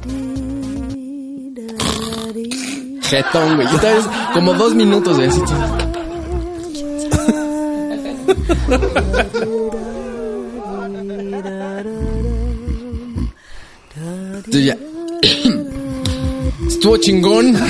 Jetón, 3.03 3.55
güey. 3.55 3.67
Y 3.71 3.75
otra 3.75 3.93
vez, 3.93 4.05
como 4.33 4.53
dos 4.55 4.73
minutos 4.73 5.17
de 5.17 5.27
así. 5.27 5.41
Entonces 14.35 14.65
ya. 14.65 14.77
Estuvo 16.67 16.97
chingón. 16.97 17.55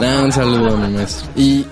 Nah, 0.00 0.22
un 0.22 0.30
saludo 0.30 0.74
a 0.74 0.76
mi 0.76 0.94
maestro. 0.94 1.26
Y 1.34 1.64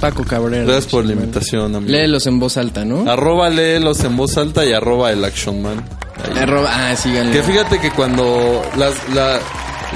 Paco 0.00 0.22
Cabrera. 0.22 0.62
Gracias 0.66 0.86
por 0.86 1.04
la 1.04 1.14
invitación, 1.14 1.74
amigo. 1.74 1.90
Léelos 1.90 2.24
en 2.28 2.38
voz 2.38 2.56
alta, 2.58 2.84
¿no? 2.84 3.10
Arroba 3.10 3.50
léelos 3.50 4.04
en 4.04 4.16
voz 4.16 4.36
alta 4.38 4.64
y 4.64 4.72
arroba 4.72 5.10
el 5.10 5.24
Action 5.24 5.60
Man. 5.62 5.84
Ahí. 6.24 6.38
Arroba- 6.44 6.70
ah, 6.72 6.94
síganle. 6.94 7.32
Que 7.32 7.42
fíjate 7.42 7.80
que 7.80 7.90
cuando 7.90 8.62
las, 8.78 8.94
la, 9.12 9.40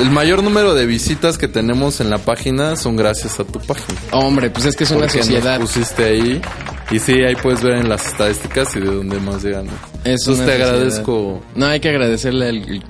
el 0.01 0.11
mayor 0.11 0.43
número 0.43 0.75
de 0.75 0.87
visitas 0.87 1.39
que 1.39 1.49
tenemos 1.49 2.01
en 2.01 2.11
la 2.11 2.19
página 2.19 2.77
son 2.77 2.97
gracias 2.97 3.39
a 3.41 3.45
tu 3.45 3.59
página. 3.61 3.99
Hombre, 4.13 4.51
pues 4.51 4.67
es 4.67 4.77
que 4.77 4.85
es 4.85 4.91
una 4.91 5.01
Porque 5.01 5.19
nos 5.19 5.27
sociedad. 5.27 5.61
pusiste 5.61 6.05
ahí. 6.05 6.43
Y 6.91 6.99
sí, 6.99 7.13
ahí 7.23 7.37
puedes 7.37 7.63
ver 7.63 7.75
en 7.75 7.89
las 7.89 8.07
estadísticas 8.07 8.75
y 8.77 8.81
de 8.81 8.87
dónde 8.87 9.21
más 9.21 9.43
llegan. 9.45 9.67
Es 10.05 10.27
Entonces 10.27 10.29
una 10.29 10.47
te 10.47 10.53
sociedad. 10.53 10.69
agradezco. 10.75 11.43
No, 11.55 11.67
hay 11.67 11.81
que 11.81 11.89
agradecerle 11.91 12.49
al 12.49 12.85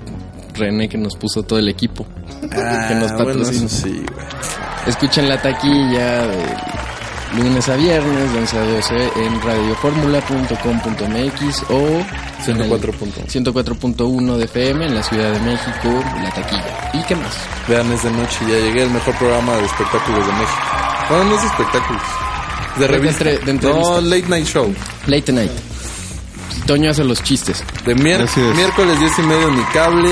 René 0.55 0.89
que 0.89 0.97
nos 0.97 1.15
puso 1.15 1.43
todo 1.43 1.59
el 1.59 1.69
equipo. 1.69 2.05
que 2.41 2.47
nos 2.47 3.11
Ah, 3.11 3.15
bueno, 3.15 3.17
patrocina. 3.17 3.65
eso 3.67 3.69
sí, 3.69 3.89
güey. 4.11 4.25
Escuchen 4.87 5.29
la 5.29 5.39
taquilla 5.41 6.25
de 6.27 6.43
lunes 7.35 7.67
a 7.69 7.75
viernes, 7.75 8.33
de 8.33 8.39
11 8.39 8.57
a 8.57 8.61
12 8.61 8.95
en 9.23 9.41
radioformula.com.mx 9.41 11.63
o 11.69 12.01
104.1. 12.45 13.27
104.1 13.27 14.37
de 14.37 14.45
FM 14.45 14.85
en 14.85 14.95
la 14.95 15.03
Ciudad 15.03 15.31
de 15.31 15.39
México, 15.41 16.03
la 16.23 16.31
taquilla. 16.31 16.91
¿Y 16.93 17.03
qué 17.03 17.15
más? 17.15 17.35
Vean, 17.67 17.91
es 17.91 18.03
de 18.03 18.11
noche. 18.11 18.37
Ya 18.41 18.55
llegué 18.55 18.83
al 18.83 18.91
mejor 18.91 19.15
programa 19.17 19.55
de 19.57 19.65
espectáculos 19.65 20.25
de 20.25 20.33
México. 20.33 20.59
Bueno, 21.09 21.23
no 21.25 21.35
es 21.35 21.41
de 21.41 21.47
espectáculos. 21.47 22.01
Es 22.73 22.79
de 22.79 22.87
De 22.87 22.87
revista. 22.87 23.23
entre- 23.29 23.45
de 23.45 23.51
entrevistas. 23.51 23.91
no, 23.91 24.01
Late 24.01 24.27
Night 24.27 24.47
Show. 24.47 24.73
Late 25.07 25.31
Night. 25.31 25.51
Toño 26.65 26.89
hace 26.91 27.03
los 27.03 27.21
chistes. 27.23 27.63
De 27.85 27.93
Así 27.93 28.41
es. 28.41 28.55
miércoles 28.55 28.99
10 28.99 29.19
y 29.19 29.21
medio 29.23 29.47
Unicable. 29.49 30.09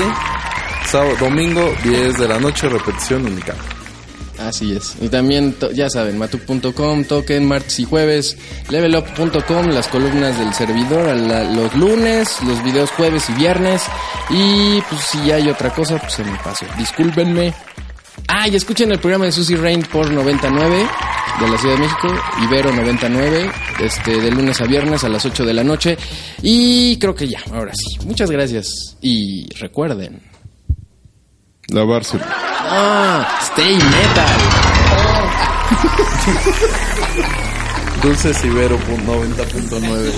Sábado, 0.86 1.14
domingo 1.20 1.72
10 1.84 2.18
de 2.18 2.28
la 2.28 2.38
noche, 2.38 2.68
repetición 2.68 3.24
Unicable. 3.26 3.60
Así 4.40 4.72
es. 4.72 4.94
Y 5.00 5.08
también, 5.08 5.54
ya 5.74 5.90
saben, 5.90 6.16
matuk.com, 6.18 7.04
token, 7.04 7.46
martes 7.46 7.78
y 7.80 7.84
jueves, 7.84 8.36
levelup.com, 8.70 9.66
las 9.68 9.88
columnas 9.88 10.38
del 10.38 10.52
servidor 10.54 11.08
a 11.08 11.14
la- 11.14 11.44
los 11.44 11.74
lunes, 11.74 12.40
los 12.46 12.62
videos 12.64 12.90
jueves 12.92 13.28
y 13.28 13.34
viernes. 13.34 13.82
Y 14.30 14.80
pues 14.88 15.02
si 15.02 15.30
hay 15.30 15.48
otra 15.48 15.70
cosa, 15.74 15.98
pues 15.98 16.14
se 16.14 16.24
me 16.24 16.36
pasó. 16.38 16.64
Discúlpenme. 16.78 17.52
Ah, 18.28 18.48
y 18.48 18.54
escuchen 18.56 18.90
el 18.92 18.98
programa 18.98 19.26
de 19.26 19.32
Susie 19.32 19.56
Rain 19.56 19.82
por 19.82 20.10
99 20.10 20.86
de 21.40 21.48
la 21.48 21.58
Ciudad 21.58 21.74
de 21.74 21.80
México, 21.80 22.08
Ibero 22.44 22.72
99, 22.72 23.50
este, 23.80 24.20
de 24.20 24.30
lunes 24.30 24.60
a 24.60 24.64
viernes 24.64 25.02
a 25.04 25.08
las 25.08 25.24
8 25.26 25.44
de 25.44 25.52
la 25.54 25.64
noche. 25.64 25.96
Y 26.42 26.96
creo 26.98 27.14
que 27.14 27.26
ya, 27.28 27.40
ahora 27.52 27.72
sí. 27.74 28.06
Muchas 28.06 28.30
gracias. 28.30 28.96
Y 29.00 29.48
recuerden. 29.58 30.20
Lavarse. 31.72 32.18
Ah, 32.22 33.26
stay 33.42 33.74
metal. 33.76 34.40
Dulces 38.02 38.44
Ibero 38.44 38.76
pu- 38.78 38.98
90.9. 39.06 40.12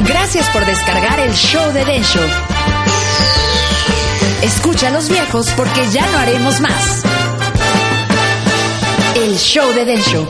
Gracias 0.00 0.48
por 0.50 0.64
descargar 0.64 1.20
el 1.20 1.32
show 1.34 1.72
de 1.72 1.84
Densho. 1.84 2.20
Escucha 4.42 4.88
a 4.88 4.90
los 4.90 5.08
viejos 5.08 5.48
porque 5.56 5.86
ya 5.90 6.06
no 6.10 6.18
haremos 6.18 6.60
más. 6.60 7.02
El 9.16 9.36
show 9.36 9.70
de 9.74 9.84
Densho. 9.84 10.28